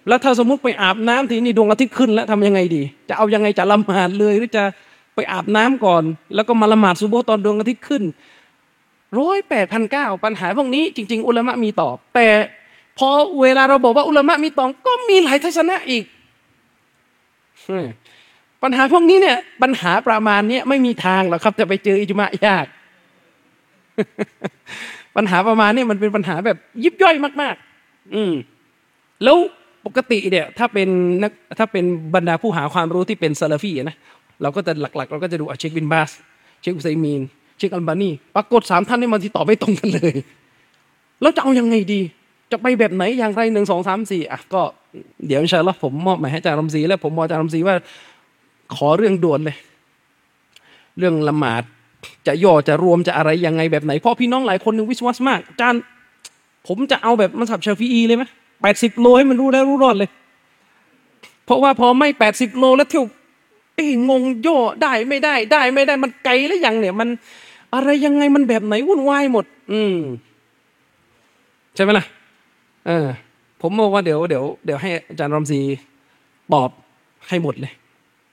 [0.09, 4.65] แล้วถ้าสมมติไปอาบน้ำทีนี่ดวงอาทิตย์ขึ้นแล้วทำยังไงดี จะเอายังไงจะละหมาดเลย หรือจะ
[5.15, 6.03] ไปอาบน้ำก่อน
[6.35, 8.03] แล้วก็มาละหมาดซุโบตอนดวงอาทิตย์ขึ้น
[9.19, 12.29] ร้อยแปดพันเก้าปัญหาพวกนี้จริง ๆ อุลามะมีตอบ แต่
[12.99, 13.09] พอ
[13.41, 16.05] เวลาเราบอกว่าอุลามะมีตอบก็มีหลายทัศนะอีก
[18.63, 22.67] ปัญหาพวกนี้เนี่ย ปัญหาประมาณนี้ไม่มีทางหรอกครับ จะไปเจออิจมะยาก
[25.17, 27.55] ปัญหาประมาณนี้มันเป็นปัญหาแบบยิบย่อยมาก
[27.85, 28.33] ๆ อืม
[29.25, 29.37] แล้ว
[29.87, 30.89] ปกติเนี่ย ถ้าเป็น
[31.23, 33.97] นักถ้าเป็นบรรดาผู้หาความรู้ที่เป็นซาลาฟีนะ
[34.43, 36.11] เราก็จะหลัก ๆ เราก็จะดูอเชคบินบาส
[36.61, 37.23] เชคอุซัยมีน
[37.59, 40.15] เชคอัลบานีปรากฏสามท่านนี่มันที่ตอบไม่ตรงกันเลย
[41.21, 42.01] แล้วจะเอายังไงดี
[42.51, 44.63] จะไปแบบไหนอย่างไรหนึ่งสองสามสี่อะก็
[45.27, 47.77] เดี๋ยวอินชาอัลลอฮ์ผมมอบหมายให้อาจารย์รมซีแล้วผมบอกอาจารย์รมซีว่า
[48.77, 49.57] ขอเรื่องด่วนเลย
[50.99, 51.63] เรื่องละหมาด
[52.27, 55.83] จะย่อจะรวมจะอะไรยังไงแบบไหนเพราะพี่น้องหลายคนนึงวิสวัสมากอาจารย์
[56.67, 58.25] ผมจะเอาแบบมัซฮับชาฟีอีเลยไหม
[58.63, 60.11] แปดสิบโลให้มันรู้แล้วรู้รอดเลย
[61.45, 63.07] เพราะว่าพอไม่แปดสิบโลแล้วเที่ยว
[63.77, 67.09] เอ้งงย่อได้ไม่ได้ได้ไม่ได้มันไกลแล้วยังเนี่ย มัน
[67.75, 69.97] อะไรยังไงมันแบบไหนวุ่นวายหมด อืม
[71.75, 72.05] ใช่ไหมล่ะ
[72.87, 73.07] เออ
[73.61, 75.61] ผมบอกว่าเดี๋ยวเดี๋ยวเดี๋ยวให้อาจารย์รอมซี
[76.53, 76.71] ตอบ
[77.29, 77.73] ให้หมดเลย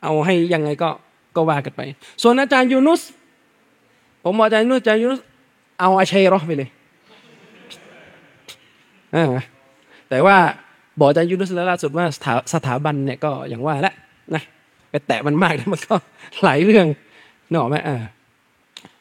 [0.03, 0.89] เอาให้ยังไงก็
[1.35, 1.81] ก็ว่ากันไป
[2.21, 3.01] ส่วนอาจารย์ยูนุส
[4.23, 5.21] ผมบอกอาจารย์ยูนุสอาจารย์ยูนุส
[5.79, 6.69] เอาอาชัยรอไปเลย
[10.09, 10.37] แต่ว่า
[10.99, 13.95] บอกอาจารย์ยูนุสแล้วล่าสุดว่าสถาสถาบันเนี่ยก็อย่างว่าแหละ
[14.35, 14.43] นะ
[14.89, 15.95] ไปแตะมันมากแล้วมันก็
[16.43, 16.85] หลายเรื่อง
[17.53, 17.97] นอกไหมอ่า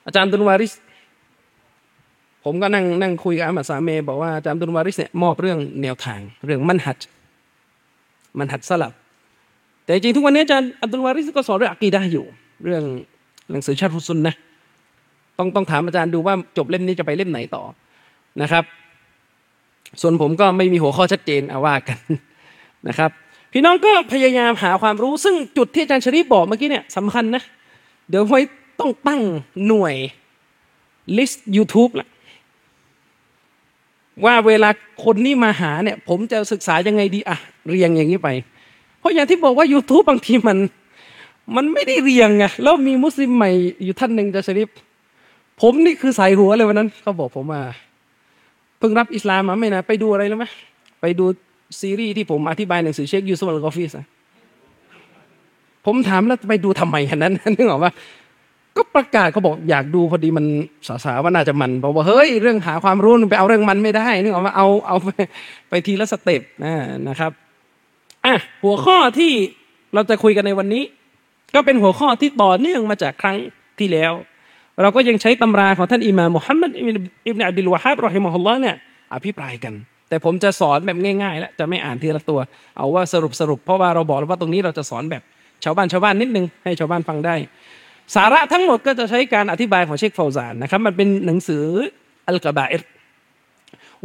[0.06, 0.72] อาจารย์ตุนวาริส
[2.44, 6.98] ผมก็นั่งนั่งคุยกับอามัดสาเมบอกว่าอาจารย์ตุนวาริสเนี่ยมอบเรื่องแนวทาง เรื่องมันหัด
[8.38, 8.92] มันหัดสลับ
[9.84, 12.24] แต่จริงทุกวันนี้อาจารย์อับดุลวาริสก็สอนเรื่องอะกีดะอยู่
[12.64, 12.82] เรื่อง
[13.50, 14.34] หนังสือชาติฮุซุนนะ
[15.38, 17.62] ต้องต้องถามอาจารย์ดูว่าจบเล่มนี้จะไปเล่มไหนต่อ
[18.42, 18.64] นะครับ
[20.00, 21.98] ส่วนผมก็ไม่มีหัวข้อชัดเจนเอาว่ากัน
[22.88, 23.10] นะครับ
[23.52, 27.42] พี่น้องก็พยายามหาความรู้ซึ่งจุดที่อาจารย์ชริปบอกเมื่อกี้เนี่ยสำคัญนะ
[28.08, 28.40] เดี๋ยวไว้
[28.80, 29.22] ต้องตั้ง
[29.66, 29.94] หน่วย
[31.16, 32.08] ลิสต์ YouTube ละ
[34.24, 34.70] ว่าเวลา
[35.04, 37.36] คนนี่มาหาเนี่ย ผมจะศึกษายังไงดีอะ
[37.68, 38.28] เรียงอย่างนี้ไป
[38.98, 40.58] เพราะอย่างที่บอกว่า YouTube บางทีมัน
[41.56, 43.50] มันไม่ได้เรียงไงแล้วมีมุสลิมใหม่
[43.84, 44.68] อยู่ท่านหนึ่งจะชริป
[45.60, 47.60] ผมนี่คือใสายหัวเลยวันนั้นเขาบอกผมว่า
[48.78, 50.44] เพิ่งรับอิสลามมาไม่นะไปดูอะไรแล้วไหม
[51.00, 51.24] ไปดู
[51.80, 53.92] ซีรีส์ที่ผมอธิบายหนังสือเชคยูซุฟอัลกอฟิส
[55.86, 57.92] ผมถามแล้วไปดูทำไมขนาดนั้นนึกออกว่า
[58.76, 60.44] ก็ประกาศเขาบอกอยากดูพอดีมัน
[60.88, 65.08] สาสาว่าน่าจะมันบอกว่าเฮ้ยเรื่องหาความรู้ไปเอาเรื่องมันไม่ได้นึกออกว่าเอาเอาไป
[65.68, 66.42] ไปทีละสเต็ป
[67.08, 67.32] นะครับ
[68.24, 68.34] อะ
[68.64, 69.32] หัวข้อที่
[69.94, 70.82] เราจะคุยกันในวันนี้
[71.54, 73.36] ก็เป็นหัวข้อที่ต่อเนื่องมาจากครั้ง
[73.78, 74.12] ที่แล้ว
[74.80, 76.70] เราก็ยังใช้ตำราของท่านอิมามมุฮัมมัด
[77.28, 78.76] อิบนาอับดุลวะฮับรอฮิมะฮุลลอฮ์เนี่ย
[79.14, 79.74] อภิปรายกัน
[80.08, 82.40] แต่ผมจะสอนแบบง่ายๆ แล้วจะไม่อ่านทีละตัว
[82.76, 85.22] เอาว่าสรุปสรุปเพราะว่าเราบอกแล้วว่าตรงนี้เราจะสอนแบบ
[85.64, 87.34] ชาวบ้านชาวบ้านนิดนึงให้ชาวบ้านฟังได้
[88.14, 91.64] สาระทั้งหมดก็จะใช้การอธิบายของเชคฟาวซานนะครับมันเป็นหนังสือ
[92.26, 92.82] อัลกบาเอต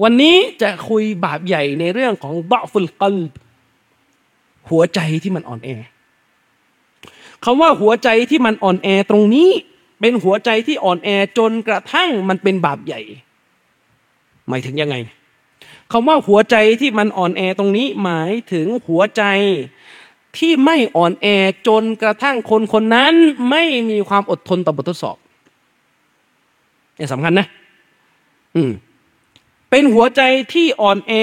[0.04, 3.16] วันนี้จะคุยบาปใหญ่ในเรื่องของบะฟุลกล
[4.70, 5.70] หัวใจที่มันอ่อนแอ
[7.44, 9.50] คำว่าหัวใจที่มันอ่อนแอตรงนี้
[10.00, 13.02] เป็นหัวใจที่อ่อนแอจนกระทั่งมันเป็นบาปใหญ่
[14.48, 14.96] หมายถึงยังไง
[15.92, 19.24] คำว่าหัวใจที่มันอ่อนแอตรงนี้หมายถึงหัวใจ
[20.38, 21.28] ที่ไม่อ่อนแอ
[21.68, 23.14] จนกระทั่งคนคนนั้น
[23.50, 25.18] ไม่มีความอดทนต่อบททดสอบ
[26.98, 27.48] นี่สำคัญนะ
[28.56, 28.72] อืม
[29.70, 30.22] เป็นหัวใจ
[30.54, 31.14] ที่อ่อนแอ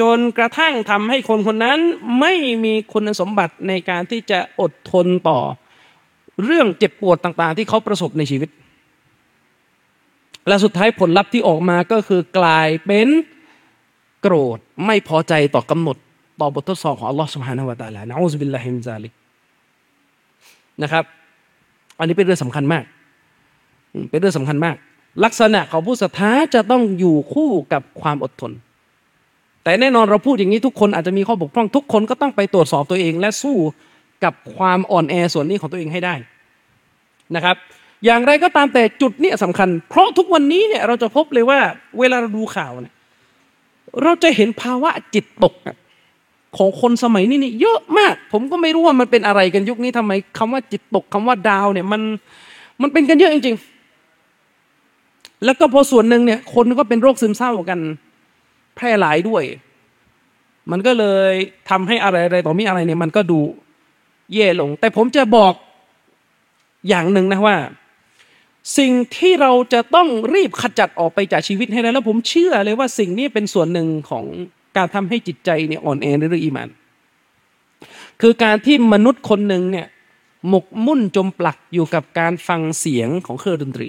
[0.00, 1.78] จนกระทั่งทำให้คนคนนั้น
[2.20, 2.32] ไม่
[2.64, 5.38] มีคุณสมบัติในการที่จะอดทนต่อ
[6.44, 8.50] เรื่องเจ็บปวดต่างๆ ที่เขาประสบในชีวิต
[10.48, 13.08] และสุดท้ายผลลัพธ์ที่ออกมาก็คือกลายเป็น
[14.20, 15.96] โกรธไม่พอใจต่อกำหนด
[16.40, 19.12] ต่อบททดสอบของอัลลอฮ์สุบฮานาละ ت าลานะอูซบิลลาฮิมซาลิก
[20.82, 21.04] นะครับ
[21.98, 22.84] อันนี้เป็นเรื่องสำคัญมาก
[24.10, 24.76] เป็นเรื่องสำคัญมาก
[25.24, 28.52] ลักษณะของผู้ศรัทธาจะต้องอยู่คู่กับความอดทน
[29.64, 33.56] แต่แน่นอนเราพูดอย่างนี้ทุกคนอาจจะมีข้อบกพร่องทุกคนก็ต้องไปตรวจสอบตัวเอง และสู้
[34.24, 36.14] กับความอ่อนแอส่วนนี้ของตัวเองให้ได้
[37.36, 37.56] นะครับ
[38.04, 41.58] อย่างไรก็ตามแต่จุดนี้สำคัญ เพราะทุกวันนี้เนี่ยเราจะพบเลยว่า
[41.98, 42.94] เวลาเราดูข่าวเนี่ย
[44.02, 45.54] เราจะเห็นภาวะจิตตก
[46.56, 52.02] ของคนสมัยนี้นี่เยอะมาก ผมก็ไม่รู้ว่ามันเป็นอะไรกันยุคนี้ทำไมคำว่าจิตตกคำว่าดาวเนี่ยมัน
[52.82, 53.56] มันเป็นกันเยอะจริง
[54.30, 57.80] ๆ แล้วก็พอส่วนหนึ่งเนี่ย คนก็เป็นโรคซึมเศร้ากัน
[58.76, 59.42] แพร่หลายด้วย
[60.70, 61.32] มันก็เลย
[61.70, 63.40] ทำให้อะไรอะไรต่อมีอะไรเนี่ย มันก็ดู
[64.34, 65.54] แย่ลง แต่ผมจะบอก
[66.88, 67.56] อย่างหนึ่งนะว่า
[68.78, 74.24] สิ่งที่เราจะต้องรีบขจัดออกไปจากชีวิตให้ได้แล้วผมเชื่อเลยว่าสิ่งนี้เป็นส่วนหนึ่งของ
[74.76, 76.68] การทำให้จิตใจเนี่ยอ่อนแอในเรื่องอีมาน
[78.20, 79.86] คือการที่มนุษย์คนหนึ่งเนี่ย
[80.48, 83.88] หมกมุ่นจมปลักอยู่กับการฟังเสียงของเครื่องดนตรี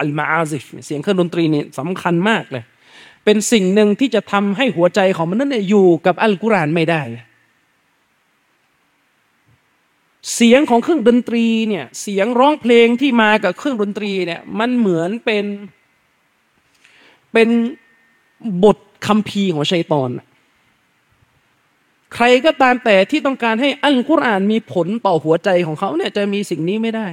[0.00, 2.64] อัลมาอาซิฟเสียงเครื่องดนตรีนี่สำคัญมากเลย
[3.24, 7.02] เป็นสิ่งหนึ่งที่จะทำให้หัวใจของมนุษย์เนี่ยอยู่กับอัลกุรอานไม่ได้
[10.34, 15.44] เสียงของเครื่องดนตรีเนี่ยเสียงร้องเพลงที่มากับเครื่องดนตรีเนี่ยมันเหมือนเป็น
[17.32, 17.48] เป็น
[18.64, 20.10] บทคัมภีร์ของชัยตอน
[22.14, 27.06] ใครก็ตามแต่ที่ต้องการให้อัลกุรอานมีผลต่อหัวใจของเขาเนี่ยจะมีสิ่งนี้ไม่ได้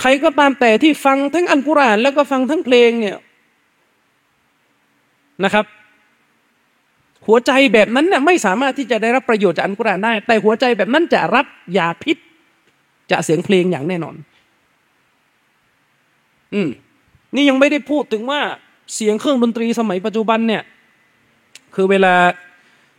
[0.00, 3.16] ใครก็ตามแต่ที่ฟังทั้งอัลกุรอานแล้วก็ฟังทั้งเพลงเนี่ย
[5.44, 5.66] นะครับ
[7.26, 11.46] หัวใจแบบนั้นเนี่ยไม่สามารถที่จะได้รับประโยชน์จากอัลกุรอานได้ แต่หัวใจแบบนั้นจะรับ
[11.78, 12.16] ยาพิษ
[13.10, 14.14] จากเสียงเพลงอย่างแน่นอน
[16.54, 16.68] อืม
[17.34, 18.40] นี่ยังไม่ได้พูดถึงว่า
[18.94, 20.62] เสียงเครื่องดนตรีสมัยปัจจุบันเนี่ย
[21.74, 22.14] คือเวลา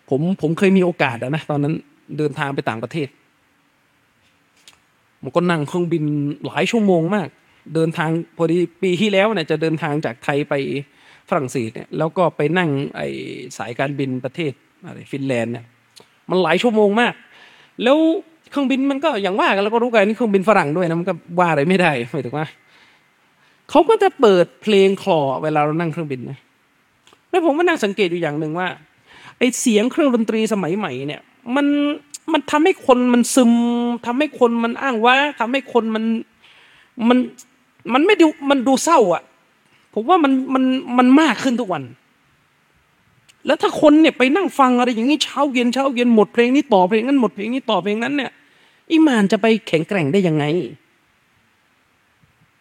[0.10, 1.74] ผมผมเคยมีโอกาสนะตอนนั้น
[2.18, 3.08] เดินทางไปต่างประเทศ
[5.24, 6.04] มันก็นั่งเครื่องบิน
[6.46, 7.28] หลายชั่วโมงมาก
[7.76, 10.54] เดินทางพอดีปีที่แล้วเนี่ยจะเดินทางจากไทยไป
[11.30, 13.02] ฝรั่งเศสเนี่ยแล้วก็ไปนั่งไอ
[13.58, 14.54] สายการบินประเทศ
[14.86, 15.66] อะไรฟินแลนด์เนี่ย
[16.30, 17.14] มันหลายชั่วโมงมาก
[17.84, 17.98] แล้ว
[18.52, 22.48] เครื่องบินมันก็อย่างว่ากันแล้วก็รู้กันนี่เครื่องบินฝรั่งด้วยนะมันก็ว่าอะไรไม่ได้หมายถึงว่า
[23.70, 26.38] เขาก็จะเปิดเพลงคลอเวลาเรานั่งเครื่องบินนะ
[27.30, 28.68] แล้วผมก็นั่งสังเกตอยู่อย่างหนึ่งว่า
[29.38, 31.22] ไอเสียงเครื่องดนตรีสมัยใหม่เนี่ย
[31.56, 31.68] มัน
[32.34, 33.54] มันทำให้คนมันซึม
[34.06, 36.04] ทำให้คนมันอ้างว่าทำให้คนมัน
[37.08, 37.18] มัน
[37.94, 39.24] มันไม่ดูมันดูเศร้าอะ
[40.00, 40.64] ผมว่ามันมัน
[40.98, 41.84] มันมากขึ้นทุกวัน
[43.46, 48.32] แล้วถ้าคนเนี่ยไปนั่งฟังอะไรอย่างนี้เช้าเย็นเช้าเย็นหมดเพลงนี้ต่อเพลงนั้นหมดเพลงนี้ต่อเพลงนั้นเนี่ย
[48.92, 50.46] อิมานจะไปแข็งแกร่งได้ยังไง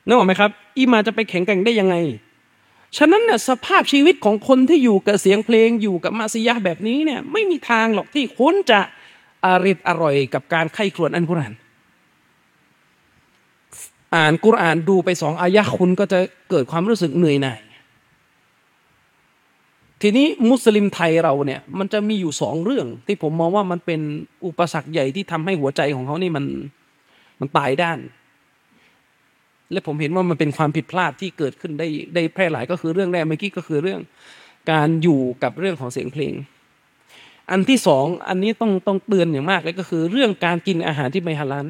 [0.07, 1.97] นึกออกไหมครับอีมาจะไปแข็งแกร่งได้ยังไง
[2.97, 8.81] ฉะนั้นเนี่ยสภาพชีวิตของคนที่อยู่กับเสียงเพลงอยู่กับมาซิยะแบบนี้เนี่ยไม่มีทางหรอกที่คุณจะ
[9.45, 11.53] อาริดอร่อยกับการไข้ครวญอันกุรอาน
[14.15, 16.19] อ่านกุรอานดูไปสองอายะคุณก็จะ
[16.51, 17.61] เกิดความรู้สึกเหนื่อยหน่าย
[20.03, 24.01] ทีนี้มุสลิมไทยเราเนี่ย มันจะมีอยู่สองเรื่อง ที่ผมมองว่ามันเป็น
[24.47, 26.45] อุปสรรคใหญ่ที่ทำให้หัวใจของเขานี่มัน
[27.41, 27.99] มันตายด้าน
[29.73, 34.01] และผมเห็นว่ามันเป็นความผิดพลาดที่เกิดขึ้นได้ได้แพร่หลายก็คือเรื่องแรกเมื่อกี้ก็คือเรื่อง
[34.71, 36.35] การอยู่กับเรื่องของเสียงเพลง
[37.51, 41.67] อันที่สองอันนี้ต้องต้องเตือนอย่างมากเลยก็คือ เรื่องการกินอาหารที่ไม่ฮาลาล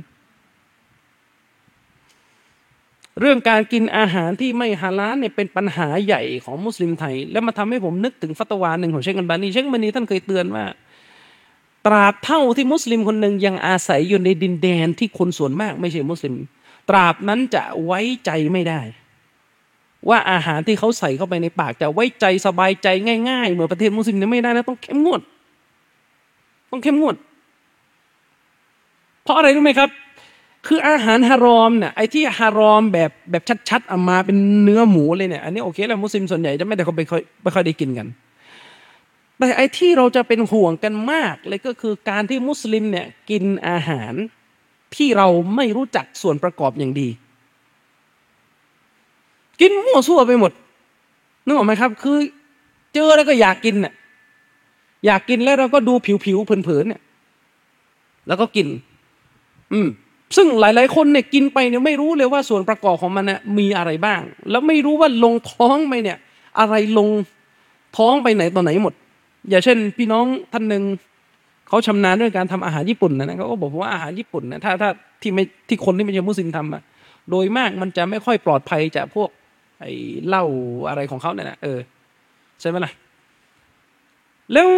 [3.21, 10.65] เรื่องการกินอาหารที่ไม่ฮาลาลเนี่ยเป็นปัญหาใหญ่ของมุสลิมไทย แล้วมาทำให้ผมนึกถึงฟัตวาหนึ่งของเชคกันบานีเชคกันบานีท่านเคยเตือนว่า
[11.87, 16.35] ตราบเท่าที่มุสลิมคนหนึ่งยังอาศัยอยู่ในดินแดนที่คนส่วนมากไม่ใช่มุสลิม
[16.89, 18.81] ตราบนั้นจะไว้ใจไม่ได้
[20.09, 22.89] ว่าอาหารที่เขาใส่เข้าไปในปากจะไว้ใจสบายใจ
[23.31, 25.21] ง่ายๆ เหมือนประเทศมุสลิมเนี่ยไม่ได้นะต้องเข้มงวด
[26.71, 27.17] ต้องเข้มงวด
[29.23, 29.91] เพราะอะไรรู้ไหมครับ
[30.67, 38.07] คืออาหารฮารอมเนี่ยไอ้ที่ฮารอมแบบแบบชัดๆเอามาเป็นเนื้อหมูเลยเนี่ยอันนี้โอเคแล้วมุสลิมส่วนใหญ่จะไม่ได้เขาไปค่อยไม่ค่อยได้กินกัน
[39.39, 44.13] แต่ไอ้ที่เราจะเป็นห่วงกันมากเลยก็คือการที่มุสลิมเนี่ยกินอาหาร
[44.97, 47.09] ที่เราไม่รู้จักส่วนประกอบอย่างดี
[49.61, 50.53] กินมั่วซั่วไปหมด
[51.45, 52.19] นึกออกไหมครับ คือ
[52.95, 53.95] เจอแล้วก็อยากกินเนี่ย
[55.07, 57.03] อยากกินแล้วเราก็ดูผิวๆเผินๆเนี่ย
[58.27, 58.67] แล้วก็กิน
[59.73, 59.89] อืม
[60.37, 64.21] ซึ่งหลายๆ คนเนี่ยกินไปเนี่ยไม่รู้เลยว่าส่วนประกอบของมันน่ะมีอะไรบ้าง
[64.51, 66.19] แล้วไม่รู้ว่าลงท้องไปเนี่ย
[66.59, 67.09] อะไรลง
[67.97, 68.95] ท้องไปไหนตอนไหนหมด
[69.49, 70.83] อย่างเช่น พี่น้องท่านหนึ่ง
[71.69, 74.91] เขาชำนาญเรื่องการทำอาหารญี่ปุ่นนะเขาก็บอกว่าอาหารญี่ปุ่นนะถ้าถ้า
[75.23, 76.83] ที่ไม่ที่คนที่ไม่ใช่มุสลิมทำอะ
[77.31, 79.29] โดยมากมันจะไม่ค่อยปลอดภัยจากพวก
[79.81, 79.93] ไอ้
[80.27, 80.45] เหล้า
[80.89, 81.79] อะไรของเขาเนี่ยนะเออ
[82.61, 82.93] ใช่ไหมล่ะ
[84.53, 84.69] แล้ว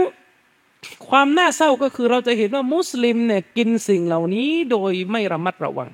[1.09, 5.91] ความน่าเศร้าก็คือเราจะเห็นว่ามุสลิมเนี่ยกินสิ่งเหล่านี้โดยไม่ระมัดระวัง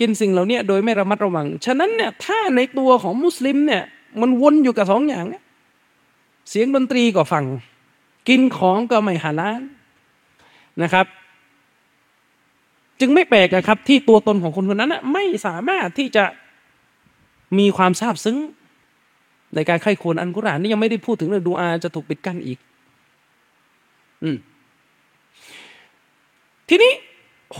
[0.00, 3.82] กินสิ่งเหล่านี้โดยไม่ระมัดระวัง ฉะนั้นเนี่ยถ้าในตัวของมุสลิมเนี่ย
[4.20, 5.42] มันวนอยู่กับสองอย่างเนี่ย
[6.50, 7.44] เสียงดนตรีก็ฟัง
[8.28, 9.60] กินของก็ไม่หาล้าน
[10.82, 11.06] นะครับ
[13.00, 16.24] จึงไม่แปลกนะครับที่ตัวตนของคนคนนั้นไม่สามารถที่จะ
[17.58, 18.38] มีความซาบซึ้ง
[19.56, 22.58] ในการไข้ควรอันกุรานนี่ยังไม่ได้พูดถึงเรื่องดูอาจะถูกปิดกั้นอีก
[24.22, 24.36] อืม
[26.68, 26.92] ทีนี้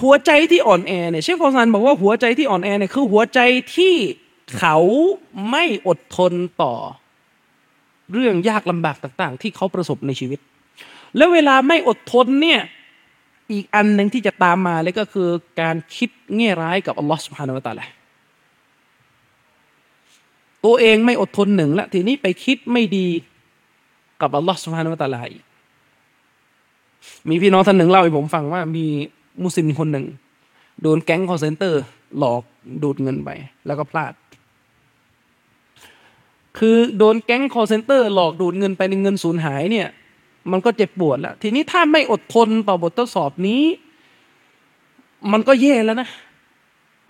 [0.00, 3.40] หัวใจที่อ่อนแอเนี่ยเชฟฟอซานบอกว่าหัวใจที่อ่อนแอเนี่ยคือหัวใจ
[3.76, 3.94] ที่
[4.58, 4.76] เขา
[5.50, 6.32] ไม่อดทน
[6.62, 6.74] ต่อ
[8.12, 10.40] เรื่องยากลำบากต่าง ๆ ที่เขาประสบในชีวิต
[11.16, 12.60] แล้วเวลาไม่อดทนเนี่ย
[13.52, 15.28] อีกอันหนึ่งที่จะตามมาเลยก็คือ
[15.60, 17.84] การคิดแง่ร้ายกับอัลลอฮฺสุบฮานาวะตาลา
[20.66, 23.06] ตัวเองไม่อดทนหนึ่งละทีนี้ไปคิดไม่ดี
[24.20, 25.42] กับอัลลอฮฺสุบฮานาวะตาลาอีก
[27.28, 28.86] มีพี่น้องท่านหนึ่งเล่าให้ผมฟังว่ามี
[29.42, 30.06] มุสลิมคนหนึ่ง
[30.82, 31.82] โดนแก๊ง call center
[32.18, 32.42] หลอก
[32.82, 33.30] ดูดเงินไป
[33.66, 34.12] แล้วก็พลาด
[36.58, 39.88] คือโดนแก๊ง call center หลอกดูดเงินไปในเงินสูญหายเนี่ย
[40.50, 43.62] มันก็เจ็บปวดแล้ว ทีนี้ถ้าไม่อดทนต่อบททดสอบนี้
[45.32, 46.08] มันก็แย่แล้วนะ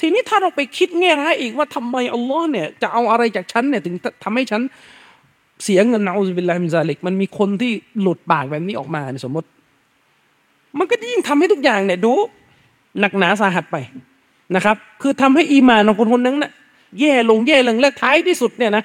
[0.00, 3.94] ทีนี้ถ้าเราไปคิดแง่ร้ายอีกว่าทำไมอัลลอฮ์เนี่ยจะเอาอะไรจากฉันเนี่ยถึง
[4.24, 4.62] ทำให้ฉัน
[5.64, 9.48] เสียเงินนะอุบิลลาฮิมิซาลิกมันมีคนที่หลุดปากแบบนี้ออกมาสมมติ
[10.78, 12.12] มันก็ยิ่งทำให้ทุกอย่างเนี่ยดู
[13.00, 13.76] หนักหนาสาหัสไป
[14.56, 16.52] นะครับ คือทำให้อีมานของคนคนนั้นน่ะ
[17.00, 18.84] แย่ลงแย่ลงและท้ายที่สุดเนี่ยนะ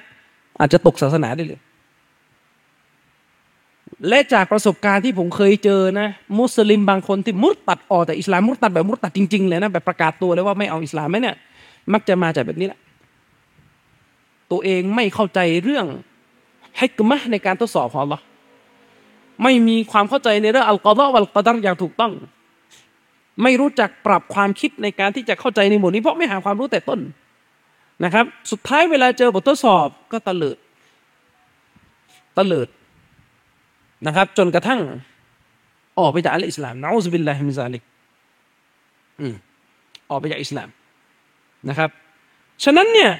[0.60, 1.60] อาจจะตกศาสนาได้เลย
[4.08, 6.08] และจากประสบการณ์ที่ผมเคยเจอนะ
[6.38, 11.36] มุสลิมบางคนที่มุตตัดออกแต่อิสลามมุตตัดแบบมุตตัดจริงๆเลยนะแบบประกาศตัวเลยว่าไม่เอาอิสลามไหมเนี่ย
[11.92, 12.80] มักจะมาจากแบบนี้แหละ
[14.50, 15.86] ตัวเองไม่เข้าใจเรื่อง
[16.78, 18.22] ให้กมะในการทดสอบของ Allah
[19.42, 22.12] ไม่มีความเข้าใจในเรื่องอัลกอฎอวัลกอดัรอย่างถูกต้อง
[23.42, 27.00] ไม่รู้จักปรับความคิดในการที่จะเข้าใจในหมวดนี้เพราะไม่หาความรู้แต่ต้น
[28.04, 30.56] นะครับ สุดท้ายเวลาเจอบททดสอบก็ตะเลิด
[32.38, 32.68] ตะเลิด
[34.06, 34.80] นะครับ จนกระทั่ง
[35.98, 37.82] ออกไปจากอัลอิสลามนะอูซบิลลาฮิมิซาลิก
[39.20, 39.34] อืม
[40.10, 40.68] ออกไปจากอิสลาม
[41.68, 41.90] นะครับ
[42.64, 43.10] ฉะนั้นเนี่ย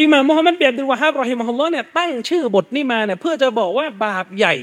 [0.00, 4.54] อิหม่ามมุฮัมมัดเบียดดุลวะฮับรอฮิมฮุลลอฮ์เนี่ยตั้งชื่อบทนี้มาเนี่ยเพื่อจะบอกว่าบาปใหญ่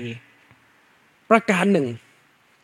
[1.29, 1.87] ประการหนึ่ง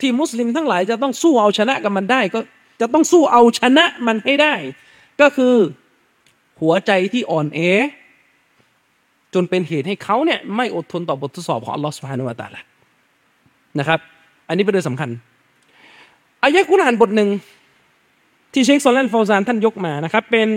[0.00, 2.40] ที่มุสลิมทั้งหลายจะต้องสู้เอาชนะกับมันได้ ก็
[2.80, 4.54] จะต้องสู้เอาชนะมันให้ได้
[5.20, 5.54] ก็คือ
[6.60, 7.60] หัวใจที่อ่อนแอ
[9.34, 12.60] จนเป็นเหตุให้เขาเนี่ยไม่อดทนต่อบททดสอบของอัลลอฮฺสุบฮานุวะตาละ
[13.78, 14.00] นะครับ
[14.48, 15.10] อันนี้เป็นเรื่องสำคัญ
[16.44, 17.28] อายะกุรานบทหนึ่ง
[18.52, 20.48] ที่เชคซอลแลนฟาวซานท่านยกมานะครับเป็น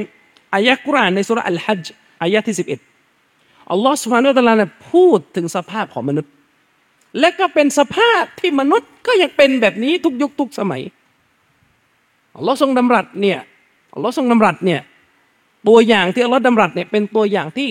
[0.54, 1.86] อายะกุรานในสุรอัลฮัจ
[2.22, 2.80] อายะที่สิบเอ็ด
[3.72, 6.32] อัลลอฮฺสุบฮานุวะตาลาเนี่ยพูดถึงสภาพของมนุษย์
[7.20, 10.82] และก็เป็นสภาพที่มนุษย์ก็ยังเป็นแบบนี้ทุกยุคทุกสมัย
[12.36, 13.40] อัลลอฮ์ทรงดำรัสเนี่ย
[13.94, 14.80] อัลลอฮ์ทรงดำรัสเนี่ย
[15.68, 17.70] ตัวอย่างที่อัลลอฮ์ดำรัสเนี่ยเป็นตัวอย่างที่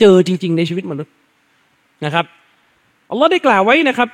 [0.00, 1.12] เจอจริง ๆ ในชีวิตมนุษย์
[2.04, 2.24] นะครับ
[3.10, 4.08] อัลลอฮ์ได้กล่าวไว้นะครับ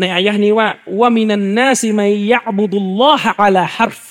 [0.00, 0.68] ในอายะนี้ว่า
[1.00, 4.02] ว่ามินันนาซิมัยยะบุดุลลอฮะอัลาฮัรฟ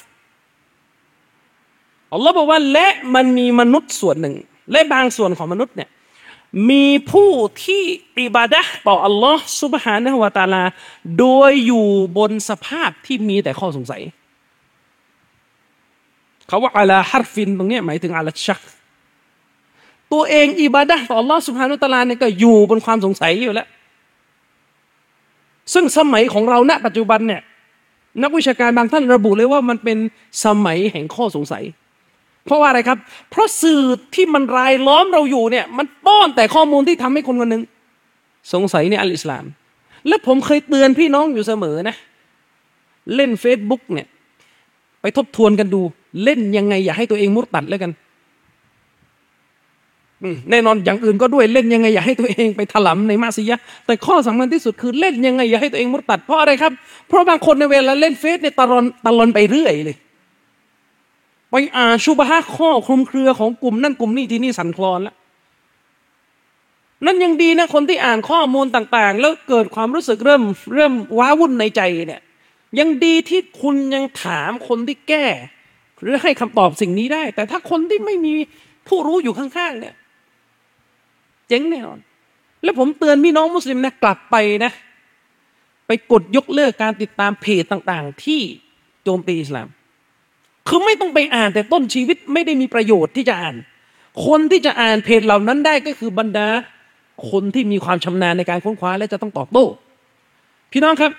[2.14, 4.36] อัลลอฮ์บอกว่าและมันมีมนุษย์ส่วนหนึ่ง
[4.72, 5.90] และบางส่วนของมนุษย์เนี่ย
[6.70, 7.32] มีผู้
[7.64, 7.84] ที่
[8.20, 10.64] อิบาดะต่ออัลลอฮ์ซุบฮานะฮวาตาลา
[11.20, 11.88] โดยอยู่
[12.18, 14.02] บนสภาพที่มีแต่ข้อสงสัย
[16.48, 18.62] เขาว่าอัลาฮัรฟินตรงนี้หมายถึงอัลชัก
[20.14, 23.68] ตัวเองอิบาดะต่ออัลลอฮ์สุบฮานุตลาเนี่ยก็อยู่บนความสงสัยอยู่แล้ว
[25.74, 27.42] ซึ่งสมัยของเราณ ปัจจุบันเนี่ย
[28.24, 29.98] นักวิชาการบางท่านระบุเลยว่ามันเป็น
[30.46, 31.64] สมัยแห่งข้อสงสัย
[32.46, 32.98] เพราะว่าอะไรครับ
[33.30, 33.82] เพราะสื่อ
[34.16, 37.64] ที่มันรายล้อมเราอยู่เนี่ย มันป้อนแต่ข้อมูลที่ทำให้คนคนหนึ่ง
[38.54, 39.46] สงสัยในอัลอิสลาม
[40.08, 41.96] และผมเคยเตือนพี่น้องอยู่เสมอนะ
[43.16, 44.08] เล่น Facebook เนี่ย
[45.02, 45.82] ไปทบทวนกันดู
[46.24, 47.92] เล่นยังไงอย่าให้ตัวเองมุดตัดแล้วกัน
[50.52, 56.72] แน่นอนอย่างอื่นก็ด้วยเล่นยังไงอย่าให้ตัวเองไปถลำในมาซียะแต่ข้อสำคัญที่สุดคือเล่นยังไงอย่าให้ตัวเองมุดตัดเพราะอะไรครับ
[57.08, 59.98] เพราะบางคนในเวลาเล่นเฟซเนี่ยตะลอนตะลอนไปเรื่อยเลย
[61.52, 65.16] ไปอ่านชุบฮะข้อคลุมเครือของกลุ่มนั่นกลุ่มนี้ที่นี่สันคลอนแล้ว
[67.06, 70.44] นั่นยังดีนะคนที่อ่านข้อมูลต่างๆ แล้วเกิดความรู้สึกเริ่ม
[70.76, 72.22] เริ่มว้าวุ่นในใจเนี่ย
[72.80, 75.26] ยังดีที่คุณยังถามคนที่แก้
[76.02, 78.34] หรือให้คำตอบสิ่งนี้ได้ แต่ถ้าคนที่ไม่มี
[78.88, 79.94] ผู้รู้อยู่ข้างๆเนี่ย
[81.50, 82.00] เจ๊งแน่นอน
[82.64, 84.72] แล้วผมเตือนพี่น้องมุสลิมนะกลับไปนะ
[85.88, 88.42] ไปกดยกเลิกการติดตามเพจต่างๆ ที่
[89.04, 89.68] โจมตีอิสลาม
[90.68, 93.56] คือไม่ต้องไปอ่านแต่ต้นชีวิตไม่ได้มีประโยชน์ที่จะอ่าน
[94.26, 96.48] คนที่จะอ่านเพจเหล่านั้นได้ก็คือบรรดา
[97.32, 99.66] คนที่มีความชำนาญในการค้นคว้าและจะต้องตอบโต้
[100.72, 101.12] พี่น้องครับ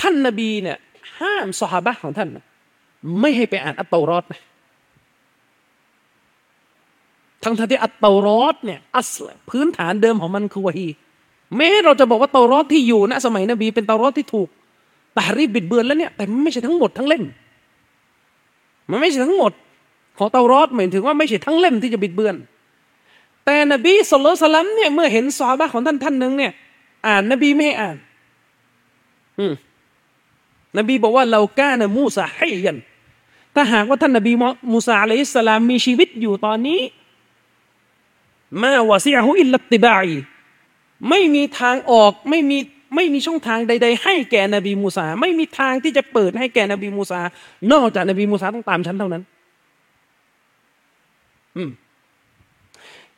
[0.00, 0.78] ท่านนบีเนี่ย
[1.20, 2.28] ห้ามสหบะของท่าน
[3.20, 4.40] ไม่ให้ไปอ่านอัตเตรอดนะ
[7.44, 9.16] ทั้งที่อัตเตารอดเนี่ยอัส
[9.50, 10.88] พื้นฐานเดิมของมันคือวะฮี
[11.56, 14.48] แม้เราจะบอกว่าเตารอดที่อยู่ณสมัยนบีเป็นเตารอดที่ถูก
[15.18, 17.24] ตารีบบิดเบือนแล้วเนี่ยแต่ไม่ใช่ทั้งหมดทั้งเล่ม
[18.90, 19.52] มันไม่ใช่ทั้งหมด
[20.18, 22.34] ของเตารอดหมายถึงว่าไม่ใช่ทั้งเล่มที่จะบิดเบือน
[23.44, 26.52] แต่นบีสุลต่านเนี่ยเมื่อเห็นซอฮาบะของท่านท่านหนึ่งเนี่ย
[27.06, 27.96] อ่านนบีไม่ให้อ่าน
[29.38, 29.54] อืม
[30.78, 32.78] นบีบอกว่าเราก้านมูซาให้ยัน
[33.54, 34.32] ถ้าหากว่าท่านนบี
[34.72, 36.80] มูซาอะลัยสสลามมีชีวิตอยู่ตอนนี้
[38.62, 40.06] มาวาซิอาหุอิลลัตติบาย
[41.08, 42.58] ไม่มีทางออกไม่มี
[42.94, 47.20] ไม่มีช่องทางใด ๆ ให้แก่นบีมูซาไม่มีทางที่จะเปิดให้แก่นบีมูซา
[47.72, 49.22] นอกจากนบีมูซาต้องตามฉันเท่านั้น
[51.56, 51.70] อืม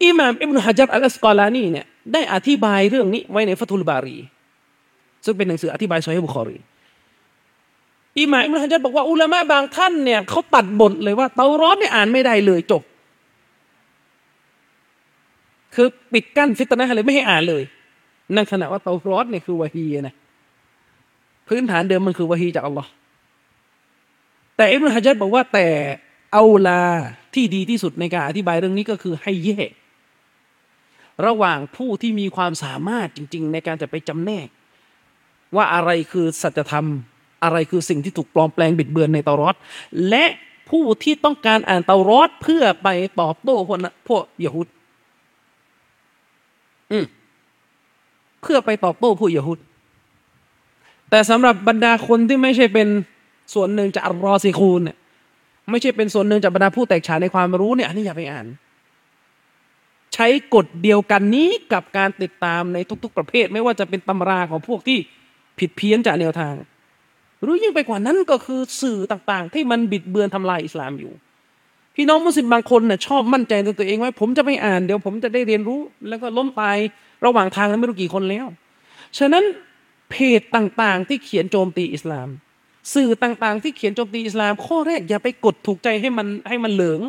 [0.05, 4.19] อิหม่ามอิบนุฮะจัรอัลอัสกอลานีเนี่ยได้อธิบายเรื่องนี้ไว้ในฟัตุลบารี
[5.25, 6.59] ซึ่งเป็นหนังสืออธิบายซอฮีบุคอรี
[8.21, 12.83] อิหม่ามอิบนุฮะจัรบอกว่าอุลามะบางท่านเนี่ยเขาตัดบทเลยว่าเตารอดเนี่ยอ่านไม่ได้เลยจบ
[15.77, 17.62] คือปิดกั้นฟิตนะเลยไม่ให้อ่านเลย
[18.35, 20.15] นั่นขณะว่าเตารอดเนี่ยคือวะฮีนะ
[21.48, 22.90] พื้นฐานเดิมมันคือวะฮีจากอัลลอฮ์
[24.57, 25.69] แต่อิบนุฮะจัรบอกว่าแต่
[26.32, 26.82] เอาลา
[27.35, 29.70] ที่ดีที่สุดในการอธิบายเรื่องนี้ก็คือให้แยก
[31.27, 34.48] ระหว่างผู้ที่มีความสามารถจริง ๆ ในการจะไปจำแนก
[35.57, 36.86] ว่าอะไรคือสัจธรรม
[37.44, 39.57] อะไรคือสิ่งที่ถูกปลอมแปลงบิดเบือนในเตารอด
[40.09, 40.24] และ
[40.70, 42.89] ผู้ที่ต้องการอ่านเตารอดเพื่อไป
[43.20, 44.69] ตอบโต้พวกนั้นพวกยะฮูด
[48.43, 49.59] เพื่อไปตอบโต้ผู้ยะฮูด
[51.11, 52.89] แต่สำหรับบรรดาคนที่ไม่ใช่เป็น
[53.55, 54.97] ส่วนหนึ่งจากอัลรอซิคูนเนี่ย
[55.71, 58.47] ไม่ใช่เป็นส่วนหนึ่งจากบรรดาผู้แตกฉานในความรู้เนี่ยอันนี้อย่าไปอ่าน
[60.15, 64.99] ใช้กฎเดียวกันนี้กับการติดตามในทุก ๆ ประเภท ไม่ว่าจะเป็นตำราของพวกที่
[65.59, 66.55] ผิดเพี้ยนจากแนวทาง
[67.47, 71.13] รือยิ่งไปกว่านั้นก็คือสื่อต่างๆ ที่มันบิดเบือนทำลายอิสลามอยู่
[71.97, 76.77] พี่น้องมุสลิมบางคนเนี่ยชอบมั่นใจในตัวเองว่าผมจะไม่อ่านเดี๋ยวผมจะได้เรียนรู้ แล้วก็ล้มตาย
[77.24, 78.47] ระหว่างทางนั้นไม่รู้กี่คนแล้ว
[79.18, 79.44] ฉะนั้น
[80.10, 82.28] เพจต่างๆ ที่เขียนโจมตีอิสลาม
[82.94, 87.01] สื่อต่างๆ ที่เขียนโจมตีอิสลาม ข้อแรกอย่าไปกดถูกใจให้มันให้มันเหลือง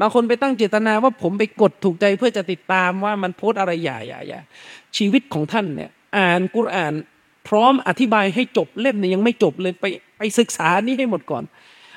[0.00, 4.40] บางคนไปตั้งเจตนาว่าผมไปกดถูกใจเพื่อจะติดตามว่ามันโพสอะไรอย่าอย่าอย่า
[4.96, 6.94] ชีวิตของท่านเนี่ย อ่านกุรอาน
[7.48, 9.84] พร้อมอธิบายให้จบเล่มเนี่ยยังไม่จบเลยไป
[10.18, 11.44] ไปศึกษานี่ให้หมดก่อน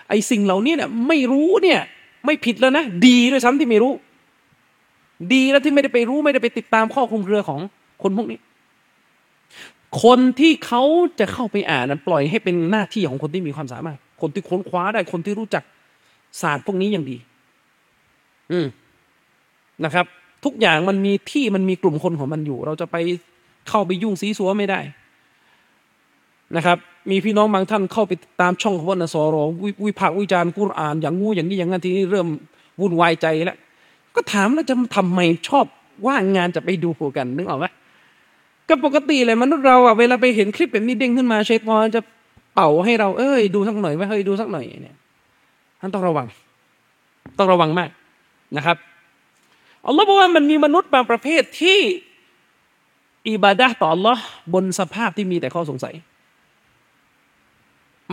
[0.10, 1.82] ไอ้สิ่งเหล่านี้เนี่ยไม่รู้เนี่ย
[2.26, 3.94] ไม่ผิดแล้วนะดีด้วยซ้ำที่ไม่รู้
[5.34, 7.60] ดีแล้วที่ไม่ได้ไปรู้ไม่ได้ไปติดตามข้อคุมเครือของ
[8.04, 8.40] คนพวกนี้
[10.04, 10.84] คนที่เขา
[11.20, 15.64] จะเข้าไปอ่านนั้นปล่อยให้เป็นหน้าที่ของคนที่มีความสามารถ คนที่ค้นคว้าได้คนที่รู้จัก
[16.42, 17.18] ศาสตร์พวกนี้อย่างดี
[18.52, 18.68] อืม
[19.86, 20.06] นะครับ
[20.46, 22.96] ทุกอย่างมันมีที่มันมีกลุ่มคนของมันอยู่ เราจะไป
[23.70, 24.80] เข้าไปยุ่งซีซัวไม่ได้
[26.56, 26.78] นะครับ
[27.11, 28.11] มีพี่น้องบางท่านเข้าไป
[28.41, 32.28] ตามช่องของวันสอรอวิวิพากษ์วิจารณ์กุรอาน อย่างงูอย่างนี้อย่างนั้นทีนี้เริ่ม
[32.82, 33.57] วุ่นวายใจแล้ว
[34.15, 35.65] ก็ถามแล้วจะทำไมชอบ
[36.07, 37.65] ว่างงานจะไปดูกันนึกออกไหม
[38.69, 42.02] ก็ปกติเลยมนุษย์เราอะเวลาไปเห็นคลิปแบบนี้เด้งขึ้นมาเชฟมอนจะ
[42.53, 44.95] เป่าให้เราเอ้ยดูสักหน่อยไหมเฮ้ยดูสักหน่อยเนี่ย
[45.80, 46.28] ท่านต้องระวัง
[47.38, 47.90] ต้องระวังมาก
[48.57, 48.78] นะครับ
[49.86, 51.80] อัลลอฮ์บอกว่ามันมีมนุษย์บางประเภทที่
[53.30, 55.95] อิบาดะต่ออัลลอฮ์บนสภาพที่มีแต่ข้อสงสัย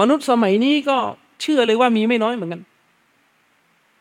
[0.00, 0.96] มนุษย์สมัยนี้ก็
[1.42, 2.62] เชื่อเลยว่ามีไม่น้อยเหมือนกัน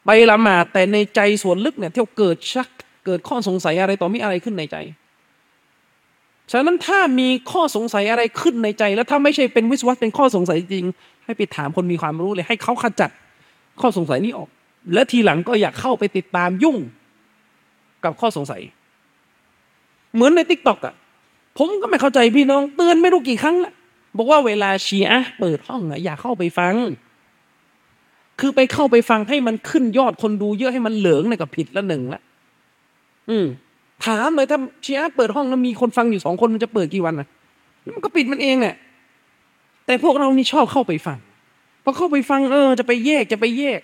[0.06, 2.70] ไปละหมาดแต่ในใจส่วนลึกเนี่ยเที่ยวเกิดชัก
[3.06, 4.78] เกิดข้อสงสัยอะไรต่อมีอะไรขึ้นในใจ
[6.52, 10.86] ฉะนั้นถ้ามีข้อสงสัยอะไรขึ้นในใจ แล้วถ้าไม่ใช่เป็นวิศวะเป็นข้อสงสัยจริง
[11.26, 13.10] ให้ไปถามคนมีความรู้เลยให้เขาขจัด
[13.82, 14.50] ข้อสงสัยนี้ออก
[14.94, 16.78] และทีหลังก็อยากเข้าไปติดตามยุ่ง
[18.04, 18.62] กับข้อสงสัย
[20.14, 20.96] เหมือนในทิกตอกอะ
[21.58, 23.74] ผมก็ไม่เข้าใจพี่น้อง เตือนไม่รู้กี่ครั้งและ
[24.18, 26.76] บอกว่าเวลาชีอะเปิดห้องอะอย่าเข้าไปฟัง
[28.40, 32.22] คือไปเข้าไปฟังให้มันขึ้นยอดคนดูเยอะให้มันเหลืองเนี่ยก็ผิดละหนึ่งละ
[33.30, 33.46] อืม
[34.06, 37.28] ถามเลยถ้าชีอะเปิดห้องแล้วมีคนฟังอยู่สองคนมันจะเปิดกี่วันนะ
[37.96, 38.76] มันก็ปิดมันเองแหละ
[39.86, 41.18] แต่พวกเรานี่ชอบเข้าไปฟัง
[41.84, 43.82] พอเข้าไปฟังเออ จะไปแยกจะไปแยก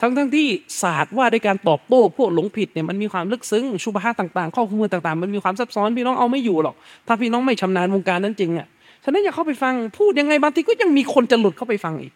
[0.00, 0.48] ทั้งทั้งที่
[0.82, 6.74] ศาสตร์ว่าด้วยการตอบโต้พวกหลงผิดเนี่ยมันมีความลึกซึ้งชุบฮะต่างๆข้อมูลต่าง ๆ มันมีความซับซ้อนพี่น้องเอาไม่อยู่หรอก
[7.06, 8.66] ถ้าพี่น้องไม่ชำนาญวงการนั้นจริงอะ
[9.04, 12.12] ฉะนั้นอย่าเข้าไปฟัง พูดยังไงบางทีก็ยังมีคนจะหลุดเข้าไปฟังอีก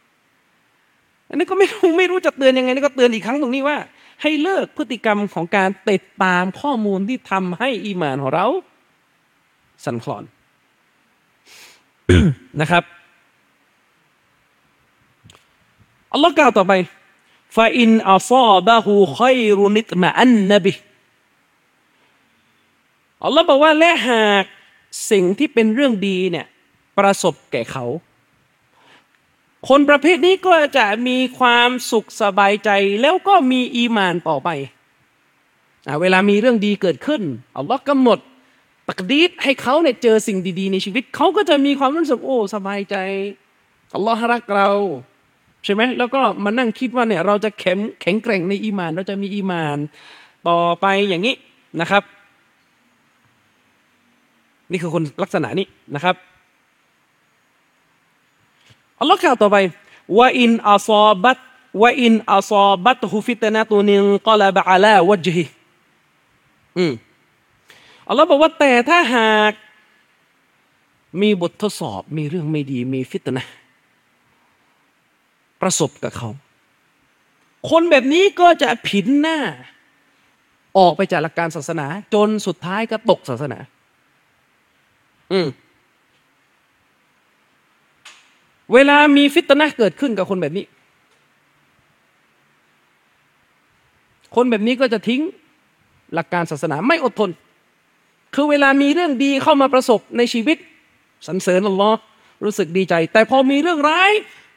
[1.28, 3.76] อันนี้ก็ไม่รู้ไม่รู้จะเตือนยังไงนี่ก็เตือนอีกครั้งตรงนี้ว่า
[4.22, 8.46] ให้เลิกพฤติกรรมของการติดตามข้อมูลที่ทำให้อีหมานของเรา
[9.84, 10.24] สั่นคลอน
[12.60, 12.84] นะครับ
[16.12, 16.72] อัลลอฮ์กล่าวต่อไป
[17.56, 20.72] ฟาอินอัซาบะฮูคอยรุนิตมาอันนบิ
[23.24, 24.44] อัลลอฮ์บอกว่าและหาก
[25.10, 26.46] สิ่งที่เป็นเรื่องดีเนี่ย
[26.98, 27.84] ประสบแก่เขา
[29.68, 32.70] คนประเภทนี้ก็จะมีความสุขสบายใจ
[33.02, 34.48] แล้วก็มีอีมานต่อไป
[35.88, 37.22] อเวลามีเรื่องดีเกิดขึ้น
[37.56, 38.18] อัลลอฮ์กำหนด
[38.88, 42.96] ตักดีดให้เขาเนี่ยเจอสิ่งดีๆ ในชีวิต เขาก็จะมีความรู้สึกโอ้สบายใจ
[43.94, 44.68] อัลลอฮ์รักเรา
[45.64, 49.78] ใช่ไหมแล้วก็มานั่งคิดว่าเนี่ยเราจะแข็งแข็งแกร่งในอีมาน เราจะมีอีมาน
[50.48, 51.34] ต่อไปอย่างนี้
[51.80, 52.02] นะครับ
[54.70, 56.16] นี่คือคนลักษณะนี้นะครับ
[59.02, 59.56] อัลลอฮ์กล่าวต่อไป
[60.18, 61.38] ว่าอินอัซอบัต
[61.82, 65.44] ว่าอินอัซอบัตฮุฟิตนะตุนินกลาบะอาลาวัจฮิ
[66.78, 66.92] อืม
[68.08, 69.52] อัลลอฮ์บอกว่าแต่ถ้าหาก
[71.20, 73.44] มีบททดสอบมีเรื่องไม่ดีมีฟิตนะ
[75.60, 76.30] ประสบกับเขา
[77.70, 79.38] คนแบบนี้ก็จะผินหน้า
[80.78, 83.58] ออกไปจากหลักการศาสนา จนสุดท้ายก็ตกศาสนา
[85.32, 85.46] อืม
[88.74, 90.64] เวลามีฟิตนะเกิดขึ้นกับคนแบบนี้
[94.36, 95.20] คนแบบนี้ก็จะทิ้ง
[96.14, 97.30] หลักการศาสนาไม่อดทน
[98.34, 100.58] คือเวลามีเรื่องดีเข้ามาประสบในชีวิต
[101.26, 101.98] สรรเสริญอัลลอฮ์
[102.44, 104.10] รู้สึกดีใจ แต่พอมีเรื่องร้าย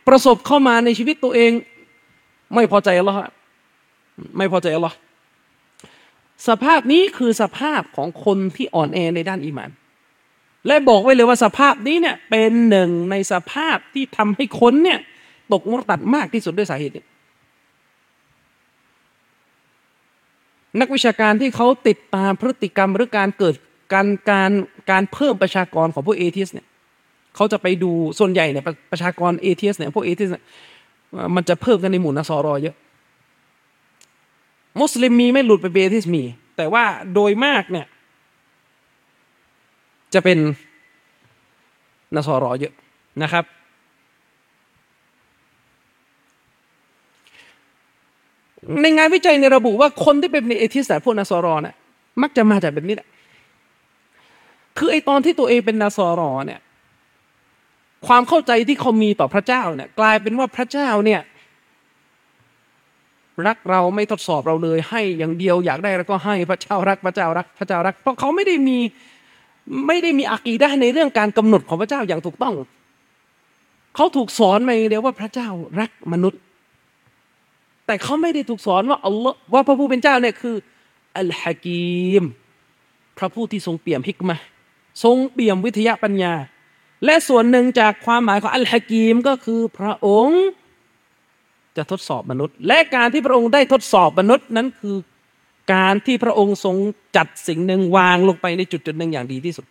[0.08, 1.52] ประสบเข้ามาในชีวิตตัวเอง
[2.56, 3.20] ไม่พอใจอัลลอฮ์
[4.38, 4.96] ไม่พอใจอัลลอฮ์
[6.48, 9.70] สภาพนี้คือสภาพของคนที่อ่อนแอในด้านอีหมาน
[10.68, 15.00] และบอกไว้เลยว่าสภาพนี้เนี่ยเป็นหนึ่งในสภาพที่ทำให้คนเนี่ย
[15.52, 17.06] ตกมุตัดมากที่สุดด้วยสาเหตุนี้
[20.80, 23.56] นักวิชาการที่เขาติดตามพฤติกรรมหรือการเกิด
[23.94, 24.52] การการ
[24.92, 26.68] การเพิ่มประชากรของพวกเอทีสเนี่ย
[27.36, 30.30] เขาจะไปดูส่วนใหญ่เนี่ยประชากรเอทีสเนี่ยพวกเอทีส
[31.36, 32.76] มันจะเพิ่มกันในหมู่นัสรอเยอะ
[34.82, 36.24] มุสลิมมีไม่หลุดไปเบทิสมี
[36.58, 36.84] แต่ว่า
[37.14, 37.86] โดยมากเนี่ย
[40.16, 40.38] จะเป็น
[42.16, 42.74] นสรอเยอะ
[43.24, 43.46] นะครับ
[48.82, 51.76] ในงานวิจัยในระบุว่าคนที่เป็นเอทิสแต่พวกนสรอเนี่ย
[52.22, 53.08] มักจะมาจากแบบนี้แหละ
[54.78, 56.60] คือไอตอนที่ตัวเองเป็นนสรอเนี่ย
[58.08, 61.22] ความเข้าใจที่เขามีต่อพระเจ้าเนี่ย กลายเป็นว่าพระเจ้าเนี่ย
[63.48, 68.78] รักเราไม่ทดสอบเราเลยให้อย่างเดียวอยากได้แล้วก็ให้พระเจ้ารักพระเจ้ารัก พระเจ้ารัก เพราะเขาไม่ได้มี
[69.88, 72.56] ไม่ได้มีอากีได้ในเรื่องการกำหนดของพระเจ้าอย่างถูกต้อง
[73.96, 76.42] เขาถูกสอนมาอย่างเดียวว่าพระเจ้ารักมนุษย์
[77.86, 80.56] แต่เขาไม่ได้ถูกสอนว่าอัลลอฮ์ว่าพระผู้เป็นเจ้าเนี่ยคือ
[81.18, 82.24] อัลฮะกีม
[83.18, 84.38] พระผู้ที่ทรงเปี่ยมฮิกมะ
[85.04, 86.34] ทรงเปี่ยมวิทยาปัญญา
[87.06, 90.44] และส่วนหนึ่งจากความหมายของอัลฮะกีมก็คือพระองค์
[91.78, 94.96] จะทดสอบมนุษย์ และการที่พระองค์ได้ทดสอบมนุษย์นั้นคือ
[95.74, 96.76] การที่พระองค์ทรง
[97.16, 99.66] จัดสิ่งหนึ่งวางลงไปในจุดจุดหนึ่งอย่างดีที่สุด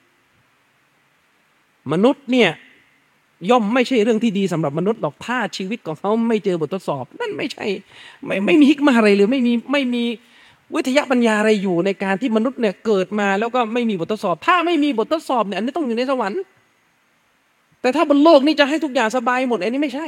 [1.92, 2.50] มนุษย์เนี่ย
[3.50, 7.66] ย่อมไม่ใช่เรื่องที่ดีสำหรับมนุษย์หรอกถ้าชีวิตของเขาไม่เจอบททดสอบ นั่นไม่ใช่
[8.26, 10.04] ไม่ไม่มีฮิกมาอะไรเลยไม่มีไม่มี
[10.74, 16.40] วิทยาปัญญาอะไรอยู่ในการที่มนุษย์เนี่ยเกิดมาแล้วก็ไม่มีบททดสอบ ถ้าไม่มีบททดสอบเนี่ยอันนี้ต้องอยู่ในสวรรค์
[17.80, 20.06] แต่ถ้าบนโลกนี้จะให้ทุกอย่างสบายหมดอันนี้ไม่ใช่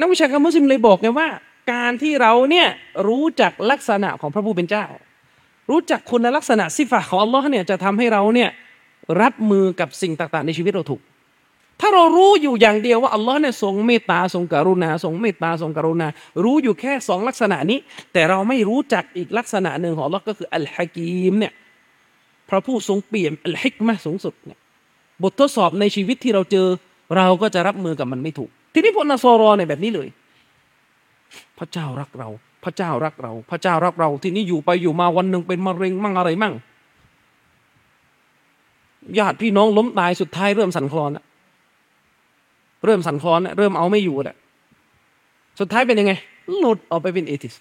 [0.00, 1.28] นักวิชาการมุสลิมเลยบอกไงว่า
[1.72, 2.68] การที่เราเนี่ย
[3.08, 4.86] รู้จักลักษณะของพระผู้เป็นเจ้า
[5.70, 8.50] รู้จักคุณลักษณะสิฟะของอัลลอฮ์เนี่ยจะทำให้เราเนี่ย
[9.22, 11.00] รับมือกับสิ่งต่างๆ ในชีวิตเราถูก
[11.80, 16.08] ถ้าเรารู้อยู่อย่างเดียวว่าอัลลอฮ์เนี่ยทรงเมตตาทรงกรุณาทรงเมตตาทรงกรุณา
[16.44, 17.78] รู้อยู่แค่สองลักษณะนี้
[18.12, 21.52] แต่เราไม่รู้จักอีกลักษณะหนึ่งของอัลลอฮ์ก็คืออัลฮะกีมเนี่ย
[22.48, 24.58] พระผู้ทรงเปี่ยมอัลฮิกมะสูงสุดเนี่ย
[25.22, 26.66] บททดสอบในชีวิตที่เราเจอ
[27.16, 30.08] เราก็จะรับมือกับมันไม่ถูก ทีนี้พวกนาซอรอเนี่ยแบบนี้เลย
[31.58, 32.28] พระเจ้ารักเรา
[32.64, 36.54] พระเจ้ารักเรา พระเจ้ารักเรา ทีนี้อยู่ไปอยู่มาวันหนึ่งเป็นมะเร็งมั่งอะไรมั่ง
[39.18, 41.10] ญาติพี่น้องล้มตายสุดท้ายเริ่มสั่นคลอน
[42.84, 44.36] เริ่มสั่นคลอนเริ่มเอาไม่อยู่อะ
[45.60, 46.12] สุดท้ายเป็นยังไง
[46.58, 47.54] หลุดออกไปเป็นเอติส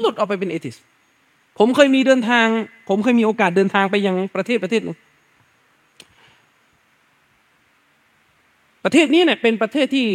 [0.00, 0.76] หลุดออกไปเป็นเอติส
[1.58, 2.46] ผมเคยมีเดินทาง
[2.88, 4.96] ผมเคยมีโอกาสเดินทางไปยังประเทศประเทศนึง
[8.84, 10.06] ประเทศนี้เนี่ยเป็นประเทศที่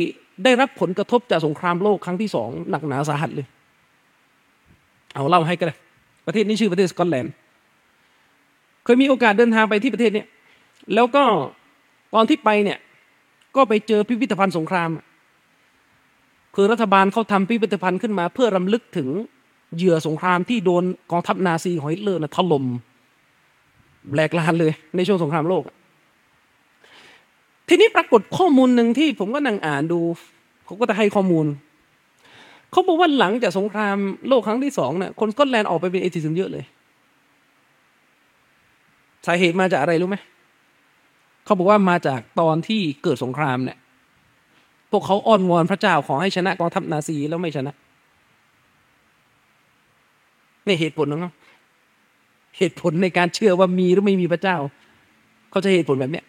[0.44, 3.48] ได้รับผลกระทบจากสงครามโลกครั้งที่สองหนักหนาสาหัสเลย
[5.14, 5.76] เอาเล่าให้ก็ได้
[6.26, 7.34] ประเทศนี้ชื่อประเทศสกอตแลนด์
[8.84, 10.24] เคยมีโอกาสเดินทางไปที่ประเทศนี้
[10.94, 11.24] แล้วก็
[12.14, 12.78] ตอนที่ไปเนี่ย
[13.56, 14.90] ก็ไปเจอพิพิธภัณฑ์สงคราม
[16.56, 19.10] คือรัฐบาลเขาทำพิพิธภัณฑ์ขึ้นมา เพื่อรำลึกถึง
[19.76, 22.66] เหยื่อสงครามที่โดนกองทัพนาซีของฮิตเลอร์นะถล่ม
[24.14, 25.64] แหลกลานเลยในช่วงสงครามโลก
[27.74, 30.00] ทีนี้ปรากฏข้อมูลหนึ่งที่ผมก็นั่งอ่านดู
[30.66, 31.46] เขาก็จะให้ข้อมูล
[32.72, 33.98] เขาบอกว่าหลังจากสงคราม
[34.28, 36.64] โลกครั้งที่สองเนี่ยคนสกอตแลนด์ออกไปเป็นเอทิซึมเยอะเลย
[39.26, 40.18] สาเหตุมาจากอะไรรู้ไหม
[41.46, 43.78] เขาบอกว่ามาจากตอนที่เกิดสงครามเนี่ย
[44.92, 47.74] พวกเขาอ้อนวอนพระเจ้าขอให้ชนะกองทัพนาซีแล้วไม่ชนะ
[50.68, 51.34] นี่เหตุผลของเขา
[52.58, 54.58] เหตุผลในการเชื่อว่ามีหรือไม่มีพระเจ้า
[55.52, 56.26] เขาจะเหตุผลแบบเนี้ย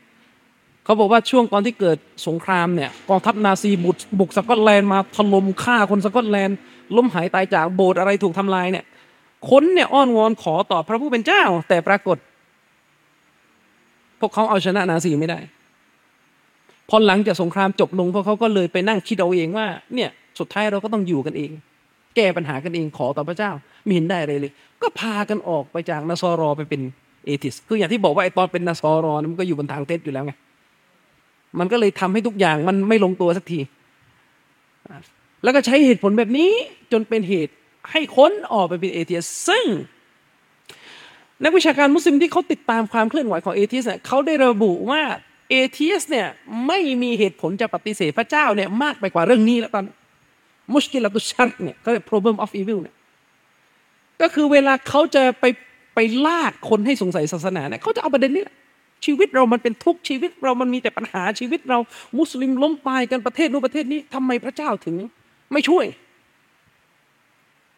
[0.84, 6.56] เขาบอกว่าช่วงตอนที่เกิดสงครามเนี่ยกองทัพนาซีบุกบุกสกอตแลนด์มาถล่มฆ่าคนสกอตแลนด์
[6.96, 8.84] ล้มหายตายจากโบสถ์อะไรถูกทำลายเนี่ย
[9.50, 12.18] คนเนี่ยอ้อนวอนขอต่อพระผู้เป็นเจ้า แต่ปรากฏ
[14.20, 15.38] พวกเขาเอาชนะนาซีไม่ได้
[16.88, 21.50] พอหลังจากสงครามจบลงพวกเขาก็เลยไปนั่งคิดเอาเองว่า เนี่ยสุดท้ายเราก็ต้องอยู่กันเอง
[22.16, 23.50] แก้ปัญหากันเองขอต่อพระเจ้า
[23.82, 24.52] ไม่เห็นได้อะไรเลย
[24.82, 26.80] ก็พากันออกไปจากนาซอรอไปเป็น
[27.24, 30.32] atheist คืออย่างที่บอกว่าไอตอนเป็นนาซอรอมันก็อยู่บนทางเท็จอยู่แล้วไง
[31.58, 33.60] มันก็เลยทำให้ทุกอย่างมันไม่ลงตัวสักที
[35.42, 36.52] แล้วก็ใช้เหตุผลแบบนี้
[36.92, 37.52] จนเป็นเหตุ
[37.90, 39.66] ให้คนออกไปเป็น atheist ซึ่ง
[41.44, 45.02] นักวิชาการมุสลิมที่เขาติดตามความเคลื่อนไหวของ atheist เนี่ยเขาได้ระบุว่า
[45.50, 46.26] เอเทียสเนี่ย
[46.66, 49.84] ไม่มีเหตุผลจะปฏิเสธพระเจ้าเนี่ยมากไปกว่าเรื่องนี้แล้วตอน
[50.72, 52.94] มุชกิลตุชัดเนี่ยก็เรียก problem of evil เนี่ย
[54.20, 55.44] ก็คือเวลาเขาจะไป
[55.94, 58.56] ไปลากคนให้สงสัยศาสนาเนี่ยเขาจะเอาประเด็นนี้แหละ
[59.04, 61.78] ชีวิตเรามันเป็นทุกข์ชีวิตเรามันมีแต่ปัญหาชีวิตเรา
[62.18, 64.96] มุสลิมล้มตายกันประเทศนู้นประเทศนี้ทำไมพระเจ้าถึง
[65.52, 65.86] ไม่ช่วย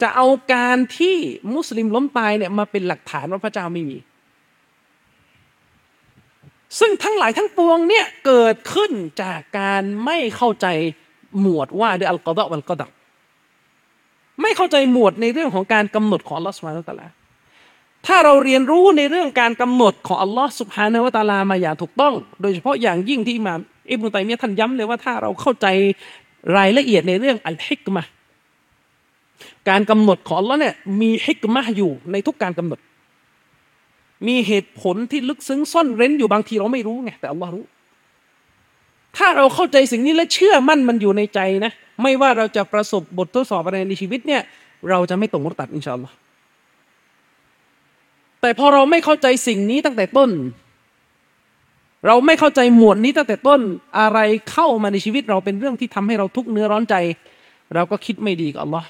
[0.02, 1.16] จะเอาการที่
[1.54, 3.98] มุสลิมล้มตายเนี่ยมาเป็นหลักฐานว่าพระเจ้าไม่มี
[6.78, 8.92] ซึ่งทั้งหลายทั้งปวงเนี่ยเกิดขึ้น
[9.22, 10.66] จากการไม่เข้าใจ
[11.40, 12.90] หมวดว่าด้วยอัลกอดะวัลกอดับ
[14.42, 17.08] ไม่เข้าใจหมวดในเรื่องของการกำหนดของลอสุบฮานาอัลตะลา
[18.06, 23.54] ถ้าเราเรียนรู้ในเรื่องการกำหนดของอัลลอฮฺสุบฮานาวะตาลามาอย่างถูกต้อง โดยเฉพาะอย่างยิ่งที่มา
[23.90, 25.66] อิบนุตัยมียท่านย้ำเลยว่าถ้าเราเข้าใจ
[26.56, 28.02] รายละเอียดในเรื่องอัลฮิกมะ
[29.68, 32.78] การกำหนดของอัลลอฮ์เนี่ยมีฮิกมะอยู่ในทุกการกำหนด
[34.26, 37.64] มีเหตุผลที่ลึกซึ้งซ่อนเร้นอยู่บางทีเราไม่รู้ไงแต่อัลลอฮ์รู้
[39.16, 41.72] ถ้าเราเข้าใจสิ่งนี้และเชื่อมั่นมันอยู่ในใจนะ
[42.02, 44.42] ไม่ว่าเราจะประสบบททดสอบอะไรในชีวิตเนี่ย
[44.90, 46.14] เราจะไม่ตกมุตัดอินชาอัลลอฮ์
[48.46, 50.30] แต่พอเราไม่เข้าใจสิ่งนี้ตั้งแต่ต้น
[52.06, 53.60] เราไม่เข้าใจหมวดนี้ตั้งแต่ต้น
[53.98, 54.18] อะไร
[54.50, 56.94] เข้ามาในชีวิตเราเป็นเรื่องที่ทำให้เราทุกข์เนื้อร้อนใจ
[57.74, 58.88] เราก็คิดไม่ดีกับอัลลอฮ์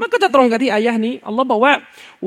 [0.00, 1.74] มันก็จะตรงกับที่อายะนี้อัลลอฮ์บอกว่า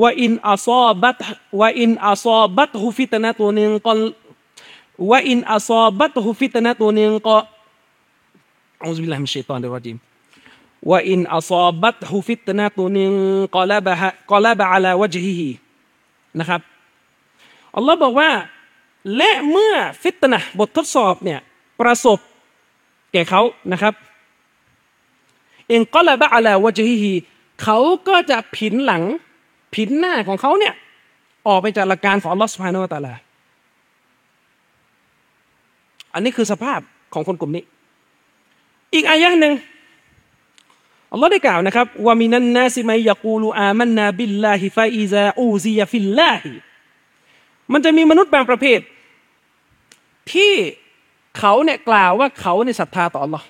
[0.01, 11.18] وإن أصابت وإن أصابته فتنة انق وإن أصابته فتنة أعوذ بالله من الشيطان الرجيم وإن
[11.18, 15.49] أصابته فتنة انقلب انقلب على وجهه
[16.39, 16.61] นะครับ
[17.75, 18.29] อัลลอฮ์บอกว่า
[19.17, 21.39] และเมื่อฟิตนะบททดสอบเนี่ย
[21.81, 22.19] ประสบ
[23.13, 23.41] แก่เขา
[23.71, 23.93] นะครับ
[25.67, 27.13] انقلب على وجهه
[27.63, 27.77] เขา
[28.07, 29.03] ก็จะผินหลัง
[29.75, 30.73] ผินหน้าของเขาเนี่ย
[31.47, 33.13] ออกไปจากหลักการของอัลลอฮฺสุบฮานาวะตะลา
[36.13, 36.79] อันนี้คือสภาพ
[37.13, 37.63] ของคนกลุ่มนี้
[38.93, 39.53] อีกอายะหนึ่ง
[41.13, 46.51] อัลลอฮ์ได้กล่าวนะครับว่ามินันนาซิมัยยะกูลูอามันนาบิลลาฮิฟาอิซาอูซียฟิลลาฮิ
[47.73, 48.79] มันจะมีมนุษย์บางประเภท
[50.33, 50.53] ที่
[51.39, 53.43] เขาเนี่ยกล่าวว่าเขาในศรัทธาต่อ Allah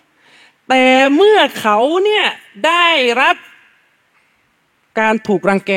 [0.69, 0.83] แต่
[1.15, 2.25] เมื่อเขาเนี่ย
[2.67, 2.87] ได้
[3.21, 3.35] รับ
[4.99, 5.71] การถูกรังแก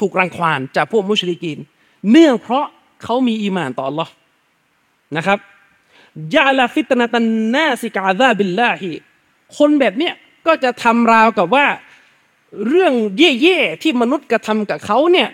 [0.00, 1.58] ถูกรังควานจากพวกมุชริกีน
[2.10, 2.66] เนื่องเพราะ
[3.02, 4.08] เขามีอีมานต่อ Allah
[5.16, 5.38] นะครับ
[6.34, 8.90] ยาลาฟิตนาตันนาสิกาซาบิลลาฮิ
[9.58, 10.14] คนแบบเนี้ย
[10.46, 11.66] ก็จะทำราวกับว่า
[12.68, 12.92] เรื่อง
[13.40, 15.28] เย่ๆที่มนุษย์กระทำกับเขาเนี่ย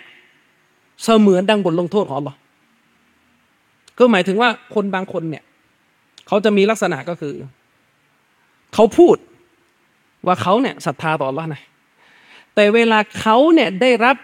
[1.03, 2.35] เสมือนดังบทลงโทษของ Allah
[3.97, 5.43] ก็หมายถึงว่าคนบางคนเนี่ย
[6.27, 7.33] เขาจะมีลักษณะก็คือ
[8.73, 9.17] เขาพูด
[10.25, 11.61] ว่าเขาเนี่ยศรัทธาต่อ Allah นะ
[12.55, 14.15] แต่เวลาเขาเนี่ยได้รับ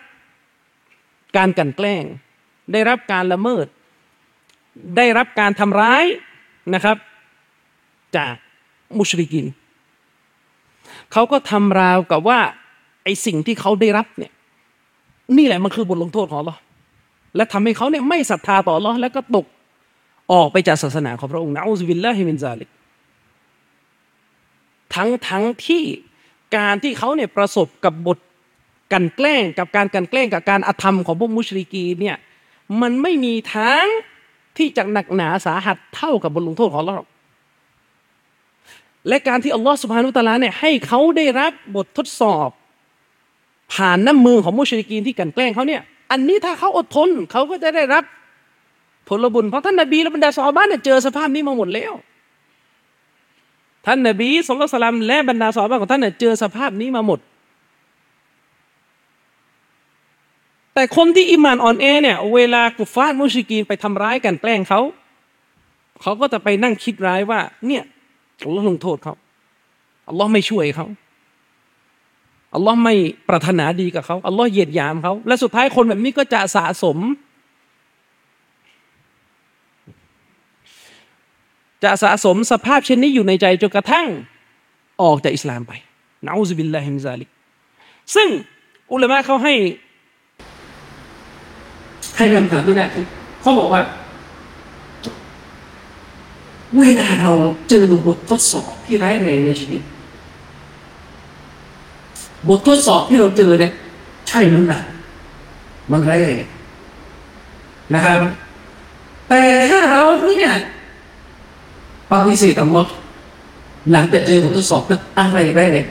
[1.38, 2.04] การกันแกล้ง
[2.74, 3.66] ได้รับการละเมิด
[4.98, 6.04] ได้รับการทำร้าย
[6.74, 6.98] นะครับ
[8.18, 8.34] จาก
[8.98, 9.46] มุชริกิน
[11.14, 12.40] เขาก็ทำราวกับว่า
[13.04, 14.32] ไอสิ่งที่เขาได้รับเนี่ย
[15.38, 16.56] นี่แหละมันคือบทลงโทษของเรา
[17.36, 19.46] และทำให้เขาเนี่ยไม่ศรัทธาต่อเราแล้วก็ตก
[20.32, 22.70] ออกไปจากศาสนาของพระองค์นะอูซบิลลาฮิมินซาลิก
[24.96, 25.84] ทั้งทั้งที่
[26.58, 28.20] การที่เขาเนี่ยประสบกับบท
[28.94, 32.18] กันแกล้งกับการกันแกล้งกับการอธรรมของพวกมุชริกีเนี่ย
[32.82, 33.86] มันไม่มีทาง
[34.58, 36.98] ที่จะหนักหนาสาหัสเท่ากับบทลงโทษของเรา
[39.08, 42.50] และการที่อัลลอฮฺสุบฮานุตะลาเนี่ยให้เขาได้รับบททดสอบ
[43.74, 48.04] ผ่านน้ำมือของมุชริกีนที่กันแกล้งเขาเนี่ย อันนี้ถ้าเขาอดทนเขาก็จะได้รับ
[49.08, 51.94] ผลบุญเพราะท่านนบีและบรรดาซอฮาบะเนี่ยเจอสภาพนี้มาหมดแล้ว
[53.86, 57.20] ท่านนบีสุลต่านและบรรดาซอฮาบะของท่านเนี่ยเจอสภาพนี้มาหมด
[60.74, 64.82] แต่คนที่อิมานอ่อนแอเนี่ยเวลากุฟาร์มุชริกีนไปทำร้ายกันแกล้งเขา
[66.02, 67.84] เขาก็จะไปนั่งคิดร้ายว่าเนี่ย
[68.44, 69.16] อัลลอฮ์ลงโทษเขา
[70.10, 70.88] อัลลอฮ์ไม่ช่วยเขา
[72.54, 72.96] อัลลอฮ์ไม่
[73.28, 76.98] ปรารถนาดีกับเขาอัลลอฮ์เหยียดหยามเขาและสุดท้ายคนแบบนี้ก็จะสะสม
[81.84, 84.08] จะสะสมสภาพเช่นนี้อยู่ในใจจนกระทั่ง
[85.02, 85.72] ออกจากอิสลามไป
[86.26, 87.30] นะอูซบิลลาฮิมซาลิก
[88.16, 88.28] ซึ่ง
[88.94, 89.54] อุลามะเขาให้
[92.18, 92.90] ให้คำถามที่แรก
[93.42, 93.82] เขาบอกว่า
[96.78, 97.32] เวลาเรา
[97.70, 99.82] เจอบททดสอบที่ร้ายแรงในชีวิต
[102.48, 103.74] บททดสอบที่เราเจอเนี่ย
[104.28, 104.80] ใช่หรือเปล่า
[105.92, 106.38] มันร้ายแรง
[107.94, 108.18] นะครับ
[109.30, 109.42] แต่
[109.72, 110.02] ถ้าเรา
[110.40, 110.54] เนี่ย
[112.10, 112.88] ปฏิเสธทั้งหมด
[113.92, 115.86] หลังจากเจอบททดสอบนั้นอะไรไร้ายแรง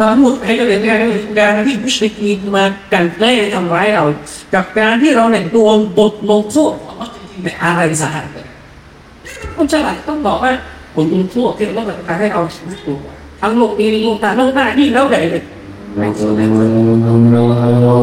[0.00, 0.98] ตอนหมดให้เราเห็นการ
[1.38, 4.04] การที่มุชริกีนมากันแกล้งทำร้ายเรา
[4.54, 8.44] กับการที่เราเนี่ยโดนบทลงโทษของเราจริงๆเนี่ยอะไรสาหัสกว่า
[9.56, 10.52] คนฉลาดต้องบอกว่า
[10.94, 12.98] ผมลงโทษที่เราต้องการให้เอาชีวิตตัว
[13.40, 15.42] ทั้งโลกนี้โลกตาโลกหน้าที่แล้วใหญ่เลย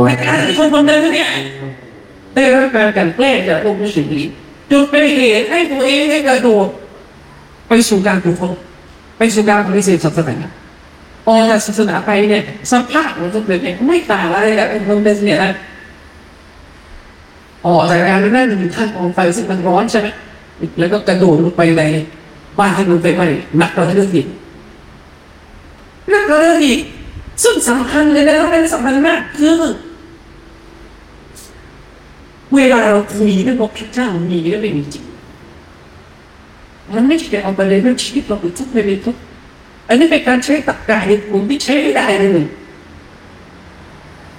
[0.08, 1.30] แต่การคนคนหนึงเนี่ย
[2.34, 4.30] ได้รับการกันแกล้งจากพวกมุชริกีน
[4.72, 6.68] จนเป็นเหตุให้ตัวเองให้กระโดด
[7.68, 8.54] ไปสู่การถูกคน
[9.18, 10.50] ไปสู่การปฏิเสธศาสนา
[11.28, 15.52] ออกจากศาสนาไปเนี่ยสภาพของตัวเองไม่ต่างอะไรกับคนเป็นเนี่ยนะ
[17.66, 20.08] ออกจากการนั่นถึงขั้นกองไฟซึ่งมันร้อนใช่ไหม
[20.80, 21.82] แล้วก็กระโดดลงไปใน
[22.60, 23.26] บ้านให้มันไปไหม้
[23.58, 24.28] หนักกว่าเรื่องอีก
[26.12, 26.82] หนักกว่าเรื่องอีก
[27.44, 29.62] ซึ่งสำคัญเลยนะเป็นสำคัญมากคือ
[32.56, 35.06] เวลาเราคุยเรื่องพระเจ้ามีเรื่องไม่มีจริง
[36.94, 39.22] มันไม่ใช่เอาไปเลยเรื่องชีวิตเราไปทุกข์ไปเลยทุกข์
[39.88, 42.46] อันนี้เป็นการใช้ตรรกะเหตุผลที่ใช้ไม่ได้เลย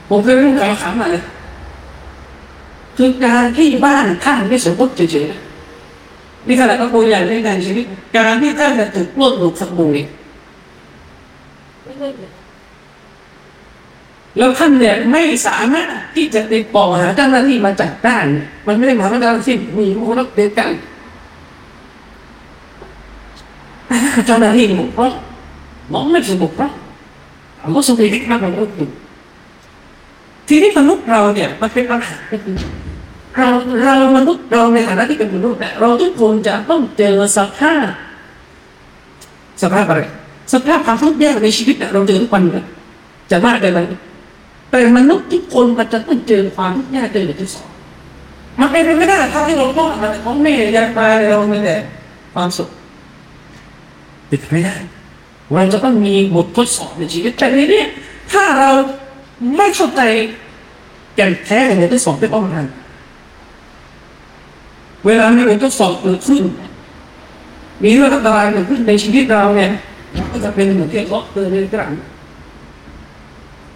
[0.08, 1.24] ผมเคยเรื่องการถามมาเลย
[2.96, 7.84] คือการที่บ้านท่านไม่สมบูรณ์เฉยๆนี่ขนาดก็ตัวอย่างในการชีวิต
[8.16, 9.98] การที่ท่านจะถูกปล้นถูกขโมย
[14.38, 18.24] แล้วท่านเนี่ยไม่สามารถที่จะติดต่อหาเจ้าหน้าที่มาจัดการ
[18.66, 20.70] มันไม่ได้หมายว่าเจ้าหน้าที่มีคนรับเดินกัน
[24.26, 25.12] เจ้าหน้าที่บกพร่อง
[25.92, 26.74] มองไม่สมบูรณ์
[27.60, 28.46] ผมก็สงสัยมากเล
[28.86, 28.90] ย
[30.48, 32.16] ทีนี้มนุษย์เราเนี่ยมันเป็นปัญหา
[33.36, 33.48] เรา
[33.82, 37.86] เรามนุษย์เราในฐานะที่เป็นมนุษย์เนี่ยเราทุกคนจะต้องเจอสภาพ
[39.62, 40.02] สภาพอะไร
[40.52, 42.64] สภาพความทุกข์ยากในชีวิตเนี่ยเราเจอทุกวันเลย
[43.30, 43.80] จะมากเลยไหม
[44.70, 47.68] แต่มนุษย์ทุกคนมันจะต้องเจอความทุกข์ยากเจอที่สอง
[48.60, 51.76] มันเป็นไปไม่ได้ถ้าที่เราต้องมันของแม่ยายตายเราไม่แต่
[52.34, 52.68] ความสุข
[54.30, 54.76] ติดไม่ได้
[55.54, 57.82] เราจะต้องมีบททดสอบในชีวิตแต่ในนี้
[58.32, 58.70] ถ้าเรา
[59.56, 60.02] ไม่เข้าใจ
[61.14, 62.66] แก่นแท้ในทดสอบเป็นป้องกัน
[65.06, 66.42] เวลามีบททดสอบเกิดขึ้น
[67.82, 69.70] มีเรื่องอันตรายเกิดขึ้นในชีวิตเราเนี่ย
[70.30, 71.90] ก็จะเป็นเหมือนที่ล็อกเตือนในกลาง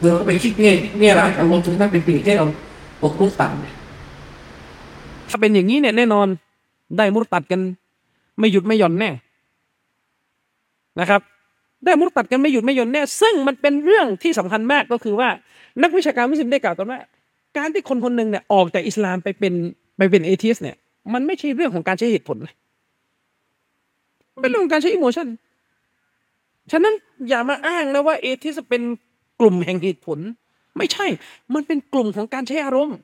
[0.01, 2.47] เราก็ไปคิดเนี่ยเนี่ยอะไรอารมณ์ถึงนั้นเป็นปีที่เรา
[3.03, 3.75] ปกป้องต่ำเนี่ย
[5.29, 6.27] ถ้าเป็นอย่างนี้เนี่ยแน่นอน
[6.97, 7.61] ได้มุดตัดกัน
[8.39, 9.11] ไม่หยุดไม่หย่อนแน่
[11.01, 11.21] นะครับ
[11.85, 15.29] ได้มุตตัดกันไม่หยุดไม่หย่อนแน่ซึ่งมันเป็นเรื่องที่สำคัญมากก็คือว่า
[15.83, 16.99] นักวิชาการมุสลิมได้กล่าวกันว่า
[17.57, 19.55] การที่คนคนหนึ่งเนี่ยออกจากอิสลามไปเป็น
[19.97, 20.77] ไปเป็นเอทีสเนี่ย
[21.13, 22.55] มันไม่ใช่เรื่องของการใช้เหตุผลเลย
[24.41, 25.27] เป็นเรื่องของการใช้อิโมชัน
[26.73, 26.95] ฉะนั้น
[27.29, 28.83] อย่ามาอ้างนะว่าเอทีสเป็น
[29.41, 30.19] กลุ่มแห่งเหตุผล
[30.77, 31.07] ไม่ใช่
[31.55, 32.97] มันเป็นกลุ่มของการใช้อารมณ์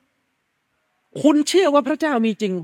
[1.22, 2.54] คุณเชื่อว่าพระเจ้ามีจริง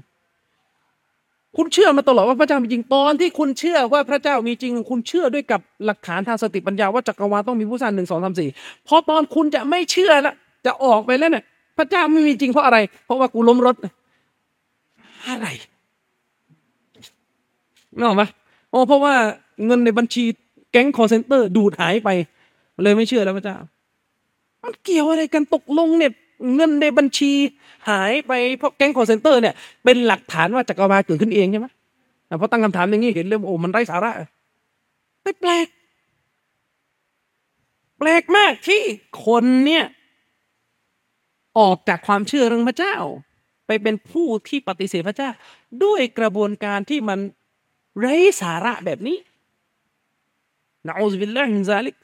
[1.56, 8.48] คุณเชื่อมาตลอดว่าพระเจ้ามีจริงตอนที่คุณเชื่อว่าพระเจ้ามีจริง คุณเชื่อด้วยกับหลักฐานทางสติปัญญาว่าจักรวาลต้องมีผู้สร้างหนึ่งสองสามสี่
[8.86, 10.34] พอตอนคุณจะไม่เชื่อแล้ว
[10.66, 11.44] จะออกไปแล้วเนี่ย
[11.78, 13.76] พระเจ้าไม่มีจริงเพราะอะไร เพราะว่ากูล้มรถ
[15.28, 15.46] อะไร
[17.96, 18.22] นึกออกไหม
[18.70, 19.14] โอ้เพราะว่า
[19.66, 20.24] เงินในบัญชี
[20.72, 22.08] แก๊ง call center ดูดหายไป
[22.82, 23.56] เลยไม่เชื่อแล้วพระเจ้า
[24.62, 26.12] มันเกี่ยวอะไรกันตกลงเนี่ย
[26.54, 27.32] เงินในบัญชี
[27.90, 29.54] หายไปเพราะแก๊ง call center เนี่ย
[29.84, 31.68] เป็นหลักฐานว่าจักรวาลเกิดขึ้นเองใช่ไหม
[32.38, 34.12] เพราะตั้งคำถามอย่างนี้เห็นเลยโอ้มันไร้สาระ
[35.22, 35.66] ไม่แปลก
[37.98, 38.82] แปลกมากที่
[39.26, 39.84] คนเนี่ย
[41.58, 42.96] ออกจากความเชื่อเรื่องพระเจ้า
[43.66, 45.30] ไปเป็นผู้ที่ปฏิเสธพระเจ้า
[45.84, 47.18] ด้วยกระบวนการที่มัน
[47.98, 49.18] ไร้สาระแบบนี้
[50.86, 51.96] นะอูซบิลลาฮิมินซาลิก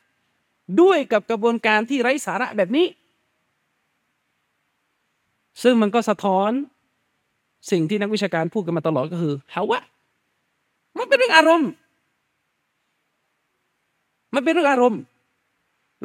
[0.81, 2.86] ด้วยกับกระบวนการที่ไร้สาระแบบนี้
[5.62, 6.51] ซึ่งมันก็สะท้อน
[7.70, 9.81] สิ่งที่นักวิชาการพูดกันมาตลอดก็คือฮาวะ
[10.98, 11.70] มันเป็นเรื่องอารมณ์
[14.35, 15.01] มันเป็นเรื่องอารมณ์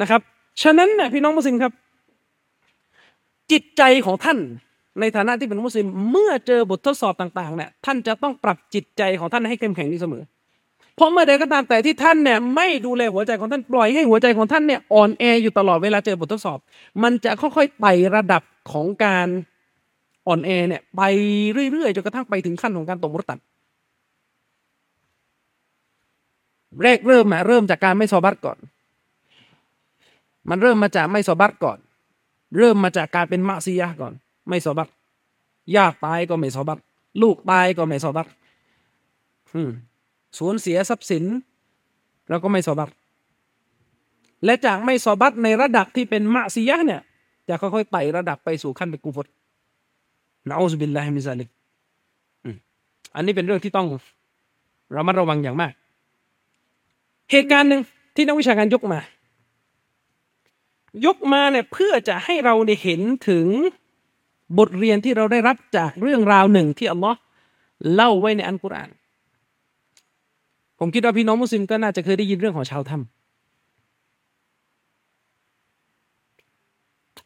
[0.02, 0.22] นะครับ
[0.64, 1.74] ฉะนั้นเนี่ยพี่น้องมุสลิมครับ
[3.52, 4.38] จิตใจของท่าน
[5.00, 10.24] ในฐานะที่เป็นมุสลิม เมื่อเจอบททดสอบต่างๆเนี่ยท่านจะต้องปรับจิตใจของท่านให้เข้มแข็งที่เสมอ
[10.96, 16.60] เพราะเมื่อใดก็ตามแต่ที่ท่านเนี่ยไม่ดูแลหัวใจของท่านปล่อยให้หัวใจของท่านเนี่ยอ่อนแออยู่ตลอดเวลาเจอบททดสอบ
[17.04, 18.42] มันจะค่อยๆไต่ระดับ
[18.72, 19.28] ของการ
[20.28, 21.02] อ่อนแอเนี่ยไป
[21.72, 23.40] เรื่อยๆจนกระทั่งไปถึงขั้นของการตกมุตัด
[26.84, 28.58] แรกเริ่มมาเริ่มจากการไม่ซอบัรก่อน
[30.50, 31.78] มันเริ่มมาจากไม่ซอบัรก่อน
[32.58, 34.14] เริ่มมาจากการเป็นมะซียะก่อน
[34.50, 34.90] ไม่ซอบัร
[35.76, 36.80] ญาติตายก็ไม่ซอบัร
[37.22, 38.28] ลูกตายก็ไม่ซอบัร
[39.54, 39.70] อืม
[40.38, 41.24] สูญเสียทรัพย์สิน
[42.30, 42.90] เราก็ไม่ซอบัร
[44.46, 47.02] และจากไม่ซอบัรในระดับที่เป็นมะซียะเนี่ย
[47.50, 49.28] จะค่อยๆไต่ระดับไปสู่ขั้นเป็นกูฟร
[50.50, 51.50] นะอูซบิลลาฮิมิซาลิก
[53.16, 53.88] อันนี้เป็นเรื่องที่ต้อง
[54.96, 55.74] ระมัดระวังอย่างมาก
[57.32, 57.82] เหตุการณ์หนึ่ง
[58.16, 59.00] ที่นักวิชาการยกมา
[61.06, 63.48] ยกมาเนี่ยเพื่อจะให้เราได้เห็นถึง
[64.58, 67.18] บทเรียนที่เราได้รับจากเรื่องราวหนึ่งที่อัลลอฮ์
[67.94, 68.90] เล่าไว้ในอันกุรอาน
[70.88, 73.02] ผมคิดว่าพี่น้องมุสลิมก็น่าจะเคยได้ยินเรื่องของชาวถ้ำ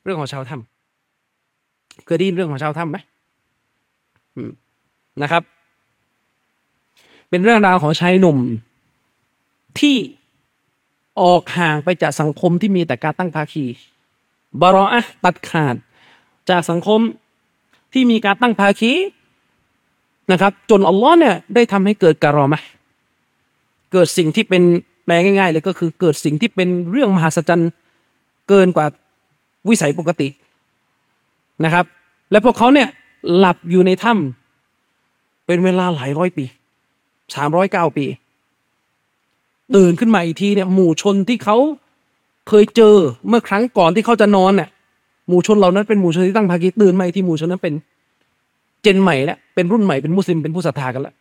[0.04, 2.98] เรื่องของชาวถ้ำเคยได้ยินเรื่องของชาวถ้ำไหม
[5.22, 5.44] นะครับ
[7.30, 8.38] เป็นเรื่องราวของชายหนุ่ม
[9.80, 9.96] ที่
[11.22, 13.66] ออกห่างไปจากสังคมที่มีแต่การตั้งภาคี
[14.62, 15.76] บารออะตัดขาด
[16.50, 17.00] จากสังคม
[17.94, 18.92] ที่มีการตั้งภาคี
[20.32, 22.62] นะครับ จนอัลลอฮ์เนี่ยได้ทำให้เกิดการรอมะ
[23.92, 24.64] เกิดสิ่งที่เป็น
[25.06, 27.72] แปลง่ายๆเลยก็คือเกิดสิ่งที่เป็นเรื่องมหัศจรรย์
[28.50, 28.88] เกินกว่า
[29.70, 30.28] วิสัยปกติ
[31.64, 31.86] นะครับ
[32.32, 32.88] และพวกเขาเนี่ย
[33.38, 36.46] หลับอยู่ในถ้ำเป็นเวลาหลายร้อยปี
[37.36, 38.06] สามร้อยเก้าปี
[39.76, 41.58] ตื่นขึ้นมาอีกทีเนี่ยหมู่ชนที่เขา
[42.48, 42.96] เคยเจอ
[43.28, 44.70] เมื่อครั้งก่อนที่เขาจะนอนเนี่ย
[45.28, 47.74] หมู่ชนเหล่านั้นเป็นหมู่ชนที่ตั้งภากีตื่นมาอีกทีหมู่ชนนั้นเป็น
[48.82, 51.16] เจนใหม่แล้วเป็นรุ่นใหม่เป็นมุสลิมเป็นผู้ศรัทธากันแล้ว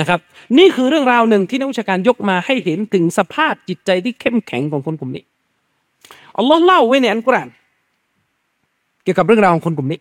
[0.00, 0.20] นะครับ
[0.58, 5.24] นี่คือเรื่องราวหนึ่งที่นักวิชาการยกมาให้เห็นถึงสภาพจิตใจที่เข้มแข็งของคนกลุ่มนี้
[6.38, 7.48] อัลลอฮ์เล่าไว้ในอัลกุรอาน
[9.02, 10.00] เกี่ยวกับเรื่องราวของคนกลุ่มนี้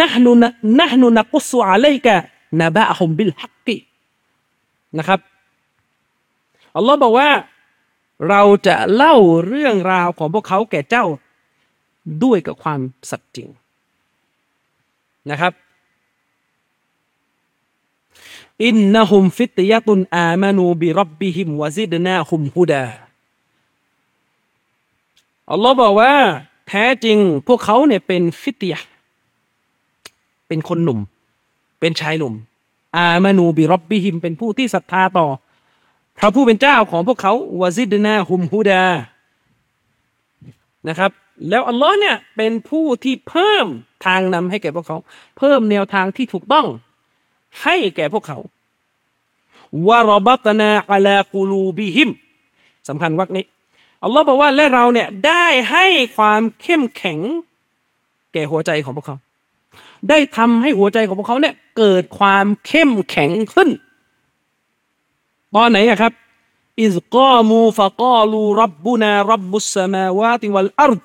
[0.00, 3.76] نحن ن نحن نقص عليك نبأهم بالحق
[4.98, 5.20] นะครับ
[6.76, 7.30] อัลลอฮ์บอกว่า
[8.28, 9.14] เราจะเล่า
[9.48, 11.04] เรื่องราวของพวกเขาแก่เจ้า
[12.24, 13.48] ด้วยกับความสัตย์จริง
[15.30, 15.52] นะครับ
[18.64, 22.86] إنهم فتية آمنوا بربهم وزدناهم هدى
[25.50, 26.14] อัลลอฮ์บอกว่า
[26.68, 28.80] แท้จริงพวกเขาเนี่ยเป็นฟิตยะ
[30.48, 30.98] เป็นคนหนุ่ม
[31.80, 32.34] เป็นชายหนุ่ม
[32.96, 35.26] อามานูบิรับบิฮิมเป็นผู้ที่ศรัทธาต่อ
[36.18, 38.84] พระผู้เป็นเจ้าของพวกเขาวาซิดนาฮุมฮุดา
[40.88, 41.10] นะครับ
[41.48, 43.66] แล้วอัลลอฮ์เนี่ยเป็นผู้ที่เพิ่ม
[44.06, 44.98] ทางนำให้แก่พวกเขา
[45.38, 46.66] เพิ่มแนวทางที่ถูกต้อง
[47.62, 48.38] ให้แก่พวกเขา
[49.88, 52.10] วารบัตนาอัลากูลูบิฮิม
[52.88, 53.44] สำคัญวักนี้
[54.04, 57.18] อัลลอฮ์บอกว่าและเราเนี่ยได้ให้ความเข้มแข็ง
[58.32, 59.16] แก่หัวใจของพวกเขา
[60.08, 63.68] ได้ทำให้หัวใจของพวกเขาเนี่ยเกิดความเข้มแข็งขึ้น
[65.54, 66.12] ตอนไหนอะครับ
[66.80, 71.04] อิสกามูฟะกาลูรับบุนารับบุสมาวาติวัลอัรด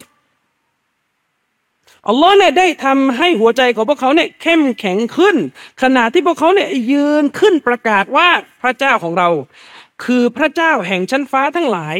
[2.10, 5.36] อัลลอฮ์เนี่ยได้ทำให้หัวใจของพวกเขาเนี่ยเข้มแข็งขึ้น
[5.82, 8.30] ขณะที่พวกเขาเนี่ยยืนขึ้นประกาศว่า
[8.62, 9.30] พระเจ้าของเรา
[10.04, 11.98] คือพระเจ้าแห่งชั้นฟ้าทั้งหลาย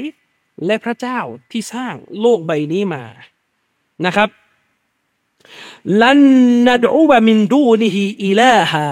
[0.66, 1.20] และพระเจ้า
[1.52, 3.04] ที่สร้างโลกใบนี้มา
[4.06, 4.30] นะครับ
[6.02, 6.20] ลัน
[6.68, 8.88] นัดูบะมินดูนิฮิอิลาฮา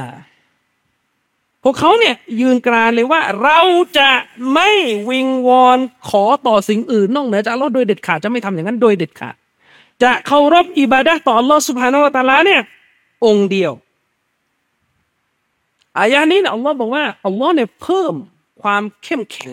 [1.64, 3.60] พวกเขาเนี่ยยืนกรานเลยว่าเรา
[3.98, 4.12] จะ
[4.54, 4.70] ไม่
[5.10, 5.80] วิงวอน
[6.10, 9.36] ขอต่อสิ่งอื่นนอกเหนือจากอัลลอฮ์โดยเด็ดขาดจะไม่ทำอย่างนั้นโดยเด็ดขาด
[10.04, 12.62] จะเคารพอิบาดะห์ต่ออัลลอฮ์สุบฮานาวะตะอาลาเนี่ย
[13.26, 13.72] องค์เดียว
[16.00, 18.14] อายะนี้นี่ยอัลลอฮ์บอกว่าอัลลอฮ์เนี่ยเพิ่ม
[18.62, 19.52] ความเข้มแข็ง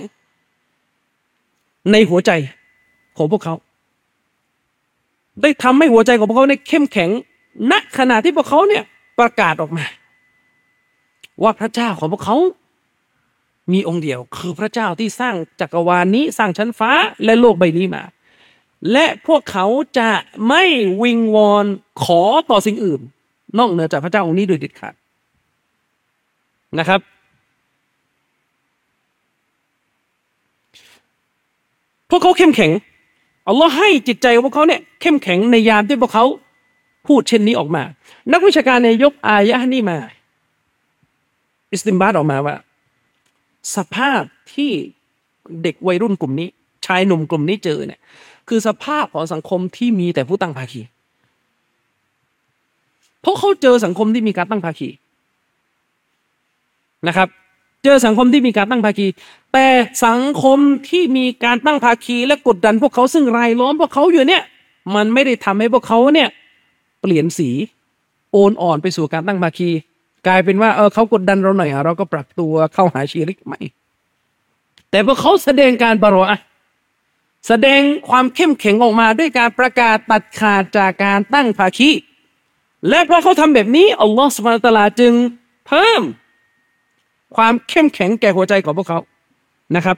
[1.92, 2.30] ในหัวใจ
[3.16, 3.54] ของพวกเขา
[5.42, 7.10] ได้ทำให้หัวใจของพวกเขาเนี่ยเข้มแข็ง
[7.70, 8.82] ณขณะที่พวกเขาเนี่ย
[9.18, 9.84] ประกาศออกมา
[11.42, 12.36] ว่าพระเจ้าของพวกเขา
[13.72, 16.90] มีองค์เดียว คือพระเจ้าที่สร้างจักรวาลนี้สร้างชั้นฟ้า
[17.24, 18.02] และโลกใบนี้มา
[18.92, 19.66] และพวกเขา
[19.98, 20.10] จะ
[20.48, 20.64] ไม่
[21.02, 21.66] วิงวอน
[22.02, 23.00] ขอต่อสิ่งอื่น
[23.58, 24.94] นอกเหนือจากพระเจ้าองค์นี้โดยเด็ดขาด
[26.78, 27.00] นะครับ
[32.10, 32.70] พวกเขาเข้มแข็ง
[33.48, 36.24] อัลลอฮ์ให้จิตใจพวกเขาเนี่ยเข้มแข็งในยามที่พวกเขา
[37.06, 37.82] พูดเช่นนี้ออกมา
[38.32, 39.98] นักวิชาการในยยกอายะนี้มา
[41.72, 42.56] อิสติมบาตออกมาว่า
[43.76, 44.22] สภาพ
[44.54, 44.72] ที่
[45.62, 46.48] เด็กวัยรุ่นกลุ่มนี้
[46.86, 48.00] ชายหนุ่มกลุ่มนี้เจอเนี่ย
[48.54, 50.80] คือสภาพของสังคมที่มีแต่ผู้ตั้งภาคี
[53.20, 54.88] เพราะเขาเจอสังคมที่มีการตั้งภาคี
[57.06, 57.28] นะครับ
[57.84, 59.06] เจอสังคมที่มีการตั้งภาคี
[59.52, 59.68] แต่
[60.06, 60.58] สังคม
[60.90, 64.42] ที่มีการตั้งภาคี และกดดันพวกเขาซึ่งรายล้อมพวกเขาอยู่เนี่ย
[64.94, 66.28] มันไม่ได้ทำให้พวกเขาเนี่ย
[67.00, 67.50] เปลี่ยนสี
[68.32, 69.70] โอนอ่อนไปสู่การตั้งภาคี
[70.26, 73.60] กลายเป็นว่าเออเขากดดันเราหน่อยเราก็ปรับตัวเข้าหาชีริกใหม่
[74.90, 76.40] แต่พวกเขาแสดงการบรออะ
[77.48, 81.90] แสดงความเข้มแข็งออกมาด้วยการประกาศตัดขาดจากการตั้งภาคี
[82.88, 85.12] และเพราะเขาทำแบบนี้อัลลอฮฺสุบานตะลาจึง
[85.66, 86.02] เพิ่ม
[87.36, 89.00] ความเข้มแข็งแก่หัวใจของพวกเขา
[89.76, 89.96] นะครับ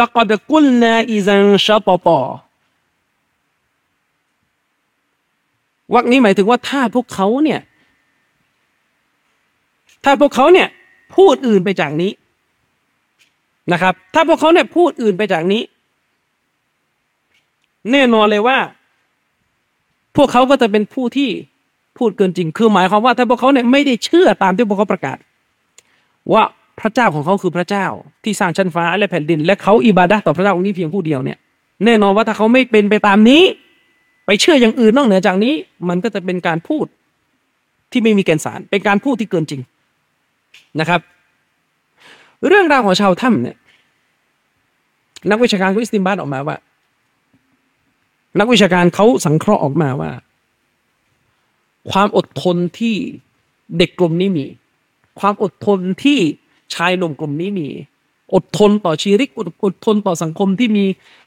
[0.00, 2.18] ละกอดกุลนาอิซันชาปปอ
[5.94, 7.60] วักนี้หมายถึงว่าถ้าพวกเขาเนี่ย
[10.04, 10.68] ถ้าพวกเขาเนี่ย
[11.14, 12.10] พูดอื่นไปจากนี้
[13.72, 15.62] นะครับ ถ้าพวกเขาเนี่ยพูดอื่นไปจากนี้
[17.92, 18.58] แน่นอนเลยว่า
[20.16, 21.30] พวกเขาก็จะเป็นผู้ที่
[21.98, 25.18] พูดเกินจริง คือหมายความว่าถ้าพวกเขาเนี่ยไม่ได้เชื่อตามที่พวกเขาประกาศ
[26.32, 26.42] ว่า
[26.80, 27.86] พระเจ้าของเขาคือพระเจ้า
[28.24, 31.38] ที่สร้างชั้นฟ้าและแผ่นดิน และเขาอิบาดะต่อพระเจ้าองค์นี้เพียงผู้เดียวเนี่ย
[31.84, 33.42] แน่นอนว่าถ้าเขาไม่เป็นไปตามนี้
[34.26, 35.54] ไปเชื่ออย่างอื่นนอกเหนือจากนี้
[35.88, 36.86] มันก็จะเป็นการพูด
[37.92, 39.62] ที่ไม่มีแกนสาร เป็นการพูดที่เกินจริง
[40.80, 41.00] นะครับ
[42.46, 43.56] เรื่องราวของชาวถ้ำเนี่ย
[45.30, 46.56] นักวิชาการก็อิสติมบาตออกมาว่า
[48.38, 50.10] นักวิชาการเขาสังเคราะห์ออกมาว่า
[51.90, 52.96] ความอดทนที่
[53.78, 54.46] เด็กกลุ่มนี้มี
[55.20, 56.18] ความอดทนที่
[56.74, 57.68] ชายหนุ่มกลุ่มนี้มี
[58.34, 60.84] อดทนต่อชีริกอดอดทนต่อสังคมที่มี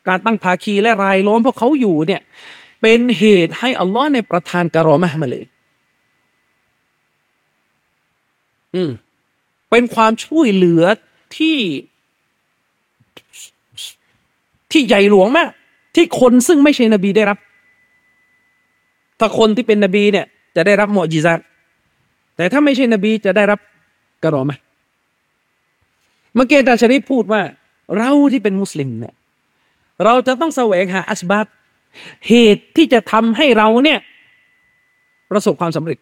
[0.07, 2.21] การตั้งภาคีและรายล้อมพวกเขาอยู่เนี่ย
[2.81, 5.45] เป็นเหตุให้อัลลอฮ์ในประทานกะรอมะมาเลย
[8.75, 8.89] อืม
[9.69, 10.83] เป็นความช่วยเหลือ
[11.37, 11.57] ที่
[14.71, 15.49] ที่ใหญ่หลวงมาก
[15.95, 17.37] ที่คนซึ่งไม่ใช่นบีได้รับ
[19.19, 21.39] ถ้าคนที่เป็นนบีเนี่ย จะได้รับมอจิซาต
[22.35, 23.59] แต่ถ้าไม่ใช่นบีจะได้รับ
[24.23, 24.61] กระรอมะห์
[26.35, 27.41] เมื่อกี้อาจารย์ชริพูดว่า
[27.97, 29.13] เราที่เป็นมุสลิมเนี่ย
[30.03, 31.45] เราจะต้องแสวงหาอัสบับ
[32.27, 33.99] เหตุที่จะทำให้เราเนี่ย
[35.31, 35.97] ประสบความสำเร็จ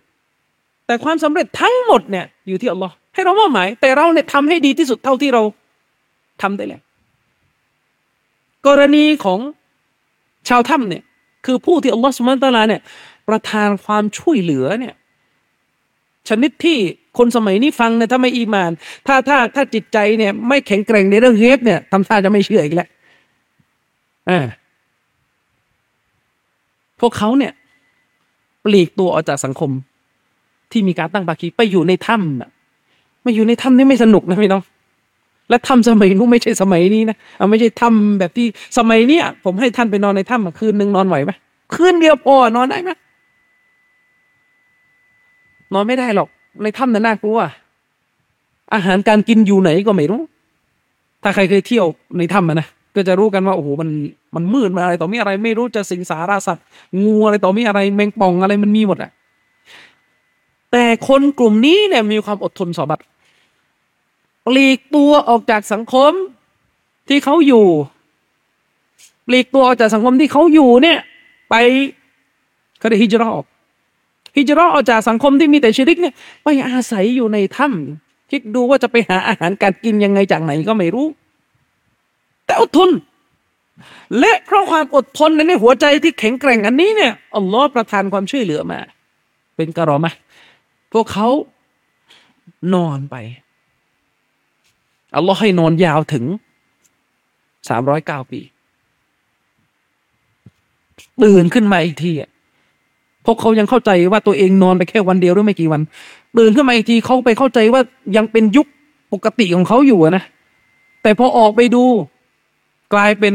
[0.86, 5.42] แต่ความสำเร็จทั้งหมดเนี่ย อยู่ที่อัลลอฮ์ ให้เรามอบหมาย แต่เราเนี่ยทำให้ดีที่สุดเท่าที่เรา
[6.42, 6.82] ทำได้แล้ว
[8.68, 9.40] กรณีของ
[10.50, 11.04] ชาวถ้ำเนี่ย
[11.46, 12.82] คือผู้ที่อัลลอฮ์สุบานตะลาเนี่ย
[13.28, 14.94] ประทานความช่วยเหลือเนี่ย
[16.30, 16.78] ชนิดที่
[17.18, 18.72] คนสมัยนี้ฟังเนี่ยถ้าไม่อีมาน
[19.08, 22.88] ถ้าถ้าถ้าจิตใจเนี่ย ไม่แข็งแกร่งในเรื่องเฮฟเนี่ยทำท่าจะไม่เชื่ออีกแล้ว
[24.30, 24.40] อ่า
[27.00, 27.54] พวกเขาเนี่ย
[28.66, 29.72] ปลีกตัวออกจากสังคม
[30.72, 32.63] ที่มีการตั้งภาคีไปอยู่ในถ้ำ
[33.26, 34.64] มาอยู่ในถ้ำนี่ไม่สนุกนะพี่น้อง
[35.50, 41.32] และถ้ำสมัยนู้นไม่ใช่สมัยนี้นะเอาไม่ใช่ถ้ำแบบที่สมัยเนี้ยผมให้ท่านไปนอนในถ้ำคืนหนึ่งนอนไหวไหม
[41.74, 42.90] คืนเดียวพอนอนได้ไหม
[45.74, 46.28] นอนไม่ได้หรอก
[46.64, 47.40] ในถ้ำน่ะน่ากลัว
[48.74, 50.22] อาหารการกินอยู่ไหนก็ไม่รู้
[51.24, 51.86] ถ้าใครเคยเที่ยว
[52.18, 53.90] ในถ้ำนะก็จะรู้กันว่าโอ้โหมัน
[54.36, 56.64] มันมืดมาอะไรต่อมีอะไร ไม่รู้จะสิงสาราสัตว์
[57.04, 59.12] งูอะไรต่อมีอะไรแมงป่องอะไรมันมีหมดอะ
[60.72, 63.00] แต่คนกลุ่มนี้เนี่ยมีความอดทนสอบัต
[64.48, 66.12] ปลีกตัวออกจากสังคม
[67.10, 67.66] ที่เขาอยู่
[69.28, 71.00] ปลีกตัวออกจากสังคมที่เขาอยู่เนี่ย
[71.50, 71.56] ไป
[72.80, 73.46] เขาได้ฮิจราะห์ออก
[74.38, 76.14] ฮิจราะห์ออกจากสังคมที่มีแต่ชิริกเนี่ย
[76.44, 81.08] ไปอาศัยอยู่ในถ้ำคิดดูว่าจะไปหาอาหารการกินยังไงจากไหนก็ไม่รู้
[82.46, 82.90] แต่อดทน
[84.20, 88.80] และเพราะความอดทนในหัวใจที่แข็งแกร่งอันนี้เนี่ยอัลลอฮ์ประทานความช่วยเหลือมา
[89.56, 90.14] เป็นกระรอมะ
[90.94, 91.28] พวกเขา
[92.74, 93.16] นอนไป
[95.16, 96.26] อัลลอฮ์ให้นอนยาวถึง
[97.70, 98.40] สามร้อยเก้าปี
[101.24, 102.30] ตื่นขึ้นมาอีกทีอะ
[103.26, 105.82] พวกเขายังเข้าใจว่าตัวเองนอนไปแค่วันเดียวหรือไม่กี่วัน
[106.38, 107.82] ตื่นขึ้นมาอีกทีเขาไปเข้าใจว่า
[108.18, 108.68] ยังเป็นยุค
[109.14, 110.24] ปกติของเขาอยู่นะ
[111.04, 111.84] แต่พอออกไปดู
[112.94, 113.34] กลายเป็น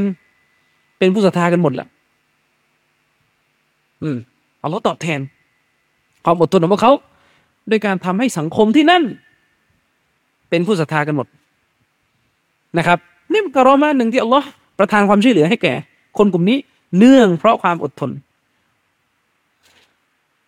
[0.99, 1.89] เป็นผู้ศรัทธากันหมดและ
[4.03, 4.17] อืม
[4.59, 5.21] เอาเราตอบแทน
[6.25, 6.93] ความอดทนของพวกเขา
[7.71, 9.03] ด้วยการทำให้สังคมที่นั่น
[10.51, 11.27] เป็นผู้ศรัทธากันหมด
[12.77, 12.99] นะครับ
[13.33, 14.47] นี่มันกรอมาหนึ่งที่อัลลอฮ์
[14.79, 15.75] ประทานความช่วยเหลือให้แก่
[16.19, 16.59] คนกลุ่มนี้
[16.99, 18.11] เนื่องเพราะความอดทน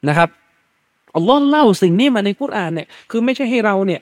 [0.09, 0.29] นะครับ
[1.17, 4.01] อัลลอฮ์เล่าสิ่งนี้มาในกุรอานเนี่ยคือไม่ใช่ให้เราเนี่ย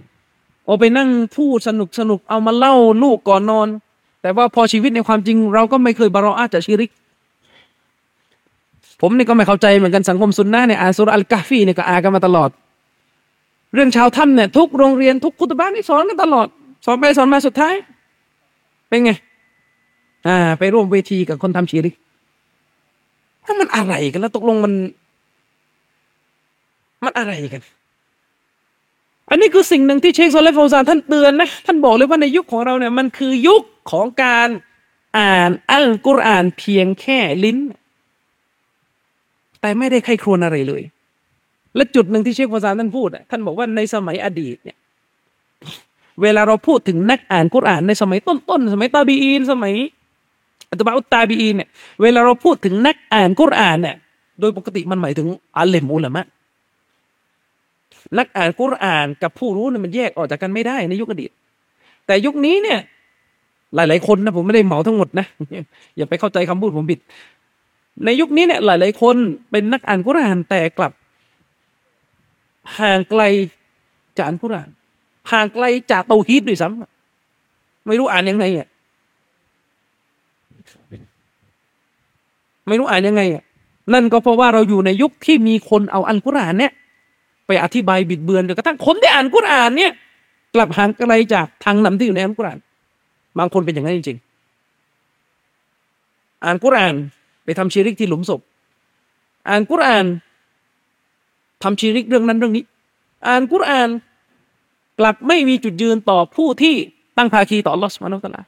[0.64, 3.68] เอาไปนั่งพูดสนุกสนุกเอามาเล่าลูกก่อนนอน
[4.22, 6.90] แต่ว่าพอชีวิตในความจริง เราก็ไม่เคยบารออาจากชิริก
[9.00, 12.50] ผมนี่ก็ไม่เข้าใจเหมือนกันสังคมซุนนะเนี่ยอานสุรอัลกาฟีเนี่ยก็อากันมาตลอด
[13.74, 16.47] เรื่องชาวถ้ำเนี่ยทุกโรงเรียนทุกคุตบ้านนี่สอนกันตลอด
[16.84, 17.74] สอนไปสอนมาสุดท้าย
[18.89, 19.12] เป็นไง
[20.26, 21.94] อ่า ไปร่วมเวทีกับคนทำชีริก
[23.44, 24.73] ถ้ามันอะไรกันแล้วตกลงมัน
[27.05, 27.62] มันอะไรกัน
[29.31, 34.49] อันนี้คือสิ่งหนึ่งที่เชคโซเลฟฟาวซานท่านเตือนนะ ท่านบอกเลยว่าในยุคของเราเนี่ย มันคือยุคของการ
[35.18, 37.58] อ่านอัลกุรอานเพียงแค่ลิ้น
[39.60, 40.83] แต่ไม่ได้ใครครวญอะไรเลย
[41.76, 44.76] และจุดหนึ่งที่เชคฟาวซานท่านพูดอะท่านบอกว่าในสมัยอดีตเนี่ย
[46.22, 49.74] เวลาเราพูดถึงนักอ่านกุรอานในสมัยต้นๆสมัยตาบีอีนสมัย
[50.70, 51.68] อัตบะอุตตาบีอีนเนี่ย
[52.02, 53.97] เวลาเราพูดถึงนักอ่านกุรอานเนี่ย
[54.40, 56.24] โดยปกติมันหมายถึงอาเลมอุลามะ
[58.18, 61.30] นักอ่านกุรอานกับผู้รู้เนี่ยมันแยกออกจากกันไม่ได้ในยุคอดีต
[62.06, 62.78] แต่ยุคนี้เนี่ย
[63.74, 65.26] หลาย ๆ คนนะผมไม่ได้เหมาทั้งหมดนะ
[65.97, 67.00] อย่าไปเข้าใจคำพูดผมผิด
[68.05, 69.16] ในยุคนี้เนี่ยหลาย ๆ คน
[69.50, 70.92] เป็นนักอ่านกุรอานแต่กลับ
[72.78, 73.22] ห่างไกล
[74.16, 74.68] จากอ่านกุรอาน
[75.31, 78.66] ห่างไกลจากเตาฮีดด้วยซ้ำไม่รู้อ่านยังไงอะ
[82.68, 83.42] ไม่รู้อ่านยังไงอะ
[83.94, 86.73] นั่นก็เพราะว่าเราอยู่ในยุคที่มีคนเอาอัลกุรอานเนี่ย
[87.47, 89.92] ไปอธิบายบิดเบือนจนกระทั่งคนที่อ่านกุรอานเนี่ย
[90.55, 92.58] กลับห่างไกลจากทางนำที่อยู่ในอัลกุรอาน
[93.39, 96.94] บางคนเป็นอย่างนั้นจริงๆอ่านกุรอาน
[97.44, 98.40] ไปทำชีริกที่หลุมศพ
[99.48, 100.07] อ่านกุรอาน
[101.62, 102.65] ทำชีริกเรื่องนั้นเรื่องนี้
[103.26, 103.89] อ่านกุรอาน
[104.98, 106.74] กลับไม่มีจุดยืนต่อผู้ที่
[107.16, 108.42] ตั้งภาคีต่อลอสมานุตลา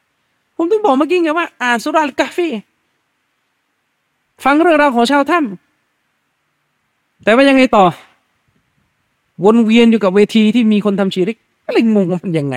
[0.57, 2.49] ผมถึงบอกเมื่อกี้ไงว่า อ่านสุราลกาฟี
[4.45, 7.85] ฟังเรื่องราวของชาวถ้ำแต่ว่ายังไงต่อ
[9.45, 12.57] วนเวียนอยู่กับเวทีที่มีคนทำชีริกก็เลยงงว่ามันยังไง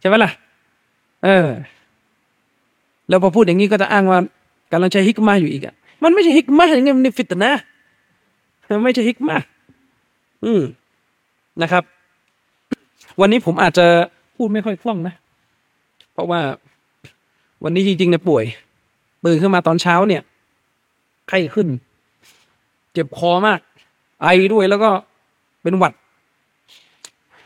[0.00, 0.30] ใช่ไหมล่ะ
[1.24, 1.48] เออ
[3.08, 4.18] แล้วพอพูดอย่างนี้ก็จะอ้างว่า
[4.72, 7.52] กำลังใช้ฮิกมาอยู่อีกอะมันไม่ใช่ฮิกมาอย่างเงี้ยมันฟิตนะ
[8.70, 9.36] มันไม่ใช่ฮิกมา
[10.44, 10.62] อืม
[11.62, 11.84] นะครับ
[13.20, 13.86] วันนี้ผมอาจจะ
[14.36, 15.14] พูดไม่ค่อยคล่องนะ
[16.12, 16.40] เพราะว่า
[17.64, 18.44] วันนี้จริงๆเนี่ยป่วย
[19.24, 20.22] ตื่นขึ้นมาตอนเช้าเนี่ย
[21.28, 21.68] ไข้ขึ้น
[22.92, 23.60] เจ็บคอมาก
[24.22, 24.90] ไอด้วยแล้วก็
[25.62, 25.92] เป็นหวัด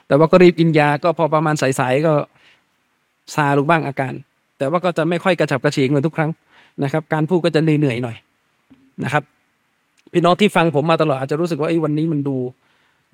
[0.07, 2.13] แต่ว่าก็รีบกินยาก็พอประมาณสายๆก็
[3.35, 4.13] ซาลงบ้างอาการ
[4.59, 6.31] แต่ว่าก็จะไม่ค่อยกระฉับกระเฉงเหมือนทุกครั้ง
[6.85, 8.17] นะครับ การพูดก็จะเหนื่อยๆหน่อย
[9.05, 9.23] นะครับ
[10.13, 12.37] พี่น้องที่ฟังผมมาตลอดอาจจะรู้สึกว่าไอ้วันนี้มันดู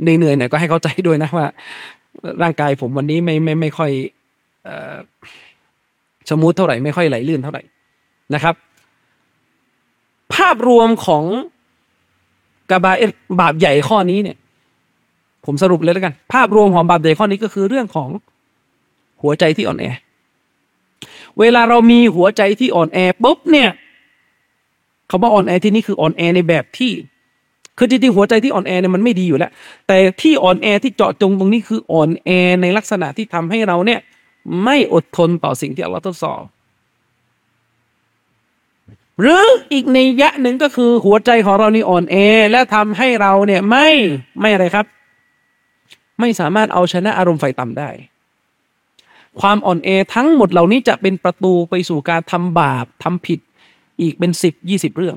[0.02, 1.46] เหนื่อยๆหน่อยก็ให้เข้าใจด้วยนะว่า
[2.42, 3.90] ร่างกายผมวันนี้ไม่ไม่ไม่ค่อย
[4.66, 4.96] อ่อ
[6.30, 7.62] smooth เท่าไหร่ไม่ค่อยไหลลื่นเท่าไหร่
[8.34, 8.54] นะครับ
[10.34, 11.24] ภาพรวมของ
[12.70, 13.02] กาบาเอร
[13.40, 14.36] บาปใหญ่ข้อนี้เนี่ย
[15.46, 18.08] ผมสรุปเลยแล้วกัน ภาพรวมของบาปใหญ่ข้อนี้ก็คือเรื่องของ
[19.22, 19.86] หัวใจที่อ่อนแอ
[21.38, 23.70] เวลาเรามีหัวใจที่อ่อนแอปุ๊บเนี่ย
[25.10, 26.90] คำว่าอ่อนแอที่นี่คืออ่อนแอในแบบที่
[27.78, 29.50] คือจริงๆหัวใจที่อ่อนแอเนี่ยมันไม่ดีอยู่แล้ว
[29.88, 32.28] แต่ที่อ่อนแอที่เจาะจงตรงนี้คืออ่อนแอ
[32.62, 34.00] ในลักษณะที่ทำให้เราเนี่ย
[34.64, 36.42] ไม่อดทนต่อสิ่งที่อัลลอฮ์ทดสอบ
[39.20, 42.16] หรืออีกในยะหนึ่งก็คือหัวใจของเรานี่อ่อนแอ
[42.50, 43.88] และทำให้เราเนี่ยไม่
[44.40, 44.86] ไม่อะไรครับ
[46.20, 47.90] ไม่สามารถเอาชนะอารมณ์ไฟต่ำได้
[49.40, 53.40] ความอ่อนแอทั้งหมดเหล่านี้จะเป็นประตูไปสู่การทำบาปทำผิด
[54.00, 55.16] อีกเป็นสิบยี่สิบเรื่อง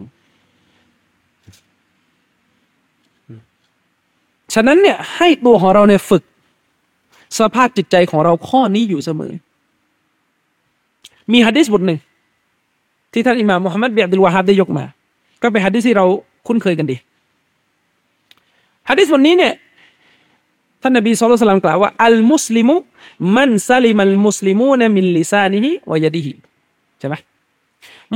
[4.55, 6.23] ฉะนั้นเนี่ยให้ตัวของเราเนี่ยฝึก
[7.39, 9.31] สภาพจิตใจของเราข้อนี้อยู่เสมอ
[11.31, 11.99] มีฮะดิษบทหนึ่ง
[13.13, 14.85] ที่ท่านอิหม่ามมุฮัมมัดเบียดิลวาฮับได้ยกมา
[15.41, 16.05] ก็เป็นฮะดิษที่เรา
[16.47, 16.95] คุ้นเคยกันดี
[18.89, 19.53] ฮะดิษบทนี้เนี่ย
[20.81, 22.75] ท่านนบีสุลต่านกล่าวว่าอัลมุสลิมุ
[23.35, 26.31] มันซาลิมัลมุสลิมูนมินลิซานิฮิวายดิฮิ
[26.99, 27.15] ใช่ไหม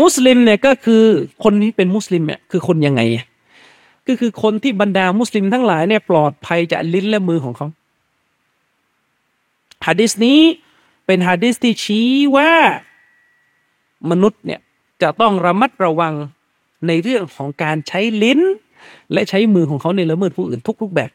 [0.01, 1.03] มุสลิมเนี่ยก็คือ
[1.43, 3.01] คนที่เป็นมุสลิมเนี่ยคือคนยังไง
[4.09, 7.67] ก็คือคนที่บรรดามุสลิมทั้งหลายเนี่ยปลอดภัยจากลิ้นและมือของเขา
[9.85, 10.39] ฮะดิษนี้
[11.05, 12.51] เป็นฮะดิษที่ชี้ว่า
[14.11, 14.59] มนุษย์เนี่ย
[15.01, 16.13] จะต้องระมัดระวัง
[16.87, 18.39] ในเรื่องของการใช้ลิ้น
[19.13, 21.11] และใช้มือของเขาในละเมิดผู้อื่นทุกรูปแบบ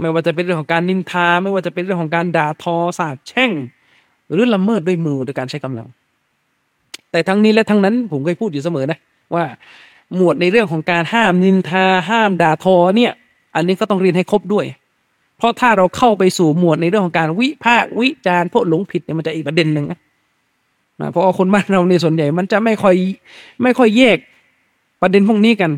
[0.00, 3.50] ไม่ว่าจะเป็นเรื่องของการนินทา ไม่ว่าจะเป็นเรื่องของการด่าทอสาบแช่ง
[4.30, 5.88] หรือละเมิดด้วยมือโดยการใช้กำลัง
[7.10, 8.98] แต่ทั้งนี้และทั้งนั้นผมเคยพูดอยู่เสมอนะ
[9.34, 9.44] ว่า
[10.16, 13.12] หมวดในเรื่องของการห้ามนินทาห้ามด่าทอเนี่ย
[13.54, 14.66] อันนี้ก็ต้องเรียนให้ครบด้วย
[15.38, 19.98] เพราะถ้าเราเข้าไปสู่หมวดในเรื่องของการวิพากษ์วิจารณ์พวกหลงผิดเนี่ยมันจะอีกประเด็นหนึ่งนะ
[21.00, 22.94] นะเพราะคนบ้านเราในส่วนใหญ่มันจะไม่ค่อย
[23.62, 24.18] ไม่ค่อยแยก
[25.02, 25.70] ประเด็นพวกนี้กัน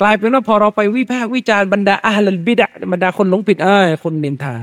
[0.00, 4.54] กลายเป็นว่าพอเราไปวิพากษ์วิจารณ์บรรดาอาลัลบิดะบรรดาคนหลงผิดเอ้ยคนนินทา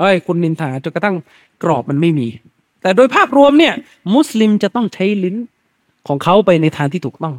[0.00, 1.16] เอ้ยคนนินทาจนกระทั่ง
[1.62, 2.28] กรอบมันไม่มี
[2.82, 3.74] แต่โดยภาพรวมเนี่ย
[4.14, 5.36] มุสลิมจะต้องใช้ลิ้น
[6.08, 7.34] ของเขาไปในทางที่ถูกต้อง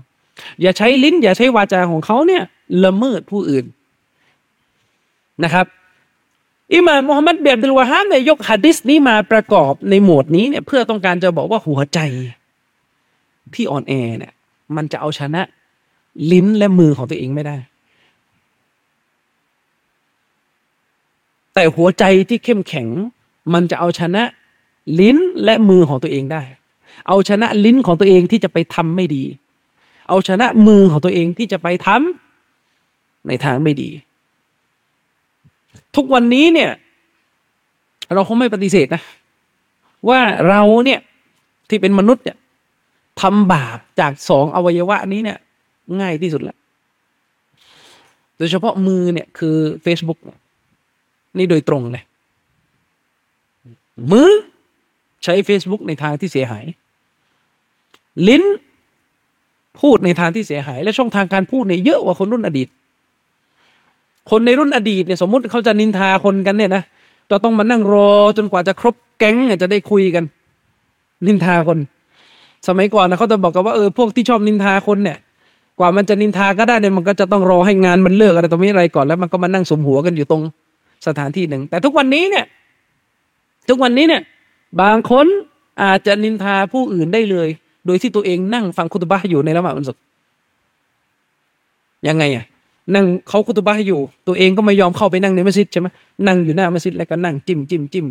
[0.62, 2.44] อย่าใช้ลิ้น อย่าใช้วาจาของเขาเนี่ย
[2.84, 3.66] ละเมิดผู้อื่น
[5.44, 5.66] นะครับ
[6.74, 12.00] อิหม่ามมุฮัมหมัดเบียบดุลวาฮามเนี่ยยกฮะดิษนี้มาประกอบในหมวดนี้เนี่ยเพื่อต้องการจะบอกว่าหัวใจ
[13.54, 14.34] ที่อ่อนแอเนี่ย
[14.76, 15.42] มันจะเอาชนะ
[16.32, 17.58] ลิ้นและมือของตัวเองไม่ได้
[21.54, 22.88] แต่หัวใจที่เข้มแข็ง
[23.54, 24.24] มันจะเอาชนะ
[25.00, 26.44] ลิ้นและมือของตัวเองได้
[27.08, 29.24] เอาชนะลิ้นของตัวเองที่จะไปทำไม่ดี
[30.08, 33.90] เอาชนะมือของตัวเองที่จะไปทำในทางไม่ดี
[35.96, 36.72] ทุกวันนี้เนี่ย
[38.14, 39.02] เราคงไม่ปฏิเสธนะ
[40.10, 40.20] ว่า
[40.50, 41.00] เราเนี่ย
[41.70, 42.38] ที่เป็นมนุษย์เนี่ย
[43.22, 45.38] ทำบาปจากสองอวัยวะนี้เนี่ย
[46.02, 46.58] ง่ายที่สุดแล้ว
[48.38, 50.20] โดยเฉพาะมือเนี่ยคือ Facebook
[51.38, 52.04] นี่โดยตรงเลย
[54.12, 54.30] มือ
[55.24, 56.66] ใช้ Facebook ในทางที่เสียหาย
[58.28, 58.44] ลิ้น
[59.82, 62.68] พูดในทางที่เสียหาย และช่องทางการพูดเนี่ยเยอะกว่าคนรุ่นอดีต
[64.32, 66.84] คนในรุ่นอดีตเนี่ยสมมติเขาจะนินทาคนกันเนี่ยนะ
[67.32, 70.24] จะต้องมานั่งรอจนกว่าจะครบแก๊งเนี่ยจะได้คุยกัน
[71.28, 71.78] นินทาคน
[72.68, 75.18] สมัยก่อนนะเขาจะบอกกันว่าเออพวกที่ชอบนินทาคนเนี่ย
[75.80, 80.42] กว่ามันจะนินทาก็ได้เนี่ยมันก็จะต้องรอให้งานมันเลิกอะไรตรงนี้อะไรก่อนแล้วมันก็มานั่งสมหัวกันอยู่ตรง
[81.08, 82.46] สถานที่หนึ่ง แต่ทุกวันนี้เนี่ย
[83.70, 84.22] ทุกวันนี้เนี่ย
[84.82, 85.26] บางคน
[85.84, 87.50] อาจจะนินทาผู้อื่นได้เลย
[87.86, 90.02] โดยที่ตัวเองนั่งฟังคุตบะห์อยู่ในละหมาดวันศุกร์
[92.08, 92.46] ยังไงอะ
[92.96, 95.88] นั่งเขาคุตบะห์อยู่ ตัวเองก็ไม่ยอมเข้าไปนั่งในมัสยิดใช่ไหม
[96.28, 98.06] นั่งอยู่หน้ามัสยิดแล้วก็นั่งจิ้มจิ้มจิ้ม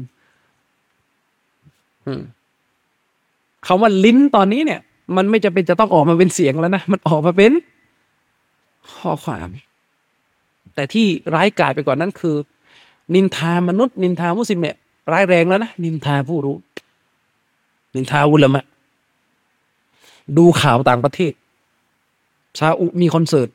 [2.07, 2.23] อืม
[3.67, 4.81] คำว่าลิ้นตอนนี้เนี่ย
[5.17, 7.53] มันไม่จะเป็นจะต้องออกมาเป็นเสียงแล้วนะมันออกมาเป็น
[8.93, 9.49] ข้อความ
[10.75, 12.36] แต่ที่ร้ายกาจไปกว่านั้นคือ
[13.15, 14.77] นินทามนุษย์ นินทามุสลิมเนี่ย
[15.12, 16.57] ร้ายแรงแล้วนะนินทาผู้รู้
[17.94, 18.65] นินทาอุลามะ
[20.39, 21.33] ดูข่าวต่างประเทศ
[22.59, 23.49] ซาอุมีคอนเสิร์ต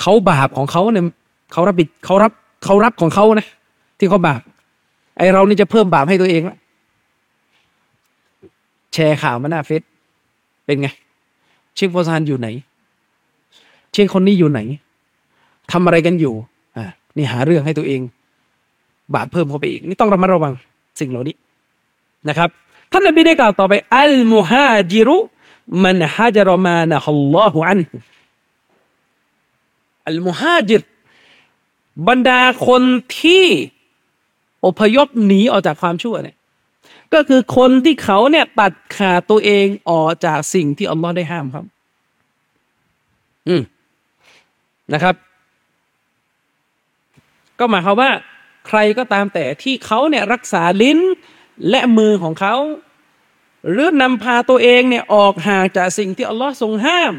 [0.00, 1.04] เขาบาปของเขาเนี่ย
[1.52, 2.32] เขารับผิดเขารับ
[2.64, 3.46] เขารับของเขานะ
[3.98, 4.40] ที่เขาบาป
[5.18, 6.56] ไอเรานี่จะเพิ่มบาปให้ตัวเองละ
[8.94, 9.82] แชร์ข่าวมาหน้าเฟซ
[10.66, 10.88] เป็นไง
[11.74, 12.48] เชคโฟซานอยู่ไหน
[13.92, 14.60] เชคคนนี้อยู่ไหน
[15.72, 16.34] ทำอะไรกันอยู่
[16.76, 16.84] อ่า
[17.16, 18.00] นี่หาเรื่องให้ตัวเอง
[19.14, 20.52] บาปเพิ่มเข้าไปอีก นี่ต้องระมัดระวัง
[21.00, 21.36] สิ่งเหล่านี้
[22.28, 22.48] นะครับ
[22.90, 25.16] ท่านนบีได้กล่าวต่อไป อัลมุฮาจิรุ
[25.84, 27.80] มันฮาจรมานะฮัลลอฮุอัน
[30.08, 30.82] อัลมุฮาจิร
[32.08, 32.82] บรรดาคน
[33.20, 33.46] ที่
[34.66, 36.36] อพยพหนีออกจากความชั่วเนี่ย
[37.14, 41.64] ก็คือคนที่เขาเนี่ยตัดขาดตัวเองออกจากสิ่งที่อัลลอฮ์ได้ห้ามครับ
[43.48, 43.62] อืม
[44.92, 45.14] นะครับ
[47.58, 48.10] ก็หมายความว่า
[48.68, 50.98] ใครก็ตามแต่ที่เขาเนี่ยรักษาลิ้น
[51.68, 52.56] และมือของเขา
[53.70, 57.14] หรือนำพาตัวเองเนี่ยออกห่างจากสิ่งที่อัลลอฮ์ทรงห้าม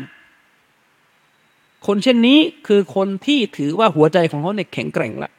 [1.88, 5.32] คนเช่นนี้คือคนที่ถือว่าหัวใจของเขาเนี่ยแข็งแกร่งละ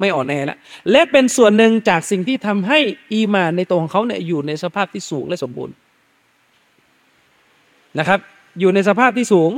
[0.00, 0.58] ไม่อ่อนแอละ
[0.90, 2.78] และเป็นส่วนหนึ่งจากสิ่งที่ทำให้
[3.12, 5.74] อีมานในตัวของเขาเนี่ยอยู่ในสภาพที่สูงและสมบูรณ์
[7.98, 8.18] นะครับ
[8.60, 9.50] อยู่ในสภาพที่สูง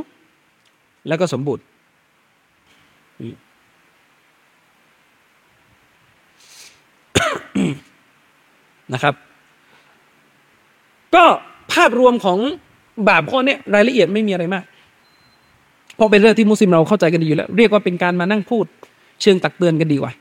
[1.09, 1.65] แล้วก็สมบูรณ์
[8.93, 9.15] นะครับ
[11.15, 11.25] ก็
[11.73, 12.39] ภาพรวมของ
[13.09, 14.65] บาปข้อนี้รายละเอียดไม่มีอะไรมาก
[15.97, 18.67] เพราะเป็นเรื่องที่มุสลิมเราเข้าใจกันดีอยู่แล้ว เรียกว่าเป็นการมานั่งพูด
[19.23, 20.13] เชิงตักเตือนกันดีกว่า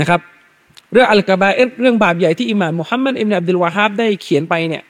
[0.00, 0.20] นะครับ
[0.92, 4.82] เรื่องอัลกบาเอเรื่องบาปใหญ่ที่อิหม่ามมุฮัมมัดอิบนอับดุลวาฮับได้เขียนไปเนี่ย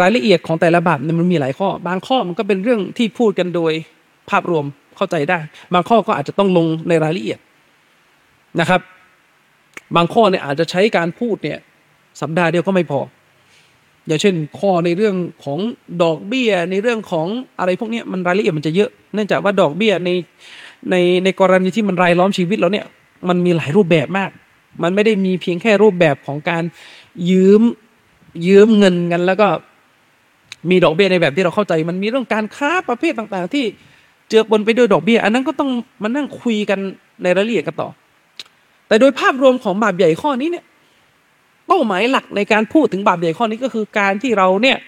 [0.00, 3.72] รายละเอียดของแต่ละบาปเนี่ยมันมีหลายข้อ บางข้อมันก็เป็นเรื่องที่พูดกันโดย
[4.30, 4.64] ภาพรวม
[4.96, 5.38] เข้าใจได้
[5.74, 7.38] บางข้อก็อาจจะต้องลงในรายละเอียด
[8.60, 8.80] นะครับ
[9.96, 11.58] บางข้อเนี่ยอาจจะใช้การพูดเนี่ย
[12.20, 13.00] สัปดาห์เดียวก็ไม่พอ
[14.06, 15.14] อย่างเช่น ข้อในเรื่อง
[15.44, 15.58] ของ
[16.02, 17.26] ดอกเบี้ยในเรื่องของ
[17.58, 20.10] อะไรพวกนี้มันรายละเอียดมันจะเยอะ เนื่องจากว่าดอกเบี้ยใน
[20.90, 22.86] ในในกรณีที่มันรายล้อมชีวิตเราเนี่ย
[23.28, 24.30] มันมีหลายรูปแบบมาก
[24.82, 26.62] มันไม่ได้มีเพียงแค่รูปแบบของการ
[27.30, 27.62] ยืม
[28.46, 29.48] ยืมเงินกันแล้วก็
[30.70, 33.64] มีดอกเบี้ยในแบบที่เราเข้าใจ มันมีเรื่องการค้าประเภทต่างๆ ที่
[34.28, 35.70] เจือปนไปด้วยดอกเบี้ย อันนั้นก็ต้อง
[36.02, 36.78] มานั่งคุยกัน
[37.22, 37.88] ในรายละเอียดกันต่อ
[38.88, 40.64] แต่โดยภาพรวมของบาปใหญ่ข้อนี้เนี่ย
[41.66, 44.78] เป้าหมายหลักในการพูดถึงบาปใหญ่ข้อนี้ก็คือการที่เราเนี่ย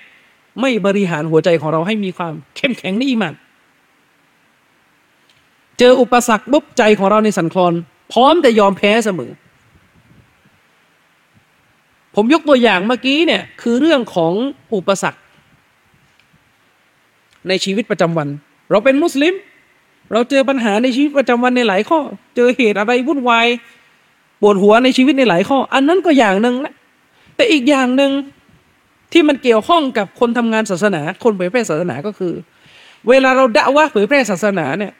[0.60, 3.34] ไม่บริหารหัวใจของเราให้มีความเข้มแข็งในอีหมัน
[5.78, 7.72] เจออุปสรรคปุ๊บใจของเราในสันคลอน
[8.12, 9.30] พร้อมจะยอมแพ้เสมอ
[12.14, 14.32] ผมยกตัวอย่างเมื่อกี้เนี่ยคือเรื่องของ
[14.74, 15.20] อุปสรรค
[17.48, 18.28] ในชีวิตประจำวัน
[18.70, 19.34] เราเป็นมุสลิม
[20.12, 21.98] เราเจอปัญหาในชีวิตประจำวันในหลายข้อ
[22.36, 23.46] เจอเหตุอะไรวุ่นวาย
[24.40, 26.74] ปวดหัวในชีวิตในหลายข้อ อันนั้นก็อย่างหนึ่งนะ
[27.36, 28.10] แต่อีกอย่างหนึ่ง
[29.12, 32.32] ที่มันเกี่ยวข้องกับคนทำงานศาสนา คนเผยแพร่ศาสนาก็คือ
[33.08, 34.92] เวลาเราด่าว่าเผยแพร่ศาสนาเนี่ย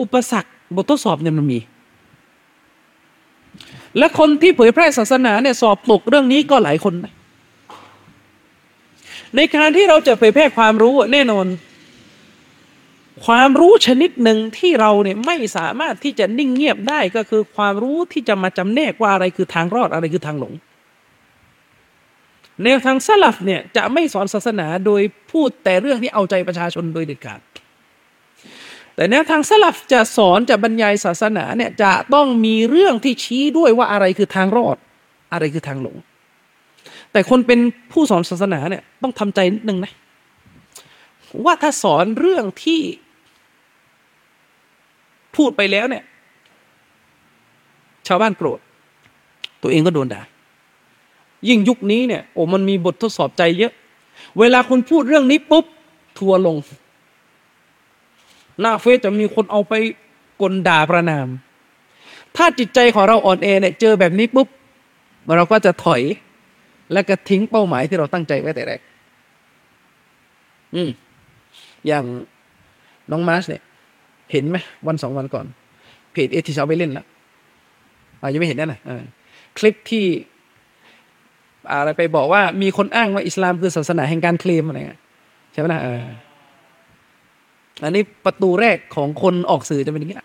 [0.00, 1.60] อุปสรรคบททดสอบเนี่ยมันมี
[3.98, 7.12] และคนที่เผยแพร่ศาสนาเนี่ยสอบตกเรื่องนี้ก็หลายคนนะ
[9.36, 11.46] ในการที่เราจะเผยแพร่ความรู้แน่นอน
[13.26, 20.52] ความรู้ชนิดหนึ่งที่เราเนี่ยไม่สามารถที่จะนิ่งเงียบได้ก็คือความรู้ที่จะมาจำแนกว่าอะไรคือทางรอดอะไรคือทางหลง
[22.64, 27.40] แนวทางสลับเนี่ยจะไม่สอนศาสนาโดยพูดแต่เรื่องที่เอาใจประชาชนโดยเด็ดขาด
[28.94, 34.76] แต่แนวทางสลับจะสอนจะบรรยายศาสนาเนี่ยจะต้องมีเรื่องที่ชี้ด้วยว่าอะไรคือทางรอด
[35.32, 35.96] อะไรคือทางหลง
[37.12, 37.60] แต่คนเป็น
[37.92, 39.92] ผู้สอนศาสนาเนี่ยต้องทำใจนิดนึงนะ
[41.44, 42.80] ว่าถ้าสอนเรื่องที่
[45.36, 46.04] พูดไปแล้วเนี่ย
[48.06, 48.58] ชาวบ้านโกรธ
[49.62, 50.22] ตัวเองก็โดนด่า
[51.48, 53.72] ยิ่งยุคนี้เนี่ย โอ้มันมีบททดสอบใจเยอะ
[54.38, 55.64] เวลาคุณพูดเรื่องนี้ปุ๊บ
[56.18, 56.56] ทัวลง
[58.60, 59.74] หน้าเฟซจะมีคนเอาไป
[60.42, 61.28] กลด่าประนาม
[62.36, 64.48] ถ้าจิตใจของเราอ่อนแอเนี่ย เจอแบบนี้ปุ๊บ
[65.36, 66.02] เราก็จะถอย
[66.92, 68.80] แล้วก็ทิ้งเป้าหมายที่เราตั้งใจไว้แต่แรก
[70.74, 70.90] อืม
[71.86, 72.04] อย่าง
[73.10, 73.62] น้องมาร์ชเนี่ย
[74.32, 75.46] เห็นไหมวันสองวันก่อน
[76.12, 77.06] เพจเอทีชาไปเล่นแล้ว
[78.20, 78.80] อายังไม่เห็นนั่นนะ
[79.58, 80.04] คลิปที่
[81.70, 85.00] อะไรไปบอกว่ามีคนอ้างว่าอิสลามคือศาสนาแห่งการเคลมอะไรเงี้ย
[85.52, 86.02] ใช่ไหมนะเออ
[87.82, 90.18] อันนี้ประตูแรกของคนออกสื่อจะเป็นอย่างนี้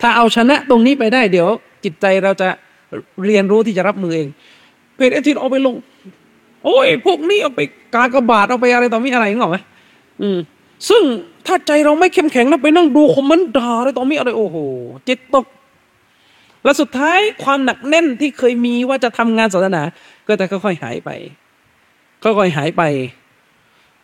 [0.00, 1.48] ถ้าเอาชนะตรงนี้ไปได้เดี๋ยว
[1.84, 2.48] จิตใจเราจะ
[3.24, 4.28] เรียนรู้ที่จะรับมือเอง
[4.94, 5.74] เพจเอทีเอาไปลง
[6.64, 7.60] โอ้ยพวกนี้เอาไป
[7.94, 9.56] กากบาทเอาไปอะไรต่อมีอะไรงอกไหม
[10.22, 10.38] อืม
[10.88, 11.02] ซึ่ง
[11.46, 14.56] ถ้าใจเราไม่เข้มแข็งนะไปนั่งดูคอมเมนต์ด่าอะไรต่อมีอะไรโอ้โห
[15.08, 15.46] จิตตก
[16.64, 19.82] และสุดท้ายความหนักแน่นที่เคยมีว่าจะทำงานศาสนา
[20.28, 21.10] ก็จะค่อยๆหายไป
[22.24, 22.82] ค่อยๆหายไป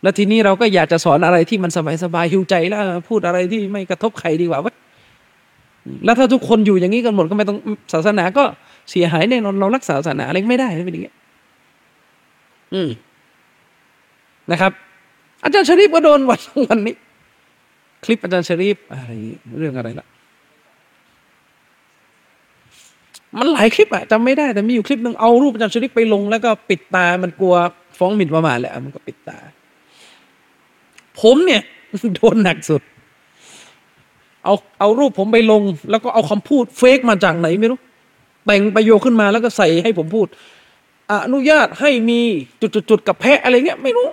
[0.01, 1.71] แล้วทีนี้เราก็อยากจะสอนอะไรที่มัน
[2.03, 4.73] สบายๆหิวใจแล้วพูดอะไรที่ไม่กระทบใครดีกว่าวะ
[6.05, 7.57] แล้วถ้าทุกคนอยู่อย่างนี้กันหมดก็ไม่ต้อง
[7.93, 8.43] ศาสนาก็
[8.89, 11.13] เสียหายแน่นอนเรารักษาศาสนาอะไรไม่ได้เป็นอย่างนี้
[12.73, 12.89] อืม
[14.51, 14.71] นะครับ
[15.43, 16.95] อาจารย์ชริปก็โดนวันวันนี้
[18.03, 19.11] คลิปอาจารย์ชริปอะไร
[19.59, 20.07] เรื่องอะไรล่ะ
[23.39, 27.55] มันหลายคลิปอะจำไม่ได้แต่มีอยู่คลิปหนึ่งเอารูปอาจารย์ชริปไปลง แล้วก็ปิดตามันกลัว
[27.97, 29.37] ฟ้องหมิ่นประมาทแหละมันก็ปิดตา
[31.21, 31.61] ผมเนี่ย
[32.15, 32.81] โดนหนักสุด
[34.43, 37.79] เอาเอารูปผมไปลง แล้วก็เอาคำพูดเฟกมาจากไหนไม่รู้
[38.45, 40.27] แต่งประโยคขึ้นมาแล้วก็ใส่ให้ผมพูด
[41.11, 42.19] อนุญาตให้มี
[42.89, 44.07] จุดๆกับแพะอะไรเงี้ยไม่รู้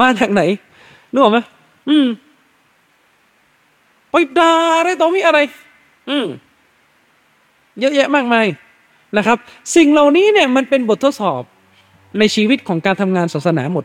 [0.00, 0.42] มาจากไหน
[1.12, 1.38] นึกออกไหม
[1.88, 2.06] อืม
[4.10, 5.38] ไปด่าอะไรต่อมีอะไร
[6.10, 6.26] อืม
[7.80, 8.46] เยอะแยะมากมาย
[9.16, 9.38] นะครับ
[9.76, 11.42] สิ่งเหล่านี้เนี่ยมันเป็นบททดสอบ
[12.18, 13.84] ในชีวิตของการทำงานศาสนาหมด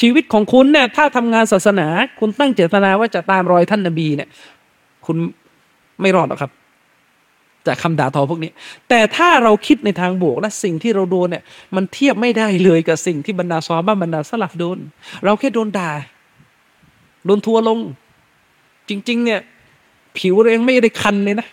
[0.00, 1.86] ชีวิตของคุณเนี่ย ถ้าทำงานศาสนา
[2.20, 4.28] คุณตั้งเจตนาว่าจะตามรอยท่านนบีเนี่ย
[5.06, 5.16] คุณ
[6.00, 6.50] ไม่รอดหรอกครับ
[7.66, 8.50] จากคำด่าทอพวกนี้
[8.88, 11.42] แต่ถ้าเราคิดในทางบวกและสิ่งที่เราโดนเนี่ย
[11.76, 14.78] มันเทียบไม่ได้เลยกับสิ่งที่บรรดาซอบ้าบรรดาสลับโดน
[15.24, 15.90] เราแค่โดนด่า
[17.26, 17.78] โดนทัวลง
[18.88, 19.40] จริง ๆ เนี่ย
[20.18, 21.48] ผิวเราเองไม่ได้คันเลยนะ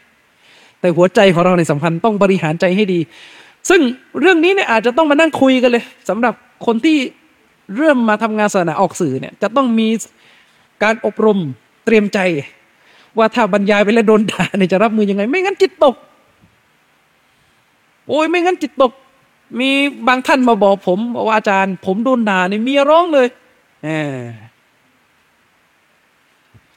[0.80, 3.00] แต่หัวใจของเราในสำคัญต้องบริหารใจให้ดี
[3.69, 3.82] ซึ่ง
[4.19, 6.34] เรื่องนี้เนี่ยอาจจะต้องมานั่งคุยกันเลยสำหรับ
[6.66, 6.98] คนที่
[7.77, 9.88] เริ่มมาทำงานศาสนาออกสื่อเนี่ย จะต้องมี
[10.84, 11.40] การอบรม
[11.86, 12.19] เตรียมใจ
[13.20, 15.96] ว่าถ้าบรรยายไปแล้วโดนด่าเนี่ยจะรับมือยังไง ไม่งั้นจิตตก
[18.08, 18.92] โอ้ยไม่งั้นจิตตก
[19.60, 19.70] มี
[20.08, 23.28] บางท่านมาบอกผมว่าอาจารย์ ผมโดนด่าเนี่ยเมียร้องเลย
[23.88, 23.90] อ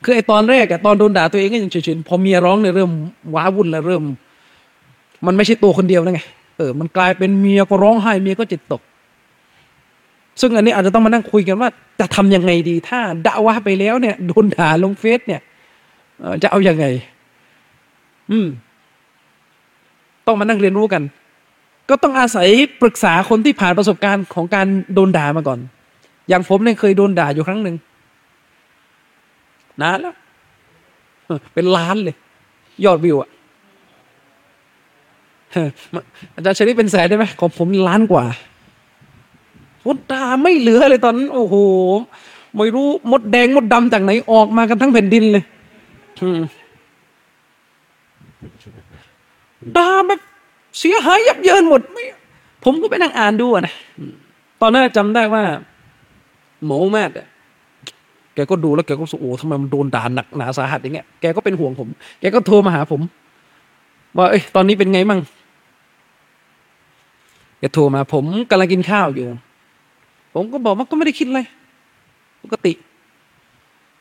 [0.05, 2.91] คือไอตอนแรกอะตอนโดนด่าตัวเองก็ยังเฉยๆพอเมียร้องเนี่ยเริ่ม
[3.35, 4.03] ว้าวุ่นแล้วเริ่ม
[5.27, 6.21] มันไม่ใช่ตัวคนเดียวแล้วไง
[6.57, 8.83] เออมันกลายเป็นเมียก็ร้องไห้เมียก็จิตตก
[10.41, 11.69] ซึ่งอันนี้อาจจะต้องมานั่งคุยกันว่า
[12.01, 15.41] จะทำยังไงดี ถ้าด่าว่าไปแล้วเนี่ยโดนด่าลงเฟซเนี่ย
[16.43, 16.87] จะเอาอยัางไง
[18.31, 18.49] อืม
[20.27, 21.03] ต้องมานั่งเรียนรู้กัน
[21.89, 22.49] ก็ต้องอาศัย
[22.83, 25.59] ปรึกษาคนที่ผ่านประสบการณ์ของการโดนด่ามาก่อน
[26.29, 27.77] อย่างผมเนี่ยเคยโดนด่าอยู่ครั้งหนึ่ง
[29.81, 30.15] นานแล้ว
[31.55, 32.17] เป็นล้านเลย
[32.85, 33.31] ยอดวิวอะ
[35.55, 35.69] ออ
[36.35, 38.25] อาจารย์ชริปเป็นแสนได้ไหมของผมล้านกว่า
[39.83, 41.55] โดด่าไม่เหลือเลยตอนนั้นโอ้โห
[42.57, 45.45] ไม่รู้มดแดงมดดำจากไหนออกมากันทั้งแผ่นดินเลย
[49.77, 50.21] ด่าแบบ
[50.79, 52.05] เสียหายยับเยินหมดไม่
[52.65, 53.75] ผมก็ไปนั่งอ่านดูนะ
[54.61, 55.43] ตอนนั้นจำได้ว่า
[56.67, 57.03] หมอแม่
[58.35, 61.89] แกก็ดูแล้วแกก็รู้โอ้ทำไมมันโดนด่าหนักหนาสาหัสอย่างเงี้ยแกก็เป็นห่วงผม
[62.21, 63.01] แกก็โทรมาหาผม
[64.17, 65.21] ว่าเอ้ยตอนนี้เป็นไงมั่ง
[67.59, 69.25] แกโทรมาผมกำลังกินข้าวอยู่
[70.35, 71.41] ผมก็บอกว่าก็ไม่ได้คิดอะไร
[72.43, 72.73] ปกติ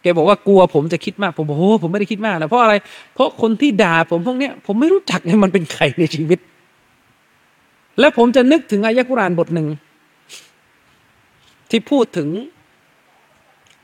[0.02, 2.74] แกบอกว่ากลัวผมจะคิดมากผมบอกโอ้ผมไม่ได้คิดมากนะเพราะอะไร
[3.14, 6.40] เพราะคนที่ด่าผมพวกเนี้ยผมไม่รู้จักให้มันเป็นใครในชีวิต
[8.00, 9.68] แล้วผมจะนึกถึงอายะกุรานบทหนึ่ง
[11.70, 12.30] ที่พูดถึง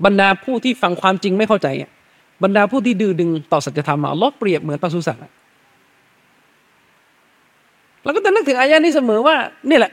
[0.05, 1.67] บรรดาผู้ที่ฟังความจริงไม่เข้าใจ
[2.43, 5.21] บรรดาผู้ที่ดื้อดึงต่อสัจธรรมอะอัลลอฮ์เปรียบเหมือนปศุสัตว์
[8.03, 9.35] เราก็จะนึกถึงอายะนี้เสมอว่า
[9.69, 9.91] นี่แหละ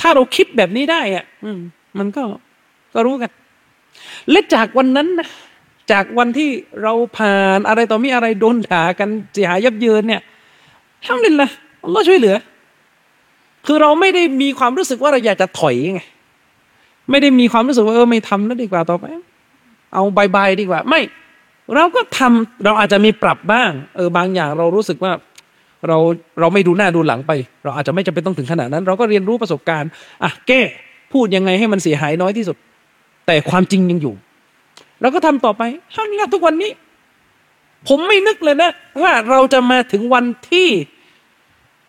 [0.00, 1.58] ถ้าเราคิดแบบนี้ได้อะ อืม
[1.98, 2.22] มันก็
[2.94, 3.30] ก็รู้กัน
[4.30, 5.28] และจากวันนั้นนะ
[5.92, 6.50] จากวันที่
[6.82, 10.22] เราผ่านอะไรต่อมีอะไรโดนด่ากันเสียหายยับเยินเนี่ย
[11.04, 11.50] ทำลินละ
[11.84, 12.36] อัลลอฮ์ช่วยเหลือ
[13.66, 16.00] คือเราไม่ได้มีความรู้สึกว่าเราอยากจะถอยไง
[17.10, 19.04] ไม่ได้มีความรู้สึกว่าเออไม่ทำแล้วดีกว่าต่อไป
[19.94, 21.00] เอาบายบายดีกว่า ไม่
[21.74, 25.12] เราก็ทำเราอาจจะมีปรับบ้าง เออบางอย่างเรารู้สึกว่า
[25.88, 25.98] เรา
[26.40, 27.32] เราไม่ดูหน้าดูหลังไป
[27.64, 29.90] เราอาจจะไม่จำเป็นต้องถึงขนาดนั้น เราก็เรียนรู้ประสบการณ์
[30.22, 30.60] อะแก้
[31.12, 32.56] พูดยังไงให้มันเสียหายน้อยที่สุด
[33.26, 34.14] แต่ความจริงยังอยู่
[35.00, 35.62] เราก็ทำต่อไป
[35.92, 36.70] เท่านี้ทุกวันนี้
[37.88, 38.70] ผมไม่นึกเลยนะ
[39.02, 40.68] ว่าเราจะมาถึงวันที่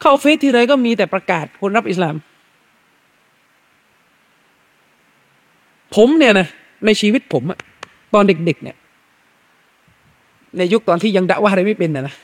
[0.02, 2.16] เข้าเฟซทีไรก็มีแต่ประกาศคนรับอิสลาม
[5.96, 6.48] ผมเนี่ยนะ
[6.86, 7.60] ในชีวิตผมอะ
[8.14, 8.76] ตอนเด็ก ๆ เนี่ย
[10.58, 12.16] ในยุคตอนที่ยังดะว่าอะไรไม่เป็นนะนะ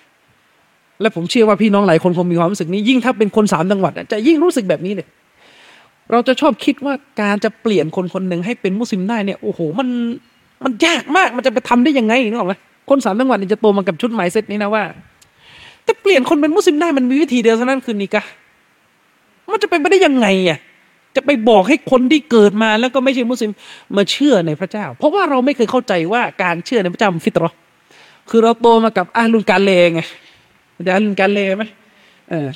[1.02, 5.08] และผมเชื่อว่าพี่น้องหลายคนคงมีความรู้สึกนี้ยิ่งถ้าเป็นคนสามจังหวัดจะยิ่งรู้สึกแบบนี้เลย
[6.12, 9.88] เราจะชอบคิดว่าการจะเปลี่ยนคนคนหนึ่งให้เป็นมุสลิมได้เนี่ยโอ้โหมัน
[10.64, 12.54] มันยากมากมันจะไปทำได้ยังไงนึกออกไหม
[12.90, 14.84] คนสามจังหวัดเนี่ยจะโตมากับชุดหมายเซตนี้นะว่า
[15.84, 18.24] แต่เปลี่ยนคนเป็นมุสลิมได้มันมีวิธีเดียวเท่านั้นคือนิกะ
[19.54, 20.60] มันจะเป็นไปได้ยังไงอะ
[21.16, 23.52] จะไปบอกให้คนที่เกิดมาแล้วก็ไม่ใช่มุสลิม
[23.98, 27.52] มาเชื่อในพระเจ้า เพราะว่าเราไม่เคยเข้าใจว่าการเชื่อในพระเจ้ามันฟิตรอ
[28.30, 30.02] คือเราโตมากับอาลุนการเลงไง
[30.76, 31.64] อาจารย์อาลุนการเลไหม
[32.30, 32.48] เออ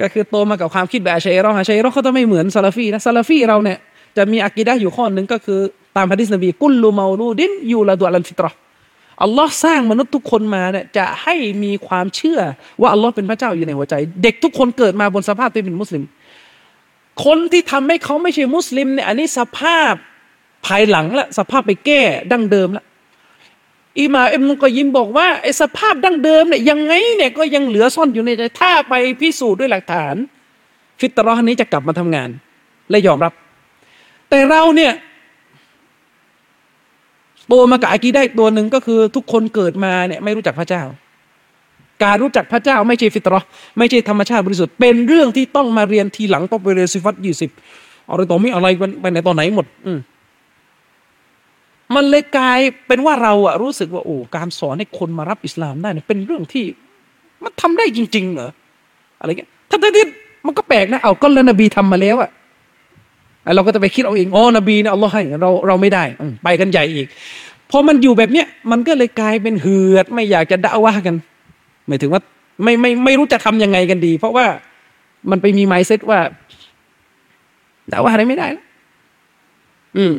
[0.00, 3.78] ก็คือโตมากับความคิดแบบอาชัยรอฮ์อาชัยรอเขาต้องไม่เหมือนซาลาฟีนะซาลาฟีเราเนี่ย
[4.16, 5.60] จะมีอากีดะอยู่ข้อหนึ่งก็คือ
[5.96, 8.56] ตามฮะดิษนบีكل مولود يولد على الفطرة
[9.22, 12.40] อัลลอฮ์สร้างมนุษย์ทุกคนมาเนี่ยจะให้มีความเชื่อ
[12.80, 16.02] ว่าอัลลอฮ์เป็นพระเจ้าอยู่ในหัวใจ เด็กทุกคนเกิดมาบนสภาพที่เป็นมุสลิม
[17.24, 19.94] คนที่ทำให้เขาไม่ใช่มุสลิมเนี่ยอันนี้สภาพ
[20.66, 22.00] ภายหลังละสภาพไปแก้
[22.32, 22.84] ดั้งเดิมละ
[24.00, 30.14] อิมามอิบนุกยิมบอกว่าไอ้สภาพดั้งเดิมเนี่ยยังไงเนี่ยก็ยังเหลือซ่อนอยู่ในใจถ้าไปพิสูจน์ด้วยหลักฐาน
[31.00, 32.28] ฟิตรอห์นี้จะกลับมาทำงาน
[32.90, 33.32] และยอมรับ
[34.30, 34.92] แต่เราเนี่ย
[37.48, 40.82] โตมากับอากีได้ตัวหนึ่งก็คือทุกคนเกิดมาเนี่ยไม่รู้จักพระเจ้า
[42.04, 43.48] การรู้จักพระเจ้าไม่ใช่ฟิตรอห์
[43.78, 47.50] ไม่ใช่ธรรมชาติบริสุทธิ์เป็นเรื่องที่ต้องมาเรียนทีหลังต้องไปเรียนซิฟัตยี่สิบ
[48.10, 48.66] อะไรต่อมีอะไร
[49.00, 49.98] ไปไหนตอนไหนหมด อืม
[51.94, 56.64] มันเลยกลายเป็นว่าเราอะรู้สึกว่าโอ้การสอนให้คนมารับอิสลามได้เนี่ยเป็นเรื่องที่
[57.44, 58.50] มันทำได้จริง ๆ เหรอ
[59.20, 60.04] อะไรเงี้ยถ้าที่
[60.46, 62.30] มันก็แปลกนะเอาก็แล้วนบีทำมาแล้วอะ
[63.54, 66.04] เราก็จะไปคิดเอาเองอ๋อนบีเนี่ยอัลลอฮ์ให้เราเราไม่ได้
[66.44, 67.06] ไปกันใหญ่อีก
[67.70, 71.14] พอมันอยู่แบบเนี้ยมันก็เลยกลายเป็นเหือด ไม่อยากจะด่าว่ากัน
[71.88, 72.22] หมายถึงว่า
[72.62, 74.46] ไม่ไม่ไม่รู้จะทำยังไงกันดี เพราะว่า
[75.30, 76.20] มันไปมีไมเซ็ตว่า
[77.92, 78.64] ด่าว่าอะไรไม่ได้แล้ว
[79.96, 80.12] อืม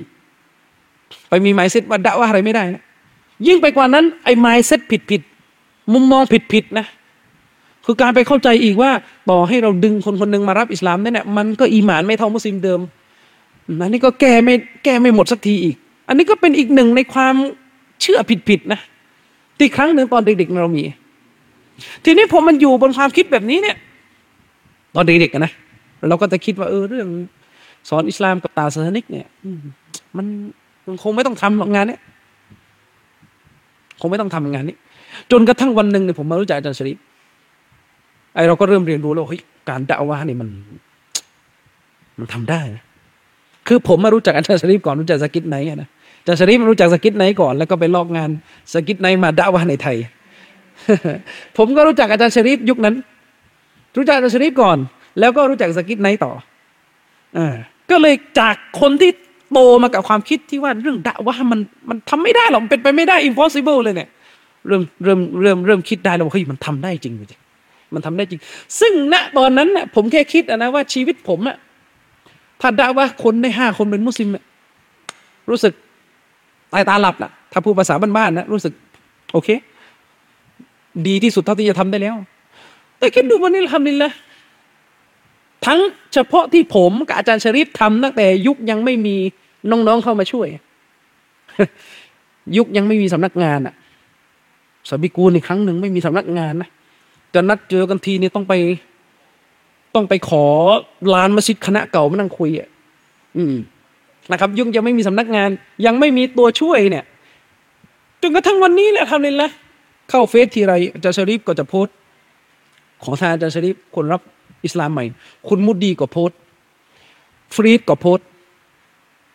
[1.30, 2.84] ไปมีไมเซ็ตว่าด่าว่าอะไรไม่ได้นะ
[3.48, 5.22] ยิ่งไปกว่านั้นไอ้ไมเซ็ตผิดผิด
[5.93, 6.85] มุมมองผิดผิดนะ
[7.85, 8.92] คือการไปเข้าใจอีกว่า
[9.30, 12.80] ต่อให้เราดึงคนคนหนึ่งมารับอิสลามเนี่ยมันก็อีหมานไม่เท่ามุสลิมเดิม
[13.82, 14.53] อันนี้ก็แก้ไม่
[14.84, 15.75] แก้ไม่หมดสักทีอีก
[16.08, 17.35] อันนี้ก็เป็นอีกหนึ่งในความ
[18.01, 18.19] เชื่อ
[18.50, 18.80] ผิดๆนะ
[19.58, 20.84] ที่ครั้งหนึ่งตอนเด็กๆเรามี
[22.06, 23.77] ทีนี้พอมันอยู่บนความคิดแบบนี้เนี่ย
[24.95, 25.51] ตอนเด็กๆนะ
[26.08, 27.08] เราก็จะคิดว่าเออเรื่อง
[27.90, 29.27] สอนอิสลามกับต่างศาสนิกเนี่ย
[30.17, 30.25] มัน
[30.88, 32.01] มันคงไม่ต้องทำงานเนี้ย
[34.01, 34.77] คงไม่ต้องทำงานนี้
[35.31, 36.98] จนกระทั่งวันหนึ่งเนี่ยผมมารู้จักอาจารย์ชริฟ
[38.35, 40.49] ไอ้เราก็เริ่มเรียนรู้แล้วเฮ้ยการดะวะห์เนี่ยมัน
[42.19, 42.83] มันทำได้นะ
[43.67, 45.89] คือผมมารู้จักอาจารย์ชริฟก่อนรู้จักซากิรไนค์นะ
[46.22, 48.30] อาจารย์ชริฟมารู้จักซากิรไนค์ก่อนแล้วก็ไปลอกงาน
[48.74, 49.97] ซากิรไนค์มาดะวะห์ในไทย
[51.57, 52.95] ผมก็รู้จักอาจารย์ชริฟยุคนั้น
[53.97, 54.77] รู้จักอาจารย์ชริฟก่อน
[55.19, 56.31] แล้วก็รู้จักซากิรไนค์ต่อ
[57.38, 57.55] อ่า
[57.89, 59.11] ก็เลยจากคนที่
[59.53, 61.59] โตมากับความคิดที่ว่าเรื่องดะวะห์มัน
[61.90, 64.09] มันทำไม่ได้หรอกมันเป็นไปไม่ได้ impossible เลยเนี่ย
[64.67, 67.41] เริ่มเริ่มเริ่มเริ่มคิดได้แล้วว่าเฮ้ยมันทำได้จริงจริง
[67.93, 68.41] มันทำได้จริง
[68.80, 71.57] ซึ่งณตอนนั้นน่ะผมแค่คิดนะว่าชีวิตผมอะ
[72.61, 74.30] ถ้าดะวะห์คนได้ห้าคนเป็นมุสลิม
[75.49, 75.74] รู้สึก
[76.74, 78.74] ตายตาหลับละถ้าพูดภาษาบ้านๆนะรู้สึก
[79.33, 79.49] โอเค
[81.07, 82.15] ดีที่สุดเท่าที่จะทำได้แล้ว
[82.99, 84.11] แต่คิดดูวันนี้ทำนี่ละ
[85.66, 85.80] ทั้ง
[86.14, 89.16] เฉพาะที่ผมกับอาจารย์ชริฟทำตั้งแต่ยุคยังไม่มี
[89.69, 90.48] น้องๆเข้ามาช่วย
[92.58, 93.74] ยุคยังไม่มีสำนักงานอะ
[94.90, 96.69] สบิกูลอีกครั้งหนึ่งไม่มีสำนักงานนะ
[97.34, 98.53] จะนัดเจอกันทีนี่ต้องไป
[99.95, 100.45] ต้องไปขอ
[101.14, 102.69] ลานมัสยิดคณะเก่ามานั่งคุยอะ
[103.38, 103.56] อืม
[104.32, 105.50] นะครับ ยุคยังไม่มีสำนักงาน
[105.85, 107.03] ยังไม่มีตัวช่วยเนี่ย
[108.22, 109.50] จนกระทั่งวันนี้แหละทำเลยละ
[110.09, 111.95] เข้าเฟซทีไรอาจารย์ชริฟก็จะโพสต์
[113.03, 114.22] ของทางอาจารย์ชริฟคนรับ
[114.66, 115.06] อิสลามใหม่
[115.48, 116.32] คุณมุดดีก็โพส
[117.56, 118.19] ฟรีดก็โพส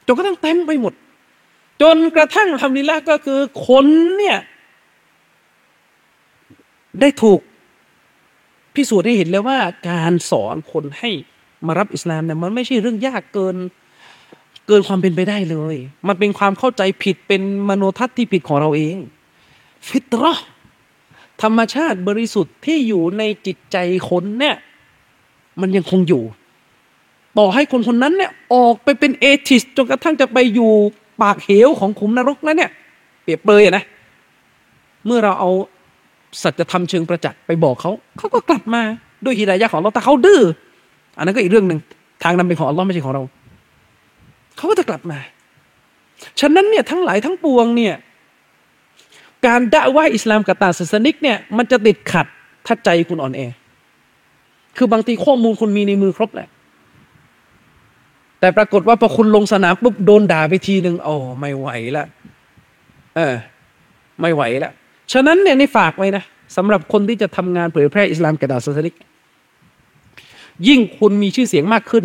[0.06, 0.94] จนกระทั่งเต็มไปหมด
[1.82, 3.86] จนกระทั่งทำลีละก็คือคน
[4.16, 4.38] เนี่ย
[7.00, 7.40] ได้ถูก
[8.74, 11.10] พิสูจน์ให้เห็นแล้วว่าการสอนคนให้
[11.66, 13.56] มารับอิสลามเนี่ยมันไม่ใช่เรื่องยากเกิน
[14.66, 15.76] เกินความเป็นไปได้เลย
[16.08, 18.96] มันเป็นความเข้าใจผิดเป็นมโนทัศน์ที่ผิดของเราเอง
[19.88, 20.34] ฟิตรอ
[21.42, 23.76] ธรรมชาติบริสุทธิ์ที่อยู่ในจิตใจ
[24.10, 24.56] คนเนี่ย
[25.60, 26.22] มันยังคงอยู่
[27.38, 30.72] ต่อให้คนคนนั้นเนี่ยออกไปเป็นเอทิสจนกระทั่งจะไปอยู่
[31.22, 32.70] ปากเหวของขุมนรกแล้วเนี่ย
[33.22, 33.84] เปรียบเปรยนะ
[35.06, 35.50] เมื่อเราเอา
[36.42, 38.82] สัจธรรมเชิงประจักษ์ไปบอกเขา เขาก็กลับมา
[39.24, 40.40] ด้วยฮิดายะของเราแต่เขาดื้อ
[41.16, 41.80] อันนั้นก็อีกเรื่องหนึ่ง
[42.22, 43.22] ทางนำเป็นของอัลลอฮ์ไม่ใช่ของเรา
[44.56, 45.18] เขาก็จะกลับมา
[46.40, 47.94] ฉะนั้นเนี่ยทั้งหลายทั้งปวงเนี่ย
[49.46, 52.26] การด่าว่าอิสลามกับตาศาสนิกเนี่ยมันจะติดขัด
[52.66, 53.40] ถ้าใจคุณอ่อนแอ
[54.76, 56.48] คือบางทีข้อมูลคุณมีในมือครบแหละ
[58.40, 62.06] แต่ปรากฏว่าพอคุณลงสนามปุ๊บโดนด่าไปทีหนึ่งโอ้ไม่ไหวละ
[63.16, 63.34] เออ
[64.20, 64.70] ไม่ไหวละ
[65.12, 66.24] ฉะนั้นเนี่ยในฝากไว้นะ
[66.56, 68.94] สำหรับคนที่จะทำงานเผยแพร่อิสลามกับดาศาสนิก
[70.68, 72.04] ยิ่งคุณมีชื่อเสียงมากขึ้น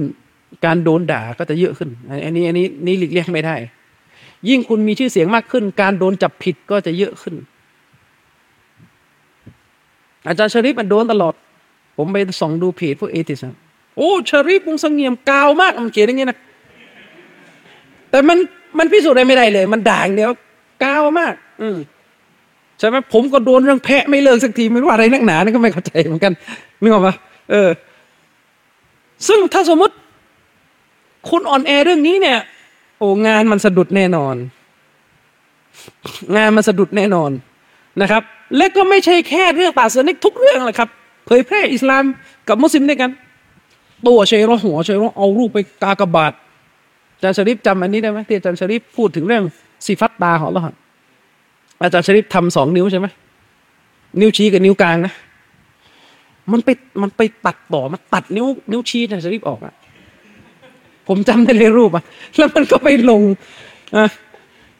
[0.66, 1.90] การโดนด่าก็จะเยอะขึ้น
[2.24, 3.56] อันนี้อันนี้นี่หลีกเลี่ยงไม่ได้
[4.50, 7.35] ยิ่งคุณมีชื่อเสียงมากขึ้น การโดนจับผิดก็จะเยอะขึ้น
[10.27, 11.34] อาจารย์ชริฟมันโดนตลอด
[11.98, 13.53] ผมไปส่องดูเพจพวกเอติสน
[13.98, 16.40] โอ้ชริฟวงสงเงียมกาวมากมันเขียนอย่างเงี้ยนะ
[18.09, 18.38] แต่มัน
[18.77, 20.32] มันพิสูจน์อะไรไม่ได้เลย มันด่างเดียว
[20.83, 21.77] กาวมาก อืม
[22.80, 26.33] ใช่ไหมผมก็โดนเรื่องแพะไม่เลิกสักทีไม่รู้อะไรนักหนานี่ก็ไม่เข้าใจเหมือนกัน
[26.82, 27.15] นึกออกปะ
[27.51, 27.69] เออ
[29.27, 29.93] ซึ่งถ้าสมมติ
[31.30, 32.38] คุณอ่อนแอเรื่องนี้เนี่ย
[32.99, 34.35] โอ้งานมันสะดุดแน่นอน
[36.38, 37.32] งานมันสะดุดแน่นอน
[38.01, 38.22] นะครับ
[38.57, 40.90] และก็ไม่ใช่แค่เรื่องตาสนิกทุกเรื่องเลยครับ
[41.26, 42.04] เผยแพร่อิสลาม
[42.48, 43.12] กับมุสลิมด้วยกัน
[44.08, 46.34] ตัวเชยรอหัวเชยรอเอารูปไปกากบาท
[47.16, 49.44] อาจารย์ชริฟจำอันนี้ได้ไหมที่อาจารย์ชริฟพูดถึงเรื่อง
[49.86, 50.62] สิฟัตตาของเรา
[51.82, 53.08] อาจารย์ชริฟทำสองนิ้วใช่ไหม
[54.20, 55.14] นิ้วชี้กับนิ้วกลางนะ
[56.52, 56.70] มันไป
[57.02, 59.74] มันไปตัดต่อมันตัดนิ้วนิ้วชี้อาจารย์ชริฟออกอะ
[61.08, 62.04] ผมจำได้เลยรูปอะ
[62.38, 63.22] แล้วมันก็ไปลง
[63.98, 64.06] อะ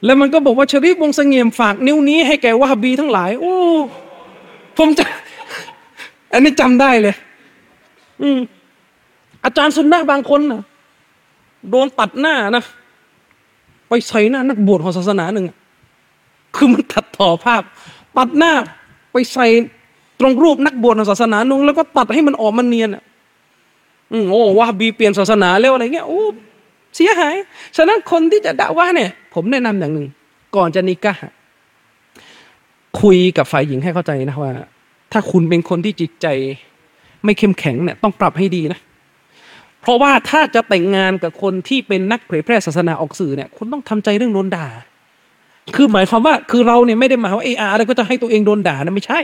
[0.06, 3.56] แล้วมันก็บอกว่าชริฟวงเสงี่ยมฝากนิ้วนี้ให้แกวะฮบีทั้งหลาย โอ้
[4.78, 5.06] ผมจะ
[6.34, 7.16] อันนี้จำได้เลย
[8.22, 8.40] อืม
[9.44, 10.62] อาจารย์สุนนะบางคนนะ
[11.70, 12.64] โดนตัดหน้านะ
[13.90, 15.46] ไปใส่หน้า นักบวชของศาสนาหนึ่ง
[16.56, 17.62] คือมันตัดต่อภาพ
[18.18, 18.54] ตัดหน้า
[19.12, 19.48] ไปใส่
[20.20, 23.04] ตรงรูปนักบวชของศาสนาหนึ่งแล้วก็ตัดให้มันออกมันเนียนอะ
[24.12, 26.24] อืมโอ้วาฮาบีเปลี่ยนศาสนาแล้วอะไรเงี้ยโอ้
[26.96, 27.36] เสียหาย
[27.78, 30.08] ฉะนั้นคนที่จะด่าว่าเนี่ย ผมแนะนำอย่างหนึ่ง
[30.56, 31.14] ก่อนจะนิกะ
[33.02, 34.52] คุยกับฝ่ายหญิงให้เข้าใจนะว่า
[35.12, 36.28] ถ้าคุณเป็นคนที่จิตใจ
[37.26, 38.80] ไม่เข้มแข็งเนี่ยต้องปรับให้ดีนะ
[39.82, 44.68] เพราะว่าถ้าจะแต่งงานกับคนที่เป็นนักเผยแพร่ศาสนาออกสื่อเนี่ย คุณต้องทำใจเรื่องโดนด่า
[45.76, 49.22] คือหมายความว่าคือเราเนี่ยไม่ได้หมายว่าเออาอะไรก็จะให้ตัวเองโดนด่านะไม่ใช่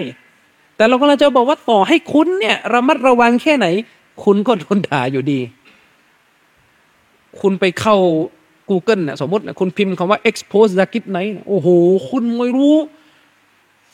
[0.76, 3.68] แต่เราก็เราจะบอกว่าต่อให้คุณเนี่ยระมัดระวังแค่ไหน
[4.24, 5.40] คุณก็โดนด่าอยู่ดี
[7.40, 7.96] คุณไปเข้า
[8.70, 11.68] Google เนี่ยสมมตินะคุณพิมพ์คำว่า expose สกิทไนท์โอ้โห
[12.10, 12.76] คุณไม่รู้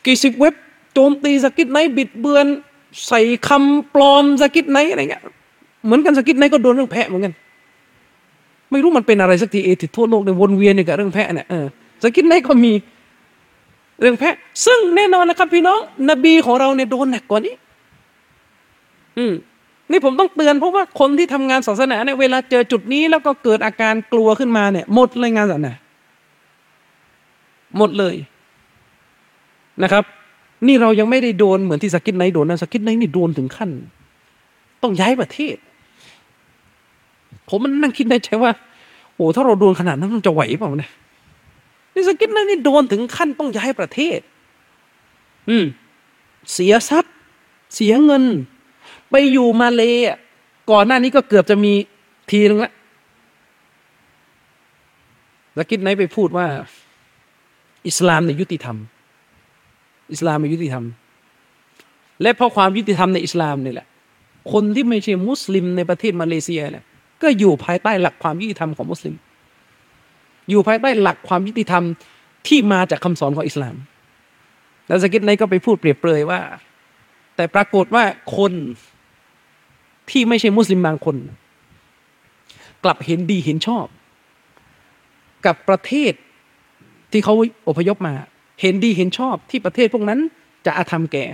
[0.05, 0.53] กี่สิบเว็บ
[0.99, 2.45] โจมตีสกิรไนค์บิดเบือน
[3.07, 5.23] ใส่คำปลอมซากิรไนค์อะไรเงี้ย
[5.85, 7.33] เหมือนกันซากิรไนค์ก็โดนเรื่องแพะเหมือนกัน
[8.71, 11.65] ไม่รู้มันเป็นอะไรสักทีเอติดทั่วโลกเนี่ยวนเวียนอยู่กับเรื่องแพะเนี่ยเออ
[12.03, 12.73] ซากิรไนค์ก็มี
[13.99, 14.35] เรื่องแพะ
[14.65, 17.55] ซึ่งแน่นอนนะครับพี่น้องนบีของเราเนี่ยโดนหนักกว่านี้
[19.17, 19.33] อืม
[19.91, 25.73] นี่ผมต้องเตือนเพราะว่าคนที่ทำงานศาสนาเนี่ยเวลาเจอจุดนี้แล้วก็เกิดอาการกลัวขึ้นมาเนี่ย หมดเลยงานศาสนา
[27.77, 28.15] หมดเลย
[29.83, 30.03] นะครับ
[30.65, 33.69] นี่เรายังไม่ได้โดนเหมือนที่ซากิรไนค์โดนนะซากิรไนค์นี่โดนถึงขั้น
[34.83, 35.55] ต้องย้ายประเทศ
[37.49, 38.51] ผมมันนั่งคิดในใจว่า
[39.15, 40.91] โอ้ถ้าเราโดนขนาดนั้นมันจะไหวเปล่าเนี่ย
[41.93, 44.19] นี่ซากิรไนค์นี่โดนถึงขั้นต้องย้ายประเทศ
[45.49, 45.65] อืม
[46.53, 47.13] เสียทรัพย์
[47.75, 48.23] เสียเงิน
[49.11, 49.93] ไปอยู่มาเลย
[50.71, 51.73] ก่อนหน้านี้ก็เกือบจะมี
[52.29, 52.71] ทีนึงละ
[55.57, 56.47] ซากิรไนค์ไปพูดว่า
[57.87, 58.77] อิสลามเนี่ยยุติธรรม
[60.11, 60.85] อิสลามเป็นยุติธรรม
[62.21, 63.87] และเพราะความยุติธรรมในอิสลามนี่แหละ
[64.51, 66.83] คนที่ไม่ใช่มุสลิมในประเทศมาเลเซียเนี่ย
[67.21, 69.15] ก็อยู่ภายใต้หลักความยุติธรรมของมุสลิม
[70.49, 71.83] อยู่ภายใต้หลักความยุติธรรม
[72.47, 73.75] ที่มาจากคำสอนของอิสลาม
[74.87, 76.39] แล้วสกิทไนก็ไปพูดเปรียบเปรยว่า
[77.35, 78.03] แต่ปรากฏว่า
[78.37, 78.53] คน
[80.09, 81.15] ที่ไม่ใช่มุสลิมบางคน
[82.83, 83.85] กลับเห็นดีเห็นชอบ
[85.45, 86.13] กับประเทศ
[87.11, 87.33] ที่เขา
[87.67, 88.13] อพยพมา
[88.61, 90.19] เห็นดีเห็นชอบที่ประเทศพวกนั้น
[90.65, 91.25] จะอาธรรมแก่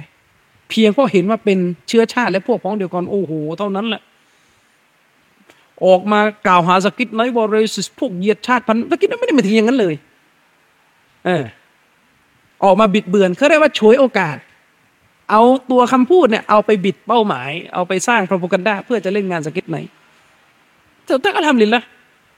[0.69, 4.01] เพียงเพราะเห็นว่าเป็นเชื้อชาติและพวกพ้องเดียวกันโอ้โหเท่านั้นแหละ
[5.85, 9.95] ออกมากล่าวหาสกิทไนท์วอร์เรสพวกเหยียดชาติพันธุ์สกิทไม่ได้มาถึงอย่างนั้นเลย
[11.25, 11.43] เออ
[12.63, 14.37] ออกมาบิดเบือนเขาเรียกว่าฉวยโอกาส
[15.31, 19.91] เอาตัวคำพูดเนี่ยเอาไปบิดเป้าหมาย เอาไปสร้าง p r o p a g a n d a เพื่อจะเล่นงานสกิทไนท์
[21.05, 21.83] แต่ถ้าก็ทำลินละ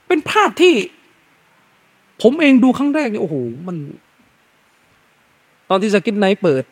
[0.08, 0.74] เป็นภาพที่
[2.22, 3.76] ผมเองดูครั้งแรกเนี่ยโอ้โหมัน
[5.70, 6.64] ตอนที่สกิทไนท์เปิด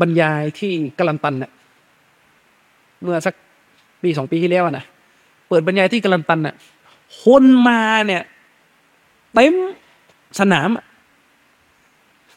[0.00, 1.52] บรรยายที่กะลันตันเนี่ย
[3.02, 3.34] เมื่อสัก
[4.02, 4.84] ปีสองปีที่แล้วนะ
[5.48, 6.56] เปิดบรรยายที่กะลันตันเนี่ย
[7.22, 8.22] คนมาเนี่ย
[9.34, 9.54] เต็ม
[10.40, 10.68] สนาม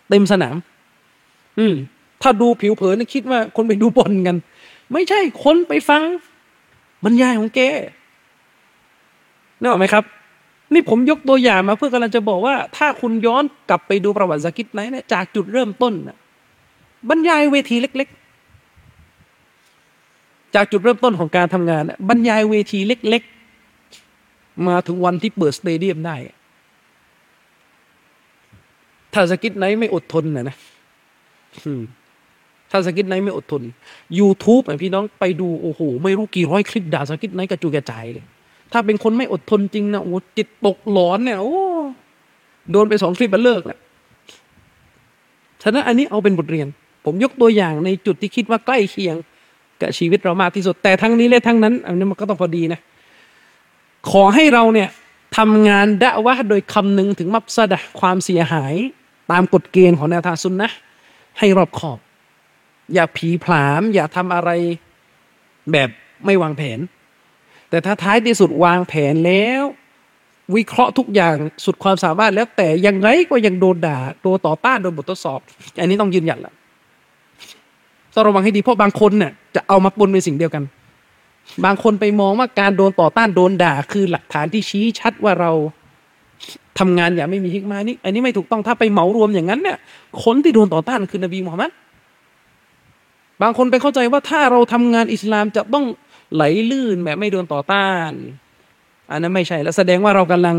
[0.09, 0.55] เต็มสนาม
[1.59, 1.73] อืม
[2.21, 4.37] ถ้าดูผิวเผินคิดว่าคนไปดูบอลกัน
[4.93, 6.03] ไม่ใช่คนไปฟัง
[7.03, 7.59] บรรยายของแก
[9.59, 10.03] นึกออกไหมครับ
[10.73, 16.17] นี่ผมยกตัวอย่างมาเพื่อกำลังจะบอกว่า ถ้าคุณย้อนกลับไปดูประวัติซากิรไนค์เนี่ยจากจุดเริ่มต้นนะ
[17.09, 18.07] บรรยายเวทีเล็ก
[19.71, 23.23] ๆ จากจุดเริ่มต้นของการทำงานบรรยายเวทีเล็ก
[23.93, 26.15] ๆ มาถึงวันที่เปิด stadium ได้
[29.13, 30.55] ถ้าซากิรไนค์ไม่อดทนนะนะ
[32.71, 33.61] ถ้าซากิรไนค์ไม่อดทน
[34.19, 38.25] YouTube อะพี่น้องไปดูโอ้โห ไม่รู้กี่ร้อยคลิปด่าซากิรไนค์กระจุยกระจายเลย
[38.73, 41.57] ถ้าเป็นคนไม่อดทนจริงนะโอ้จิตตกหลอนเนี่ย โอ้
[42.71, 43.79] โดนไปสองคลิปมันเลิกแหละ
[45.63, 46.67] ฉะนั้นอันนี้เอาเป็นบทเรียน
[47.05, 49.15] ผมยกตัวอย่างในจุดที่คิดว่าใกล้เคียง
[49.81, 52.79] กับชีวิตเรามากที่สุดแต่ทั้งนี้และทั้งนั้น อันนี้มันก็ต้องพอดีนะ
[54.11, 54.89] ขอให้เราเนี่ย
[55.37, 58.73] ทำงานดะวะโดยคำนึงถึงมับสดะความเสียหาย
[59.31, 60.69] ตามกฎเกณฑ์ของแนวทางซุนนะ
[61.39, 61.99] ให้รอบขอบ
[62.93, 64.49] อย่าผีผลาม อย่าทำอะไร
[65.71, 65.89] แบบ
[66.25, 66.79] ไม่วางแผน
[67.73, 69.63] แต่ถ้าท้ายที่สุดวางแผนแล้ว
[70.55, 71.35] วิเคราะห์ทุกอย่าง
[71.65, 75.39] สุดความสามารถแล้วแต่ยังไงก็ยังโดนด่าโดนต่อต้านโดนบททดสอบ
[75.79, 76.53] อันนี้ต้องยืนหยัดแหละ
[78.13, 80.63] ต้องระวังให้ดีเพราะบางคนเนี่ยจะเอามาปนเป็นสิ่งเดียวกัน
[81.65, 85.51] บางคนไปมองว่าการโดนต่อต้านโดนด่า คือหลักฐานที่ชี้ชัดว่าเรา
[86.79, 89.77] ทำงานอย่างไม่มีฮิกมานี่อันนี้ไม่ถูกต้องถ้าไปเหมารวมอย่างนั้นเนี่ย
[90.23, 91.71] คนที่โดนต่อต้านคือนบีมุฮัมมัด
[93.41, 95.85] บางคนไปเข้าใจว่าถ้าเราทำงานอิสลามจะต้อง
[96.35, 98.11] ไหลลื่นแบบไม่โดนต่อต้าน
[99.11, 100.55] อันนั้นไม่ใช่แล้วแสดงว่าเรากำลัง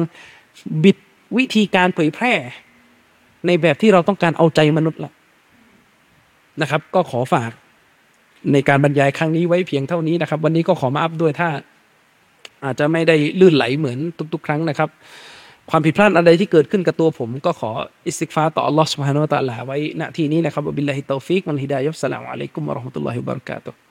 [0.84, 0.96] บิด
[1.36, 2.32] วิธีการเผยแพร่
[3.46, 5.12] ในแบบที่เราต้องการเอาใจมนุษย์ละ
[6.60, 7.50] นะครับ ก็ขอฝาก
[8.52, 11.48] ในการบรรยายครั้งนี้ไว้เพียงเท่านี้นะครับ วันนี้ก็ขอมาอัพด้วยถ้า
[12.64, 13.98] อาจจะไม่ได้ลื่นไหลเหมือน
[14.32, 14.88] ทุก ๆ ครั้งนะครับ
[15.70, 17.70] ความผิดพลาดอะไรที่เกิดขึ้นกับตัวผม ก็ขอ
[18.06, 23.83] อิสติฆฟารต่ออัลลอฮฺ سبحانه وتعالى ไว้ณที่นี้นะครับبالله التوفيق والهداية والسلام عليكم ورحمة الله وبركاته